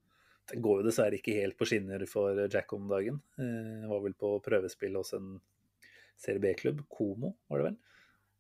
det 0.49 0.61
går 0.64 0.80
jo 0.82 0.86
dessverre 0.88 1.18
ikke 1.18 1.34
helt 1.40 1.57
på 1.61 1.66
skinner 1.68 2.05
for 2.09 2.38
Jack 2.49 2.72
om 2.76 2.86
dagen. 2.90 3.20
Eh, 3.38 3.86
var 3.90 4.01
vel 4.05 4.14
på 4.18 4.34
prøvespill 4.44 4.96
hos 4.96 5.12
en 5.18 5.34
Serie 6.18 6.40
B-klubb, 6.42 6.80
Komo 6.90 7.34
var 7.49 7.61
det 7.61 7.66
vel. 7.68 7.76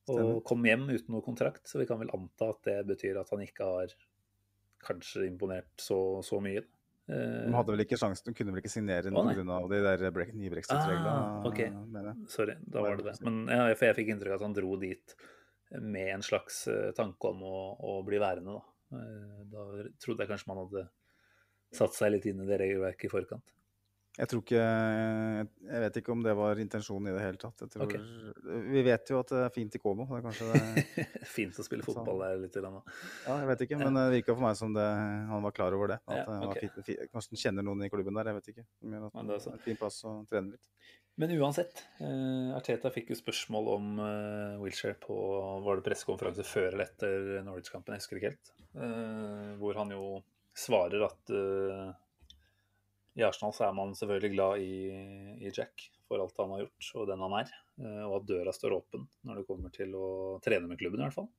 Og 0.08 0.16
Stemmer. 0.16 0.40
kom 0.48 0.64
hjem 0.66 0.86
uten 0.88 1.12
noe 1.14 1.22
kontrakt, 1.22 1.66
så 1.68 1.78
vi 1.78 1.86
kan 1.86 2.00
vel 2.00 2.10
anta 2.16 2.48
at 2.54 2.62
det 2.64 2.78
betyr 2.88 3.20
at 3.20 3.28
han 3.30 3.42
ikke 3.44 3.66
har 3.68 3.92
kanskje 4.82 5.26
imponert 5.28 5.68
så, 5.82 5.98
så 6.24 6.40
mye. 6.42 6.62
Eh, 7.08 7.46
De 7.48 7.54
hadde 7.54 7.72
vel 7.74 7.84
ikke 7.84 7.98
sjansen, 8.00 8.26
de 8.28 8.34
kunne 8.36 8.52
vel 8.54 8.62
ikke 8.62 8.72
signere 8.72 9.12
noe 9.12 9.34
pga. 9.36 9.58
de 9.70 9.80
der 9.84 10.04
bre- 10.14 10.32
nye 10.34 10.50
brexit-reglene. 10.52 11.12
Ah, 11.12 11.46
ok. 11.48 11.60
Sorry, 12.32 12.56
da 12.66 12.82
var 12.84 12.96
det 12.98 13.06
det. 13.10 13.16
Men 13.26 13.44
ja, 13.52 13.68
for 13.74 13.88
jeg 13.90 13.98
fikk 14.00 14.12
inntrykk 14.14 14.34
av 14.34 14.40
at 14.40 14.46
han 14.48 14.56
dro 14.58 14.74
dit 14.80 15.14
med 15.84 16.14
en 16.16 16.24
slags 16.24 16.62
eh, 16.72 16.90
tanke 16.96 17.30
om 17.34 17.42
å, 17.44 17.56
å 17.84 17.98
bli 18.06 18.20
værende, 18.22 18.56
da. 18.58 18.64
Eh, 18.98 19.44
Da 19.52 19.66
trodde 20.00 20.24
jeg 20.24 20.32
kanskje 20.32 20.48
man 20.50 20.62
hadde 20.64 20.86
satt 21.74 21.96
seg 21.96 22.14
litt 22.14 22.26
inn 22.30 22.42
i 22.44 22.48
det 22.48 22.58
regelverket 22.60 23.08
i 23.08 23.12
forkant. 23.12 23.54
Jeg 24.18 24.26
tror 24.32 24.40
ikke 24.42 24.62
Jeg 25.68 25.80
vet 25.84 25.98
ikke 26.00 26.10
om 26.10 26.22
det 26.24 26.32
var 26.34 26.58
intensjonen 26.58 27.10
i 27.10 27.14
det 27.14 27.20
hele 27.22 27.38
tatt. 27.38 27.62
Tror, 27.70 27.84
okay. 27.84 28.00
Vi 28.72 28.80
vet 28.82 29.12
jo 29.12 29.20
at 29.22 29.30
det 29.30 29.42
er 29.44 29.52
fint 29.54 29.76
i 29.78 29.80
Como. 29.82 30.08
Det 30.10 30.16
er 30.18 30.24
kanskje 30.24 30.48
det, 30.50 31.04
Fint 31.36 31.60
å 31.60 31.66
spille 31.66 31.86
fotball 31.86 32.24
der 32.24 32.40
litt. 32.42 32.56
Eller 32.58 32.72
annet. 32.72 32.96
ja, 33.28 33.36
jeg 33.44 33.50
vet 33.52 33.62
ikke, 33.68 33.78
men 33.84 33.98
det 34.00 34.06
virka 34.16 34.34
for 34.34 34.46
meg 34.48 34.56
som 34.58 34.74
det, 34.74 34.86
han 35.30 35.44
var 35.44 35.54
klar 35.54 35.76
over 35.76 35.92
det. 35.94 36.00
At 36.08 36.18
Ja, 36.18 36.24
det 36.26 36.38
var 36.42 36.56
ok. 36.56 36.64
fint, 36.82 37.04
Kanskje 37.12 37.36
han 37.36 37.42
kjenner 37.44 37.66
noen 37.68 37.84
i 37.86 37.90
klubben 37.92 38.18
der, 38.18 38.32
jeg 38.32 38.40
vet 38.40 38.50
ikke. 38.54 38.64
Gjør 38.94 39.06
at 39.06 39.20
Men 39.20 39.30
det 39.30 39.36
er 39.38 39.44
er 39.44 39.54
en 39.54 39.66
fin 39.68 39.78
plass 39.84 40.00
å 40.08 40.14
trene 40.32 40.56
litt. 40.56 40.66
Men 41.18 41.34
uansett, 41.34 41.84
eh, 41.98 42.50
Arteta 42.54 42.90
fikk 42.94 43.08
jo 43.10 43.18
spørsmål 43.18 43.70
om 43.72 43.86
eh, 44.02 44.58
Wilshere 44.62 44.98
på 45.02 45.14
var 45.64 45.78
det 45.78 45.86
pressekonferanse 45.86 46.46
før 46.46 46.68
eller 46.72 46.84
etter 46.86 47.40
Norwich-kampen, 47.46 47.94
jeg 47.94 48.02
husker 48.04 48.20
ikke 48.20 48.30
helt. 48.32 48.52
Eh, 48.78 49.54
hvor 49.62 49.78
han 49.78 49.94
jo 49.94 50.02
svarer 50.58 51.04
at 51.06 51.32
uh, 51.34 51.90
i 53.18 53.24
Arsenal 53.26 53.54
så 53.56 53.66
er 53.68 53.76
man 53.76 53.94
selvfølgelig 53.98 54.34
glad 54.34 54.62
i, 54.62 54.74
i 55.42 55.52
Jack 55.52 55.88
for 56.08 56.22
alt 56.22 56.38
han 56.40 56.54
har 56.54 56.64
gjort 56.64 56.88
og 57.00 57.10
den 57.10 57.24
han 57.26 57.36
er, 57.40 57.52
uh, 57.82 58.04
og 58.08 58.16
at 58.20 58.30
døra 58.30 58.54
står 58.54 58.78
åpen 58.78 59.06
når 59.28 59.40
det 59.40 59.48
kommer 59.50 59.74
til 59.74 59.94
å 59.98 60.08
trene 60.44 60.70
med 60.70 60.80
klubben 60.80 61.02
i 61.02 61.06
hvert 61.08 61.18
fall. 61.18 61.30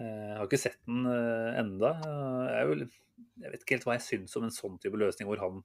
Eh, 0.00 0.28
Jeg 0.30 0.36
har 0.38 0.46
ikke 0.48 0.58
sett 0.62 0.78
den 0.88 1.04
enda. 1.04 1.90
Jeg, 2.00 2.62
er 2.62 3.42
jeg 3.42 3.52
vet 3.52 3.64
ikke 3.64 3.76
helt 3.76 3.84
hva 3.84 3.96
jeg 3.98 4.06
syns 4.06 4.38
om 4.38 4.46
en 4.46 4.54
sånn 4.54 4.78
type 4.80 4.96
løsning 4.96 5.28
hvor 5.28 5.42
han 5.42 5.60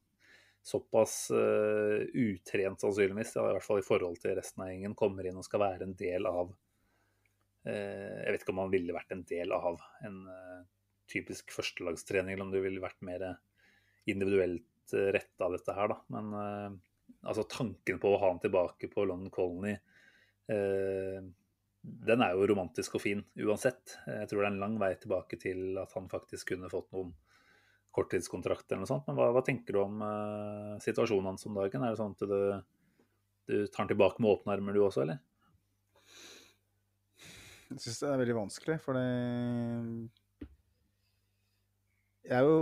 såpass 0.67 1.31
uh, 1.31 2.03
utrent 2.13 2.81
sannsynligvis, 2.81 3.35
i 3.37 3.43
hvert 3.45 3.65
fall 3.65 3.79
i 3.79 3.85
forhold 3.85 4.17
til 4.19 4.35
resten 4.37 4.63
av 4.63 4.71
gjengen, 4.71 4.95
kommer 4.99 5.27
inn 5.27 5.39
og 5.39 5.45
skal 5.47 5.63
være 5.63 5.87
en 5.87 5.95
del 5.97 6.27
av 6.27 6.51
uh, 6.51 7.69
Jeg 7.71 8.33
vet 8.33 8.43
ikke 8.43 8.55
om 8.55 8.63
han 8.65 8.73
ville 8.73 8.95
vært 8.95 9.15
en 9.15 9.23
del 9.29 9.53
av 9.55 9.79
en 10.07 10.17
eh, 10.33 10.65
typisk 11.09 11.53
førstelagstrening, 11.55 12.35
eller 12.35 12.47
om 12.47 12.53
det 12.53 12.63
ville 12.63 12.83
vært 12.83 13.01
mer 13.05 13.25
individuelt 14.07 14.95
uh, 14.95 15.09
retta 15.15 15.49
dette 15.53 15.75
her, 15.75 15.91
da. 15.91 15.97
Men 16.15 16.37
eh, 16.41 16.77
altså 17.27 17.47
tanken 17.49 17.99
på 17.99 18.13
å 18.13 18.21
ha 18.21 18.31
han 18.31 18.41
tilbake 18.43 18.89
på 18.91 19.05
London 19.07 19.31
Colony 19.33 19.73
eh, 19.73 21.27
den 21.87 22.23
er 22.23 22.33
jo 22.35 22.47
romantisk 22.51 22.97
og 22.97 23.03
fin 23.03 23.21
uansett. 23.39 23.95
Jeg 24.09 24.27
tror 24.27 24.41
det 24.41 24.47
er 24.47 24.53
en 24.55 24.63
lang 24.63 24.75
vei 24.81 24.91
tilbake 24.99 25.39
til 25.39 25.77
at 25.79 25.93
han 25.95 26.09
faktisk 26.11 26.51
kunne 26.51 26.71
fått 26.71 26.89
noen 26.91 27.13
korttidskontrakt 27.95 28.67
eller 28.67 28.83
noe 28.83 28.89
sånt. 28.89 29.07
Men 29.07 29.17
hva, 29.17 29.29
hva 29.35 29.43
tenker 29.45 29.77
du 29.77 29.81
om 29.85 30.03
eh, 30.03 30.73
situasjonen 30.83 31.31
hans 31.31 31.47
om 31.47 31.55
dagen? 31.57 31.85
Er 31.85 31.95
det 31.95 32.01
sånn 32.01 32.17
at 32.17 32.27
du, 32.27 32.41
du 33.47 33.55
tar 33.67 33.85
han 33.85 33.91
tilbake 33.93 34.23
med 34.23 34.33
åpne 34.33 34.57
armer 34.57 34.75
du 34.75 34.83
også, 34.83 35.05
eller? 35.05 35.23
Jeg 37.67 37.83
syns 37.83 38.03
det 38.03 38.11
er 38.11 38.21
veldig 38.21 38.37
vanskelig, 38.37 38.77
for 38.83 38.95
det 38.95 39.07
Jeg 42.27 42.35
er 42.41 42.43
jo 42.43 42.55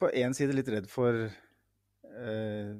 på 0.00 0.08
én 0.16 0.32
side 0.32 0.54
litt 0.56 0.68
redd 0.72 0.86
for 0.88 1.12
eh, 1.12 2.70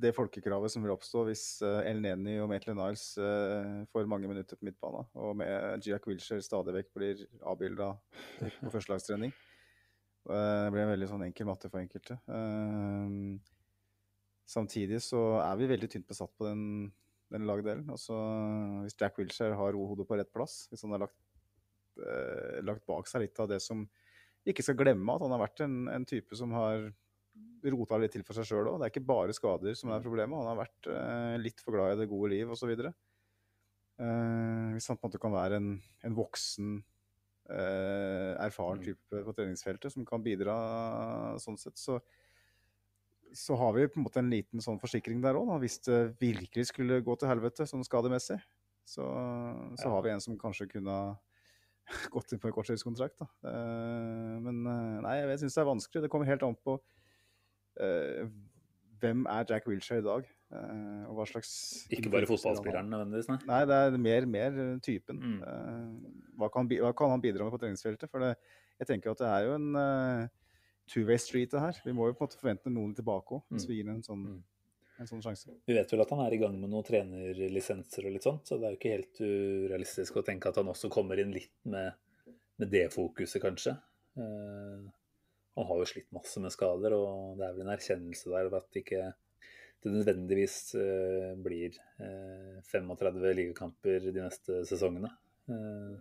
det 0.00 0.12
folkekravet 0.16 0.72
som 0.72 0.84
vil 0.84 0.94
oppstå 0.94 1.24
hvis 1.26 1.42
eh, 1.66 1.90
El 1.90 2.00
Neni 2.00 2.38
og 2.40 2.48
Maitland 2.48 2.80
Niles 2.80 3.02
eh, 3.20 3.82
får 3.92 4.08
mange 4.08 4.30
minutter 4.30 4.56
på 4.56 4.64
midtbana, 4.64 5.02
og 5.20 5.36
med 5.36 5.84
Jack 5.84 6.08
Wilshere 6.08 6.44
stadig 6.44 6.72
vekk 6.78 6.88
blir 6.96 7.20
avbilda 7.52 7.90
på 8.62 8.72
førstelagstrening. 8.72 9.34
Eh, 9.34 10.64
Det 10.64 10.72
blir 10.72 10.86
en 10.86 10.94
veldig 10.94 11.10
sånn 11.12 11.26
enkel 11.28 11.50
matte 11.50 11.68
for 11.68 11.82
enkelte. 11.84 12.16
Eh, 12.32 13.54
Samtidig 14.48 15.02
så 15.04 15.20
er 15.44 15.58
vi 15.60 15.68
veldig 15.68 15.90
tynt 15.92 16.08
besatt 16.08 16.32
på 16.40 16.46
den, 16.48 16.60
den 17.28 17.44
lagdelen. 17.44 17.84
Altså, 17.92 18.16
hvis 18.86 18.96
Jack 18.96 19.20
Wilshere 19.20 19.58
har 19.60 19.76
hodet 19.76 20.06
på 20.08 20.16
rett 20.16 20.30
plass, 20.32 20.62
hvis 20.70 20.86
han 20.86 20.94
har 20.96 21.02
lagt, 21.04 21.18
eh, 22.00 22.62
lagt 22.64 22.86
bak 22.88 23.10
seg 23.12 23.26
litt 23.26 23.42
av 23.44 23.50
det 23.52 23.58
som 23.60 23.84
Ikke 24.48 24.64
skal 24.64 24.78
glemme 24.80 25.14
at 25.14 25.22
han 25.24 25.34
har 25.34 25.42
vært 25.44 25.60
en, 25.66 25.76
en 25.92 26.06
type 26.08 26.36
som 26.38 26.52
har 26.56 26.88
rota 27.68 27.98
litt 28.00 28.12
til 28.14 28.22
for 28.24 28.38
seg 28.38 28.46
sjøl 28.48 28.68
òg. 28.70 28.78
Det 28.80 28.86
er 28.88 28.92
ikke 28.94 29.06
bare 29.08 29.34
skader 29.36 29.74
som 29.76 29.90
er 29.92 30.04
problemet. 30.04 30.38
Han 30.38 30.48
har 30.52 30.60
vært 30.62 30.88
eh, 30.94 31.34
litt 31.42 31.60
for 31.64 31.74
glad 31.76 31.96
i 31.96 32.00
det 32.02 32.08
gode 32.10 32.30
liv 32.32 32.50
osv. 32.54 32.70
Eh, 33.98 34.68
hvis 34.76 34.86
han 34.88 34.96
på 34.98 35.04
en 35.04 35.10
måte 35.10 35.20
kan 35.22 35.34
være 35.34 35.58
en, 35.58 35.72
en 36.06 36.14
voksen, 36.16 36.78
eh, 37.50 38.32
erfaren 38.46 38.78
Mm. 38.78 38.84
type 38.86 39.24
på 39.26 39.34
treningsfeltet 39.34 39.92
som 39.92 40.04
kan 40.06 40.22
bidra 40.22 40.54
sånn 41.42 41.58
sett, 41.58 41.76
så 41.78 42.00
så 43.36 43.54
har 43.60 43.74
vi 43.76 43.82
på 43.92 43.98
en 44.00 44.04
måte 44.06 44.16
en 44.22 44.30
liten 44.32 44.62
sånn 44.64 44.78
forsikring 44.80 45.20
der 45.20 45.36
òg. 45.36 45.50
Hvis 45.60 45.82
det 45.84 46.16
virkelig 46.18 46.70
skulle 46.70 47.02
gå 47.04 47.12
til 47.20 47.28
helvete 47.28 47.66
sånn 47.68 47.84
skademessig, 47.84 48.38
så, 48.88 49.04
så 49.76 49.84
Ja. 49.84 49.90
har 49.92 50.02
vi 50.02 50.10
en 50.14 50.20
som 50.24 50.38
kanskje 50.40 50.64
kunne 50.72 50.94
gått 52.14 52.32
inn 52.32 52.40
på 52.42 52.50
en 52.50 52.54
korttidskontrakt. 52.56 53.20
Eh, 53.20 54.34
men 54.44 54.60
eh, 54.66 54.98
nei, 55.04 55.14
jeg 55.32 55.40
syns 55.44 55.56
det 55.56 55.62
er 55.62 55.70
vanskelig. 55.70 56.02
Det 56.04 56.10
kommer 56.12 56.28
helt 56.28 56.44
an 56.46 56.56
på 56.64 56.76
uh, 57.80 58.28
hvem 58.98 59.26
er 59.30 59.46
Jack 59.48 59.68
Wilshere 59.70 60.04
i 60.04 60.10
dag, 60.10 60.34
Uh, 60.48 61.02
og 61.10 61.18
hva 61.18 61.24
slags 61.28 61.50
Ikke 61.92 62.08
bare 62.08 62.24
fotballspilleren 62.24 62.86
nødvendigvis, 62.88 63.26
nei. 63.28 63.34
Nei, 63.50 63.58
det 63.68 63.76
er 63.76 63.96
mer, 64.00 64.24
mer 64.32 64.54
typen. 64.80 65.18
Mm. 65.20 65.42
Uh, 65.44 66.22
hva, 66.40 66.48
kan, 66.54 66.64
hva 66.72 66.94
kan 66.96 67.12
han 67.12 67.20
bidra 67.20 67.44
med 67.44 67.52
på 67.52 67.58
treningsfeltet? 67.60 68.08
For 68.08 68.24
det, 68.24 68.30
jeg 68.80 68.88
tenker 68.88 69.12
at 69.12 69.20
det 69.20 69.28
er 69.28 69.44
jo 69.44 69.58
en 69.58 69.66
two-way 70.88 71.20
street 71.20 71.52
det 71.52 71.60
her. 71.60 71.82
Vi 71.84 71.92
må 71.92 72.08
jo 72.08 72.16
på 72.16 72.24
en 72.24 72.30
måte 72.30 72.40
forvente 72.40 72.72
noen 72.72 72.94
tilbake 72.96 73.36
òg, 73.36 73.42
hvis 73.52 73.66
Mm. 73.66 73.68
vi 73.68 73.76
gir 73.76 73.90
en 73.92 74.00
sånn, 74.06 74.24
Mm. 74.24 74.40
En 74.98 75.08
sånn 75.10 75.22
sjanse. 75.24 75.54
Vi 75.68 75.76
vet 75.76 75.92
vel 75.92 76.02
at 76.02 76.12
han 76.14 76.22
er 76.24 76.34
i 76.34 76.40
gang 76.40 76.56
med 76.58 76.72
noen 76.72 76.86
trenerlisenser 76.86 78.08
og 78.08 78.14
litt 78.14 78.26
sånt, 78.26 78.48
så 78.48 78.58
det 78.58 78.68
er 78.68 78.74
jo 78.74 78.80
ikke 78.80 78.94
helt 78.96 79.22
urealistisk 79.22 80.18
å 80.18 80.24
tenke 80.26 80.50
at 80.50 80.58
han 80.60 80.70
også 80.72 80.90
kommer 80.92 81.20
inn 81.22 81.34
litt 81.34 81.54
med, 81.70 81.94
med 82.58 82.72
det 82.72 82.88
fokuset, 82.94 83.40
kanskje. 83.42 83.76
Eh, 84.18 84.88
han 85.58 85.66
har 85.70 85.80
jo 85.80 85.88
slitt 85.90 86.10
masse 86.14 86.42
med 86.42 86.54
skader, 86.54 86.94
og 86.94 87.38
det 87.38 87.46
er 87.46 87.56
vel 87.56 87.64
en 87.66 87.74
erkjennelse 87.74 88.30
der 88.34 88.50
av 88.50 88.60
at 88.60 88.78
ikke 88.78 89.08
det 89.82 89.94
nødvendigvis 89.94 90.58
eh, 90.74 91.32
blir 91.38 91.74
eh, 92.02 92.58
35 92.66 93.34
ligakamper 93.38 94.08
de 94.10 94.22
neste 94.22 94.62
sesongene. 94.66 95.10
Eh, 95.50 95.98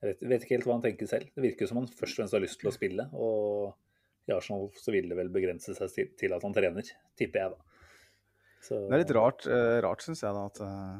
jeg 0.00 0.14
vet, 0.14 0.22
vet 0.32 0.44
ikke 0.44 0.56
helt 0.56 0.68
hva 0.68 0.78
han 0.78 0.84
tenker 0.86 1.08
selv. 1.08 1.28
Det 1.34 1.44
virker 1.44 1.68
som 1.68 1.82
han 1.82 1.88
først 1.88 2.14
og 2.14 2.22
fremst 2.22 2.36
har 2.36 2.44
lyst 2.44 2.60
til 2.62 2.70
å 2.70 2.74
spille, 2.76 3.08
og 3.12 4.28
i 4.28 4.36
Arsenal 4.36 4.70
så 4.80 4.94
vil 4.94 5.10
det 5.10 5.18
vel 5.18 5.32
begrense 5.32 5.74
seg 5.76 5.92
til, 5.92 6.14
til 6.20 6.36
at 6.36 6.44
han 6.46 6.56
trener, 6.56 6.88
tipper 7.20 7.44
jeg 7.44 7.52
da. 7.52 7.69
Så, 8.60 8.76
Det 8.88 8.92
er 8.96 9.02
litt 9.04 9.14
rart, 9.16 9.46
uh, 9.48 9.78
rart 9.84 10.04
syns 10.04 10.20
jeg, 10.22 10.34
da, 10.36 10.44
at, 10.50 10.60
eh, 10.60 10.96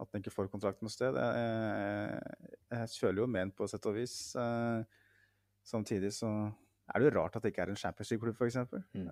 at 0.00 0.10
den 0.12 0.22
ikke 0.22 0.32
får 0.32 0.50
kontrakt 0.52 0.80
noe 0.84 0.92
sted. 0.92 1.16
Jeg, 1.18 2.20
jeg, 2.70 2.90
føler 3.02 3.24
jo 3.24 3.26
med 3.28 3.48
den 3.48 3.54
på 3.58 3.66
sett 3.68 3.88
og 3.90 3.96
vis. 3.98 4.14
eh, 4.38 4.84
samtidig 5.66 6.12
så 6.16 6.30
er 6.90 7.02
det 7.02 7.10
jo 7.10 7.16
rart 7.18 7.36
at 7.36 7.42
det 7.44 7.50
ikke 7.52 7.66
er 7.66 7.72
en 7.74 7.76
Champions 7.78 8.10
League-klubb, 8.10 8.38
f.eks., 8.38 8.56
Mm. 8.94 9.10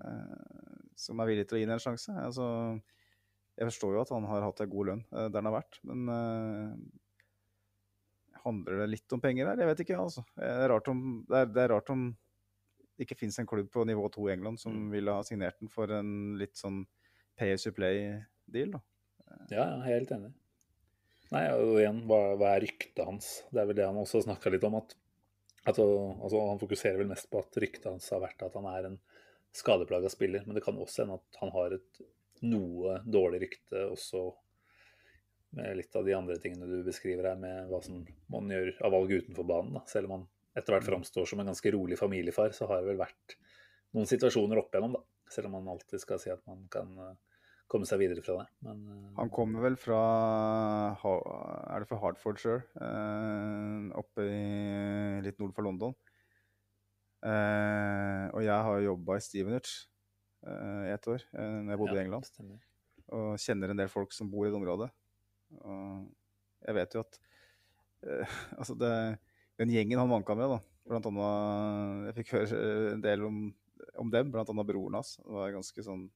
som 0.98 1.20
er 1.20 1.28
villig 1.30 1.44
til 1.48 1.58
å 1.58 1.60
gi 1.60 1.66
den 1.66 1.74
en 1.76 1.82
sjanse. 1.82 2.14
Altså, 2.22 2.46
jeg 3.58 3.68
forstår 3.68 3.94
jo 3.94 4.00
at 4.06 4.14
han 4.14 4.24
har 4.30 4.46
hatt 4.46 4.60
en 4.64 4.70
god 4.72 4.86
lønn 4.92 5.04
eh, 5.12 5.28
der 5.28 5.38
han 5.42 5.50
har 5.50 5.56
vært, 5.58 5.78
men 5.86 6.08
uh, 6.08 6.72
handler 8.44 8.82
det 8.84 8.88
litt 8.94 9.14
om 9.14 9.20
penger 9.22 9.50
her? 9.50 9.58
Jeg 9.62 9.70
vet 9.72 9.82
ikke, 9.84 9.98
altså. 9.98 10.24
Det 10.38 10.46
er 10.48 10.70
rart 10.72 10.88
om 10.90 11.02
det, 11.28 11.40
er, 11.42 11.50
det, 11.52 11.62
er 11.64 11.72
rart 11.74 11.90
om 11.94 12.04
det 12.96 13.06
ikke 13.06 13.18
finnes 13.18 13.38
en 13.42 13.48
klubb 13.50 13.68
på 13.74 13.84
nivå 13.86 14.06
to 14.14 14.28
i 14.28 14.32
England 14.34 14.58
som 14.62 14.72
Mm. 14.74 14.90
ville 14.94 15.14
ha 15.14 15.22
signert 15.26 15.58
den 15.60 15.68
for 15.68 15.90
en 15.94 16.36
litt 16.38 16.56
sånn 16.58 16.84
pay 17.38 17.54
as 17.54 17.66
you 17.66 17.74
play-deal, 17.74 18.76
da. 18.76 18.82
Ja, 19.48 19.62
jeg 19.62 19.64
er 19.64 19.86
helt 19.86 20.12
enig. 20.16 20.32
Nei, 21.32 21.44
og 21.52 21.76
igjen, 21.76 22.02
hva, 22.08 22.20
hva 22.40 22.54
er 22.54 22.64
ryktet 22.64 23.04
hans? 23.04 23.28
Det 23.52 23.60
er 23.60 23.68
vel 23.68 23.76
det 23.78 23.86
han 23.88 24.00
også 24.00 24.22
snakka 24.24 24.52
litt 24.52 24.64
om. 24.64 24.78
at, 24.80 24.94
at 25.68 25.76
altså, 25.76 26.40
Han 26.40 26.60
fokuserer 26.62 27.00
vel 27.00 27.10
mest 27.10 27.28
på 27.30 27.42
at 27.42 27.58
ryktet 27.60 27.90
hans 27.90 28.08
har 28.14 28.22
vært 28.24 28.46
at 28.46 28.56
han 28.56 28.68
er 28.70 28.88
en 28.88 29.00
skadeplaga 29.56 30.08
spiller. 30.12 30.46
Men 30.46 30.56
det 30.56 30.64
kan 30.64 30.78
også 30.80 31.04
hende 31.04 31.18
at 31.20 31.40
han 31.42 31.52
har 31.52 31.76
et 31.76 32.00
noe 32.48 33.00
dårlig 33.04 33.42
rykte 33.44 33.84
også 33.90 34.22
med 35.58 35.78
litt 35.78 35.94
av 35.96 36.04
de 36.04 36.14
andre 36.16 36.36
tingene 36.40 36.68
du 36.68 36.82
beskriver 36.84 37.30
her, 37.30 37.38
med 37.40 37.70
hva 37.70 37.80
som 37.84 38.02
man 38.32 38.50
gjør 38.52 38.74
av 38.84 38.92
valg 38.94 39.14
utenfor 39.14 39.46
banen. 39.48 39.78
Da. 39.78 39.84
Selv 39.88 40.08
om 40.08 40.18
han 40.18 40.26
etter 40.58 40.74
hvert 40.74 40.88
framstår 40.88 41.28
som 41.28 41.40
en 41.40 41.48
ganske 41.48 41.72
rolig 41.72 41.98
familiefar, 42.00 42.52
så 42.56 42.68
har 42.68 42.82
det 42.82 42.92
vel 42.92 43.00
vært 43.00 43.36
noen 43.96 44.08
situasjoner 44.08 44.60
opp 44.60 44.72
igjennom, 44.72 44.98
da. 44.98 45.04
Selv 45.28 45.50
om 45.50 45.58
man 45.58 45.72
alltid 45.74 46.00
skal 46.00 46.20
si 46.20 46.32
at 46.32 46.40
man 46.48 46.64
kan 46.72 46.88
eh, 47.04 47.16
komme 47.70 47.88
seg 47.88 48.00
videre 48.00 48.24
fra 48.24 48.40
det. 48.40 48.46
Men 48.66 48.84
eh, 48.92 49.08
Han 49.18 49.30
kommer 49.32 49.64
vel 49.66 49.76
fra 49.80 50.00
Er 50.98 51.82
det 51.82 51.88
fra 51.90 52.00
Hartfordshire? 52.02 52.64
Eh, 52.80 53.90
oppe 54.00 54.24
i, 54.24 55.20
litt 55.24 55.38
nord 55.42 55.54
for 55.56 55.66
London. 55.68 55.94
Eh, 57.26 58.24
og 58.30 58.44
jeg 58.46 58.66
har 58.68 58.84
jobba 58.84 59.18
i 59.18 59.24
Stevenage 59.24 59.88
eh, 60.46 60.88
i 60.88 60.92
ett 60.94 61.08
år 61.10 61.24
eh, 61.34 61.56
når 61.64 61.74
jeg 61.74 61.82
bodde 61.82 61.96
ja, 61.96 62.00
i 62.00 62.04
England. 62.06 62.28
stemmer. 62.28 62.64
Og 63.18 63.40
kjenner 63.42 63.72
en 63.72 63.80
del 63.80 63.90
folk 63.92 64.14
som 64.16 64.30
bor 64.32 64.46
i 64.46 64.52
det 64.52 64.58
området. 64.58 64.90
Og 65.58 66.08
jeg 66.66 66.76
vet 66.76 66.96
jo 66.96 67.04
at 67.04 67.20
eh, 68.04 68.36
Altså, 68.60 68.76
det, 68.78 68.92
den 69.60 69.74
gjengen 69.74 70.00
han 70.00 70.12
vanka 70.12 70.36
med, 70.38 70.56
da. 70.56 70.60
Blant 70.88 71.08
annet 71.10 72.08
Jeg 72.08 72.18
fikk 72.22 72.36
høre 72.38 72.62
en 72.94 73.04
del 73.04 73.26
om, 73.26 73.42
om 74.00 74.14
dem, 74.14 74.32
annet 74.32 74.70
broren 74.70 74.96
hans. 75.00 75.18
Det 75.20 75.36
var 75.36 75.56
ganske 75.58 75.84
sånn 75.84 76.08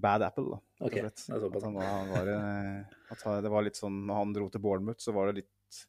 bad 0.00 0.22
apple, 0.26 0.44
da. 0.54 0.58
rett 0.60 0.80
og 0.80 0.86
Ok, 0.88 0.96
slett. 0.98 1.22
det 1.26 1.36
er. 1.36 1.56
At 1.56 1.62
han, 1.68 1.74
var- 1.76 1.90
han 1.92 2.10
var, 2.14 2.30
eh, 2.34 2.98
at 3.14 3.24
det 3.44 3.50
var 3.52 3.62
litt 3.66 3.76
sånn 3.78 3.98
Når 4.08 4.14
han 4.20 4.32
dro 4.36 4.48
til 4.50 4.60
Bournemouth, 4.64 5.00
så 5.04 5.12
var 5.16 5.30
det 5.30 5.42
litt 5.42 5.80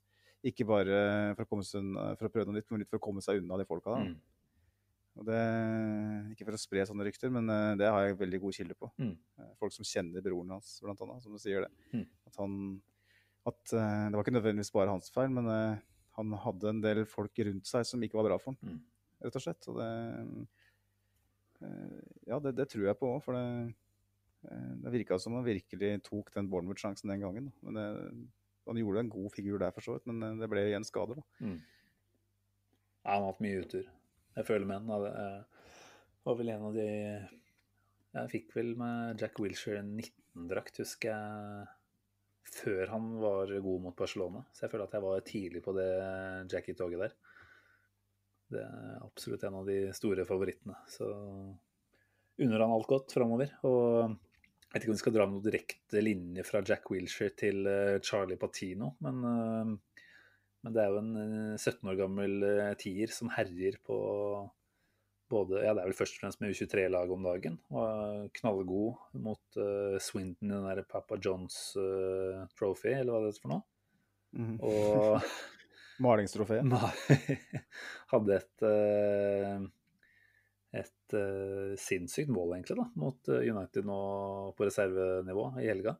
Ikke 0.51 0.65
bare 0.67 0.99
for 1.37 1.45
å, 1.45 1.61
unna, 1.79 2.15
for 2.17 2.27
å 2.27 2.33
prøve 2.33 2.47
noe 2.49 2.57
nytt, 2.59 2.69
men 2.71 2.79
litt 2.83 2.89
for 2.89 2.97
å 2.99 3.05
komme 3.07 3.21
seg 3.21 3.41
unna 3.43 3.57
de 3.61 3.65
folka 3.69 3.93
da. 3.95 4.03
Mm. 4.07 4.15
Og 5.19 5.25
det, 5.27 5.39
ikke 6.31 6.45
for 6.47 6.55
å 6.55 6.59
spre 6.61 6.85
sånne 6.87 7.03
rykter, 7.05 7.29
men 7.35 7.49
eh, 7.51 7.75
det 7.81 7.89
har 7.91 8.05
jeg 8.07 8.17
veldig 8.21 8.39
gode 8.41 8.55
kilder 8.55 8.77
på. 8.79 8.87
Mm. 8.97 9.11
Eh, 9.43 9.49
Folk 9.59 9.73
som 9.75 9.85
kjenner 9.85 10.23
broren 10.23 10.53
hans, 10.55 10.71
blant 10.81 11.01
annet, 11.03 11.21
som 11.25 11.35
sier 11.41 11.65
det. 11.67 11.71
Mm. 11.93 12.05
At 12.31 12.39
han 12.39 12.55
at 13.51 13.73
eh, 13.73 14.05
Det 14.09 14.15
var 14.17 14.23
ikke 14.23 14.35
nødvendigvis 14.37 14.71
bare 14.73 14.93
hans 14.93 15.11
feil, 15.13 15.29
men 15.35 15.49
eh, 15.51 15.77
han 16.17 16.33
hadde 16.45 16.69
en 16.71 16.81
del 16.81 17.03
folk 17.09 17.37
rundt 17.45 17.65
seg 17.69 17.85
som 17.89 18.01
ikke 18.07 18.17
var 18.21 18.29
bra 18.31 18.37
for 18.41 18.53
han, 18.55 18.59
Mm. 18.71 18.81
rett 19.27 19.37
og 19.37 19.45
slett. 19.45 19.67
Og 19.69 19.77
det 19.77 19.91
eh, 21.61 22.01
Ja, 22.31 22.39
det, 22.39 22.55
det 22.57 22.69
tror 22.71 22.87
jeg 22.87 22.97
på 22.99 23.09
òg, 23.15 23.21
for 23.25 23.37
det, 23.37 23.45
eh, 23.45 23.73
det 24.41 24.93
virka 24.93 25.19
som 25.21 25.35
han 25.37 25.45
virkelig 25.45 25.91
tok 26.07 26.31
den 26.33 26.49
Bournemouth-sjansen 26.49 27.11
den 27.11 27.21
gangen. 27.21 27.49
Da. 27.49 27.67
Men 27.67 27.77
det, 27.77 27.87
han 28.67 28.77
gjorde 28.77 29.03
en 29.03 29.11
god 29.11 29.33
figur 29.35 29.59
der, 29.61 29.73
for 29.75 29.85
så 29.85 29.97
vidt, 29.97 30.07
men 30.09 30.23
eh, 30.25 30.39
det 30.41 30.49
ble 30.51 30.65
igjen 30.69 30.87
skader. 30.87 31.21
da. 31.21 31.45
Mm. 31.45 31.59
Ja, 33.01 33.13
han 33.15 33.23
har 33.23 33.31
hatt 33.31 33.43
mye 33.43 33.61
utur. 33.65 33.91
Jeg 34.37 34.47
føler 34.47 34.67
med 34.69 34.81
han. 34.81 35.05
Det 35.05 36.29
var 36.29 36.37
vel 36.39 36.51
en 36.53 36.65
av 36.69 36.75
de 36.77 36.87
Jeg 38.11 38.31
fikk 38.31 38.55
vel 38.55 38.73
med 38.79 39.21
Jack 39.21 39.39
Wilshere 39.41 39.81
en 39.81 39.95
19-drakt, 39.97 40.81
husker 40.83 41.09
jeg, 41.09 41.65
før 42.51 42.91
han 42.91 43.09
var 43.23 43.53
god 43.63 43.85
mot 43.87 43.97
Barcelona. 43.97 44.43
Så 44.51 44.65
jeg 44.65 44.73
føler 44.73 44.85
at 44.87 44.95
jeg 44.97 45.05
var 45.05 45.25
tidlig 45.27 45.61
på 45.63 45.73
det 45.77 45.91
Jackie-toget 46.51 47.05
der. 47.05 47.15
Det 48.51 48.63
er 48.67 48.97
absolutt 49.05 49.45
en 49.47 49.61
av 49.61 49.69
de 49.69 49.77
store 49.95 50.25
favorittene. 50.27 50.75
Så 50.91 51.07
unner 52.41 52.63
han 52.65 52.75
alt 52.75 52.89
godt 52.91 53.15
framover. 53.15 53.53
Og 53.67 54.17
jeg 54.71 54.77
vet 54.77 54.85
ikke 54.85 54.93
om 54.93 54.95
vi 54.95 55.03
skal 55.03 55.15
dra 55.15 55.27
noen 55.27 55.43
direkte 55.43 56.01
linje 56.03 56.45
fra 56.47 56.61
Jack 56.63 56.87
Wilshere 56.93 57.35
til 57.35 57.65
eh, 57.67 57.97
Charlie 58.07 58.39
Patino, 58.39 58.93
men 59.03 59.25
eh, 59.27 59.73
men 60.61 60.75
det 60.75 60.81
er 60.83 60.91
jo 60.93 61.01
en 61.01 61.13
eh, 61.17 61.57
17 61.57 61.89
år 61.89 61.97
gammel 62.03 62.43
eh, 62.45 62.73
tier 62.79 63.13
som 63.13 63.31
herjer 63.33 63.79
på 63.85 63.97
både 65.31 65.61
Ja, 65.63 65.73
det 65.73 65.83
er 65.83 65.89
vel 65.89 65.95
først 65.95 66.17
og 66.17 66.25
fremst 66.25 66.41
med 66.43 66.51
U23-laget 66.51 67.15
om 67.15 67.23
dagen. 67.23 67.53
Var 67.71 68.25
knallgod 68.35 69.21
mot 69.23 69.59
uh, 69.61 69.95
Swindon 70.03 70.49
i 70.49 70.51
den 70.51 70.65
der 70.67 70.81
Papa 70.83 71.15
Johns 71.23 71.71
uh, 71.79 72.41
Trophy, 72.59 72.91
eller 72.97 73.13
hva 73.13 73.21
det 73.23 73.29
heter 73.31 73.45
for 73.45 73.53
noe. 73.53 73.63
Mm. 74.35 74.57
Og 74.59 75.29
Malingstrofé. 76.03 76.59
hadde 78.11 78.41
et 78.41 78.65
eh, 78.67 79.63
et 80.71 81.15
uh, 81.17 81.73
sinnssykt 81.79 82.31
mål, 82.31 82.55
egentlig, 82.55 82.77
da, 82.79 82.87
mot 82.99 83.29
eh, 83.31 83.43
United 83.51 83.87
nå 83.87 83.99
på 84.55 84.67
reservenivå 84.67 85.45
i 85.59 85.67
helga. 85.67 85.97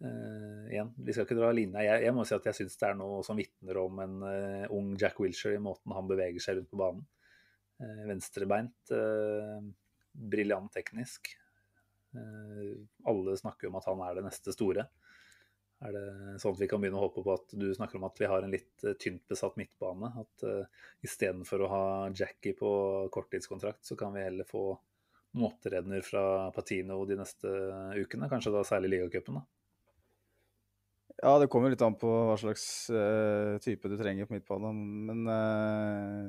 Uh, 0.00 0.66
igjen, 0.72 0.90
vi 0.98 1.14
skal 1.14 1.26
ikke 1.26 1.38
dra 1.38 1.52
linja. 1.54 1.84
Jeg, 1.86 2.06
jeg 2.08 2.16
må 2.16 2.24
si 2.26 2.34
at 2.34 2.48
jeg 2.50 2.58
syns 2.58 2.78
det 2.80 2.88
er 2.88 2.98
noe 2.98 3.20
som 3.26 3.38
vitner 3.38 3.78
om 3.82 4.00
en 4.02 4.16
uh, 4.24 4.64
ung 4.74 4.96
Jack 4.98 5.20
Wilshere 5.22 5.60
i 5.60 5.62
måten 5.62 5.94
han 5.94 6.10
beveger 6.10 6.42
seg 6.42 6.58
rundt 6.58 6.72
på 6.72 6.80
banen. 6.80 7.06
Venstrebeint, 7.80 8.90
briljant 10.12 10.68
teknisk. 10.74 11.30
Alle 12.12 13.36
snakker 13.40 13.70
om 13.70 13.78
at 13.78 13.86
han 13.88 14.02
er 14.04 14.18
det 14.18 14.24
neste 14.26 14.52
store. 14.52 14.84
Er 15.80 15.94
det 15.96 16.40
sånn 16.42 16.52
at 16.52 16.60
vi 16.60 16.68
kan 16.68 16.82
begynne 16.82 16.98
å 17.00 17.06
håpe 17.06 17.22
på 17.24 17.32
at 17.32 17.54
du 17.56 17.70
snakker 17.72 17.96
om 17.96 18.04
at 18.10 18.18
vi 18.20 18.28
har 18.28 18.44
en 18.44 18.52
litt 18.52 18.84
eh, 18.84 18.96
tynt 19.00 19.22
besatt 19.30 19.56
midtbane? 19.56 20.10
At 20.20 20.44
uh, 20.44 20.88
istedenfor 21.06 21.64
å 21.64 21.70
ha 21.72 21.84
Jackie 22.12 22.52
på 22.58 22.72
korttidskontrakt, 23.14 23.80
så 23.88 23.96
kan 23.96 24.12
vi 24.12 24.26
heller 24.26 24.48
få 24.48 24.74
noen 25.38 25.46
opptredener 25.48 26.04
fra 26.04 26.50
Patino 26.52 27.00
de 27.08 27.16
neste 27.22 27.54
ukene? 27.96 28.28
Kanskje 28.28 28.52
da 28.52 28.66
særlig 28.66 28.92
ligacupen, 28.96 29.40
da? 29.40 29.46
Ja, 31.20 31.34
det 31.40 31.50
kommer 31.52 31.72
litt 31.72 31.82
an 31.84 31.96
på 32.00 32.08
hva 32.28 32.36
slags 32.40 32.64
uh, 32.92 33.56
type 33.64 33.88
du 33.88 33.96
trenger 34.00 34.28
på 34.28 34.36
midtbanen. 34.36 34.84
Men 35.08 35.24
uh, 35.32 36.28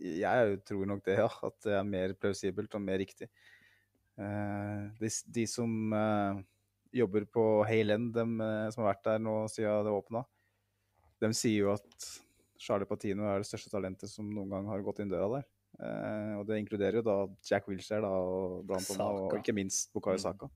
jeg 0.00 0.60
tror 0.66 0.86
nok 0.90 1.02
det, 1.06 1.20
ja. 1.20 1.30
At 1.46 1.58
det 1.66 1.74
er 1.78 1.86
mer 1.86 2.14
plausibelt 2.18 2.74
og 2.74 2.82
mer 2.82 2.98
riktig. 3.02 3.30
Uh, 4.18 4.90
de, 5.00 5.10
de 5.32 5.46
som 5.48 5.94
eh, 5.96 6.40
jobber 6.92 7.26
på 7.30 7.44
Hayland, 7.68 8.12
dem 8.14 8.40
eh, 8.42 8.66
som 8.74 8.84
har 8.84 8.94
vært 8.94 9.06
der 9.06 9.22
nå 9.22 9.36
siden 9.52 9.86
det 9.86 9.94
åpna, 9.94 10.24
de 11.20 11.32
sier 11.36 11.66
jo 11.66 11.72
at 11.74 12.10
Charlie 12.60 12.88
Patino 12.88 13.28
er 13.28 13.40
det 13.40 13.48
største 13.48 13.72
talentet 13.72 14.12
som 14.12 14.28
noen 14.28 14.52
gang 14.52 14.68
har 14.68 14.82
gått 14.84 15.00
inn 15.02 15.12
døra 15.12 15.38
der. 15.38 15.46
Eh, 15.80 16.32
og 16.40 16.44
det 16.48 16.58
inkluderer 16.60 17.00
jo 17.00 17.06
da 17.06 17.16
Jack 17.46 17.68
Wilshere 17.70 18.02
da, 18.04 18.10
og, 18.10 18.60
blant 18.68 18.90
annet, 18.96 19.22
og 19.28 19.38
ikke 19.38 19.56
minst 19.56 19.92
Bukayo 19.94 20.18
Mm. 20.18 20.24
Saka. 20.26 20.50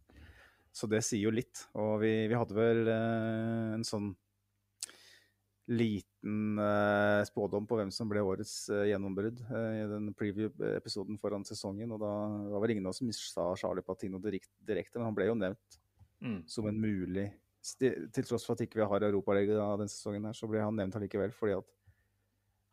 Så 0.74 0.88
det 0.90 1.04
sier 1.06 1.28
jo 1.28 1.30
litt. 1.30 1.68
Og 1.78 2.00
vi, 2.02 2.26
vi 2.28 2.36
hadde 2.36 2.56
vel 2.56 2.88
eh, 2.90 3.74
en 3.76 3.86
sånn 3.86 4.10
liten 5.70 6.58
eh, 6.60 7.22
spådom 7.24 7.64
på 7.68 7.78
hvem 7.78 7.92
som 7.94 8.10
ble 8.10 8.20
årets 8.20 8.68
eh, 8.68 8.88
gjennombrudd 8.90 9.40
eh, 9.46 9.70
i 9.80 9.86
den 9.88 10.10
preview-episoden 10.18 11.16
foran 11.22 11.46
sesongen. 11.48 11.94
Og 11.94 12.02
da 12.02 12.12
var 12.58 12.66
det 12.66 12.76
ingen 12.76 12.90
av 12.90 12.92
oss 12.92 13.00
som 13.00 13.12
sa 13.14 13.46
Charlie 13.56 13.86
Patino 13.86 14.20
direkt, 14.20 14.50
direkte, 14.60 14.98
men 14.98 15.08
han 15.08 15.16
ble 15.16 15.30
jo 15.30 15.38
nevnt 15.38 15.78
Mm. 16.24 16.42
som 16.48 16.64
en 16.70 16.78
mulig 16.80 17.26
Til 17.64 18.24
tross 18.24 18.46
for 18.46 18.56
at 18.56 18.62
ikke 18.64 18.78
vi 18.78 18.86
har 18.88 19.04
Europaliga 19.04 19.66
denne 19.76 19.88
sesongen, 19.88 20.24
her, 20.28 20.36
så 20.36 20.48
ble 20.48 20.60
han 20.60 20.76
nevnt 20.76 20.96
allikevel. 20.98 21.32
fordi 21.32 21.54
at 21.56 21.70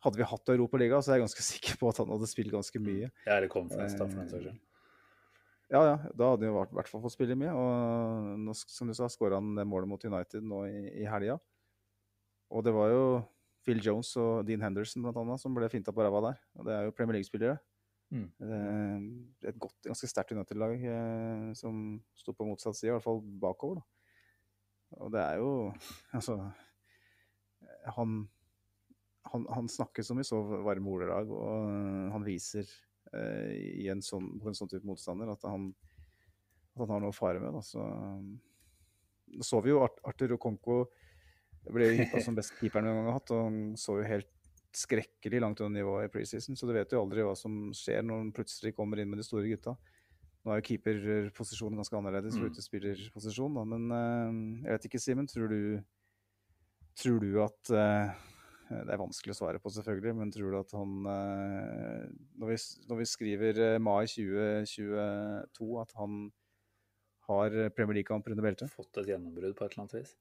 hadde 0.04 0.18
vi 0.18 0.26
hatt 0.26 0.52
Europaliga, 0.52 0.98
så 1.00 1.12
er 1.12 1.18
jeg 1.18 1.24
ganske 1.26 1.44
sikker 1.52 1.78
på 1.80 1.88
at 1.88 2.02
han 2.02 2.12
hadde 2.12 2.28
spilt 2.28 2.52
ganske 2.52 2.82
mye. 2.82 3.08
Ja, 3.26 3.38
eller 3.38 3.48
conference, 3.52 3.96
da, 3.96 4.04
for 4.04 4.20
den 4.20 4.28
saks 4.28 4.44
skyld. 4.44 4.60
Ja, 5.72 5.80
ja, 5.88 5.94
da 6.12 6.32
hadde 6.34 6.50
han 6.50 6.52
i 6.52 6.76
hvert 6.76 6.90
fall 6.90 7.00
fått 7.00 7.14
spille 7.14 7.36
mye. 7.40 7.52
Og 7.56 8.42
nå, 8.42 8.52
som 8.58 8.90
du 8.90 8.96
sa, 8.96 9.08
skåra 9.08 9.38
han 9.40 9.54
det 9.56 9.64
målet 9.64 9.88
mot 9.88 10.04
United 10.04 10.44
nå 10.44 10.66
i, 10.68 10.80
i 11.00 11.06
helga. 11.08 11.38
Og 12.52 12.64
det 12.66 12.74
var 12.76 12.92
jo 12.92 13.04
Phil 13.64 13.80
Jones 13.80 14.10
og 14.20 14.42
Dean 14.44 14.60
Henderson 14.60 15.04
blant 15.04 15.16
annet, 15.22 15.40
som 15.40 15.54
ble 15.56 15.70
finta 15.72 15.94
på 15.94 16.04
ræva 16.04 16.20
der. 16.26 16.42
Og 16.58 16.68
det 16.68 16.74
er 16.76 16.84
jo 16.84 16.94
Premier 16.98 17.16
League-spillere. 17.16 17.56
Mm. 18.12 18.28
Eh, 18.44 19.48
Et 19.48 19.58
godt, 19.58 19.78
ganske 19.86 20.08
sterkt 20.10 20.34
United-lag 20.36 20.76
eh, 20.76 21.48
som 21.56 21.96
sto 22.18 22.34
på 22.36 22.46
motsatt 22.46 22.76
side, 22.76 22.90
i 22.90 22.94
hvert 22.96 23.06
fall 23.06 23.22
bakover. 23.40 23.80
da. 23.80 23.86
Og 25.00 25.12
det 25.14 25.22
er 25.22 25.40
jo 25.40 25.52
Altså 26.18 26.36
Han, 27.96 28.28
han, 29.32 29.46
han 29.48 29.68
snakker 29.68 30.04
som 30.04 30.20
i 30.20 30.26
så 30.26 30.42
varme 30.66 30.90
ordelag, 30.92 31.30
og 31.32 31.70
eh, 31.70 32.10
han 32.12 32.26
viser 32.26 32.68
eh, 33.14 33.54
i 33.82 33.88
en 33.92 34.02
sånn, 34.04 34.28
på 34.42 34.50
en 34.50 34.58
sånn 34.58 34.70
type 34.70 34.86
motstander 34.86 35.32
at 35.32 35.48
han, 35.48 35.70
at 36.74 36.84
han 36.84 36.92
har 36.92 37.02
noe 37.02 37.14
å 37.14 37.16
fare 37.16 37.40
med. 37.42 37.56
Da. 37.56 37.62
Så, 37.64 37.86
så 39.40 39.62
vi 39.64 39.72
jo 39.72 39.80
Arthur 39.82 40.36
Okonko 40.36 40.82
ble 41.72 41.90
hypa 42.02 42.20
som 42.22 42.36
beste 42.36 42.58
keeperen 42.60 42.86
vi 42.86 42.92
noen 42.92 43.00
gang 43.00 43.10
har 43.12 43.18
hatt, 43.20 43.34
og 43.34 43.44
han 43.48 43.60
så 43.80 43.98
jo 44.02 44.06
helt 44.10 44.30
skrekkelig 44.76 45.40
langt 45.42 45.60
under 45.60 45.78
nivået 45.80 46.08
i 46.08 46.12
preseason, 46.12 46.56
så 46.56 46.66
du 46.68 46.72
vet 46.76 46.92
jo 46.92 47.02
aldri 47.02 47.24
hva 47.26 47.34
som 47.38 47.70
skjer 47.76 48.04
når 48.06 48.22
han 48.22 48.32
plutselig 48.36 48.74
kommer 48.76 49.00
inn 49.02 49.10
med 49.10 49.20
de 49.20 49.26
store 49.26 49.48
gutta. 49.50 49.76
Nå 50.42 50.50
er 50.50 50.58
jo 50.58 50.66
keeperposisjonen 50.72 51.78
ganske 51.78 51.94
annerledes 51.98 52.34
for 52.34 52.48
Mm. 52.48 52.50
utespillerposisjon, 52.50 53.54
da, 53.54 53.64
men 53.68 53.84
uh, 53.94 54.64
jeg 54.64 54.72
vet 54.74 54.86
ikke, 54.88 55.02
Simen, 55.02 55.28
tror 55.30 55.52
du 55.52 55.82
Tror 56.92 57.22
du 57.22 57.38
at 57.40 57.70
uh, 57.72 58.10
Det 58.68 58.92
er 58.92 59.00
vanskelig 59.00 59.32
å 59.32 59.38
svare 59.38 59.60
på, 59.62 59.70
selvfølgelig, 59.72 60.14
men 60.18 60.32
tror 60.32 60.50
du 60.52 60.58
at 60.58 60.74
han 60.76 61.06
uh, 61.06 62.04
når, 62.40 62.50
vi, 62.50 62.56
når 62.90 62.98
vi 62.98 63.06
skriver 63.08 63.62
mai 63.80 64.04
2022, 64.08 65.70
at 65.80 65.94
han 65.96 66.18
har 67.28 67.56
Premier 67.76 68.00
League-kamper 68.00 68.34
under 68.34 68.44
beltet? 68.44 68.72
Fått 68.72 68.98
et 69.00 69.12
gjennombrudd 69.12 69.54
på 69.56 69.64
et 69.64 69.72
eller 69.72 69.84
annet 69.84 69.98
vis. 70.00 70.16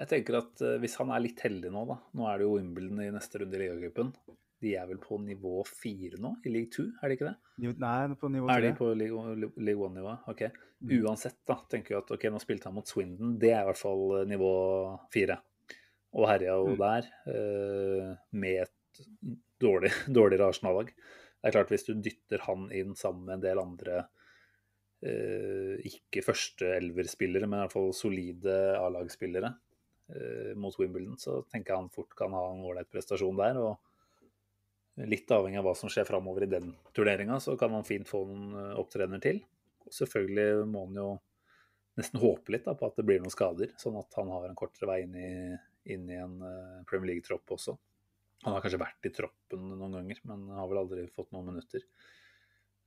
Jeg 0.00 0.08
tenker 0.08 0.38
at 0.38 0.62
eh, 0.64 0.78
hvis 0.80 0.96
han 1.00 1.10
er 1.12 1.20
litt 1.20 1.40
heldig 1.44 1.70
nå, 1.74 1.82
da 1.90 1.98
Nå 2.16 2.28
er 2.30 2.40
det 2.40 2.46
jo 2.46 2.54
Wimbledon 2.56 3.02
i 3.04 3.10
neste 3.12 3.42
runde 3.42 3.58
i 3.58 3.60
ligacupen. 3.66 4.14
De 4.60 4.72
er 4.76 4.88
vel 4.88 5.00
på 5.00 5.16
nivå 5.20 5.60
fire 5.68 6.18
nå, 6.20 6.34
i 6.44 6.52
league 6.52 6.72
two, 6.72 6.86
er 7.00 7.08
det 7.08 7.16
ikke 7.18 7.30
det? 7.30 7.76
Nei, 7.80 8.16
på 8.20 8.28
nivå 8.32 8.48
Er 8.52 8.64
de 8.64 8.72
på 8.76 8.90
league, 8.96 9.84
one-nivå? 9.86 10.16
Ok. 10.28 10.42
Mm. 10.80 10.92
Uansett, 11.00 11.38
da, 11.48 11.56
tenker 11.68 11.94
jeg 11.96 12.04
at 12.04 12.12
ok, 12.16 12.26
nå 12.32 12.40
spilte 12.40 12.68
han 12.68 12.76
mot 12.76 12.88
Swindon. 12.88 13.38
Det 13.40 13.52
er 13.52 13.62
i 13.62 13.68
hvert 13.70 13.80
fall 13.80 14.04
eh, 14.18 14.26
nivå 14.28 14.52
fire. 15.12 15.38
Og 16.16 16.28
herja 16.28 16.56
jo 16.58 16.74
Mm. 16.74 16.78
der, 16.80 17.10
eh, 17.32 18.12
med 18.32 18.62
et 18.66 19.02
dårlig, 19.60 19.92
dårligere 20.18 20.48
Arsenal-lag. 20.52 20.92
Det 20.92 21.48
er 21.48 21.56
klart, 21.56 21.72
hvis 21.72 21.88
du 21.88 21.94
dytter 21.96 22.44
han 22.48 22.68
inn 22.72 22.96
sammen 22.96 23.28
med 23.28 23.38
en 23.38 23.44
del 23.48 23.60
andre 23.64 24.06
ikke 25.00 26.20
første 26.20 26.74
elverspillere, 26.76 27.46
men 27.48 27.56
i 27.56 27.62
hvert 27.62 27.72
fall 27.72 27.94
solide 27.96 28.56
A-lagsspillere 28.76 29.48
mot 30.58 30.74
Wimbledon, 30.78 31.18
så 31.20 31.40
tenker 31.50 31.72
jeg 31.72 31.82
han 31.84 31.92
fort 31.94 32.14
kan 32.18 32.34
ha 32.34 32.42
en 32.50 32.64
ålreit 32.66 32.90
prestasjon 32.90 33.38
der. 33.38 33.58
og 33.60 35.06
Litt 35.08 35.30
avhengig 35.32 35.60
av 35.60 35.68
hva 35.68 35.74
som 35.78 35.92
skjer 35.92 36.08
framover 36.08 36.44
i 36.44 36.50
den 36.50 36.72
turneringa, 36.96 37.38
så 37.40 37.54
kan 37.60 37.72
han 37.76 37.86
fint 37.86 38.08
få 38.08 38.24
noen 38.26 38.48
opptrener 38.50 38.80
opptredener 38.82 39.22
til. 39.24 39.42
Og 39.86 39.94
selvfølgelig 39.96 40.66
må 40.68 40.86
han 40.88 40.98
jo 40.98 41.08
nesten 42.00 42.20
håpe 42.22 42.54
litt 42.54 42.66
da, 42.66 42.74
på 42.78 42.88
at 42.88 42.98
det 42.98 43.06
blir 43.08 43.22
noen 43.22 43.32
skader, 43.32 43.72
sånn 43.80 43.98
at 44.00 44.18
han 44.18 44.30
har 44.32 44.48
en 44.48 44.58
kortere 44.58 44.90
vei 44.90 45.00
inn 45.04 45.16
i, 45.18 45.30
inn 45.94 46.06
i 46.10 46.18
en 46.20 46.36
eh, 46.46 46.76
Premier 46.88 47.14
League-tropp 47.14 47.56
også. 47.56 47.76
Han 48.46 48.56
har 48.56 48.64
kanskje 48.64 48.80
vært 48.80 49.08
i 49.08 49.12
troppen 49.12 49.66
noen 49.74 49.98
ganger, 49.98 50.22
men 50.30 50.46
har 50.56 50.70
vel 50.70 50.80
aldri 50.80 51.04
fått 51.12 51.32
noen 51.34 51.50
minutter. 51.52 51.84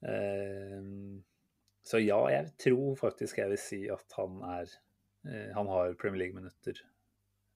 Eh, 0.09 0.79
så 1.83 1.99
ja, 1.99 2.17
jeg 2.31 2.55
tror 2.63 2.95
faktisk 2.99 3.41
jeg 3.41 3.51
vil 3.51 3.61
si 3.61 3.81
at 3.91 4.15
han 4.17 4.39
er 4.47 4.71
eh, 5.27 5.49
Han 5.55 5.67
har 5.71 5.95
Premier 5.99 6.23
League-minutter 6.23 6.79
eh, 6.79 6.92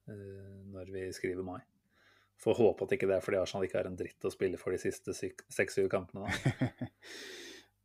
når 0.08 0.92
vi 0.94 1.08
skriver 1.16 1.44
mai. 1.46 1.60
Får 2.38 2.54
håpe 2.54 2.86
at 2.86 2.94
ikke 2.94 3.08
det 3.10 3.16
er 3.18 3.24
fordi 3.24 3.40
Arsenal 3.40 3.66
ikke 3.66 3.80
har 3.80 3.88
en 3.90 3.98
dritt 3.98 4.24
å 4.24 4.32
spille 4.32 4.60
for 4.60 4.74
de 4.74 4.80
siste 4.82 5.14
seks-syv 5.16 5.88
kampene. 5.92 6.30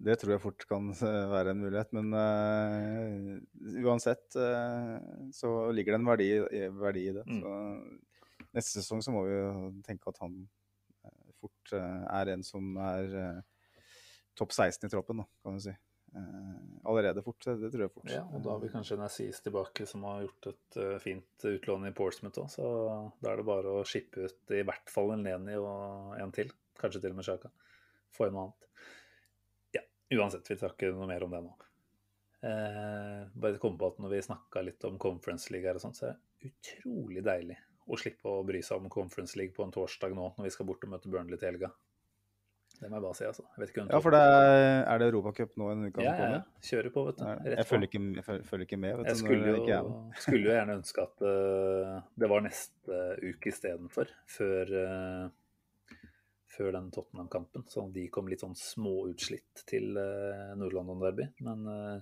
Det 0.03 0.17
tror 0.19 0.33
jeg 0.33 0.41
fort 0.43 0.65
kan 0.67 0.89
eh, 0.91 1.29
være 1.31 1.53
en 1.53 1.61
mulighet, 1.63 1.93
men 1.95 2.09
uh, 2.11 3.85
uansett 3.85 4.35
uh, 4.35 4.97
så 5.31 5.51
ligger 5.71 5.95
det 5.95 5.99
en 6.01 6.09
verdi, 6.09 6.27
verdi 6.75 7.05
i 7.07 7.13
det. 7.15 7.23
Mm. 7.29 7.39
Så 7.39 8.49
neste 8.57 8.81
sesong 8.81 9.03
så 9.05 9.13
må 9.15 9.23
vi 9.29 9.37
jo 9.37 9.69
tenke 9.85 10.11
at 10.11 10.19
han 10.25 10.35
uh, 11.07 11.31
fort 11.39 11.75
er 11.77 12.33
en 12.33 12.43
som 12.43 12.75
er 12.83 13.15
topp 14.35 14.51
16 14.51 14.89
i 14.89 14.91
troppen, 14.91 15.23
da, 15.23 15.27
kan 15.45 15.55
du 15.55 15.63
si. 15.63 15.75
Allerede 16.83 17.23
fort, 17.25 17.45
det 17.45 17.69
tror 17.71 17.85
jeg 17.85 17.93
fort. 17.93 18.09
Ja, 18.11 18.23
og 18.29 18.43
da 18.45 18.53
har 18.53 18.61
vi 18.61 18.71
kanskje 18.73 18.97
Nazis 18.99 19.39
tilbake, 19.43 19.87
som 19.89 20.05
har 20.07 20.25
gjort 20.25 20.49
et 20.51 20.77
fint 21.01 21.47
utlån 21.49 21.87
i 21.89 21.93
Portsmouth 21.95 22.41
òg, 22.43 22.51
så 22.53 22.67
da 23.23 23.31
er 23.31 23.41
det 23.41 23.47
bare 23.47 23.77
å 23.79 23.85
shippe 23.87 24.27
ut 24.27 24.53
i 24.53 24.61
hvert 24.67 24.91
fall 24.93 25.15
en 25.15 25.25
Leni 25.25 25.55
og 25.57 26.13
en 26.19 26.35
til. 26.35 26.51
Kanskje 26.79 27.03
til 27.03 27.15
og 27.15 27.21
med 27.21 27.27
Sjaka. 27.27 27.53
Få 28.13 28.27
inn 28.27 28.37
noe 28.37 28.49
annet. 28.49 28.63
Uansett, 30.13 30.49
vi 30.51 30.57
tar 30.59 30.73
ikke 30.75 30.91
noe 30.93 31.07
mer 31.09 31.23
om 31.25 31.31
det 31.33 31.41
nå. 31.45 31.53
Eh, 32.43 33.21
bare 33.39 33.59
komme 33.61 33.79
på 33.79 33.87
at 33.87 34.01
når 34.03 34.11
vi 34.11 34.25
snakka 34.25 34.63
litt 34.67 34.83
om 34.87 34.97
Conference 35.01 35.53
League 35.53 35.69
her 35.69 35.79
og 35.79 35.85
sånt, 35.85 35.97
så 35.99 36.09
er 36.09 36.17
det 36.19 36.51
utrolig 36.51 37.23
deilig 37.23 37.57
å 37.87 37.99
slippe 37.99 38.29
å 38.29 38.43
bry 38.47 38.59
seg 38.63 38.81
om 38.81 38.91
Conference 38.91 39.37
League 39.39 39.55
på 39.55 39.63
en 39.65 39.73
torsdag 39.73 40.15
nå, 40.15 40.29
når 40.37 40.47
vi 40.47 40.51
skal 40.53 40.67
bort 40.67 40.83
og 40.83 40.91
møte 40.91 41.11
Burnley 41.11 41.39
til 41.39 41.53
helga. 41.53 41.71
Det 42.83 42.89
må 42.91 42.97
jeg 42.97 43.03
bare 43.05 43.15
si, 43.15 43.27
altså. 43.29 43.43
ja, 43.79 43.99
for 44.03 44.11
det 44.11 44.19
er, 44.19 44.81
er 44.91 44.99
det 44.99 45.05
Europacup 45.07 45.53
nå 45.59 45.69
en 45.71 45.85
uke? 45.87 46.03
Ja, 46.03 46.15
ja, 46.19 46.25
ja. 46.33 46.39
Kjører 46.67 46.91
på, 46.91 47.03
vet 47.07 47.21
du. 47.21 47.23
Jeg, 47.29 47.53
jeg, 47.53 47.67
følger 47.69 47.87
ikke, 47.87 48.01
jeg, 48.17 48.25
følger, 48.49 48.65
ikke, 48.67 48.79
med. 48.83 48.97
vet 48.99 49.07
jeg 49.07 49.15
du. 49.15 49.21
Skulle 49.21 49.53
jo, 49.53 49.61
jeg 49.69 50.23
skulle 50.25 50.41
jo 50.41 50.57
gjerne 50.57 50.75
ønske 50.81 51.05
at 51.05 51.23
uh, 51.23 51.93
det 52.19 52.29
var 52.33 52.43
neste 52.43 52.99
uke 53.23 53.51
istedenfor, 53.53 54.11
før 54.35 54.73
uh, 54.81 55.31
før 56.53 56.75
den 56.75 56.91
Tottenham-kampen. 56.93 57.63
Så 57.71 57.87
de 57.95 58.03
kom 58.13 58.27
litt 58.29 58.43
sånn 58.43 58.59
småutslitt 58.59 59.63
til 59.69 59.95
uh, 59.95 60.51
Nord-London 60.59 61.07
Derby. 61.07 61.29
Men 61.47 61.63
uh, 61.71 61.97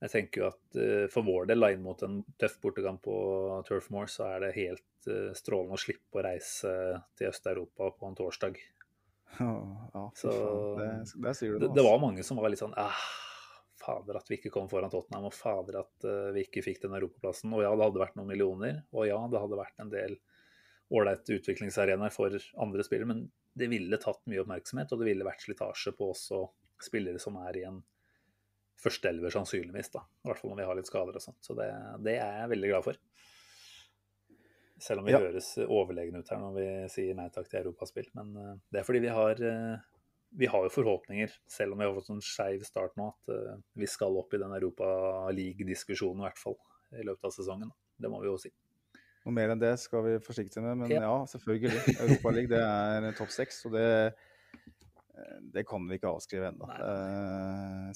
jeg 0.00 0.14
tenker 0.16 0.40
jo 0.40 0.48
at 0.48 0.82
for 1.12 1.26
vår 1.28 1.50
del, 1.50 1.66
inn 1.68 1.84
mot 1.84 2.00
en 2.06 2.22
tøff 2.40 2.54
bortekamp 2.62 3.02
på 3.04 3.14
Turf 3.68 3.90
Moor, 3.92 4.08
så 4.08 4.30
er 4.30 4.46
det 4.46 4.54
helt 4.56 5.08
strålende 5.36 5.76
å 5.76 5.80
slippe 5.82 6.16
å 6.16 6.24
reise 6.24 6.72
til 7.20 7.28
Øst-Europa 7.28 7.90
på 7.98 8.08
en 8.08 8.16
torsdag. 8.16 8.56
Ja, 9.94 10.04
så 10.16 10.30
det, 10.78 10.88
det, 11.22 11.34
sier 11.38 11.54
du 11.54 11.64
det, 11.64 11.74
det, 11.76 11.84
var 11.86 12.00
mange 12.02 12.24
som 12.26 12.38
var 12.40 12.52
litt 12.52 12.60
sånn 12.60 12.74
ah, 12.78 13.04
Fader 13.80 14.18
at 14.18 14.28
vi 14.28 14.36
ikke 14.36 14.52
kom 14.52 14.68
foran 14.68 14.92
Tottenham, 14.92 15.30
og 15.30 15.32
fader 15.32 15.78
at 15.80 16.08
vi 16.34 16.42
ikke 16.44 16.60
fikk 16.66 16.82
den 16.82 16.92
europaplassen. 16.98 17.54
Og 17.56 17.62
ja, 17.64 17.70
det 17.72 17.86
hadde 17.86 18.02
vært 18.02 18.18
noen 18.18 18.28
millioner, 18.28 18.82
og 18.92 19.06
ja, 19.08 19.16
det 19.32 19.40
hadde 19.40 19.56
vært 19.56 19.80
en 19.80 19.92
del 19.94 20.18
ålreite 20.90 21.38
utviklingsarenaer 21.38 22.12
for 22.12 22.34
andre 22.60 22.84
spillere, 22.84 23.08
men 23.08 23.22
det 23.56 23.70
ville 23.70 23.98
tatt 24.02 24.20
mye 24.30 24.42
oppmerksomhet, 24.42 24.92
og 24.92 25.00
det 25.00 25.08
ville 25.08 25.26
vært 25.26 25.46
slitasje 25.46 25.94
på 25.96 26.10
også 26.12 26.42
spillere 26.82 27.22
som 27.22 27.38
er 27.40 27.58
i 27.60 27.64
en 27.68 27.80
førsteelver, 28.80 29.32
sannsynligvis. 29.34 29.92
da, 29.94 30.04
I 30.24 30.30
hvert 30.30 30.40
fall 30.40 30.54
når 30.54 30.62
vi 30.62 30.68
har 30.68 30.78
litt 30.78 30.90
skader 30.90 31.18
og 31.18 31.24
sånt. 31.24 31.40
Så 31.44 31.56
det, 31.58 31.68
det 32.04 32.16
er 32.18 32.42
jeg 32.42 32.52
veldig 32.54 32.70
glad 32.72 32.86
for. 32.86 33.00
Selv 34.80 35.02
om 35.02 35.08
vi 35.08 35.12
ja. 35.12 35.20
høres 35.20 35.52
overlegne 35.66 36.22
ut 36.22 36.30
her 36.32 36.40
når 36.40 36.56
vi 36.56 36.66
sier 36.92 37.16
nei 37.18 37.28
takk 37.32 37.50
til 37.50 37.60
europaspill. 37.60 38.08
Men 38.16 38.32
uh, 38.36 38.54
det 38.72 38.80
er 38.80 38.86
fordi 38.86 39.02
vi 39.04 39.12
har, 39.12 39.42
uh, 39.44 40.08
vi 40.40 40.48
har 40.48 40.64
jo 40.66 40.72
forhåpninger, 40.72 41.36
selv 41.50 41.76
om 41.76 41.82
vi 41.82 41.88
har 41.88 41.94
fått 41.98 42.10
en 42.14 42.24
skeiv 42.24 42.64
start 42.66 42.96
nå, 43.00 43.10
at 43.12 43.34
uh, 43.34 43.60
vi 43.76 43.88
skal 43.90 44.16
opp 44.20 44.34
i 44.34 44.40
den 44.40 44.56
Europa-league-diskusjonen 44.56 46.24
i 46.24 46.28
hvert 46.28 46.40
fall 46.40 46.56
i 46.96 47.06
løpet 47.06 47.28
av 47.28 47.36
sesongen. 47.36 47.70
Det 48.00 48.10
må 48.10 48.22
vi 48.24 48.30
jo 48.30 48.40
si. 48.40 48.52
Noe 49.20 49.36
mer 49.36 49.52
enn 49.52 49.60
det 49.60 49.74
skal 49.82 50.04
vi 50.06 50.16
forsiktige 50.24 50.64
med, 50.64 50.80
men 50.80 50.92
ja, 50.94 51.04
ja 51.04 51.16
selvfølgelig. 51.28 51.76
Europaligaen 52.06 53.04
det 53.04 53.10
er 53.12 53.18
topp 53.18 53.34
seks, 53.34 53.58
og 53.68 53.76
det, 53.76 53.84
eh, 55.12 55.34
det 55.52 55.66
kan 55.68 55.84
vi 55.84 55.98
ikke 56.00 56.14
avskrive 56.14 56.48
ennå. 56.48 56.70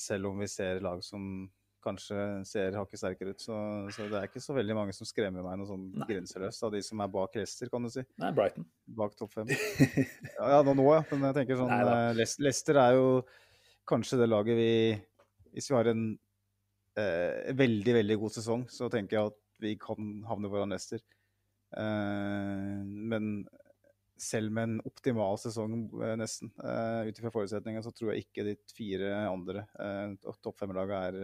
Selv 0.04 0.28
om 0.28 0.44
vi 0.44 0.50
ser 0.52 0.84
lag 0.84 1.00
som 1.06 1.48
kanskje 1.84 2.18
ser 2.48 2.76
hakket 2.78 3.00
sterkere 3.00 3.34
ut. 3.34 3.44
Så, 3.44 3.54
så, 3.94 4.08
det 4.10 4.18
er 4.18 4.28
ikke 4.28 4.42
så 4.42 4.56
veldig 4.56 4.76
mange 4.78 4.96
som 4.96 5.08
skremmer 5.08 5.44
meg 5.44 5.60
noe 5.60 5.68
sånn 5.68 5.86
grenseløst 6.08 6.66
av 6.66 6.74
de 6.74 6.82
som 6.84 7.02
er 7.04 7.12
bak 7.12 7.38
Leicester, 7.38 7.70
kan 7.72 7.86
du 7.86 7.92
si. 7.92 8.04
Nei, 8.22 8.32
Brighton. 8.36 8.66
Bak 9.00 9.16
topp 9.18 9.34
fem. 9.36 9.52
ja, 10.38 10.50
ja, 10.56 10.60
nå, 10.66 10.76
nå, 10.76 10.86
ja. 10.94 11.02
Men 11.12 11.28
jeg 11.30 11.38
tenker 11.40 11.60
sånn 11.60 11.72
uh, 11.72 12.10
Leicester 12.16 12.80
er 12.82 12.98
jo 12.98 13.08
kanskje 13.88 14.22
det 14.22 14.30
laget 14.30 14.56
vi 14.56 14.70
Hvis 15.52 15.68
vi 15.70 15.76
har 15.76 15.90
en 15.90 16.06
eh, 16.98 17.52
veldig, 17.54 17.94
veldig 18.00 18.16
god 18.22 18.34
sesong, 18.34 18.64
så 18.72 18.88
tenker 18.92 19.18
jeg 19.18 19.32
at 19.32 19.40
vi 19.62 19.74
kan 19.80 20.16
havne 20.28 20.50
foran 20.50 20.74
Leicester. 20.74 21.02
Eh, 21.78 22.80
men 23.12 23.44
selv 24.20 24.52
med 24.54 24.68
en 24.68 24.76
optimal 24.86 25.38
sesong, 25.40 25.74
uh, 25.98 26.12
nesten, 26.18 26.52
uh, 26.62 27.02
ut 27.08 27.18
ifra 27.18 27.32
forutsetningene, 27.34 27.82
så 27.84 27.92
tror 27.94 28.12
jeg 28.12 28.24
ikke 28.24 28.46
de 28.46 28.54
fire 28.74 29.10
andre 29.28 29.64
uh, 29.78 30.14
topp 30.44 30.60
fem-lagene 30.62 31.00
er 31.08 31.18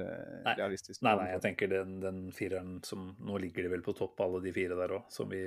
nei. 0.47 0.57
realistiske. 0.59 1.05
Nei, 1.07 1.15
nei, 1.21 1.29
jeg 1.35 1.45
tenker 1.47 1.71
den, 1.71 1.99
den, 2.03 2.25
fireren 2.35 2.79
som 2.87 3.13
Nå 3.21 3.39
ligger 3.43 3.67
de 3.67 3.75
vel 3.75 3.85
på 3.87 3.95
topp, 3.99 4.21
alle 4.25 4.43
de 4.45 4.55
fire 4.55 4.79
der 4.79 4.97
òg, 4.99 5.07
som 5.13 5.31
vi 5.31 5.45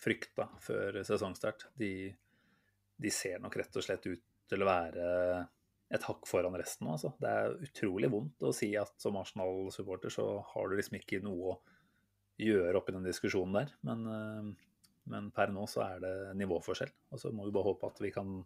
frykta 0.00 0.48
før 0.64 1.02
sesongstart. 1.06 1.68
De, 1.78 1.92
de, 2.96 3.14
ser 3.14 3.40
nok 3.42 3.58
rett 3.60 3.76
og 3.76 3.84
slett 3.84 4.06
ut 4.08 4.24
til 4.50 4.64
å 4.64 4.68
være 4.68 5.08
et 5.90 6.06
hakk 6.06 6.26
foran 6.30 6.54
resten 6.58 6.86
nå, 6.86 6.94
altså. 6.96 7.12
Det 7.20 7.30
er 7.30 7.56
utrolig 7.66 8.10
vondt 8.12 8.46
å 8.46 8.54
si 8.54 8.70
at 8.78 8.94
som 9.02 9.18
Arsenal-supporter 9.18 10.12
så 10.14 10.26
har 10.52 10.70
du 10.70 10.78
liksom 10.78 11.00
ikke 11.00 11.22
noe 11.24 11.54
å 11.54 11.60
gjøre 12.40 12.78
oppi 12.78 12.94
den 12.94 13.06
diskusjonen 13.06 13.58
der. 13.58 13.72
Men, 13.86 14.06
eh, 14.06 14.69
men, 15.10 15.30
per 15.34 15.52
nå 15.54 15.66
så 15.70 15.84
er 15.86 16.02
det 16.04 16.14
nivåforskjell. 16.40 16.92
Og 17.10 17.22
så 17.22 17.32
må 17.34 17.46
vi 17.46 17.54
bare 17.54 17.70
håpe 17.72 17.90
at 17.90 18.02
vi 18.02 18.12
kan 18.14 18.40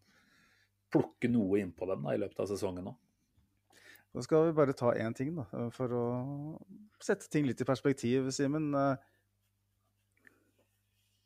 plukke 0.95 1.31
noe 1.31 1.61
innpå 1.61 1.89
dem 1.91 2.07
da, 2.07 2.15
i 2.15 2.21
løpet 2.23 2.45
av 2.45 2.51
sesongen 2.51 2.89
nå. 2.89 2.95
Skal 4.23 4.47
vi 4.47 4.55
bare 4.55 4.77
ta 4.79 4.93
én 4.95 5.15
ting, 5.17 5.33
da, 5.35 5.67
for 5.75 5.91
å 5.91 6.05
sette 7.03 7.27
ting 7.33 7.49
litt 7.49 7.61
i 7.61 7.67
perspektiv, 7.67 8.29
Simen. 8.35 8.71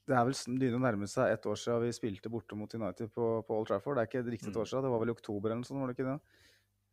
Det 0.09 0.17
er 0.17 0.25
vel 0.25 0.39
begynner 0.55 0.79
å 0.79 0.85
nærme 0.87 1.09
seg 1.11 1.35
ett 1.35 1.45
år 1.51 1.59
siden 1.61 1.85
vi 1.85 1.93
spilte 1.93 2.33
borte 2.33 2.57
mot 2.57 2.73
United 2.73 3.13
på, 3.13 3.27
på 3.45 3.59
Old 3.59 3.69
Trafford. 3.69 3.99
Det 3.99 4.07
er 4.07 4.09
ikke 4.09 4.25
riktig 4.31 4.49
et 4.55 4.57
år 4.57 4.71
siden, 4.71 4.87
det 4.87 4.93
var 4.95 5.03
vel 5.03 5.13
i 5.13 5.17
oktober 5.19 5.53
eller 5.53 5.61
noe 5.61 5.69
sånt, 5.69 5.83
var 5.83 5.93
det 5.93 5.99
ikke 5.99 6.09
det? 6.09 6.47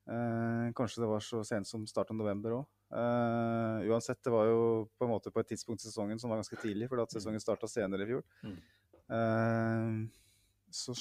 Eh, 0.05 0.71
kanskje 0.77 1.01
det 1.01 1.09
var 1.09 1.23
så 1.25 1.41
sent 1.47 1.67
som 1.67 1.85
start 1.89 2.11
av 2.13 2.17
november 2.19 2.59
òg. 2.59 2.65
Eh, 2.93 3.87
uansett, 3.89 4.21
det 4.23 4.33
var 4.33 4.45
jo 4.45 4.59
på 4.99 5.07
en 5.07 5.13
måte 5.15 5.31
på 5.33 5.41
et 5.41 5.49
tidspunkt 5.49 5.81
i 5.81 5.87
sesongen 5.87 6.21
som 6.21 6.29
var 6.29 6.41
ganske 6.41 6.59
tidlig, 6.61 6.89
fordi 6.91 7.05
at 7.07 7.15
mm. 7.15 7.17
sesongen 7.17 7.41
starta 7.41 7.69
senere 7.69 8.05
i 8.05 8.11
fjor. 8.11 8.21
Mm. 8.45 8.59
Eh, 9.17 9.95
så 10.75 10.93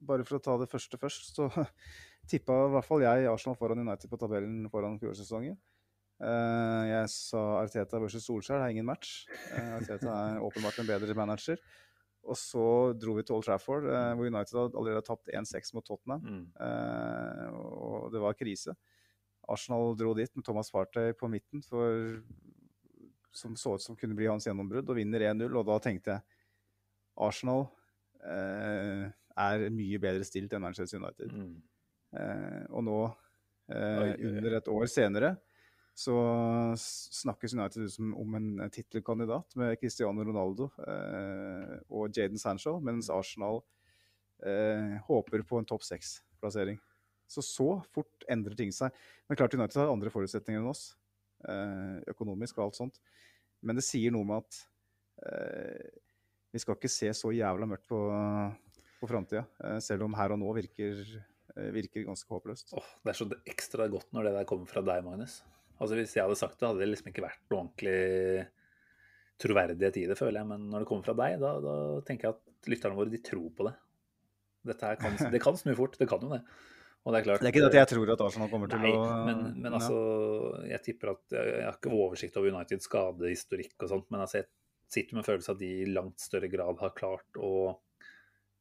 bare 0.00 0.24
for 0.28 0.38
å 0.38 0.44
ta 0.44 0.54
det 0.60 0.70
første 0.70 1.00
først, 1.00 1.34
så 1.34 1.50
tippa 2.30 2.54
i 2.68 2.72
hvert 2.76 2.86
fall 2.86 3.02
jeg 3.04 3.26
Arsenal 3.32 3.58
foran 3.58 3.82
United 3.82 4.12
på 4.12 4.20
tabellen 4.20 4.70
foran 4.70 5.00
fjorårssesongen. 5.02 5.58
Uh, 6.20 6.84
jeg 6.84 7.08
sa 7.08 7.40
Arteta 7.62 7.96
versus 7.96 8.26
Solskjær, 8.28 8.58
det 8.60 8.66
er 8.66 8.74
ingen 8.74 8.84
match. 8.84 9.22
Arteta 9.56 10.10
er 10.12 10.42
åpenbart 10.44 10.76
en 10.82 10.88
bedre 10.90 11.14
manager. 11.16 11.56
Og 12.28 12.36
så 12.36 12.64
dro 13.00 13.14
vi 13.16 13.24
til 13.24 13.38
Old 13.38 13.46
Trafford, 13.46 13.86
hvor 13.88 14.28
United 14.28 14.58
hadde 14.58 14.76
allerede 14.78 15.06
tapt 15.06 15.30
1-6 15.32 15.72
mot 15.74 15.86
Tottenham. 15.86 16.20
Mm. 16.20 17.54
og 17.56 18.10
det 18.12 18.20
var 18.22 18.36
krise. 18.36 18.74
Arsenal 19.50 19.96
dro 19.98 20.12
dit 20.14 20.36
med 20.36 20.44
Thomas 20.46 20.70
Partey 20.70 21.14
på 21.16 21.28
midten, 21.32 21.62
for, 21.64 22.20
som 23.34 23.56
så 23.58 23.74
ut 23.74 23.82
som 23.82 23.96
kunne 23.98 24.16
bli 24.18 24.28
hans 24.30 24.46
gjennombrudd, 24.46 24.90
og 24.90 24.98
vinner 24.98 25.24
1-0. 25.32 25.48
Og 25.48 25.66
da 25.66 25.78
tenkte 25.82 26.16
jeg 26.16 26.38
Arsenal 27.20 27.66
eh, 28.24 29.08
er 29.40 29.66
mye 29.74 30.00
bedre 30.02 30.26
stilt 30.26 30.54
enn 30.54 30.64
Manchester 30.64 31.00
United. 31.00 31.34
Mm. 31.34 31.56
Eh, 32.20 32.62
og 32.70 32.84
nå, 32.86 32.98
eh, 33.72 34.14
under 34.30 34.58
et 34.60 34.70
år 34.70 34.90
senere, 34.90 35.34
så 36.00 36.14
snakkes 36.78 37.54
United 37.54 37.84
ut 37.84 37.92
som 37.92 38.12
om 38.16 38.36
en 38.38 38.70
tittelkandidat 38.72 39.56
med 39.60 39.76
Cristiano 39.80 40.24
Ronaldo 40.24 40.70
eh, 40.86 41.74
og 41.92 42.14
Jaden 42.16 42.40
Sancho, 42.40 42.78
mens 42.84 43.10
Arsenal 43.12 43.60
eh, 44.46 44.96
håper 45.08 45.44
på 45.44 45.60
en 45.60 45.68
topp 45.68 45.84
seks-plassering. 45.84 46.80
Så 47.30 47.44
så 47.44 47.68
fort 47.92 48.24
endrer 48.32 48.56
ting 48.58 48.72
seg. 48.74 48.96
Men 49.28 49.38
klart 49.38 49.54
United 49.58 49.82
har 49.82 49.92
andre 49.92 50.12
forutsetninger 50.14 50.62
enn 50.62 50.72
oss, 50.72 50.94
eh, 51.44 52.00
økonomisk 52.14 52.58
og 52.58 52.70
alt 52.70 52.80
sånt. 52.80 52.98
Men 53.60 53.76
det 53.76 53.84
sier 53.84 54.14
noe 54.14 54.24
med 54.24 54.40
at 54.40 54.62
eh, 55.28 56.00
vi 56.50 56.64
skal 56.64 56.80
ikke 56.80 56.90
se 56.90 57.12
så 57.14 57.34
jævla 57.36 57.68
mørkt 57.68 57.90
på, 57.92 58.00
på 59.02 59.12
framtida. 59.12 59.44
Eh, 59.66 59.78
selv 59.84 60.08
om 60.08 60.16
her 60.16 60.32
og 60.32 60.40
nå 60.40 60.56
virker, 60.62 61.04
virker 61.76 62.08
ganske 62.08 62.32
håpløst. 62.32 62.72
Oh, 62.78 62.92
det 63.04 63.12
er 63.12 63.20
så 63.20 63.30
ekstra 63.44 63.92
godt 63.92 64.14
når 64.16 64.30
det 64.30 64.38
der 64.40 64.48
kommer 64.48 64.70
fra 64.70 64.80
deg, 64.86 65.04
Magnus. 65.04 65.42
Altså 65.80 65.96
Hvis 65.96 66.16
jeg 66.16 66.26
hadde 66.26 66.38
sagt 66.38 66.58
det, 66.60 66.68
hadde 66.68 66.82
det 66.82 66.90
liksom 66.92 67.10
ikke 67.10 67.24
vært 67.24 67.44
noe 67.48 67.62
ordentlig 67.64 68.48
troverdighet 69.40 69.96
i 69.96 70.08
det, 70.10 70.18
føler 70.18 70.42
jeg. 70.42 70.48
Men 70.50 70.66
når 70.68 70.84
det 70.84 70.90
kommer 70.90 71.06
fra 71.06 71.16
deg, 71.16 71.38
da, 71.40 71.54
da 71.64 71.76
tenker 72.06 72.28
jeg 72.28 72.36
at 72.36 72.70
lytterne 72.70 72.98
våre 72.98 73.12
de 73.12 73.22
tror 73.24 73.48
på 73.56 73.68
det. 73.70 73.76
Kan, 75.00 75.16
det 75.32 75.40
kan 75.40 75.56
snu 75.56 75.72
fort, 75.78 75.96
det 75.96 76.08
kan 76.10 76.20
jo 76.20 76.34
det. 76.34 76.42
Og 77.00 77.14
det 77.14 77.20
er 77.20 77.24
klart 77.24 77.40
Det 77.40 77.48
er 77.48 77.54
ikke 77.54 77.62
det 77.64 77.70
at 77.70 77.78
jeg 77.78 77.90
tror 77.94 78.10
at 78.12 78.22
Arsenal 78.26 78.50
kommer 78.52 78.68
til 78.68 78.82
å 78.84 79.04
men, 79.24 79.38
men 79.56 79.76
altså 79.76 80.00
Jeg 80.68 80.82
tipper 80.84 81.14
at 81.14 81.36
Jeg 81.36 81.54
jeg 81.54 81.64
har 81.64 81.78
ikke 81.78 81.92
oversikt 81.96 82.36
over 82.36 82.52
Uniteds 82.52 82.88
skadehistorikk 82.90 83.86
og 83.86 83.92
sånt, 83.94 84.10
men 84.12 84.24
altså 84.24 84.42
jeg 84.42 84.50
sitter 84.90 85.16
med 85.16 85.22
en 85.22 85.28
følelse 85.30 85.52
av 85.52 85.56
at 85.56 85.62
de 85.62 85.70
i 85.80 85.88
langt 85.88 86.20
større 86.20 86.50
grad 86.52 86.82
har 86.82 86.92
klart 86.96 87.40
å 87.40 87.52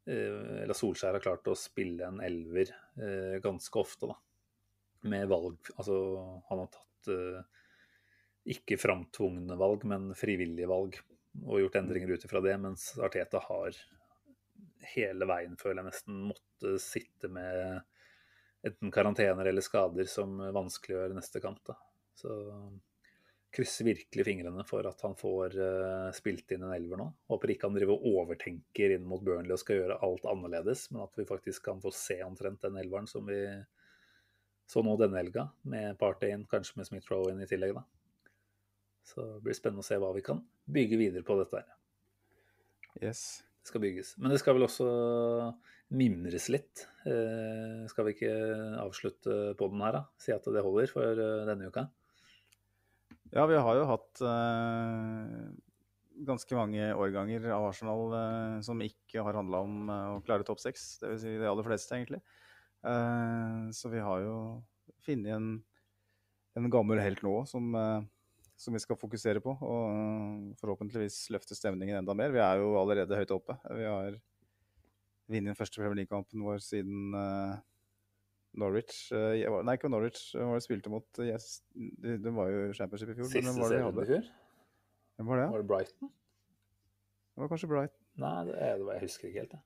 eh, 0.07 0.61
Eller 0.63 0.77
Solskjær 0.77 1.17
har 1.17 1.25
klart 1.25 1.51
å 1.51 1.57
spille 1.59 2.07
en 2.07 2.21
elver 2.23 2.71
eh, 2.71 3.35
ganske 3.43 3.81
ofte, 3.81 4.07
da. 4.07 4.15
Med 5.11 5.27
valg 5.31 5.73
Altså, 5.75 5.97
han 6.47 6.63
har 6.63 6.71
tatt 6.71 6.85
eh, 6.85 6.88
ikke 8.49 8.79
framtvungne 8.81 9.55
valg, 9.59 9.85
men 9.87 10.11
frivillige 10.17 10.67
valg, 10.69 10.97
og 11.45 11.61
gjort 11.61 11.77
endringer 11.79 12.11
ut 12.15 12.25
ifra 12.25 12.41
det, 12.43 12.57
mens 12.61 12.91
Arteta 12.99 13.41
har 13.45 13.77
hele 14.95 15.27
veien, 15.29 15.55
føler 15.59 15.83
jeg 15.83 15.89
nesten, 15.91 16.19
måtte 16.31 16.75
sitte 16.81 17.29
med 17.31 17.81
enten 18.65 18.91
karantener 18.91 19.47
eller 19.47 19.63
skader 19.63 20.07
som 20.09 20.39
vanskeliggjør 20.55 21.15
neste 21.15 21.41
kamp. 21.43 21.61
Da. 21.67 21.75
Så 22.17 22.33
krysser 23.55 23.87
virkelig 23.87 24.25
fingrene 24.27 24.63
for 24.67 24.85
at 24.85 24.99
han 25.05 25.15
får 25.17 25.55
eh, 25.57 26.09
spilt 26.13 26.51
inn 26.53 26.65
en 26.67 26.75
elver 26.75 26.99
nå. 27.01 27.07
Håper 27.31 27.53
ikke 27.53 27.69
han 27.69 27.77
driver 27.77 27.97
og 27.97 28.19
overtenker 28.21 28.93
inn 28.95 29.07
mot 29.09 29.23
Burnley 29.25 29.55
og 29.55 29.61
skal 29.61 29.81
gjøre 29.81 29.99
alt 30.05 30.27
annerledes, 30.29 30.89
men 30.93 31.05
at 31.05 31.17
vi 31.17 31.27
faktisk 31.29 31.65
kan 31.65 31.81
få 31.81 31.93
se 31.95 32.19
omtrent 32.25 32.61
den 32.67 32.77
elveren 32.81 33.09
som 33.09 33.25
vi 33.29 33.41
så 34.69 34.83
nå 34.85 34.93
denne 35.01 35.17
helga, 35.17 35.47
med 35.69 35.97
Partey 36.01 36.33
inn, 36.35 36.45
kanskje 36.49 36.77
med 36.77 36.89
Smith 36.89 37.09
Rowan 37.09 37.41
i 37.41 37.49
tillegg. 37.49 37.73
da. 37.77 37.85
Så 39.09 39.25
det 39.25 39.43
blir 39.45 39.57
spennende 39.57 39.81
å 39.81 39.87
se 39.87 39.97
hva 39.97 40.11
vi 40.13 40.21
kan 40.25 40.43
bygge 40.69 40.99
videre 40.99 41.25
på 41.25 41.39
dette 41.39 41.63
her. 41.63 41.69
Yes. 43.01 43.41
Det 43.59 43.71
skal 43.71 43.83
bygges. 43.83 44.13
Men 44.21 44.33
det 44.33 44.39
skal 44.41 44.55
vel 44.57 44.67
også 44.67 44.89
mimres 45.97 46.47
litt. 46.53 46.85
Eh, 47.09 47.87
skal 47.89 48.05
vi 48.07 48.13
ikke 48.13 48.35
avslutte 48.81 49.39
på 49.57 49.69
den 49.71 49.81
her, 49.83 49.97
da? 49.97 50.03
Si 50.21 50.33
at 50.35 50.45
det 50.45 50.63
holder 50.65 50.91
for 50.93 51.23
eh, 51.25 51.47
denne 51.49 51.71
uka? 51.71 51.87
Ja, 53.33 53.45
vi 53.49 53.57
har 53.57 53.77
jo 53.77 53.89
hatt 53.89 54.21
eh, 54.25 55.49
ganske 56.29 56.57
mange 56.57 56.91
årganger 56.93 57.49
av 57.53 57.67
Arsenal 57.69 58.13
eh, 58.17 58.59
som 58.65 58.81
ikke 58.85 59.23
har 59.25 59.37
handla 59.37 59.63
om 59.65 59.89
eh, 59.89 60.13
å 60.15 60.21
klare 60.25 60.45
topp 60.47 60.61
seks. 60.63 60.91
Dvs. 61.03 61.21
Si 61.23 61.35
de 61.41 61.49
aller 61.49 61.67
fleste, 61.67 61.97
egentlig. 61.97 62.21
Eh, 62.85 63.69
så 63.71 63.89
vi 63.89 63.99
har 63.99 64.23
jo 64.23 64.35
funnet 65.03 65.35
en, 65.35 65.51
en 66.55 66.69
gammel 66.71 67.01
helt 67.03 67.21
nå 67.25 67.33
som, 67.49 67.67
eh, 67.75 68.01
som 68.59 68.75
vi 68.75 68.81
skal 68.83 68.99
fokusere 68.99 69.43
på. 69.43 69.55
Og 69.55 69.85
eh, 69.91 70.57
forhåpentligvis 70.61 71.21
løfte 71.35 71.57
stemningen 71.57 72.01
enda 72.01 72.15
mer. 72.17 72.33
Vi 72.35 72.43
er 72.43 72.63
jo 72.63 72.75
allerede 72.79 73.19
høyt 73.19 73.35
oppe. 73.35 73.57
Vi 73.75 73.87
har 73.87 74.19
vunnet 75.29 75.51
den 75.51 75.59
første 75.59 75.81
Premier 75.81 76.01
League-kampen 76.01 76.41
vår 76.41 76.61
siden 76.65 77.11
Norwich 78.57 79.11
jeg 79.13 79.45
Nei, 79.61 79.75
ikke 79.77 79.91
Norwich. 79.93 80.31
Hvem 80.33 80.49
var 80.49 80.57
det 80.57 80.65
spilte 80.65 80.89
mot? 80.89 81.05
Yes, 81.21 81.59
de, 81.75 82.31
var 82.33 82.49
jo 82.49 82.71
Championship 82.73 83.11
i 83.13 83.17
fjor. 83.19 83.29
Siste 83.29 83.53
var 83.59 83.75
det 83.75 83.83
hadde? 83.83 84.05
i 84.07 84.09
fjor? 84.15 84.31
Hvem 85.19 85.29
var 85.29 85.43
det? 85.43 85.49
Var 85.51 85.61
det 85.61 85.67
Brighton? 85.69 86.09
Det 86.09 87.43
var 87.43 87.51
kanskje 87.51 87.69
Brighton. 87.69 88.01
Nei, 88.19 88.39
det, 88.47 88.55
det 88.57 88.87
var, 88.87 88.97
jeg 88.97 89.05
husker 89.05 89.29
ikke 89.29 89.43
helt. 89.43 89.53
det. 89.53 89.61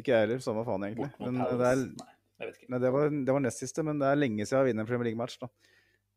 Ikke 0.00 0.10
jeg 0.10 0.24
heller, 0.24 0.42
samme 0.42 0.64
faen 0.66 0.84
egentlig. 0.88 1.10
Men 1.22 1.38
det, 1.38 1.68
er, 1.70 1.82
jeg 2.40 2.48
vet 2.48 2.58
ikke. 2.58 2.70
nei, 2.72 2.80
det, 2.82 2.90
var, 2.94 3.08
det 3.28 3.36
var 3.36 3.42
nest 3.44 3.62
siste, 3.62 3.84
men 3.86 4.00
det 4.00 4.10
er 4.10 4.20
lenge 4.20 4.42
siden 4.42 4.56
jeg 4.56 4.60
har 4.60 4.68
vunnet 4.70 4.84
en 4.84 4.90
Premier 4.90 5.10
League-match. 5.10 5.38
da. 5.42 5.50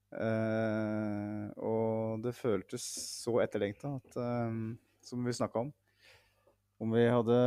Eh, 0.08 1.48
og 1.68 2.24
det 2.24 2.32
føltes 2.38 2.86
så 3.26 3.42
etterlengta 3.44 3.98
at 3.98 4.14
eh, 4.24 4.54
Som 5.04 5.28
vi 5.28 5.36
snakka 5.36 5.66
om. 5.66 5.74
Om 6.78 6.94
vi 6.94 7.08
hadde 7.10 7.38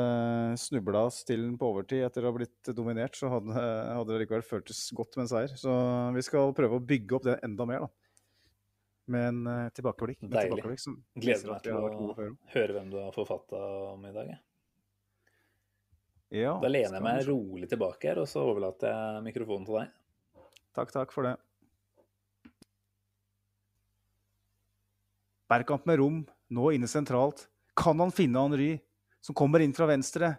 snubla 0.59 1.05
oss 1.06 1.22
til 1.22 1.44
den 1.44 1.55
på 1.59 1.68
overtid 1.70 2.02
etter 2.02 2.24
å 2.24 2.32
ha 2.32 2.34
blitt 2.34 2.70
dominert, 2.74 3.14
så 3.14 3.30
hadde, 3.30 3.55
hadde 3.55 4.10
det 4.10 4.24
likevel 4.24 4.42
føltes 4.42 4.80
godt 4.97 5.14
med 5.14 5.28
en 5.28 5.30
seier. 5.30 5.55
Så 5.60 5.70
vi 6.16 6.24
skal 6.26 6.51
prøve 6.56 6.80
å 6.80 6.82
bygge 6.82 7.14
opp 7.18 7.28
det 7.28 7.36
enda 7.47 7.66
mer, 7.70 7.86
da. 7.86 8.26
Med 9.10 9.28
en 9.28 9.40
uh, 9.47 9.70
tilbakeblikk. 9.74 10.24
Deilig. 10.24 10.59
tilbakeblikk 10.59 11.22
Gleder 11.22 11.52
meg 11.52 11.62
til 11.62 11.78
å 11.78 12.10
høre 12.56 12.74
hvem 12.74 12.90
du 12.90 12.98
har 13.05 13.14
forfatta 13.14 13.62
om 13.92 14.10
i 14.10 14.14
dag. 14.16 14.34
jeg. 14.34 14.42
Ja, 16.31 16.55
Da 16.62 16.69
lener 16.70 16.94
jeg 16.94 17.02
meg 17.02 17.24
rolig 17.27 17.66
tilbake 17.70 18.07
her, 18.07 18.20
og 18.23 18.28
så 18.31 18.44
overlater 18.47 18.93
jeg 18.93 19.23
mikrofonen 19.24 19.65
til 19.66 19.81
deg. 19.81 19.94
Takk, 20.78 20.93
takk 20.94 21.15
for 21.15 21.27
det. 21.27 21.32
Bergkamp 25.51 25.89
med 25.90 25.98
rom, 25.98 26.20
nå 26.55 26.70
inne 26.77 26.86
sentralt. 26.86 27.48
Kan 27.74 27.98
han 27.98 28.15
finne 28.15 28.39
Henry, 28.39 28.70
som 29.19 29.35
kommer 29.35 29.65
inn 29.65 29.74
fra 29.74 29.89
venstre? 29.90 30.36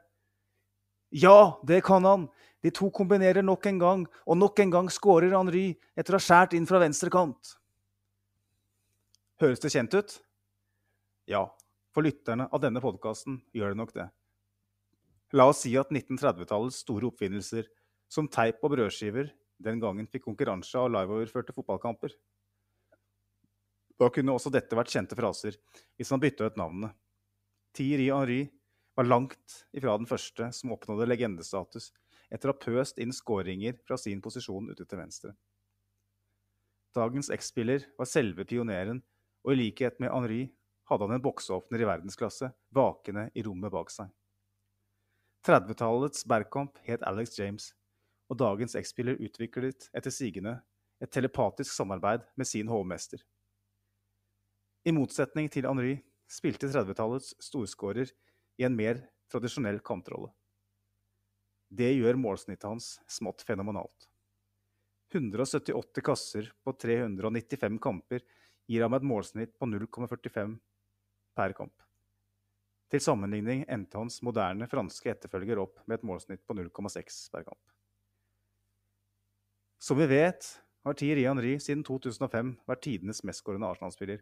Ja, 1.11 1.59
det 1.67 1.81
kan 1.83 2.07
han! 2.07 2.29
De 2.63 2.71
to 2.71 2.87
kombinerer 2.93 3.43
nok 3.43 3.65
en 3.67 3.79
gang, 3.81 4.05
og 4.23 4.37
nok 4.37 4.59
en 4.63 4.71
gang 4.71 4.87
skårer 4.93 5.33
Henry 5.35 5.73
etter 5.97 6.15
å 6.15 6.21
ha 6.21 6.23
skåret 6.23 6.55
inn 6.55 6.69
fra 6.69 6.79
venstre 6.79 7.11
kant. 7.11 7.57
Høres 9.43 9.59
det 9.59 9.73
kjent 9.73 9.97
ut? 9.97 10.15
Ja, 11.27 11.49
for 11.91 12.07
lytterne 12.07 12.47
av 12.47 12.63
denne 12.63 12.79
podkasten 12.79 13.41
gjør 13.51 13.73
det 13.73 13.81
nok 13.81 13.95
det. 13.97 14.07
La 15.31 15.45
oss 15.47 15.61
si 15.63 15.71
at 15.79 15.91
1930-tallets 15.93 16.81
store 16.83 17.07
oppfinnelser, 17.07 17.69
som 18.11 18.27
teip 18.27 18.59
og 18.65 18.73
brødskiver, 18.73 19.29
den 19.63 19.79
gangen 19.79 20.09
fikk 20.11 20.25
konkurranse 20.25 20.75
av 20.79 20.89
liveoverførte 20.91 21.55
fotballkamper. 21.55 22.11
Da 24.01 24.09
kunne 24.11 24.35
også 24.35 24.51
dette 24.51 24.75
vært 24.75 24.91
kjente 24.91 25.15
fraser, 25.15 25.55
hvis 25.95 26.11
man 26.11 26.23
bytta 26.23 26.49
ut 26.49 26.59
navnene. 26.59 26.91
Thierry 27.77 28.09
Henry 28.11 28.41
var 28.97 29.07
langt 29.07 29.61
ifra 29.77 29.95
den 29.95 30.09
første 30.09 30.49
som 30.57 30.73
oppnådde 30.75 31.07
legendestatus 31.07 31.91
etter 32.31 32.51
å 32.51 32.55
ha 32.55 32.59
pøst 32.65 32.99
inn 32.99 33.13
skåringer 33.15 33.77
fra 33.87 33.95
sin 34.01 34.19
posisjon 34.23 34.67
ute 34.71 34.83
til 34.83 34.99
venstre. 34.99 35.35
Dagens 36.95 37.31
X-spiller 37.31 37.85
var 37.95 38.09
selve 38.09 38.43
pioneren, 38.43 38.99
og 39.45 39.53
i 39.53 39.61
likhet 39.61 40.01
med 40.03 40.11
Henry 40.11 40.41
hadde 40.91 41.07
han 41.07 41.15
en 41.15 41.23
bokseåpner 41.23 41.85
i 41.85 41.87
verdensklasse 41.87 42.51
vakende 42.75 43.29
i 43.31 43.45
rommet 43.47 43.71
bak 43.71 43.93
seg. 43.93 44.11
30-tallets 45.41 46.25
Bergkamp 46.29 46.77
het 46.85 47.01
Alex 47.09 47.39
James, 47.39 47.71
og 48.29 48.37
dagens 48.37 48.75
X-spiller 48.77 49.17
utviklet 49.17 49.87
etter 49.97 50.13
sigende 50.13 50.59
et 51.01 51.09
telepatisk 51.09 51.73
samarbeid 51.73 52.27
med 52.37 52.45
sin 52.45 52.69
hovmester. 52.69 53.23
I 54.85 54.93
motsetning 54.93 55.49
til 55.49 55.65
Henry 55.65 55.95
spilte 56.29 56.69
30-tallets 56.69 57.33
storskårer 57.41 58.13
i 58.61 58.67
en 58.67 58.77
mer 58.77 59.01
tradisjonell 59.33 59.81
kantrolle. 59.81 60.29
Det 61.71 61.89
gjør 61.95 62.19
målsnittet 62.21 62.67
hans 62.69 62.93
smått 63.09 63.41
fenomenalt. 63.47 64.09
178 65.11 66.03
kasser 66.05 66.51
på 66.63 66.73
395 66.77 67.79
kamper 67.81 68.21
gir 68.69 68.85
ham 68.85 68.93
et 68.95 69.07
målsnitt 69.07 69.57
på 69.57 69.67
0,45 69.67 70.59
per 71.35 71.55
kamp. 71.57 71.73
Til 72.91 72.99
sammenligning 72.99 73.63
endte 73.71 73.99
hans 73.99 74.19
moderne 74.25 74.67
franske 74.67 75.13
etterfølger 75.13 75.61
opp 75.63 75.79
med 75.87 75.99
et 75.99 76.07
målsnitt 76.07 76.43
på 76.43 76.57
0,6 76.57 77.21
per 77.31 77.45
kamp. 77.47 77.61
Som 79.81 79.97
vi 79.97 80.09
vet, 80.11 80.49
har 80.83 80.97
Thierry 80.99 81.23
Henry 81.25 81.55
siden 81.63 81.85
2005 81.87 82.51
vært 82.67 82.83
tidenes 82.83 83.23
mestskårende 83.25 83.69
Arsenal-spiller. 83.71 84.19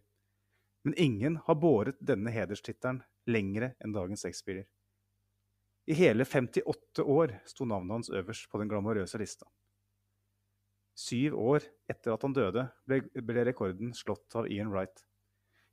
Men 0.85 0.95
ingen 1.01 1.39
har 1.47 1.57
båret 1.59 1.97
denne 1.99 2.31
hederstittelen 2.31 3.01
lengre 3.27 3.73
enn 3.83 3.95
dagens 3.95 4.23
X-spiller. 4.29 4.67
I 5.89 5.97
hele 5.97 6.25
58 6.25 7.03
år 7.03 7.33
sto 7.49 7.65
navnet 7.65 7.97
hans 7.97 8.11
øverst 8.13 8.47
på 8.51 8.61
den 8.61 8.69
glamorøse 8.69 9.17
lista. 9.17 9.49
Syv 10.99 11.35
år 11.39 11.65
etter 11.89 12.13
at 12.13 12.23
han 12.23 12.35
døde, 12.35 12.67
ble, 12.85 13.01
ble 13.25 13.45
rekorden 13.49 13.95
slått 13.97 14.35
av 14.37 14.47
Ian 14.51 14.69
Wright, 14.69 15.01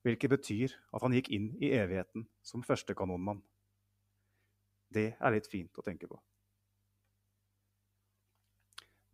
hvilket 0.06 0.30
betyr 0.30 0.76
at 0.94 1.02
han 1.02 1.14
gikk 1.16 1.32
inn 1.34 1.50
i 1.58 1.72
evigheten 1.74 2.26
som 2.46 2.62
førstekanonmann. 2.62 3.42
Det 4.94 5.16
er 5.18 5.34
litt 5.34 5.48
fint 5.50 5.78
å 5.78 5.84
tenke 5.84 6.06
på. 6.06 6.18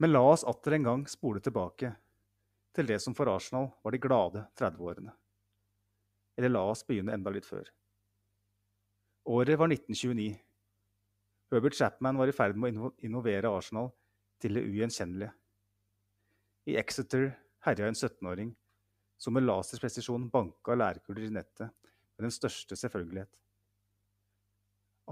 Men 0.03 0.13
la 0.13 0.23
oss 0.27 0.45
atter 0.49 0.77
en 0.77 0.89
gang 0.89 1.05
spole 1.09 1.41
tilbake 1.41 1.95
til 2.77 2.89
det 2.89 2.99
som 3.05 3.15
for 3.17 3.31
Arsenal 3.33 3.71
var 3.85 3.95
de 3.95 4.01
glade 4.03 4.45
30-årene. 4.59 5.13
Eller 6.37 6.53
la 6.53 6.65
oss 6.73 6.85
begynne 6.89 7.15
enda 7.15 7.33
litt 7.33 7.47
før. 7.47 7.69
Året 9.33 9.59
var 9.61 9.71
1929. 9.71 10.33
Herbert 11.53 11.77
Chapman 11.79 12.19
var 12.19 12.29
i 12.29 12.35
ferd 12.35 12.59
med 12.59 12.81
å 12.81 12.91
innovere 13.05 13.53
Arsenal 13.53 13.93
til 14.43 14.57
det 14.57 14.65
ugjenkjennelige. 14.67 15.31
I 16.67 16.79
Exeter 16.81 17.29
herja 17.67 17.89
en 17.89 17.99
17-åring 17.99 18.53
som 19.23 19.37
med 19.37 19.47
laserpresisjon 19.47 20.27
banka 20.33 20.75
lærkuler 20.75 21.29
i 21.29 21.35
nettet 21.37 21.71
med 21.71 22.27
den 22.27 22.35
største 22.35 22.75
selvfølgelighet. 22.79 23.39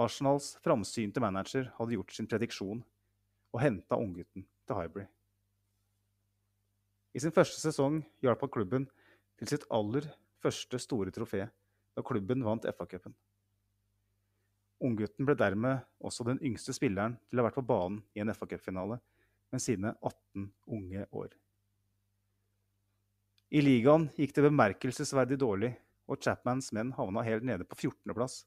Arsenals 0.00 0.56
framsynte 0.64 1.22
manager 1.22 1.68
hadde 1.76 1.94
gjort 1.94 2.14
sin 2.14 2.28
prediksjon 2.30 2.82
og 3.54 3.62
henta 3.62 3.98
unggutten 3.98 4.46
til 4.66 4.78
Hybrid. 4.78 5.06
I 7.14 7.22
sin 7.22 7.34
første 7.34 7.58
sesong 7.58 8.00
hjalp 8.22 8.42
han 8.44 8.52
klubben 8.54 8.86
til 9.38 9.50
sitt 9.50 9.66
aller 9.74 10.06
første 10.42 10.78
store 10.82 11.14
trofé 11.14 11.46
da 11.96 12.04
klubben 12.06 12.44
vant 12.46 12.66
FA-cupen. 12.70 13.14
Unggutten 14.80 15.26
ble 15.28 15.36
dermed 15.36 15.82
også 16.00 16.24
den 16.26 16.40
yngste 16.46 16.72
spilleren 16.74 17.18
til 17.28 17.38
å 17.38 17.42
ha 17.42 17.50
vært 17.50 17.58
på 17.58 17.66
banen 17.68 18.00
i 18.16 18.22
en 18.22 18.32
FA-cupfinale 18.32 19.00
med 19.50 19.62
sine 19.62 19.92
18 20.00 20.46
unge 20.70 21.06
år. 21.10 21.34
I 23.50 23.62
ligaen 23.64 24.04
gikk 24.14 24.30
det 24.36 24.44
bemerkelsesverdig 24.46 25.40
dårlig, 25.42 25.72
og 26.06 26.22
Chapmans 26.22 26.68
menn 26.74 26.92
havna 26.94 27.24
helt 27.26 27.42
nede 27.46 27.64
på 27.66 27.74
14.-plass. 27.80 28.44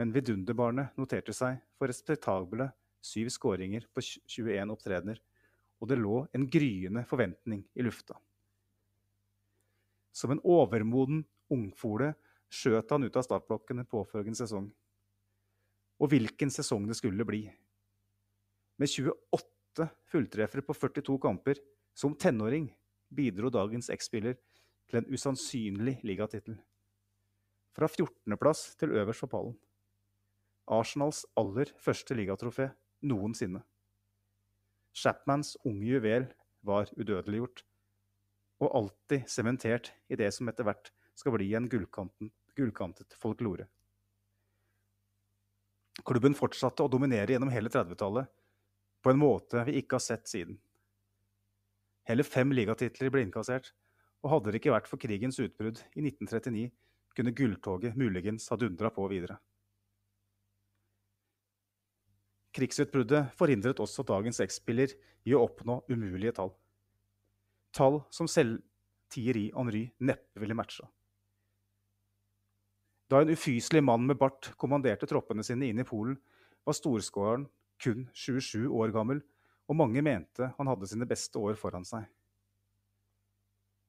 Men 0.00 0.14
vidunderbarnet 0.14 0.96
noterte 0.96 1.34
seg 1.36 1.58
for 1.76 1.92
respektable 1.92 2.70
syv 3.04 3.28
skåringer 3.34 3.84
på 3.92 4.00
21 4.00 4.72
opptredener, 4.72 5.20
og 5.80 5.92
det 5.92 6.00
lå 6.00 6.22
en 6.32 6.48
gryende 6.48 7.04
forventning 7.08 7.60
i 7.76 7.84
lufta. 7.84 8.16
Som 10.16 10.32
en 10.32 10.42
overmoden 10.48 11.22
ungfole 11.52 12.14
skjøt 12.48 12.96
han 12.96 13.04
ut 13.04 13.20
av 13.20 13.28
startblokkene 13.28 13.84
påfølgende 13.88 14.40
sesong. 14.40 14.72
Og 16.00 16.12
hvilken 16.12 16.52
sesong 16.52 16.88
det 16.88 16.96
skulle 16.96 17.28
bli. 17.28 17.44
Med 18.80 18.88
28 18.88 19.90
fulltreffere 20.08 20.64
på 20.64 20.76
42 20.88 21.20
kamper, 21.20 21.60
som 21.92 22.16
tenåring, 22.16 22.70
bidro 23.14 23.50
dagens 23.50 23.90
X-spiller 23.92 24.36
til 24.90 25.00
en 25.00 25.08
usannsynlig 25.10 25.98
ligatittel. 26.06 26.58
Fra 27.76 27.86
14.-plass 27.86 28.74
til 28.80 28.94
øverst 28.98 29.24
på 29.24 29.30
pallen. 29.30 29.56
Arsenals 30.70 31.24
aller 31.38 31.70
første 31.78 32.14
ligatrofé 32.14 32.70
noensinne. 33.02 33.62
Chapmans 34.94 35.56
unge 35.64 35.86
juvel 35.86 36.26
var 36.66 36.90
udødeliggjort, 36.98 37.64
og 38.60 38.74
alltid 38.76 39.28
sementert 39.30 39.92
i 40.10 40.18
det 40.18 40.32
som 40.34 40.50
etter 40.50 40.66
hvert 40.66 40.90
skal 41.16 41.34
bli 41.36 41.52
en 41.56 41.68
gullkantet 41.70 43.16
folklore. 43.18 43.68
Klubben 46.06 46.36
fortsatte 46.36 46.84
å 46.84 46.90
dominere 46.90 47.34
gjennom 47.34 47.52
hele 47.52 47.70
30-tallet, 47.72 48.28
på 49.00 49.12
en 49.12 49.20
måte 49.20 49.62
vi 49.68 49.78
ikke 49.80 49.96
har 49.98 50.04
sett 50.04 50.28
siden. 50.28 50.58
Hele 52.10 52.24
fem 52.26 52.50
ligatitler 52.50 53.12
ble 53.14 53.22
innkassert, 53.22 53.70
og 54.24 54.32
hadde 54.32 54.50
det 54.50 54.58
ikke 54.58 54.74
vært 54.74 54.88
for 54.90 54.98
krigens 54.98 55.38
utbrudd 55.38 55.78
i 55.94 56.02
1939, 56.02 56.66
kunne 57.14 57.34
gulltoget 57.38 57.98
muligens 57.98 58.48
ha 58.50 58.58
dundra 58.58 58.90
på 58.94 59.06
videre. 59.12 59.36
Krigsutbruddet 62.56 63.30
forhindret 63.38 63.78
også 63.82 64.02
dagens 64.08 64.40
X-spiller 64.42 64.90
i 65.28 65.36
å 65.36 65.44
oppnå 65.46 65.84
umulige 65.90 66.34
tall. 66.34 66.50
Tall 67.70 68.00
som 68.10 68.26
selv 68.26 68.58
Thierry 69.10 69.52
Henry 69.54 69.84
neppe 70.02 70.42
ville 70.42 70.56
matcha. 70.58 70.88
Da 73.10 73.22
en 73.22 73.30
ufyselig 73.30 73.82
mann 73.86 74.02
med 74.06 74.18
bart 74.18 74.50
kommanderte 74.58 75.06
troppene 75.10 75.46
sine 75.46 75.70
inn 75.70 75.82
i 75.82 75.86
Polen, 75.86 76.18
var 76.66 76.74
storskåreren 76.74 77.46
kun 77.82 78.08
27 78.14 78.66
år 78.66 78.90
gammel, 78.94 79.22
og 79.70 79.78
mange 79.78 80.02
mente 80.02 80.50
han 80.56 80.70
hadde 80.70 80.88
sine 80.90 81.06
beste 81.06 81.38
år 81.38 81.54
foran 81.58 81.86
seg. 81.86 82.02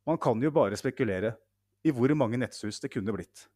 Man 0.05 0.19
kan 0.21 0.41
jo 0.41 0.53
bare 0.53 0.77
spekulere 0.77 1.33
i 1.81 1.93
hvor 1.93 2.13
mange 2.17 2.37
nettshus 2.37 2.79
det 2.81 2.91
kunne 2.93 3.13
blitt. 3.15 3.47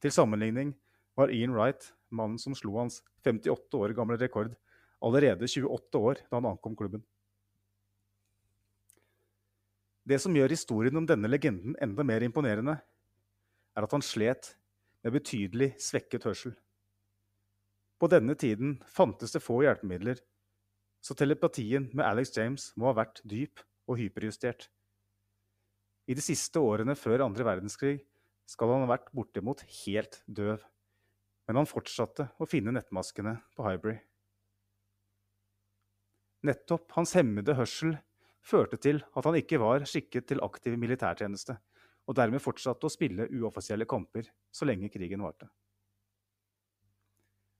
Til 0.00 0.12
sammenligning 0.12 0.72
var 1.16 1.32
Ian 1.32 1.52
Wright 1.52 1.92
mannen 2.12 2.38
som 2.38 2.54
slo 2.56 2.76
hans 2.78 3.00
58 3.24 3.78
år 3.78 3.94
gamle 3.96 4.18
rekord, 4.20 4.52
allerede 5.02 5.48
28 5.48 5.98
år 5.98 6.22
da 6.28 6.38
han 6.38 6.50
ankom 6.52 6.76
klubben. 6.76 7.02
Det 10.04 10.18
som 10.18 10.34
gjør 10.34 10.50
historien 10.50 10.98
om 10.98 11.06
denne 11.06 11.30
legenden 11.30 11.76
enda 11.82 12.04
mer 12.06 12.24
imponerende, 12.26 12.74
er 13.72 13.86
at 13.86 13.94
han 13.94 14.04
slet 14.04 14.54
med 15.02 15.14
betydelig 15.14 15.72
svekket 15.80 16.26
hørsel. 16.26 16.56
På 18.02 18.10
denne 18.10 18.34
tiden 18.34 18.80
fantes 18.90 19.32
det 19.34 19.44
få 19.44 19.60
hjelpemidler, 19.62 20.18
så 21.02 21.16
telepatien 21.18 21.88
med 21.92 22.06
Alex 22.06 22.32
James 22.36 22.70
må 22.78 22.90
ha 22.90 22.96
vært 23.02 23.20
dyp 23.26 23.62
og 23.90 23.98
hyperjustert. 23.98 24.68
I 26.06 26.14
de 26.18 26.22
siste 26.24 26.62
årene 26.62 26.94
før 26.98 27.26
andre 27.26 27.46
verdenskrig 27.46 28.00
skal 28.48 28.74
han 28.74 28.86
ha 28.86 28.94
vært 28.94 29.10
bortimot 29.14 29.62
helt 29.84 30.22
døv 30.26 30.62
men 31.48 31.58
han 31.58 31.68
fortsatte 31.68 32.28
å 32.40 32.46
finne 32.48 32.74
nettmaskene 32.74 33.36
på 33.56 33.66
Hybrid. 33.66 34.00
Nettopp 36.48 36.94
hans 36.96 37.14
hemmede 37.18 37.54
hørsel 37.54 37.96
førte 38.42 38.78
til 38.82 39.02
at 39.14 39.26
han 39.28 39.38
ikke 39.38 39.60
var 39.62 39.84
skikket 39.86 40.30
til 40.30 40.42
aktiv 40.42 40.78
militærtjeneste, 40.80 41.58
og 42.08 42.16
dermed 42.18 42.42
fortsatte 42.42 42.88
å 42.88 42.90
spille 42.90 43.28
uoffisielle 43.30 43.86
kamper 43.90 44.26
så 44.50 44.66
lenge 44.66 44.90
krigen 44.90 45.22
varte. 45.22 45.46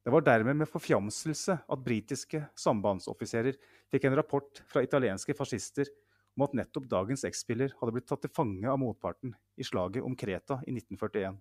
Det 0.03 0.11
var 0.11 0.24
dermed 0.27 0.59
med 0.59 0.70
forfjamselse 0.70 1.55
at 1.62 1.83
britiske 1.85 2.41
sambandsoffiserer 2.59 3.55
fikk 3.93 4.09
en 4.09 4.16
rapport 4.19 4.62
fra 4.66 4.83
italienske 4.83 5.35
fascister 5.39 5.87
om 6.35 6.47
at 6.47 6.57
nettopp 6.59 6.89
dagens 6.91 7.23
X-spiller 7.29 7.74
hadde 7.79 7.95
blitt 7.95 8.09
tatt 8.11 8.24
til 8.24 8.33
fange 8.35 8.66
av 8.66 8.81
motparten 8.83 9.35
i 9.55 9.66
slaget 9.66 10.03
om 10.03 10.16
Kreta 10.19 10.59
i 10.66 10.74
1941. 10.74 11.37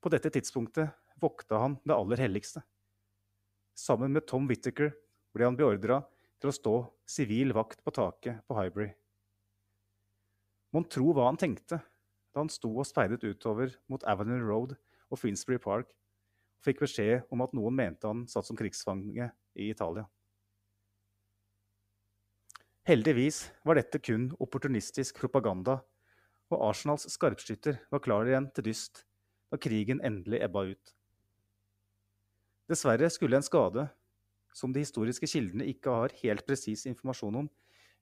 På 0.00 0.12
dette 0.12 0.32
tidspunktet 0.34 0.92
vokta 1.20 1.60
han 1.62 1.78
det 1.84 1.96
aller 1.96 2.20
helligste. 2.20 2.62
Sammen 3.76 4.12
med 4.12 4.26
Tom 4.28 4.48
Whittaker 4.50 4.92
ble 5.32 5.46
han 5.46 5.56
beordra 5.56 6.02
til 6.40 6.50
å 6.50 6.56
stå 6.56 6.74
sivil 7.08 7.54
vakt 7.56 7.80
på 7.84 7.94
taket 7.96 8.42
på 8.48 8.56
Hybrid. 8.58 8.92
Mon 10.76 10.84
tro 10.84 11.14
hva 11.16 11.30
han 11.30 11.40
tenkte 11.40 11.80
da 11.80 12.42
han 12.42 12.52
sto 12.52 12.70
og 12.76 12.86
speidet 12.86 13.24
utover 13.24 13.72
mot 13.90 14.04
Avenue 14.08 14.44
Road 14.44 14.76
og 15.10 15.18
Finsbury 15.18 15.58
Park 15.62 15.94
og 16.60 16.68
fikk 16.68 16.82
beskjed 16.84 17.28
om 17.32 17.40
at 17.40 17.54
noen 17.56 17.76
mente 17.76 18.08
han 18.08 18.26
satt 18.28 18.44
som 18.44 18.58
krigsfange 18.58 19.30
i 19.56 19.70
Italia. 19.72 20.04
Heldigvis 22.84 23.46
var 23.64 23.78
dette 23.78 24.00
kun 24.02 24.28
opportunistisk 24.42 25.20
propaganda, 25.20 25.78
og 26.50 26.64
Arsenals 26.68 27.06
skarpskytter 27.12 27.78
var 27.92 28.02
klar 28.04 28.28
igjen 28.28 28.48
til 28.52 28.66
dyst 28.66 29.04
da 29.50 29.58
krigen 29.60 30.02
endelig 30.04 30.40
ebba 30.44 30.64
ut. 30.72 30.92
Dessverre 32.70 33.08
skulle 33.10 33.38
en 33.38 33.46
skade, 33.46 33.86
som 34.54 34.74
de 34.74 34.82
historiske 34.82 35.28
kildene 35.30 35.66
ikke 35.70 35.94
har 35.94 36.14
helt 36.22 36.44
presis 36.46 36.84
informasjon 36.90 37.42
om, 37.42 37.48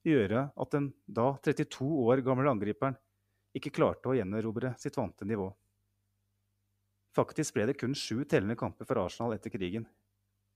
gjøre 0.05 0.47
at 0.51 0.75
den 0.75 0.91
da 1.05 1.31
32 1.45 1.87
år 2.09 2.23
gamle 2.25 2.51
angriperen 2.51 2.97
ikke 3.55 3.73
klarte 3.73 4.11
å 4.11 4.15
gjenerobre 4.17 4.73
sitt 4.81 4.97
vante 4.97 5.27
nivå. 5.27 5.49
Faktisk 7.15 7.55
ble 7.55 7.65
det 7.69 7.77
kun 7.79 7.95
sju 7.97 8.21
tellende 8.29 8.57
kamper 8.59 8.87
for 8.87 9.01
Arsenal 9.01 9.33
etter 9.35 9.53
krigen, 9.53 9.87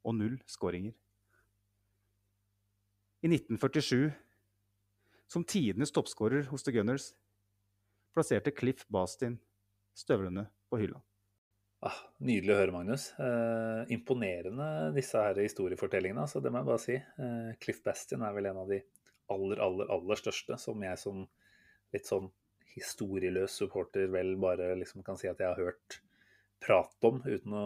og 0.05 0.17
null 0.17 0.35
skåringer. 0.49 0.93
I 3.23 3.31
1947, 3.31 4.11
som 5.31 5.45
tidenes 5.47 5.93
toppskårer 5.95 6.49
hos 6.51 6.65
The 6.65 6.75
Gunners, 6.75 7.13
plasserte 8.13 8.53
Cliff 8.53 8.83
Bastin 8.91 9.39
støvlene 9.97 10.45
på 10.69 10.81
hylla. 10.81 11.01
Ah, 11.83 11.97
nydelig 12.23 12.53
å 12.53 12.59
høre, 12.61 12.73
Magnus. 12.75 13.09
Eh, 13.19 13.89
imponerende 13.95 14.67
disse 14.95 15.19
her 15.19 15.39
historiefortellingene, 15.41 16.23
altså, 16.23 16.39
det 16.39 16.51
må 16.53 16.61
jeg 16.61 16.69
bare 16.69 16.83
si. 16.83 16.95
Eh, 16.95 17.49
Cliff 17.63 17.81
Bastin 17.83 18.23
er 18.23 18.35
vel 18.35 18.47
en 18.51 18.61
av 18.61 18.69
de 18.71 18.79
aller, 19.33 19.59
aller, 19.63 19.89
aller 19.91 20.19
største 20.19 20.55
som 20.61 20.85
jeg 20.85 21.01
som 21.01 21.25
litt 21.93 22.07
sånn 22.07 22.29
historieløs 22.73 23.59
supporter 23.59 24.07
vel 24.13 24.35
bare 24.41 24.71
liksom 24.79 25.03
kan 25.05 25.19
si 25.19 25.27
at 25.29 25.41
jeg 25.41 25.49
har 25.49 25.59
hørt 25.59 25.99
prate 26.63 27.09
om, 27.09 27.19
uten 27.25 27.55
å 27.57 27.65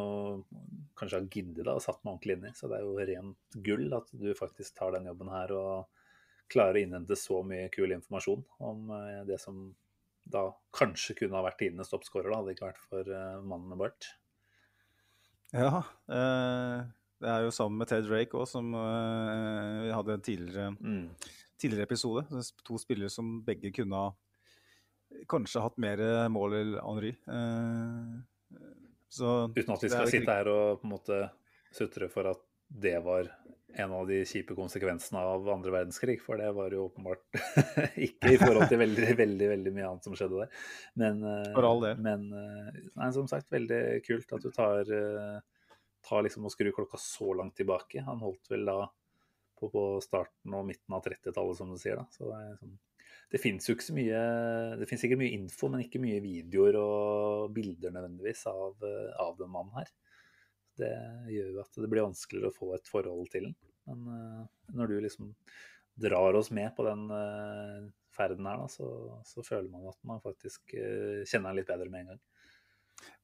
kanskje 0.98 1.22
ha 1.22 1.28
giddet 1.28 1.64
det 1.64 1.74
og 1.74 1.84
satt 1.84 2.02
meg 2.04 2.16
ordentlig 2.16 2.38
inn 2.38 2.48
i. 2.50 2.54
Så 2.58 2.70
det 2.72 2.80
er 2.80 2.86
jo 2.86 3.08
rent 3.12 3.60
gull 3.68 3.98
at 3.98 4.14
du 4.18 4.30
faktisk 4.38 4.78
tar 4.78 4.98
den 4.98 5.10
jobben 5.10 5.32
her 5.32 5.54
og 5.56 6.06
klarer 6.52 6.80
å 6.80 6.84
innhente 6.84 7.18
så 7.20 7.42
mye 7.46 7.68
kul 7.74 7.92
informasjon 7.96 8.46
om 8.64 8.94
eh, 8.96 9.24
det 9.28 9.40
som 9.44 9.68
da 10.28 10.48
kanskje 10.76 11.16
kunne 11.22 11.38
ha 11.40 11.44
vært 11.46 11.60
tidenes 11.62 11.92
toppskårer, 11.92 12.34
hadde 12.34 12.50
det 12.50 12.58
ikke 12.58 12.68
vært 12.68 12.86
for 12.90 13.12
uh, 13.16 13.44
mannen 13.48 13.72
med 13.72 13.80
bart. 13.80 14.10
Ja, 15.56 15.80
eh, 16.12 16.82
det 17.24 17.30
er 17.32 17.46
jo 17.46 17.54
sammen 17.56 17.80
med 17.80 17.90
Ted 17.90 18.08
Drake 18.08 18.36
òg, 18.36 18.48
som 18.50 18.74
eh, 18.76 19.86
vi 19.86 19.94
hadde 19.96 20.18
en 20.18 20.26
tidligere, 20.26 20.72
mm. 20.76 21.06
tidligere 21.62 21.88
episode. 21.88 22.26
To 22.68 22.80
spillere 22.82 23.12
som 23.14 23.38
begge 23.48 23.72
kunne 23.76 24.02
ha 24.02 24.10
kanskje 25.32 25.64
hatt 25.64 25.80
mer 25.80 26.04
mål 26.34 26.58
enn 26.60 26.74
Henry. 26.82 27.14
Eh, 27.32 28.68
så, 29.10 29.48
Uten 29.56 29.74
at 29.76 29.84
vi 29.84 29.92
skal 29.92 30.10
sitte 30.12 30.34
her 30.40 30.50
og 30.52 30.82
på 30.82 30.88
en 30.88 30.96
måte 30.96 31.20
sutre 31.76 32.10
for 32.12 32.30
at 32.34 32.44
det 32.68 32.98
var 33.06 33.30
en 33.78 33.94
av 33.94 34.08
de 34.08 34.22
kjipe 34.26 34.56
konsekvensene 34.58 35.22
av 35.22 35.48
andre 35.52 35.74
verdenskrig. 35.74 36.18
For 36.24 36.40
det 36.40 36.50
var 36.56 36.74
jo 36.74 36.88
åpenbart 36.88 37.40
ikke 38.08 38.34
i 38.34 38.40
forhold 38.42 38.68
til 38.72 38.82
veldig, 38.82 39.12
veldig 39.20 39.50
veldig 39.54 39.74
mye 39.76 39.90
annet 39.92 40.08
som 40.08 40.16
skjedde 40.18 40.42
der. 40.44 40.64
Men, 41.00 41.22
eh, 41.24 41.92
men 42.02 42.26
eh, 42.34 42.80
nei, 42.98 43.12
som 43.16 43.30
sagt, 43.30 43.50
veldig 43.54 43.82
kult 44.08 44.34
at 44.38 44.48
du 44.48 44.50
tar, 44.56 44.94
eh, 44.98 45.70
tar 46.08 46.26
liksom 46.26 46.48
og 46.48 46.56
skrur 46.56 46.74
klokka 46.80 47.00
så 47.02 47.36
langt 47.38 47.58
tilbake. 47.60 48.04
Han 48.08 48.24
holdt 48.24 48.52
vel 48.54 48.66
da 48.68 48.80
på, 49.58 49.70
på 49.74 49.86
starten 50.04 50.58
og 50.58 50.68
midten 50.68 50.98
av 50.98 51.06
30-tallet, 51.06 51.60
som 51.60 51.72
du 51.72 51.80
sier. 51.82 52.00
da. 52.02 52.08
Så 52.14 52.28
det 52.30 52.42
er 52.42 52.52
liksom 52.56 52.76
det 53.34 53.42
fins 53.44 53.68
jo 53.68 53.76
ikke 53.76 53.88
så 53.90 53.96
mye 53.96 54.20
Det 54.80 54.88
fins 54.90 55.04
sikkert 55.04 55.22
mye 55.22 55.36
info, 55.36 55.70
men 55.72 55.84
ikke 55.84 56.02
mye 56.04 56.24
videoer 56.24 56.78
og 56.80 57.56
bilder 57.56 57.94
nødvendigvis 57.96 58.46
av, 58.52 58.78
eh, 58.88 59.10
av 59.24 59.36
den 59.40 59.52
mannen 59.52 59.76
her. 59.76 59.92
Det 60.78 60.94
gjør 61.34 61.56
jo 61.56 61.64
at 61.64 61.82
det 61.82 61.90
blir 61.92 62.06
vanskeligere 62.06 62.54
å 62.54 62.56
få 62.56 62.72
et 62.76 62.88
forhold 62.92 63.32
til 63.34 63.50
den. 63.50 63.56
Men 63.90 64.04
uh, 64.12 64.42
når 64.78 64.92
du 64.92 64.96
liksom 65.02 65.32
drar 65.98 66.38
oss 66.38 66.52
med 66.54 66.70
på 66.78 66.86
den 66.86 67.08
uh, 67.10 67.88
ferden 68.14 68.46
her, 68.46 68.62
da, 68.62 68.68
så, 68.70 68.90
så, 69.26 69.44
føler 69.48 69.72
man 69.72 69.88
at 69.90 69.98
man 70.06 70.22
faktisk 70.22 70.76
kjenner 70.76 71.50
den 71.50 71.58
litt 71.58 71.72
bedre 71.72 71.90
med 71.90 72.04
en 72.04 72.12
gang. 72.14 72.22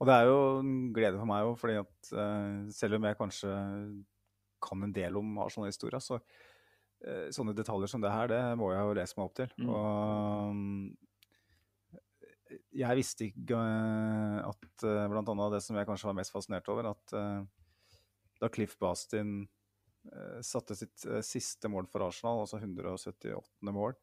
Og 0.02 0.10
det 0.10 0.16
er 0.16 0.32
jo 0.32 0.40
en 0.64 0.74
glede 0.96 1.20
for 1.20 1.30
meg 1.30 1.46
òg, 1.46 1.54
fordi 1.62 1.78
at 1.82 2.10
selv 2.74 2.98
om 2.98 3.08
jeg 3.08 3.20
kanskje 3.20 3.54
kan 4.64 4.86
en 4.86 4.96
del 4.96 5.18
om 5.20 5.38
Arsenal-historia, 5.44 6.02
så 6.02 6.20
Eh, 6.20 6.52
sånne 7.36 7.54
detaljer 7.58 7.90
som 7.92 8.04
det 8.04 8.12
her, 8.14 8.30
det 8.32 8.42
må 8.60 8.72
jeg 8.74 8.84
jo 8.88 8.94
lese 8.98 9.18
meg 9.18 9.26
opp 9.28 9.36
til. 9.40 9.50
Mm. 9.60 9.70
Og 9.74 10.56
jeg 12.74 13.00
visste 13.00 13.28
ikke 13.28 13.58
eh, 13.58 14.40
at 14.46 14.86
eh, 14.88 15.10
blant 15.12 15.30
annet 15.34 15.56
det 15.56 15.62
som 15.66 15.78
jeg 15.78 15.88
kanskje 15.90 16.10
var 16.10 16.18
mest 16.20 16.34
fascinert 16.34 16.70
over, 16.72 16.84
at 16.94 17.06
da 18.42 18.50
Cliff 18.52 18.76
Bastin 18.82 19.44
satte 20.44 20.76
sitt 20.76 21.06
siste 21.24 21.70
mål 21.72 21.86
for 21.88 22.04
Arsenal, 22.04 22.42
altså 22.44 22.58
178. 22.60 23.72
mål, 23.72 23.94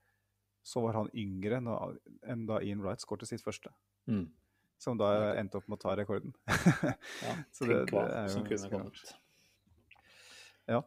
så 0.65 0.81
var 0.81 0.97
han 0.97 1.11
yngre 1.13 1.59
enn 1.61 2.47
da 2.49 2.61
Ian 2.65 2.81
Wright 2.81 3.05
skåret 3.05 3.29
sitt 3.29 3.45
første. 3.45 3.69
Mm. 4.09 4.31
Som 4.81 4.97
da 4.97 5.11
endte 5.37 5.61
opp 5.61 5.69
med 5.69 5.77
å 5.77 5.83
ta 5.83 5.93
rekorden. 5.99 6.33
ja, 7.27 7.35
så 7.53 7.69
det, 7.69 7.83
det, 7.91 8.01
er 8.01 8.31
jo 8.31 8.33
som 8.33 8.47
kunne 8.49 8.71
kommet. 8.73 9.13
Ja. 10.71 10.81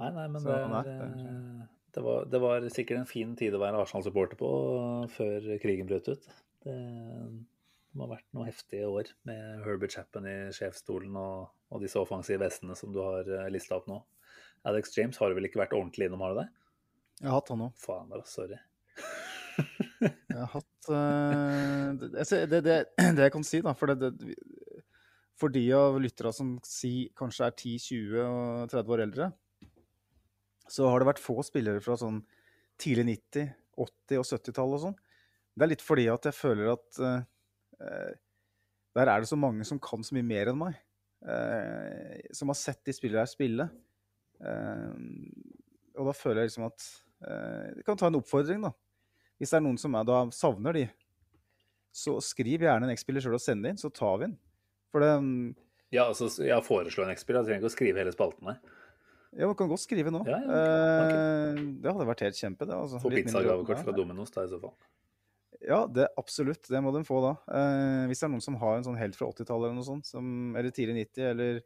Nei, 0.00 0.10
nei, 0.16 0.26
men 0.32 0.44
det, 0.46 0.56
er, 0.56 1.00
det, 1.92 2.02
var, 2.04 2.28
det, 2.32 2.38
var, 2.40 2.66
sikkert 2.72 3.02
en 3.02 3.08
fin 3.08 3.34
tid 3.36 3.52
å 3.52 3.60
være 3.60 3.82
Arsenal-supporter 3.82 4.38
på 4.40 4.50
før 5.12 5.48
krigen 5.60 5.90
brøt 5.90 6.08
ut. 6.08 6.28
Det, 6.64 6.76
det 7.90 8.00
ha 8.04 8.08
vært 8.12 8.28
noen 8.36 8.48
heftige 8.48 8.88
år 8.88 9.10
med 9.28 9.64
Herbert 9.66 9.96
Chappen 9.96 10.28
i 10.30 10.36
sjefsstolen 10.56 11.16
og, 11.20 11.50
og 11.68 11.82
disse 11.84 12.00
offensive 12.00 12.40
vestene 12.44 12.76
som 12.78 12.94
du 12.94 13.00
har 13.02 13.28
eh, 13.28 13.50
lista 13.52 13.76
opp 13.76 13.90
nå. 13.90 13.98
Alex 14.70 14.94
James 14.96 15.18
har 15.20 15.34
vel 15.36 15.48
ikke 15.48 15.60
vært 15.60 15.74
ordentlig 15.76 16.08
innom, 16.08 16.22
har 16.24 16.32
du 16.32 16.40
det? 16.42 16.48
Jeg 17.20 17.28
har 17.28 17.36
hatt 17.36 17.52
han 17.52 17.66
òg. 17.66 17.76
Faen, 17.80 18.08
da, 18.12 18.22
sorry. 18.28 18.60
jeg 20.00 20.38
har 20.38 20.50
hatt 20.54 20.90
uh, 20.92 21.90
det, 22.00 22.24
det, 22.48 22.60
det, 22.64 22.78
jeg 23.26 23.34
kan 23.34 23.44
si, 23.44 23.60
da, 23.64 23.74
for, 23.76 23.92
for 25.40 25.52
de 25.52 25.64
av 25.76 26.00
lytterne 26.00 26.32
som 26.36 26.54
si, 26.64 26.94
kanskje 27.18 27.48
er 27.48 27.56
10, 27.56 27.76
20 27.90 28.24
og 28.24 28.72
30 28.72 28.96
år 28.96 29.04
eldre, 29.08 29.30
så 30.70 30.86
har 30.88 31.02
det 31.02 31.10
vært 31.10 31.22
få 31.22 31.40
spillere 31.46 31.82
fra 31.82 31.96
sånn 31.98 32.20
tidlig 32.80 33.06
90-, 33.34 33.50
80- 33.80 34.20
og 34.20 34.28
70-tall 34.28 34.76
og 34.76 34.82
sånn. 34.84 34.98
Det 35.54 35.66
er 35.66 35.72
litt 35.72 35.84
fordi 35.84 36.06
at 36.12 36.28
jeg 36.28 36.36
føler 36.36 36.72
at 36.72 37.00
uh, 37.02 38.12
der 38.96 39.10
er 39.10 39.22
det 39.22 39.30
så 39.30 39.38
mange 39.38 39.66
som 39.66 39.80
kan 39.82 40.04
så 40.06 40.16
mye 40.16 40.26
mer 40.26 40.52
enn 40.52 40.60
meg. 40.60 40.78
Uh, 41.20 42.16
som 42.32 42.52
har 42.52 42.58
sett 42.58 42.80
de 42.86 42.94
spillere 42.96 43.24
her 43.24 43.30
spille. 43.30 43.66
Uh, 44.40 44.94
og 45.98 46.08
da 46.08 46.16
føler 46.16 46.44
jeg 46.44 46.52
liksom 46.52 46.70
at 46.70 46.84
Jeg 47.20 47.84
kan 47.84 47.98
ta 48.00 48.08
en 48.08 48.16
oppfordring, 48.16 48.62
da. 48.64 48.70
Hvis 49.36 49.50
det 49.52 49.58
er 49.58 49.64
noen 49.66 49.76
som 49.76 49.92
er, 49.98 50.06
da 50.08 50.22
savner 50.32 50.72
de, 50.72 50.86
så 51.92 52.14
skriv 52.24 52.62
gjerne 52.64 52.86
en 52.86 52.92
X-spiller 52.94 53.20
sjøl 53.20 53.36
og 53.36 53.42
send 53.44 53.66
inn, 53.68 53.76
så 53.76 53.90
tar 53.92 54.14
vi 54.22 54.28
den. 54.30 54.38
For 54.88 55.04
det 55.04 55.10
um, 55.20 55.50
Ja, 55.92 56.06
altså, 56.06 56.30
jeg 56.40 56.64
foreslår 56.64 57.04
en 57.04 57.12
X-spiller. 57.12 57.42
Jeg 57.42 57.50
trenger 57.50 57.60
ikke 57.60 57.72
å 57.72 57.74
skrive 57.74 58.00
hele 58.00 58.14
spalten 58.14 58.48
her. 58.48 58.79
Ja, 59.36 59.46
man 59.46 59.54
kan 59.58 59.68
godt 59.70 59.84
skrive 59.84 60.10
nå. 60.10 60.24
Ja, 60.26 60.40
ja, 60.42 60.46
okay. 60.46 61.04
okay. 61.04 61.66
Det 61.82 61.92
hadde 61.92 62.06
vært 62.08 62.24
helt 62.26 62.38
kjempe, 62.40 62.66
det. 62.66 62.74
Altså. 62.74 62.98
Få 63.02 63.12
pizzagavekort 63.12 63.84
fra 63.86 63.94
Dominos 63.94 64.34
da, 64.34 64.46
i 64.46 64.50
så 64.50 64.58
fall. 64.62 64.74
Ja, 65.60 65.84
det, 65.86 66.08
absolutt. 66.18 66.64
Det 66.72 66.80
må 66.82 66.90
de 66.94 67.04
få 67.06 67.20
da. 67.22 67.34
Eh, 67.52 68.08
hvis 68.10 68.22
det 68.22 68.26
er 68.26 68.32
noen 68.32 68.44
som 68.44 68.56
har 68.62 68.78
en 68.78 68.86
sånn 68.86 68.98
helt 68.98 69.18
fra 69.18 69.28
80-tallet 69.30 69.68
eller 69.68 69.78
noe 69.78 69.86
sånt, 69.86 70.08
som, 70.08 70.26
eller 70.56 70.74
tidlig 70.74 70.96
90, 71.12 71.24
eller 71.34 71.62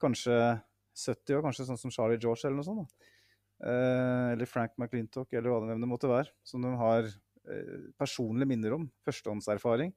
kanskje 0.00 0.36
70 0.98 1.38
år, 1.38 1.44
kanskje 1.44 1.66
sånn 1.68 1.80
som 1.80 1.92
Charlie 1.94 2.20
George 2.22 2.46
eller 2.46 2.60
noe 2.60 2.68
sånt. 2.68 3.08
Eh, 3.58 4.26
eller 4.34 4.48
Frank 4.48 4.76
McClintock, 4.78 5.32
eller 5.34 5.50
hva 5.50 5.74
det 5.74 5.90
måtte 5.90 6.10
være. 6.10 6.32
Som 6.46 6.64
de 6.64 6.72
har 6.78 7.08
eh, 7.10 7.88
personlige 7.98 8.52
minner 8.54 8.78
om. 8.78 8.86
Førstehåndserfaring. 9.06 9.92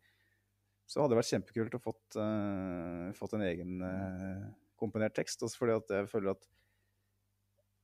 Så 0.89 0.99
hadde 0.99 1.13
det 1.13 1.21
vært 1.21 1.31
kjempekult 1.31 1.77
å 1.77 1.79
fått, 1.79 2.17
uh, 2.19 3.11
fått 3.15 3.37
en 3.37 3.43
egen 3.45 3.77
uh, 3.79 4.49
komponert 4.81 5.13
tekst. 5.15 5.39
Også 5.45 5.61
fordi 5.61 5.77
at 5.77 5.93
jeg 5.95 6.09
føler 6.11 6.33
at 6.33 6.49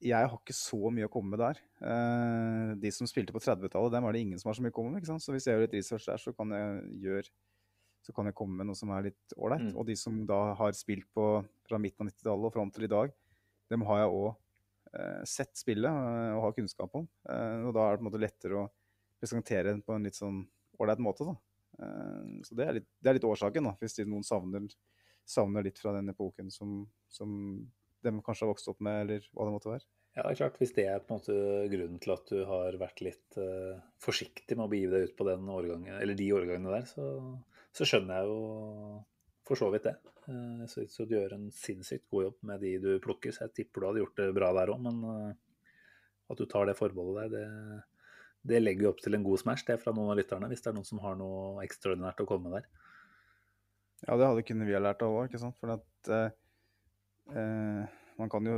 jeg 0.04 0.30
har 0.30 0.38
ikke 0.38 0.54
så 0.54 0.92
mye 0.94 1.08
å 1.08 1.12
komme 1.12 1.34
med 1.34 1.42
der. 1.42 1.60
Eh, 1.82 2.72
de 2.82 2.92
som 2.94 3.10
spilte 3.10 3.34
på 3.34 3.42
30-tallet, 3.42 3.94
dem 3.96 4.06
er 4.06 4.14
det 4.14 4.24
ingen 4.24 4.42
som 4.42 4.52
har 4.52 4.58
så 4.58 4.64
mye 4.66 4.74
å 4.74 4.76
komme 4.76 4.94
med. 4.94 5.02
ikke 5.02 5.10
sant? 5.10 5.24
Så 5.26 5.34
hvis 5.34 5.48
jeg 5.48 5.58
gjør 5.58 5.64
litt 5.66 5.78
research 5.78 6.06
der, 6.10 6.22
så 6.22 6.34
kan 6.38 6.54
jeg, 6.54 6.82
gjøre, 7.08 7.32
så 8.06 8.14
kan 8.16 8.30
jeg 8.30 8.38
komme 8.38 8.60
med 8.60 8.70
noe 8.70 8.78
som 8.78 8.92
er 8.94 9.08
litt 9.10 9.38
ålreit. 9.38 9.70
Mm. 9.70 9.74
Og 9.74 9.88
de 9.90 9.96
som 9.98 10.20
da 10.30 10.42
har 10.60 10.78
spilt 10.78 11.10
på 11.18 11.30
fra 11.68 11.80
midten 11.82 12.06
av 12.06 12.12
90-tallet 12.12 12.50
og 12.50 12.54
fram 12.54 12.74
til 12.76 12.86
i 12.86 12.92
dag, 12.94 13.16
dem 13.74 13.88
har 13.90 14.04
jeg 14.04 14.14
òg 14.20 14.28
eh, 14.94 15.24
sett 15.34 15.58
spille 15.58 15.90
eh, 15.90 16.36
og 16.36 16.46
har 16.46 16.58
kunnskap 16.60 17.02
om. 17.02 17.10
Eh, 17.30 17.66
og 17.66 17.74
da 17.76 17.88
er 17.88 17.98
det 17.98 18.04
på 18.04 18.06
en 18.06 18.10
måte 18.12 18.22
lettere 18.22 18.62
å 18.62 18.68
presentere 19.18 19.72
den 19.72 19.82
på 19.82 19.98
en 19.98 20.06
litt 20.06 20.20
sånn 20.20 20.44
ålreit 20.78 21.02
måte. 21.02 21.26
da. 21.26 21.36
Eh, 21.82 22.38
så 22.46 22.60
det 22.60 22.70
er, 22.70 22.78
litt, 22.80 22.88
det 23.02 23.10
er, 23.10 23.18
litt, 23.18 23.28
årsaken, 23.34 23.72
da, 23.72 23.74
hvis 23.82 23.98
noen 24.06 24.26
savner, 24.30 24.70
savner 25.28 25.66
litt 25.66 25.82
fra 25.82 25.98
den 25.98 26.14
epoken 26.14 26.54
som, 26.54 26.84
som 27.10 27.34
de 28.06 28.14
kanskje 28.26 28.46
har 28.46 28.52
vokst 28.52 28.70
opp 28.72 28.84
med, 28.84 29.06
eller 29.06 29.30
hva 29.32 29.48
det 29.48 29.56
måtte 29.56 29.72
være. 29.72 29.88
Ja, 30.18 30.24
det 30.24 30.32
er 30.32 30.40
klart. 30.40 30.56
Hvis 30.58 30.74
det 30.74 30.88
er 30.90 31.04
på 31.06 31.14
en 31.14 31.20
måte 31.20 31.34
grunnen 31.70 32.00
til 32.02 32.12
at 32.16 32.30
du 32.32 32.40
har 32.50 32.78
vært 32.82 33.02
litt 33.06 33.38
uh, 33.38 33.78
forsiktig 34.02 34.56
med 34.58 34.66
å 34.66 34.72
begive 34.72 34.96
deg 34.96 35.12
ut 35.12 35.18
på 35.20 35.28
den 35.28 35.50
årgangen, 35.54 35.94
eller 35.94 36.18
de 36.18 36.30
årgangene 36.34 36.74
der, 36.74 36.88
så, 36.90 37.10
så 37.78 37.86
skjønner 37.86 38.18
jeg 38.18 38.32
jo 38.32 38.40
for 39.46 39.62
så 39.62 39.70
vidt 39.74 39.86
det. 39.86 39.94
Uh, 40.26 40.64
så, 40.72 40.88
så, 40.90 41.06
du 41.06 41.14
gjør 41.20 41.36
en 41.36 41.52
sinnssykt 41.54 42.08
god 42.10 42.26
jobb 42.26 42.40
med 42.50 42.66
de 42.66 42.72
du 42.82 42.90
plukker, 43.04 43.36
så 43.36 43.46
jeg 43.46 43.60
tipper 43.60 43.86
du 43.86 43.90
hadde 43.92 44.02
gjort 44.02 44.24
det 44.24 44.32
bra 44.40 44.50
der 44.58 44.74
òg. 44.74 44.82
Men 44.88 45.06
uh, 45.06 45.78
at 46.34 46.42
du 46.42 46.50
tar 46.50 46.66
det 46.66 46.80
forbeholdet 46.82 47.30
der, 47.30 47.38
det, 47.38 48.18
det 48.56 48.64
legger 48.64 48.88
jo 48.88 48.96
opp 48.96 49.06
til 49.06 49.20
en 49.20 49.28
god 49.28 49.44
smash, 49.44 49.68
det 49.70 49.78
er 49.78 49.86
fra 49.86 49.94
noen 49.94 50.16
av 50.16 50.18
lytterne, 50.18 50.50
hvis 50.50 50.66
det 50.66 50.74
er 50.74 50.80
noen 50.80 50.90
som 50.90 51.04
har 51.06 51.22
noe 51.22 51.62
ekstraordinært 51.68 52.26
å 52.26 52.30
komme 52.34 52.50
med 52.50 52.58
der. 52.58 52.68
Ja, 54.08 54.18
det 54.18 54.34
hadde 54.34 54.50
kunne 54.50 54.66
vi 54.66 54.74
ha 54.74 54.82
lært 54.82 55.06
av 55.06 55.14
òg, 55.14 55.30
ikke 55.30 55.46
sant. 55.46 55.62
For 55.62 55.78
at 55.78 56.12
man 58.18 58.32
kan 58.32 58.48
jo 58.50 58.58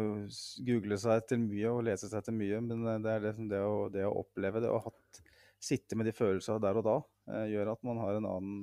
google 0.66 0.98
seg 1.02 1.26
til 1.28 1.42
mye 1.44 1.72
og 1.72 1.84
lese 1.88 2.10
seg 2.12 2.24
til 2.26 2.36
mye, 2.38 2.60
men 2.64 3.04
det 3.04 3.12
er 3.12 3.26
liksom 3.26 3.50
det, 3.52 3.60
å, 3.60 3.88
det 3.92 4.06
å 4.08 4.16
oppleve 4.22 4.62
det, 4.64 4.72
å 4.72 4.82
hatt, 4.86 5.22
sitte 5.60 5.98
med 6.00 6.08
de 6.08 6.16
følelsene 6.16 6.62
der 6.64 6.80
og 6.80 6.86
da, 6.88 6.98
eh, 7.34 7.48
gjør 7.54 7.74
at 7.74 7.82
man 7.84 8.00
har 8.00 8.20
en 8.20 8.28
annen 8.30 8.62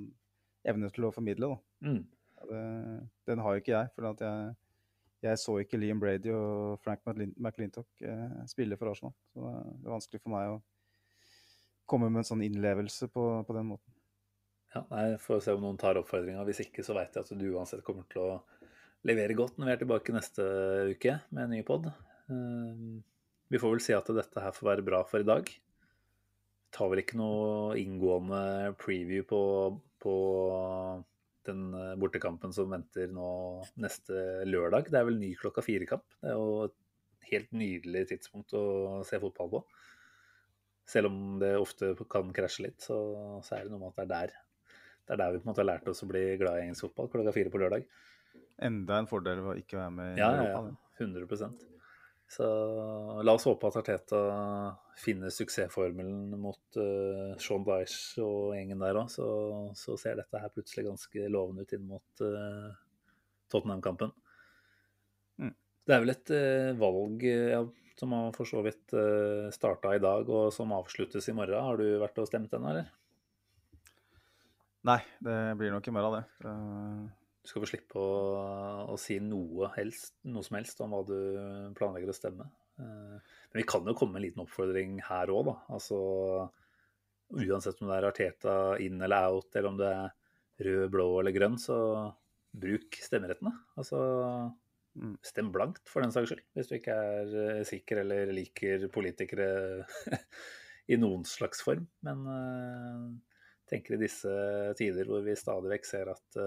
evne 0.66 0.88
til 0.94 1.08
å 1.08 1.12
formidle. 1.14 1.50
Mm. 1.84 2.00
Det, 2.46 2.62
den 3.28 3.42
har 3.44 3.54
jo 3.54 3.62
ikke 3.62 3.74
jeg. 3.74 3.90
for 3.94 4.08
jeg, 4.08 4.54
jeg, 5.26 5.40
så 5.42 5.58
ikke 5.60 5.80
Liam 5.80 6.00
Brady 6.00 6.32
og 6.32 6.80
Frank 6.84 7.04
McLintock 7.04 7.88
eh, 8.00 8.40
spille 8.48 8.78
for 8.80 8.92
Arsenal. 8.92 9.14
Så 9.34 9.44
det 9.44 9.84
er 9.84 9.96
vanskelig 9.98 10.22
for 10.22 10.32
meg 10.32 10.54
å 10.54 10.62
komme 11.86 12.08
med 12.10 12.24
en 12.24 12.30
sånn 12.32 12.44
innlevelse 12.46 13.10
på, 13.12 13.26
på 13.46 13.56
den 13.56 13.68
måten. 13.74 13.92
Ja, 14.74 14.82
nei, 14.90 15.04
Får 15.22 15.44
se 15.44 15.54
om 15.56 15.62
noen 15.64 15.78
tar 15.80 16.00
oppfordringa. 16.00 16.44
Hvis 16.48 16.64
ikke, 16.66 16.84
så 16.84 16.96
veit 16.96 17.14
jeg 17.14 17.24
at 17.24 17.36
du 17.36 17.46
uansett 17.52 17.84
kommer 17.86 18.08
til 18.12 18.24
å 18.24 18.40
levere 19.06 19.36
godt 19.38 19.58
når 19.58 19.68
vi 19.68 19.74
er 19.74 19.82
tilbake 19.82 20.14
neste 20.14 20.46
uke 20.92 21.18
med 21.30 21.46
en 21.46 21.54
ny 21.54 21.62
pod. 21.66 21.88
Eh, 22.32 23.02
vi 23.52 23.60
får 23.62 23.76
vel 23.76 23.84
si 23.84 23.94
at 23.94 24.08
dette 24.14 24.42
her 24.42 24.54
får 24.54 24.70
være 24.72 24.86
bra 24.86 25.02
for 25.06 25.22
i 25.22 25.28
dag. 25.28 25.50
Vi 25.50 26.74
tar 26.74 26.90
vel 26.92 27.02
ikke 27.02 27.18
noe 27.20 27.76
inngående 27.80 28.72
preview 28.80 29.26
på, 29.28 29.42
på 30.02 30.14
den 31.46 31.68
eh, 31.74 31.94
bortekampen 32.00 32.54
som 32.56 32.72
venter 32.72 33.12
nå 33.12 33.28
neste 33.82 34.46
lørdag. 34.48 34.90
Det 34.90 35.00
er 35.00 35.06
vel 35.08 35.20
ny 35.20 35.34
klokka 35.38 35.64
fire-kamp. 35.64 36.18
Det 36.20 36.32
er 36.32 36.40
jo 36.40 36.66
et 36.66 37.30
helt 37.30 37.54
nydelig 37.56 38.06
tidspunkt 38.12 38.54
å 38.58 38.64
se 39.06 39.20
fotball 39.22 39.52
på. 39.56 39.62
Selv 40.86 41.10
om 41.10 41.38
det 41.42 41.56
ofte 41.58 41.94
kan 42.10 42.28
krasje 42.34 42.68
litt, 42.68 42.82
så, 42.82 42.98
så 43.42 43.56
er 43.56 43.66
det 43.66 43.72
noe 43.72 43.82
med 43.82 43.94
at 43.94 43.96
det 43.98 44.04
er 44.04 44.12
der. 44.12 44.36
Det 45.06 45.14
er 45.14 45.22
der 45.22 45.32
vi 45.34 45.40
på 45.40 45.46
en 45.46 45.52
måte 45.52 45.62
har 45.62 45.70
lært 45.70 45.88
oss 45.90 46.02
å 46.02 46.10
bli 46.10 46.22
glad 46.38 46.58
i 46.58 46.66
engelsk 46.66 46.88
fotball, 46.88 47.10
klokka 47.10 47.34
fire 47.34 47.50
på 47.50 47.62
lørdag. 47.62 47.86
Enda 48.56 49.00
en 49.02 49.08
fordel 49.08 49.42
ved 49.44 49.52
å 49.52 49.60
ikke 49.60 49.78
være 49.78 49.92
med 49.92 50.16
i 50.16 50.22
ja, 50.22 50.30
Europa. 50.32 50.60
Ja, 50.72 51.04
100% 51.04 51.64
Så 52.32 52.46
la 53.26 53.34
oss 53.36 53.44
håpe 53.46 53.68
at 53.68 53.76
Arteta 53.82 54.20
finner 54.98 55.32
suksessformelen 55.34 56.38
mot 56.40 56.78
uh, 56.80 57.34
Sean 57.42 57.66
Dyche 57.66 58.24
og 58.24 58.54
gjengen 58.56 58.80
der 58.80 59.00
òg. 59.02 59.10
Så, 59.12 59.26
så, 59.76 59.98
ser 60.00 60.16
dette 60.20 60.40
her 60.40 60.52
plutselig 60.54 60.86
ganske 60.88 61.28
lovende 61.32 61.66
ut 61.66 61.74
inn 61.76 61.84
mot 61.90 62.24
uh, 62.24 62.70
Tottenham-kampen. 63.52 64.14
Mm. 65.42 65.52
Det 65.86 65.94
er 65.94 66.06
vel 66.06 66.14
et 66.14 66.32
uh, 66.32 66.70
valg 66.80 67.28
ja, 67.28 67.60
som 68.00 68.16
har 68.16 68.32
for 68.36 68.48
så 68.48 68.64
vidt 68.64 68.96
uh, 68.96 69.52
starta 69.54 69.92
i 69.96 70.00
dag, 70.02 70.28
og 70.32 70.48
som 70.56 70.72
avsluttes 70.76 71.28
i 71.28 71.36
morgen. 71.36 71.60
Har 71.68 71.76
du 71.80 72.00
vært 72.00 72.24
og 72.24 72.32
stemt 72.32 72.56
ennå, 72.56 72.72
eller? 72.72 72.88
Nei, 74.86 75.00
det 75.20 75.38
blir 75.60 75.72
nok 75.74 75.84
ikke 75.84 75.94
mer 75.94 76.08
av 76.08 76.18
det. 76.18 76.24
Uh... 76.46 77.25
Du 77.46 77.52
skal 77.52 77.62
få 77.62 77.70
slippe 77.70 78.02
å, 78.02 78.12
å, 78.90 78.98
si 78.98 79.20
noe, 79.22 79.70
helst, 79.76 80.16
noe 80.26 80.42
som 80.42 80.58
helst 80.58 80.80
om 80.82 80.90
hva 80.90 81.04
du 81.06 81.16
planlegger 81.78 82.10
å 82.10 82.16
stemme. 82.16 82.48
Eh, 82.82 83.16
men 83.52 83.60
vi 83.62 83.66
kan 83.70 83.86
jo 83.86 83.94
komme 83.94 84.16
med 84.16 84.24
en 84.24 84.26
liten 84.26 84.42
oppfordring 84.42 84.98
her 85.06 85.30
òg, 85.30 85.52
da. 85.52 85.56
Altså 85.78 86.00
uansett 87.36 87.78
om 87.82 87.90
det 87.90 88.00
er 88.00 88.08
Arteta 88.10 88.56
in 88.82 88.98
eller 88.98 89.30
out, 89.30 89.48
eller 89.54 89.70
om 89.70 89.78
det 89.78 89.92
er 89.94 90.66
rød, 90.66 90.84
blå 90.90 91.08
eller 91.20 91.34
grønn, 91.38 91.54
så 91.62 91.78
bruk 92.56 92.98
stemmerettene. 93.06 93.54
Altså 93.78 94.02
Mm. 94.96 95.16
stem 95.20 95.50
blankt, 95.52 95.84
for 95.90 96.00
den 96.00 96.12
saks 96.14 96.30
skyld. 96.30 96.42
Hvis 96.56 96.70
du 96.70 96.76
ikke 96.78 96.94
er 96.96 97.32
eh, 97.42 97.64
sikker 97.68 98.00
eller 98.00 98.32
liker 98.32 98.86
politikere 98.92 99.48
i 100.92 100.96
noen 100.96 101.26
slags 101.28 101.60
form. 101.66 101.84
Men 102.06 102.22
uh, 102.24 103.10
tenker 103.68 103.96
i 103.96 104.00
disse 104.00 104.32
tider 104.78 105.10
hvor 105.10 105.24
vi 105.26 105.36
stadig 105.36 105.74
vekk 105.74 105.88
ser 105.88 106.12
at 106.14 106.40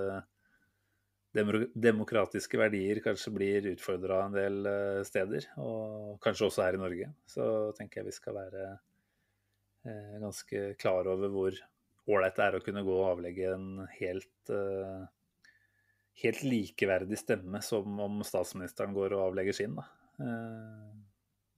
demokratiske 1.33 2.57
verdier 2.57 3.01
kanskje 3.05 3.33
blir 3.33 3.67
utfordra 3.73 4.23
en 4.25 4.35
del 4.35 4.65
eh, 4.65 5.01
steder, 5.05 5.45
og 5.61 6.17
kanskje 6.23 6.47
også 6.47 6.65
her 6.65 6.77
i 6.77 6.81
Norge, 6.81 7.11
så 7.29 7.43
tenker 7.77 8.01
jeg 8.01 8.09
vi 8.09 8.15
skal 8.15 8.37
være 8.39 8.63
eh, 9.85 10.15
ganske 10.23 10.63
klar 10.81 11.09
over 11.11 11.29
hvor 11.33 11.59
ålreit 12.09 12.39
det 12.39 12.47
er 12.47 12.57
å 12.57 12.63
kunne 12.65 12.85
gå 12.87 12.95
og 12.95 13.11
avlegge 13.11 13.51
en 13.53 13.85
helt 13.99 14.53
eh, 14.53 15.05
helt 16.23 16.41
likeverdig 16.43 17.19
stemme 17.21 17.61
som 17.63 18.01
om 18.01 18.23
statsministeren 18.25 18.95
går 18.97 19.13
og 19.15 19.29
avlegger 19.29 19.55
sin. 19.55 19.77
Da. 19.77 19.85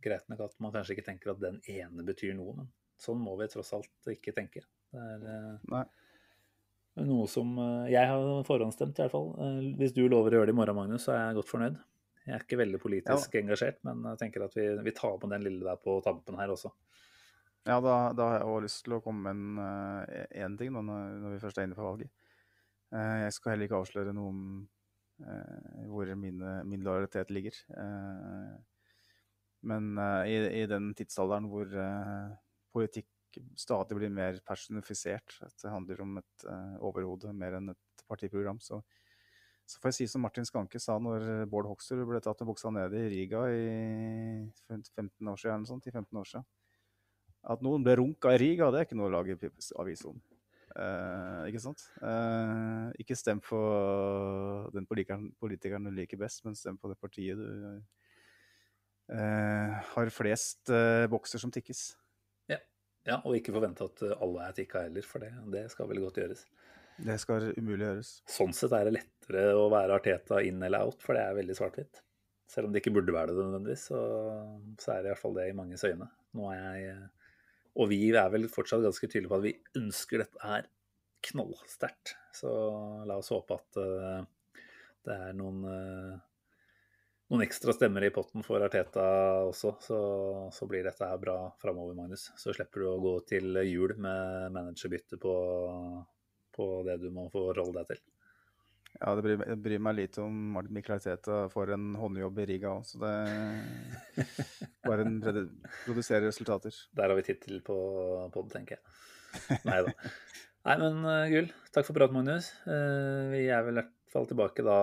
Greit 0.03 0.27
nok 0.30 0.43
at 0.45 0.53
man 0.61 0.76
kanskje 0.76 0.98
ikke 0.98 1.07
tenker 1.07 1.31
at 1.31 1.41
den 1.41 1.57
ene 1.72 2.06
betyr 2.06 2.35
noe, 2.38 2.53
men 2.60 2.69
sånn 3.02 3.18
må 3.23 3.34
vi 3.39 3.48
tross 3.49 3.72
alt 3.73 4.11
ikke 4.11 4.35
tenke. 4.38 4.61
Det 4.91 5.02
er 5.02 5.57
Nei. 5.72 5.85
Noe 6.99 7.27
som 7.31 7.53
eh, 7.61 7.91
Jeg 7.93 8.09
har 8.09 8.43
forhåndsstemt, 8.47 8.97
i 8.97 9.05
hvert 9.05 9.13
fall. 9.13 9.31
Eh, 9.39 9.72
hvis 9.80 9.95
du 9.95 10.03
lover 10.07 10.34
å 10.34 10.41
gjøre 10.41 10.51
det 10.51 10.55
i 10.55 10.59
morgen, 10.59 10.77
Magnus, 10.77 11.07
så 11.07 11.15
er 11.15 11.22
jeg 11.23 11.39
godt 11.39 11.51
fornøyd. 11.51 11.80
Jeg 12.22 12.35
er 12.35 12.43
ikke 12.45 12.59
veldig 12.59 12.80
politisk 12.81 13.35
engasjert, 13.39 13.80
men 13.88 14.03
jeg 14.11 14.19
tenker 14.22 14.43
at 14.45 14.57
vi, 14.57 14.68
vi 14.85 14.93
tar 14.93 15.15
med 15.23 15.31
den 15.34 15.45
lille 15.47 15.65
der 15.65 15.80
på 15.81 15.95
tampen 16.05 16.38
her 16.38 16.51
også. 16.53 16.69
Ja, 17.65 17.77
da, 17.81 17.95
da 18.18 18.27
har 18.27 18.35
jeg 18.39 18.49
òg 18.49 18.59
lyst 18.65 18.84
til 18.85 18.95
å 18.97 19.01
komme 19.05 19.34
med 19.38 20.11
én 20.34 20.57
ting 20.57 20.73
da, 20.73 20.81
når, 20.85 21.34
vi 21.35 21.41
først 21.41 21.59
er 21.61 21.68
inne 21.68 21.77
på 21.77 21.85
valget. 21.85 22.11
Eh, 22.93 23.18
jeg 23.26 23.35
skal 23.38 23.53
heller 23.53 23.69
ikke 23.69 23.81
avsløre 23.81 24.13
noe 24.18 24.31
om 24.34 24.43
eh, 25.23 25.88
hvor 25.89 26.09
mine, 26.18 26.55
min 26.69 26.85
lojalitet 26.85 27.34
ligger. 27.34 27.57
Eh, 27.77 28.55
men 29.69 29.91
eh, 29.97 30.31
i, 30.34 30.38
i 30.61 30.69
den 30.69 30.89
tidsalderen 30.97 31.49
hvor 31.51 31.69
eh, 31.85 32.34
politikk 32.73 33.09
stadig 33.59 33.97
blir 33.97 34.11
mer 34.13 34.39
personifisert, 34.47 35.37
at 35.45 35.55
det 35.63 35.71
handler 35.73 36.01
om 36.03 36.17
et 36.21 36.45
uh, 36.47 36.75
overhode 36.87 37.31
mer 37.37 37.59
enn 37.59 37.73
et 37.73 38.03
partiprogram, 38.09 38.59
så, 38.63 38.81
så 39.65 39.79
får 39.81 39.91
jeg 39.91 39.97
si 39.99 40.09
som 40.11 40.25
Martin 40.25 40.47
Skanke 40.47 40.81
sa 40.81 40.97
når 40.99 41.45
Bård 41.51 41.69
Hoksrud 41.69 42.03
ble 42.09 42.21
tatt 42.23 42.41
med 42.43 42.51
buksa 42.51 42.73
nede 42.73 43.05
i 43.05 43.11
Riga 43.13 43.45
i 43.53 43.63
15 44.71 45.31
år 45.31 45.39
siden, 45.39 45.69
sånt, 45.69 45.87
i 45.87 45.93
15 45.95 46.21
år 46.21 46.27
siden. 46.33 46.49
At 47.51 47.63
noen 47.65 47.85
ble 47.85 47.95
runka 47.97 48.35
i 48.35 48.41
Riga, 48.41 48.69
det 48.69 48.81
er 48.81 48.89
ikke 48.89 48.99
noe 48.99 49.09
å 49.09 49.15
lage 49.15 49.39
avis 49.81 50.05
om. 50.09 50.19
Uh, 50.71 51.47
ikke 51.49 51.59
sant? 51.59 51.81
Uh, 51.99 52.91
ikke 53.01 53.17
stem 53.19 53.41
på 53.43 53.57
den 54.75 54.85
politikeren, 54.87 55.31
politikeren 55.41 55.89
du 55.89 55.91
liker 55.95 56.19
best, 56.21 56.45
men 56.45 56.55
stem 56.55 56.77
på 56.79 56.91
det 56.91 56.99
partiet 57.01 57.39
du 57.39 57.81
eh, 59.11 59.81
har 59.93 60.13
flest 60.13 60.71
eh, 60.71 61.07
bokser 61.11 61.41
som 61.41 61.51
tikkes. 61.53 61.91
Ja, 63.07 63.17
Og 63.25 63.37
ikke 63.37 63.53
forvente 63.55 63.87
at 63.87 64.03
eh, 64.05 64.17
alle 64.21 64.45
er 64.45 64.57
tikka 64.57 64.85
heller, 64.85 65.05
for 65.07 65.23
det, 65.23 65.31
det 65.53 65.65
skal 65.73 65.89
vel 65.89 66.03
godt 66.03 66.19
gjøres. 66.21 66.43
Det 67.01 67.15
skal 67.21 67.47
umulig 67.57 67.87
gjøres. 67.87 68.11
Sånn 68.29 68.53
sett 68.53 68.75
er 68.77 68.87
det 68.87 68.97
lettere 68.99 69.45
å 69.57 69.65
være 69.73 69.97
Arteta 69.97 70.41
in 70.45 70.61
eller 70.61 70.85
out, 70.85 71.01
for 71.01 71.17
det 71.17 71.23
er 71.25 71.39
veldig 71.39 71.55
svart-hvitt. 71.57 72.03
Selv 72.51 72.67
om 72.67 72.73
det 72.73 72.83
ikke 72.83 72.93
burde 72.97 73.15
være 73.15 73.33
det 73.33 73.45
nødvendigvis, 73.45 73.87
så, 73.89 74.01
så 74.81 74.93
er 74.93 75.01
det 75.01 75.09
i 75.09 75.13
hvert 75.13 75.23
fall 75.23 75.37
det 75.39 75.47
i 75.49 75.55
manges 75.57 75.85
øyne. 75.87 76.09
Nå 76.37 76.51
er 76.51 76.61
jeg 76.61 76.91
eh, 76.91 77.33
Og 77.81 77.89
vi 77.89 78.01
er 78.11 78.29
vel 78.33 78.49
fortsatt 78.51 78.83
ganske 78.85 79.07
tydelige 79.07 79.31
på 79.31 79.39
at 79.39 79.47
vi 79.47 79.55
ønsker 79.79 80.21
dette 80.21 80.43
her 80.45 80.67
knallsterkt. 81.31 82.15
Så 82.35 82.51
la 83.07 83.17
oss 83.21 83.29
håpe 83.31 83.55
at 83.55 83.77
uh, 83.77 84.59
det 85.05 85.17
er 85.27 85.35
noen 85.37 85.61
noen 87.31 87.45
ekstra 87.45 87.71
stemmer 87.75 88.03
i 88.03 88.11
potten 88.11 88.43
for 88.43 88.63
Arteta 88.65 89.03
også, 89.47 89.75
så, 89.79 89.99
så 90.51 90.67
blir 90.67 90.83
dette 90.83 91.07
her 91.07 91.19
bra 91.21 91.35
framover, 91.61 91.95
Magnus. 91.95 92.27
Så 92.37 92.51
slipper 92.55 92.83
du 92.83 92.89
å 92.91 92.97
gå 93.03 93.13
til 93.29 93.61
jul 93.69 93.95
med 94.03 94.51
managerbytte 94.51 95.19
på, 95.21 95.35
på 96.51 96.71
det 96.87 96.97
du 96.99 97.07
må 97.15 97.29
forholde 97.31 97.79
deg 97.79 97.93
til. 97.93 98.03
Ja, 98.97 99.13
det 99.15 99.23
bryr, 99.23 99.39
det 99.47 99.55
bryr 99.63 99.79
meg 99.79 99.95
lite 99.95 100.25
om 100.25 100.35
Martin 100.57 100.75
Mikkel 100.75 100.97
Arteta 100.97 101.45
får 101.53 101.71
en 101.77 101.87
håndjobb 101.95 102.43
i 102.43 102.49
Riga 102.49 102.73
òg, 102.75 102.83
så 102.89 102.99
det 102.99 103.13
bare 104.89 105.07
en 105.07 105.15
produserer 105.85 106.27
resultater. 106.27 106.75
Der 106.99 107.07
har 107.07 107.15
vi 107.15 107.25
tittel 107.31 107.63
på 107.63 107.77
pod, 108.35 108.51
tenker 108.51 108.75
jeg. 108.75 109.61
Nei 109.63 109.79
da. 109.87 109.95
Nei, 110.67 110.77
men 110.83 111.01
uh, 111.07 111.25
gull. 111.31 111.47
Takk 111.73 111.87
for 111.87 111.97
praten, 111.97 112.19
Magnus. 112.19 112.51
Uh, 112.67 113.31
vi 113.31 113.47
er 113.47 113.63
vel 113.65 113.79
i 113.79 113.81
hvert 113.81 113.95
fall 114.11 114.27
tilbake 114.29 114.65
da 114.67 114.77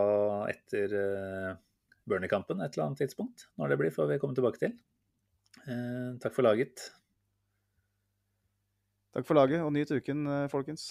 etter 0.51 0.97
uh, 0.97 1.51
Burnley-kampen 2.11 2.61
et 2.65 2.75
eller 2.77 2.89
annet 2.91 3.03
tidspunkt. 3.05 3.49
Når 3.61 3.73
det 3.75 3.79
blir, 3.83 3.95
får 3.95 4.09
vi 4.13 4.19
komme 4.23 4.37
tilbake 4.39 4.63
til. 4.63 4.73
Eh, 5.67 6.17
takk 6.23 6.35
for 6.37 6.47
laget. 6.49 6.89
Takk 9.17 9.27
for 9.29 9.39
laget, 9.39 9.63
og 9.65 9.73
nyt 9.75 9.91
uken, 9.95 10.25
folkens. 10.53 10.91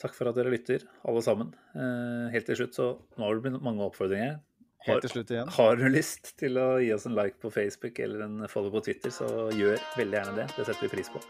Takk 0.00 0.12
for 0.16 0.28
at 0.28 0.36
dere 0.36 0.52
lytter, 0.52 0.84
alle 1.08 1.22
sammen. 1.24 1.54
Eh, 1.74 2.26
helt 2.34 2.46
til 2.50 2.58
slutt, 2.60 2.76
så 2.76 2.90
nå 3.16 3.24
har 3.24 3.38
det 3.38 3.46
blitt 3.46 3.64
mange 3.64 3.84
oppfordringer. 3.86 4.38
Har, 4.86 4.92
Helt 5.00 5.06
til 5.08 5.14
slutt 5.16 5.30
igjen. 5.32 5.48
har 5.56 5.78
du 5.80 5.86
lyst 5.90 6.28
til 6.38 6.58
å 6.62 6.66
gi 6.78 6.92
oss 6.94 7.06
en 7.08 7.16
like 7.16 7.40
på 7.42 7.50
Facebook 7.50 7.98
eller 7.98 8.20
en 8.26 8.44
follow 8.46 8.70
på 8.70 8.84
Twitter, 8.86 9.10
så 9.10 9.26
gjør 9.56 9.80
veldig 9.98 10.18
gjerne 10.20 10.36
det. 10.36 10.46
Det 10.54 10.66
setter 10.68 10.84
vi 10.86 10.92
pris 10.92 11.10
på. 11.10 11.22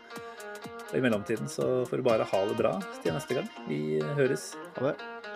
Og 0.90 0.98
I 0.98 1.00
mellomtiden 1.02 1.48
så 1.48 1.86
får 1.88 2.02
du 2.02 2.04
bare 2.06 2.26
ha 2.28 2.42
det 2.50 2.58
bra 2.58 2.74
til 3.02 3.14
neste 3.16 3.38
gang. 3.38 3.48
Vi 3.70 3.96
høres. 4.18 4.50
Ha 4.76 4.90
det. 4.90 5.35